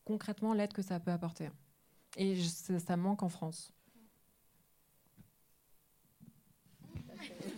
concrètement 0.05 0.53
l'aide 0.53 0.73
que 0.73 0.81
ça 0.81 0.99
peut 0.99 1.11
apporter. 1.11 1.49
Et 2.15 2.35
ça 2.41 2.97
manque 2.97 3.21
en 3.21 3.29
France. 3.29 3.71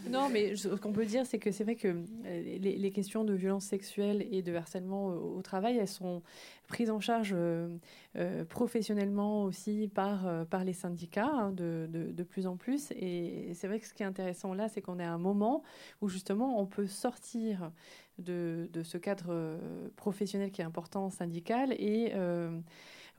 Non, 0.10 0.30
mais 0.30 0.55
ce 0.55 0.70
qu'on 0.70 0.91
peut 0.91 1.05
dire, 1.05 1.26
c'est 1.26 1.39
que 1.39 1.51
c'est 1.51 1.64
vrai 1.64 1.76
que 1.76 1.88
euh, 1.88 2.57
les, 2.60 2.91
questions 2.91 3.24
de 3.24 3.34
violence 3.34 3.66
sexuelle 3.66 4.26
et 4.32 4.41
de 4.41 4.53
harcèlement 4.55 5.07
au, 5.07 5.41
travail, 5.41 5.78
elles 5.78 5.88
sont 5.88 6.24
prises 6.68 6.89
en 6.89 6.99
charge 6.99 7.34
euh, 7.36 7.68
euh, 8.16 8.43
professionnellement 8.45 9.43
aussi 9.43 9.89
par, 9.93 10.45
par 10.47 10.64
les 10.64 10.74
syndicats 10.74 11.30
hein, 11.32 11.51
de, 11.51 11.88
de, 11.91 12.24
plus 12.24 12.47
en 12.47 12.57
plus. 12.57 12.91
Et 12.91 13.51
c'est 13.54 13.67
vrai 13.67 13.79
que 13.79 13.88
ce 13.88 13.93
qui 13.93 14.04
est 14.04 14.08
intéressant 14.08 14.54
là, 14.54 14.67
c'est 14.67 14.82
qu'on 14.82 15.00
est 15.00 15.04
à 15.05 15.13
un 15.13 15.20
moment 15.20 15.63
où 16.01 16.09
justement 16.09 16.59
on 16.59 16.66
peut 16.66 16.88
sortir 16.88 17.71
de, 18.17 18.70
de 18.74 18.84
ce 18.84 18.97
cadre 18.97 19.59
professionnel 19.96 20.51
qui 20.51 20.62
est 20.62 20.66
important 20.66 21.09
syndical 21.09 21.74
et 21.74 22.13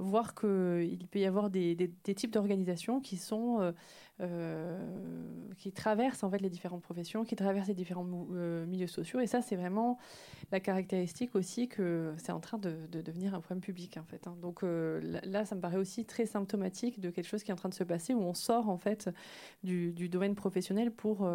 voir 0.01 0.35
qu'il 0.35 1.06
peut 1.10 1.18
y 1.18 1.27
avoir 1.27 1.51
des, 1.51 1.77
types 2.02 2.32
d'organisations 2.32 3.01
qui 3.01 3.16
sont 3.16 3.72
euh, 4.22 4.78
qui 5.56 5.72
traversent 5.72 6.24
en 6.24 6.31
fait 6.31 6.40
les 6.40 6.51
différentes 6.51 6.82
professions, 6.82 7.24
qui 7.24 7.36
traversent 7.36 7.68
les 7.68 7.74
différents 7.74 8.06
euh, 8.32 8.66
milieux 8.66 8.86
sociaux. 8.86 9.20
Et 9.20 9.27
ça, 9.27 9.40
c'est 9.40 9.56
vraiment 9.56 9.98
la 10.52 10.60
caractéristique 10.60 11.35
aussi 11.35 11.68
que 11.68 12.12
c'est 12.18 12.32
en 12.32 12.40
train 12.40 12.59
de, 12.59 12.86
devenir 12.90 13.35
un 13.35 13.40
problème 13.40 13.62
public 13.62 13.97
en 13.97 14.05
fait. 14.05 14.27
Hein. 14.27 14.36
Donc 14.43 14.62
euh, 14.62 15.01
là, 15.24 15.47
ça 15.47 15.55
me 15.55 15.60
paraît 15.62 15.78
aussi 15.78 16.05
très 16.05 16.27
symptomatique 16.27 17.01
de 17.01 17.09
quelque 17.09 17.27
chose 17.27 17.43
qui 17.43 17.51
est 17.51 17.55
en 17.55 17.56
train 17.56 17.70
de 17.70 17.74
se 17.74 17.85
passer 17.85 18.12
où 18.12 18.20
on 18.20 18.35
sort 18.35 18.68
en 18.68 18.77
fait 18.77 19.09
du, 19.62 20.09
domaine 20.10 20.35
professionnel 20.35 20.90
pour 20.90 21.27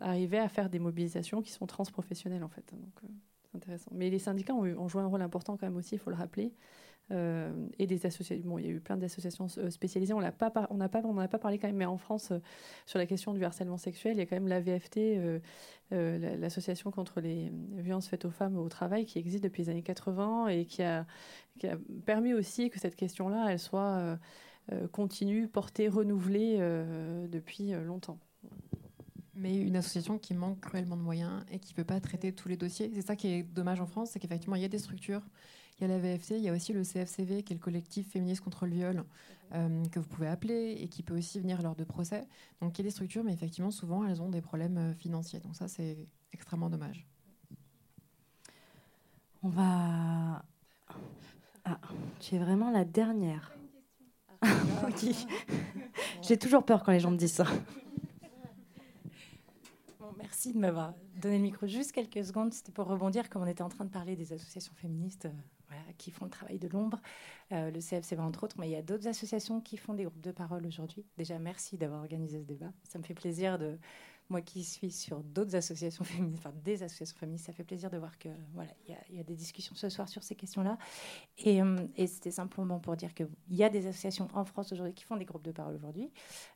arriver 0.00 0.38
à 0.38 0.48
faire 0.48 0.68
des 0.70 0.80
mobilisations 0.80 1.40
qui 1.40 1.52
sont 1.52 1.66
transprofessionnelles 1.66 2.42
en 2.42 2.48
fait. 2.48 2.64
Donc 2.72 3.12
c'est 3.44 3.56
intéressant. 3.56 3.90
Mais 3.94 4.10
les 4.10 4.18
syndicats 4.18 4.54
ont, 4.54 4.88
joué 4.88 5.02
un 5.02 5.06
rôle 5.06 5.22
important 5.22 5.56
quand 5.56 5.66
même 5.66 5.76
aussi, 5.76 5.94
il 5.94 5.98
faut 5.98 6.10
le 6.10 6.16
rappeler. 6.16 6.52
Euh, 7.10 7.52
et 7.78 7.86
des 7.86 8.06
associations. 8.06 8.48
Bon, 8.48 8.56
il 8.56 8.64
y 8.64 8.68
a 8.68 8.72
eu 8.72 8.80
plein 8.80 8.96
d'associations 8.96 9.46
euh, 9.58 9.68
spécialisées. 9.68 10.14
On 10.14 10.22
n'a 10.22 10.32
pas, 10.32 10.50
on 10.70 10.76
n'a 10.76 10.88
pas, 10.88 11.02
on 11.04 11.18
a 11.18 11.28
pas 11.28 11.38
parlé 11.38 11.58
quand 11.58 11.66
même, 11.66 11.76
mais 11.76 11.84
en 11.84 11.98
France, 11.98 12.30
euh, 12.30 12.38
sur 12.86 12.98
la 12.98 13.04
question 13.04 13.34
du 13.34 13.44
harcèlement 13.44 13.76
sexuel, 13.76 14.14
il 14.14 14.20
y 14.20 14.22
a 14.22 14.26
quand 14.26 14.36
même 14.36 14.48
la 14.48 14.60
VFT, 14.60 15.40
l'association 15.90 16.90
contre 16.90 17.20
les 17.20 17.52
violences 17.76 18.08
faites 18.08 18.24
aux 18.24 18.30
femmes 18.30 18.56
au 18.56 18.70
travail, 18.70 19.04
qui 19.04 19.18
existe 19.18 19.44
depuis 19.44 19.64
les 19.64 19.68
années 19.68 19.82
80 19.82 20.48
et 20.48 20.64
qui 20.64 20.82
a, 20.82 21.06
qui 21.58 21.66
a 21.66 21.76
permis 22.06 22.32
aussi 22.32 22.70
que 22.70 22.80
cette 22.80 22.96
question-là, 22.96 23.48
elle 23.50 23.58
soit 23.58 24.18
continue, 24.92 25.46
portée, 25.46 25.88
renouvelée 25.88 26.56
depuis 27.28 27.72
longtemps 27.72 28.18
mais 29.36 29.58
une 29.58 29.76
association 29.76 30.16
qui 30.16 30.32
manque 30.32 30.60
cruellement 30.60 30.96
de 30.96 31.02
moyens 31.02 31.44
et 31.50 31.58
qui 31.58 31.72
ne 31.72 31.76
peut 31.76 31.84
pas 31.84 32.00
traiter 32.00 32.32
tous 32.32 32.48
les 32.48 32.56
dossiers. 32.56 32.88
C'est 32.94 33.02
ça 33.02 33.16
qui 33.16 33.26
est 33.26 33.42
dommage 33.42 33.80
en 33.80 33.86
France, 33.86 34.10
c'est 34.12 34.20
qu'effectivement, 34.20 34.54
il 34.54 34.62
y 34.62 34.64
a 34.64 34.68
des 34.68 34.78
structures 34.78 35.22
il 35.78 35.82
y 35.82 35.84
a 35.84 35.88
la 35.88 35.98
VFT, 35.98 36.32
il 36.32 36.42
y 36.42 36.48
a 36.48 36.52
aussi 36.52 36.72
le 36.72 36.82
CFCV, 36.82 37.42
qui 37.42 37.52
est 37.52 37.56
le 37.56 37.62
collectif 37.62 38.08
féministe 38.10 38.42
contre 38.42 38.66
le 38.66 38.72
viol, 38.72 39.04
euh, 39.54 39.84
que 39.86 39.98
vous 39.98 40.06
pouvez 40.06 40.28
appeler 40.28 40.76
et 40.80 40.88
qui 40.88 41.02
peut 41.02 41.16
aussi 41.16 41.40
venir 41.40 41.62
lors 41.62 41.74
de 41.74 41.84
procès. 41.84 42.26
Donc 42.60 42.78
il 42.78 42.82
y 42.82 42.84
a 42.84 42.88
des 42.88 42.90
structures, 42.90 43.24
mais 43.24 43.32
effectivement, 43.32 43.72
souvent, 43.72 44.06
elles 44.06 44.22
ont 44.22 44.28
des 44.28 44.40
problèmes 44.40 44.78
euh, 44.78 44.94
financiers. 44.94 45.40
Donc 45.40 45.56
ça, 45.56 45.66
c'est 45.66 46.06
extrêmement 46.32 46.70
dommage. 46.70 47.06
On 49.42 49.48
va. 49.48 50.44
Ah, 51.64 51.80
tu 52.20 52.36
es 52.36 52.38
vraiment 52.38 52.70
la 52.70 52.84
dernière. 52.84 53.52
J'ai 56.22 56.38
toujours 56.38 56.64
peur 56.64 56.82
quand 56.82 56.92
les 56.92 57.00
gens 57.00 57.10
me 57.10 57.16
disent 57.16 57.32
ça. 57.32 57.46
merci 60.18 60.52
de 60.52 60.58
m'avoir 60.58 60.94
donné 61.20 61.36
le 61.36 61.42
micro 61.42 61.66
juste 61.66 61.92
quelques 61.92 62.24
secondes. 62.24 62.52
C'était 62.52 62.72
pour 62.72 62.86
rebondir, 62.86 63.28
comme 63.28 63.42
on 63.42 63.46
était 63.46 63.62
en 63.62 63.68
train 63.68 63.84
de 63.84 63.90
parler 63.90 64.16
des 64.16 64.32
associations 64.32 64.74
féministes. 64.74 65.28
Qui 65.98 66.10
font 66.10 66.24
le 66.24 66.30
travail 66.30 66.58
de 66.58 66.68
l'ombre, 66.68 67.00
euh, 67.52 67.70
le 67.70 67.80
CFCV 67.80 68.20
entre 68.20 68.44
autres, 68.44 68.56
mais 68.58 68.68
il 68.68 68.72
y 68.72 68.76
a 68.76 68.82
d'autres 68.82 69.06
associations 69.06 69.60
qui 69.60 69.76
font 69.76 69.94
des 69.94 70.04
groupes 70.04 70.20
de 70.20 70.32
parole 70.32 70.66
aujourd'hui. 70.66 71.04
Déjà, 71.16 71.38
merci 71.38 71.76
d'avoir 71.76 72.00
organisé 72.00 72.40
ce 72.40 72.44
débat. 72.44 72.72
Ça 72.82 72.98
me 72.98 73.04
fait 73.04 73.14
plaisir 73.14 73.58
de, 73.58 73.78
moi 74.30 74.40
qui 74.40 74.64
suis 74.64 74.90
sur 74.90 75.20
d'autres 75.22 75.54
associations 75.54 76.04
féministes, 76.04 76.44
enfin 76.46 76.54
des 76.64 76.82
associations 76.82 77.16
féministes, 77.16 77.46
ça 77.46 77.52
fait 77.52 77.64
plaisir 77.64 77.90
de 77.90 77.98
voir 77.98 78.18
que 78.18 78.28
voilà, 78.54 78.70
il 78.88 79.16
y, 79.16 79.20
a 79.20 79.22
des 79.22 79.34
discussions 79.34 79.74
ce 79.74 79.88
soir 79.88 80.08
sur 80.08 80.22
ces 80.22 80.34
questions-là. 80.34 80.78
Et, 81.38 81.62
euh, 81.62 81.76
c'était 82.06 82.30
simplement 82.30 82.78
pour 82.78 82.96
dire 82.96 83.14
qu'il 83.14 83.28
y 83.50 83.64
a 83.64 83.68
des 83.68 83.86
associations 83.86 84.28
en 84.34 84.44
France 84.44 84.72
aujourd'hui 84.72 84.94
qui 84.94 85.04
font 85.04 85.16
des 85.16 85.24
groupes 85.24 85.44
de 85.44 85.52
parole 85.52 85.74
aujourd'hui. 85.74 86.10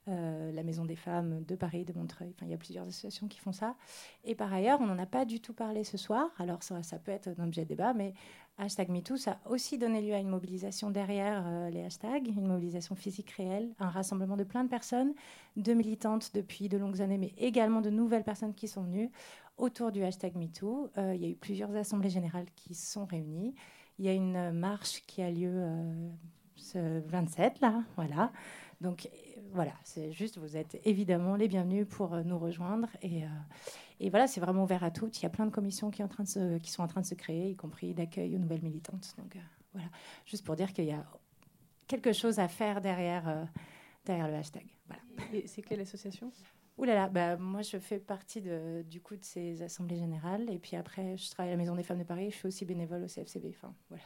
Euh, 0.09 0.52
la 0.52 0.62
Maison 0.62 0.84
des 0.84 0.96
femmes 0.96 1.44
de 1.44 1.56
Paris, 1.56 1.84
de 1.84 1.92
Montreuil, 1.92 2.32
enfin 2.34 2.46
il 2.46 2.50
y 2.50 2.55
a 2.55 2.59
plusieurs 2.59 2.86
associations 2.86 3.28
qui 3.28 3.38
font 3.38 3.52
ça. 3.52 3.76
Et 4.24 4.34
par 4.34 4.52
ailleurs, 4.52 4.80
on 4.80 4.86
n'en 4.86 4.98
a 4.98 5.06
pas 5.06 5.24
du 5.24 5.40
tout 5.40 5.55
parlé 5.55 5.84
ce 5.84 5.96
soir. 5.96 6.30
Alors 6.38 6.62
ça 6.62 6.98
peut 6.98 7.12
être 7.12 7.28
un 7.38 7.44
objet 7.44 7.64
de 7.64 7.68
débat, 7.68 7.92
mais 7.92 8.14
hashtag 8.59 8.89
MeToo, 8.89 9.16
ça 9.16 9.39
a 9.44 9.51
aussi 9.51 9.78
donné 9.78 10.02
lieu 10.02 10.14
à 10.14 10.18
une 10.18 10.28
mobilisation 10.28 10.90
derrière 10.90 11.44
euh, 11.47 11.70
les 11.70 11.85
hashtags, 11.85 12.26
une 12.28 12.47
mobilisation 12.47 12.94
physique 12.94 13.30
réelle, 13.30 13.72
un 13.78 13.89
rassemblement 13.89 14.36
de 14.36 14.44
plein 14.44 14.64
de 14.64 14.68
personnes, 14.68 15.14
de 15.56 15.72
militantes 15.72 16.32
depuis 16.35 16.68
de 16.68 16.76
longues 16.76 17.01
années, 17.01 17.18
mais 17.18 17.32
également 17.39 17.80
de 17.80 17.90
nouvelles 17.90 18.24
personnes 18.24 18.55
qui 18.55 18.68
sont 18.68 18.82
venues 18.82 19.10
autour 19.56 19.93
du 19.93 20.02
hashtag 20.02 20.36
MeToo. 20.36 20.90
Euh, 20.98 21.14
il 21.14 21.22
y 21.22 21.26
a 21.26 21.28
eu 21.28 21.36
plusieurs 21.36 21.74
assemblées 21.76 22.10
générales 22.10 22.47
qui 22.56 22.74
sont 22.74 23.06
réunies. 23.06 23.55
Il 23.98 24.05
y 24.05 24.09
a 24.09 24.12
une 24.12 24.52
marche 24.52 25.02
qui 25.06 25.22
a 25.22 25.30
lieu 25.30 25.52
euh, 25.52 26.09
ce 26.56 27.01
27, 27.09 27.60
là, 27.60 27.82
voilà. 27.97 28.32
Donc 28.80 29.09
voilà, 29.52 29.72
c'est 29.82 30.12
juste, 30.12 30.38
vous 30.38 30.56
êtes 30.56 30.80
évidemment 30.84 31.36
les 31.36 31.48
bienvenus 31.48 31.86
pour 31.88 32.16
nous 32.24 32.38
rejoindre 32.38 32.88
et 33.02 33.24
et 34.00 34.10
voilà, 34.10 34.26
c'est 34.26 34.40
vraiment 34.40 34.62
ouvert 34.62 34.84
à 34.84 34.90
toutes. 34.90 35.18
Il 35.18 35.24
y 35.24 35.26
a 35.26 35.30
plein 35.30 35.46
de 35.46 35.50
commissions 35.50 35.90
qui, 35.90 36.02
en 36.02 36.09
train 36.09 36.22
de 36.22 36.28
se, 36.28 36.59
qui 36.59 36.70
sont 36.70 36.82
en 36.82 36.86
train 36.86 37.00
de 37.00 37.06
se 37.06 37.14
créer, 37.14 37.50
y 37.50 37.56
compris 37.56 37.94
d'accueil 37.94 38.34
aux 38.36 38.38
nouvelles 38.38 38.62
militantes. 38.62 39.14
Donc 39.18 39.34
euh, 39.36 39.40
voilà, 39.72 39.88
juste 40.24 40.44
pour 40.44 40.56
dire 40.56 40.72
qu'il 40.72 40.84
y 40.84 40.92
a 40.92 41.05
quelque 41.86 42.12
chose 42.12 42.38
à 42.38 42.48
faire 42.48 42.80
derrière, 42.80 43.28
euh, 43.28 43.44
derrière 44.05 44.28
le 44.28 44.34
hashtag. 44.34 44.66
Voilà. 44.86 45.02
Et 45.32 45.46
c'est 45.46 45.62
quelle 45.62 45.80
association? 45.80 46.30
Ouh 46.76 46.84
là 46.84 46.94
là, 46.94 47.09
bah, 47.09 47.36
moi 47.36 47.62
je 47.62 47.76
fais 47.78 47.98
partie 47.98 48.40
de, 48.40 48.84
du 48.88 49.00
coup 49.00 49.16
de 49.16 49.24
ces 49.24 49.62
assemblées 49.62 49.96
générales 49.96 50.48
et 50.48 50.60
puis 50.60 50.76
après 50.76 51.16
je 51.16 51.28
travaille 51.28 51.50
à 51.50 51.55
la 51.55 51.59
Maison 51.59 51.74
des 51.74 51.82
Femmes 51.82 51.98
de 51.98 52.05
Paris, 52.05 52.30
je 52.30 52.36
suis 52.36 52.46
aussi 52.46 52.64
bénévole 52.64 53.02
au 53.02 53.09
CFCB. 53.09 53.46
Enfin 53.48 53.74
voilà. 53.88 54.05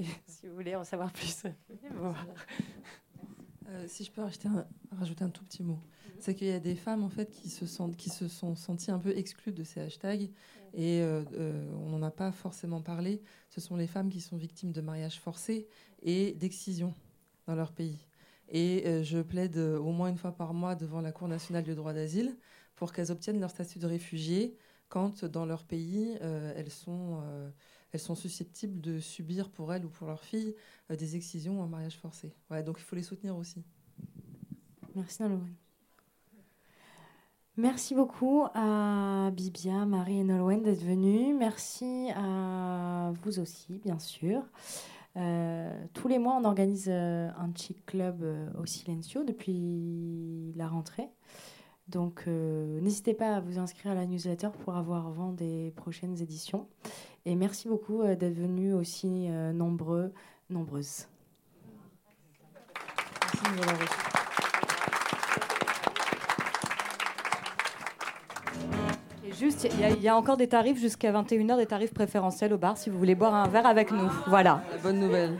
si 0.26 0.48
vous 0.48 0.54
voulez 0.54 0.74
en 0.74 0.82
savoir 0.82 1.12
plus. 1.12 1.44
Euh, 3.68 3.84
si 3.88 4.04
je 4.04 4.10
peux 4.10 4.22
rajouter 4.22 5.24
un 5.24 5.30
tout 5.30 5.44
petit 5.44 5.62
mot 5.62 5.78
c'est 6.18 6.36
qu'il 6.36 6.46
y 6.46 6.52
a 6.52 6.60
des 6.60 6.76
femmes 6.76 7.02
en 7.02 7.08
fait 7.08 7.30
qui 7.30 7.48
se, 7.48 7.66
sentent, 7.66 7.96
qui 7.96 8.08
se 8.08 8.28
sont 8.28 8.54
senties 8.54 8.92
un 8.92 9.00
peu 9.00 9.16
exclues 9.16 9.52
de 9.52 9.64
ces 9.64 9.80
hashtags 9.80 10.30
et 10.72 11.00
euh, 11.02 11.24
euh, 11.34 11.74
on 11.74 11.88
n'en 11.88 12.02
a 12.02 12.12
pas 12.12 12.30
forcément 12.30 12.80
parlé. 12.80 13.20
Ce 13.50 13.60
sont 13.60 13.74
les 13.74 13.88
femmes 13.88 14.08
qui 14.08 14.20
sont 14.20 14.36
victimes 14.36 14.70
de 14.70 14.80
mariages 14.80 15.18
forcés 15.18 15.66
et 16.00 16.32
d'excision 16.34 16.94
dans 17.48 17.56
leur 17.56 17.72
pays. 17.72 18.06
Et 18.48 19.02
je 19.02 19.20
plaide 19.20 19.56
au 19.56 19.90
moins 19.90 20.10
une 20.10 20.18
fois 20.18 20.32
par 20.32 20.54
mois 20.54 20.76
devant 20.76 21.00
la 21.00 21.10
Cour 21.10 21.26
nationale 21.26 21.64
du 21.64 21.74
droit 21.74 21.92
d'asile 21.92 22.36
pour 22.76 22.92
qu'elles 22.92 23.10
obtiennent 23.10 23.40
leur 23.40 23.50
statut 23.50 23.80
de 23.80 23.86
réfugié 23.86 24.56
quand 24.88 25.24
dans 25.24 25.46
leur 25.46 25.64
pays 25.64 26.16
elles 26.20 26.70
sont 26.70 27.22
elles 27.92 28.00
sont 28.00 28.14
susceptibles 28.14 28.80
de 28.80 28.98
subir 28.98 29.50
pour 29.50 29.72
elles 29.72 29.84
ou 29.84 29.88
pour 29.88 30.06
leurs 30.06 30.24
filles 30.24 30.54
des 30.90 31.16
excisions 31.16 31.60
ou 31.60 31.62
un 31.62 31.68
mariage 31.68 31.98
forcé. 31.98 32.32
Donc 32.64 32.76
il 32.78 32.84
faut 32.84 32.96
les 32.96 33.02
soutenir 33.02 33.36
aussi. 33.36 33.62
Merci 34.94 35.22
Nolwenn. 35.22 35.54
Merci 37.58 37.94
beaucoup 37.94 38.44
à 38.54 39.30
Bibia, 39.30 39.84
Marie 39.84 40.20
et 40.20 40.24
Nolwenn 40.24 40.62
d'être 40.62 40.82
venues. 40.82 41.34
Merci 41.34 42.08
à 42.16 43.12
vous 43.22 43.38
aussi, 43.38 43.78
bien 43.78 43.98
sûr. 43.98 44.42
Euh, 45.16 45.84
tous 45.92 46.08
les 46.08 46.18
mois, 46.18 46.38
on 46.40 46.44
organise 46.44 46.88
euh, 46.88 47.28
un 47.36 47.52
chic 47.54 47.84
club 47.84 48.22
euh, 48.22 48.48
au 48.58 48.64
Silencio 48.64 49.24
depuis 49.24 50.54
la 50.56 50.66
rentrée. 50.66 51.10
Donc, 51.88 52.26
n'hésitez 52.26 53.12
pas 53.12 53.36
à 53.36 53.40
vous 53.40 53.58
inscrire 53.58 53.92
à 53.92 53.94
la 53.94 54.06
newsletter 54.06 54.48
pour 54.64 54.76
avoir 54.76 55.10
vent 55.10 55.32
des 55.32 55.72
prochaines 55.76 56.22
éditions. 56.22 56.68
Et 57.24 57.34
merci 57.34 57.68
beaucoup 57.68 58.02
d'être 58.02 58.34
venus 58.34 58.74
aussi 58.74 59.28
nombreux, 59.54 60.12
nombreuses. 60.50 61.06
Merci 63.44 63.82
juste, 69.42 69.68
il 69.96 70.02
y, 70.02 70.08
a 70.08 70.16
encore 70.16 70.36
des 70.36 70.48
tarifs 70.48 70.78
jusqu'à 70.78 71.12
21h, 71.12 71.56
des 71.56 71.66
tarifs 71.66 71.92
préférentiels 71.92 72.52
au 72.52 72.58
bar 72.58 72.76
si 72.76 72.90
vous 72.90 72.98
voulez 72.98 73.14
boire 73.14 73.34
un 73.34 73.48
verre 73.48 73.66
avec 73.66 73.90
nous. 73.90 74.10
Voilà. 74.28 74.62
bonne 74.82 75.00
nouvelle. 75.00 75.38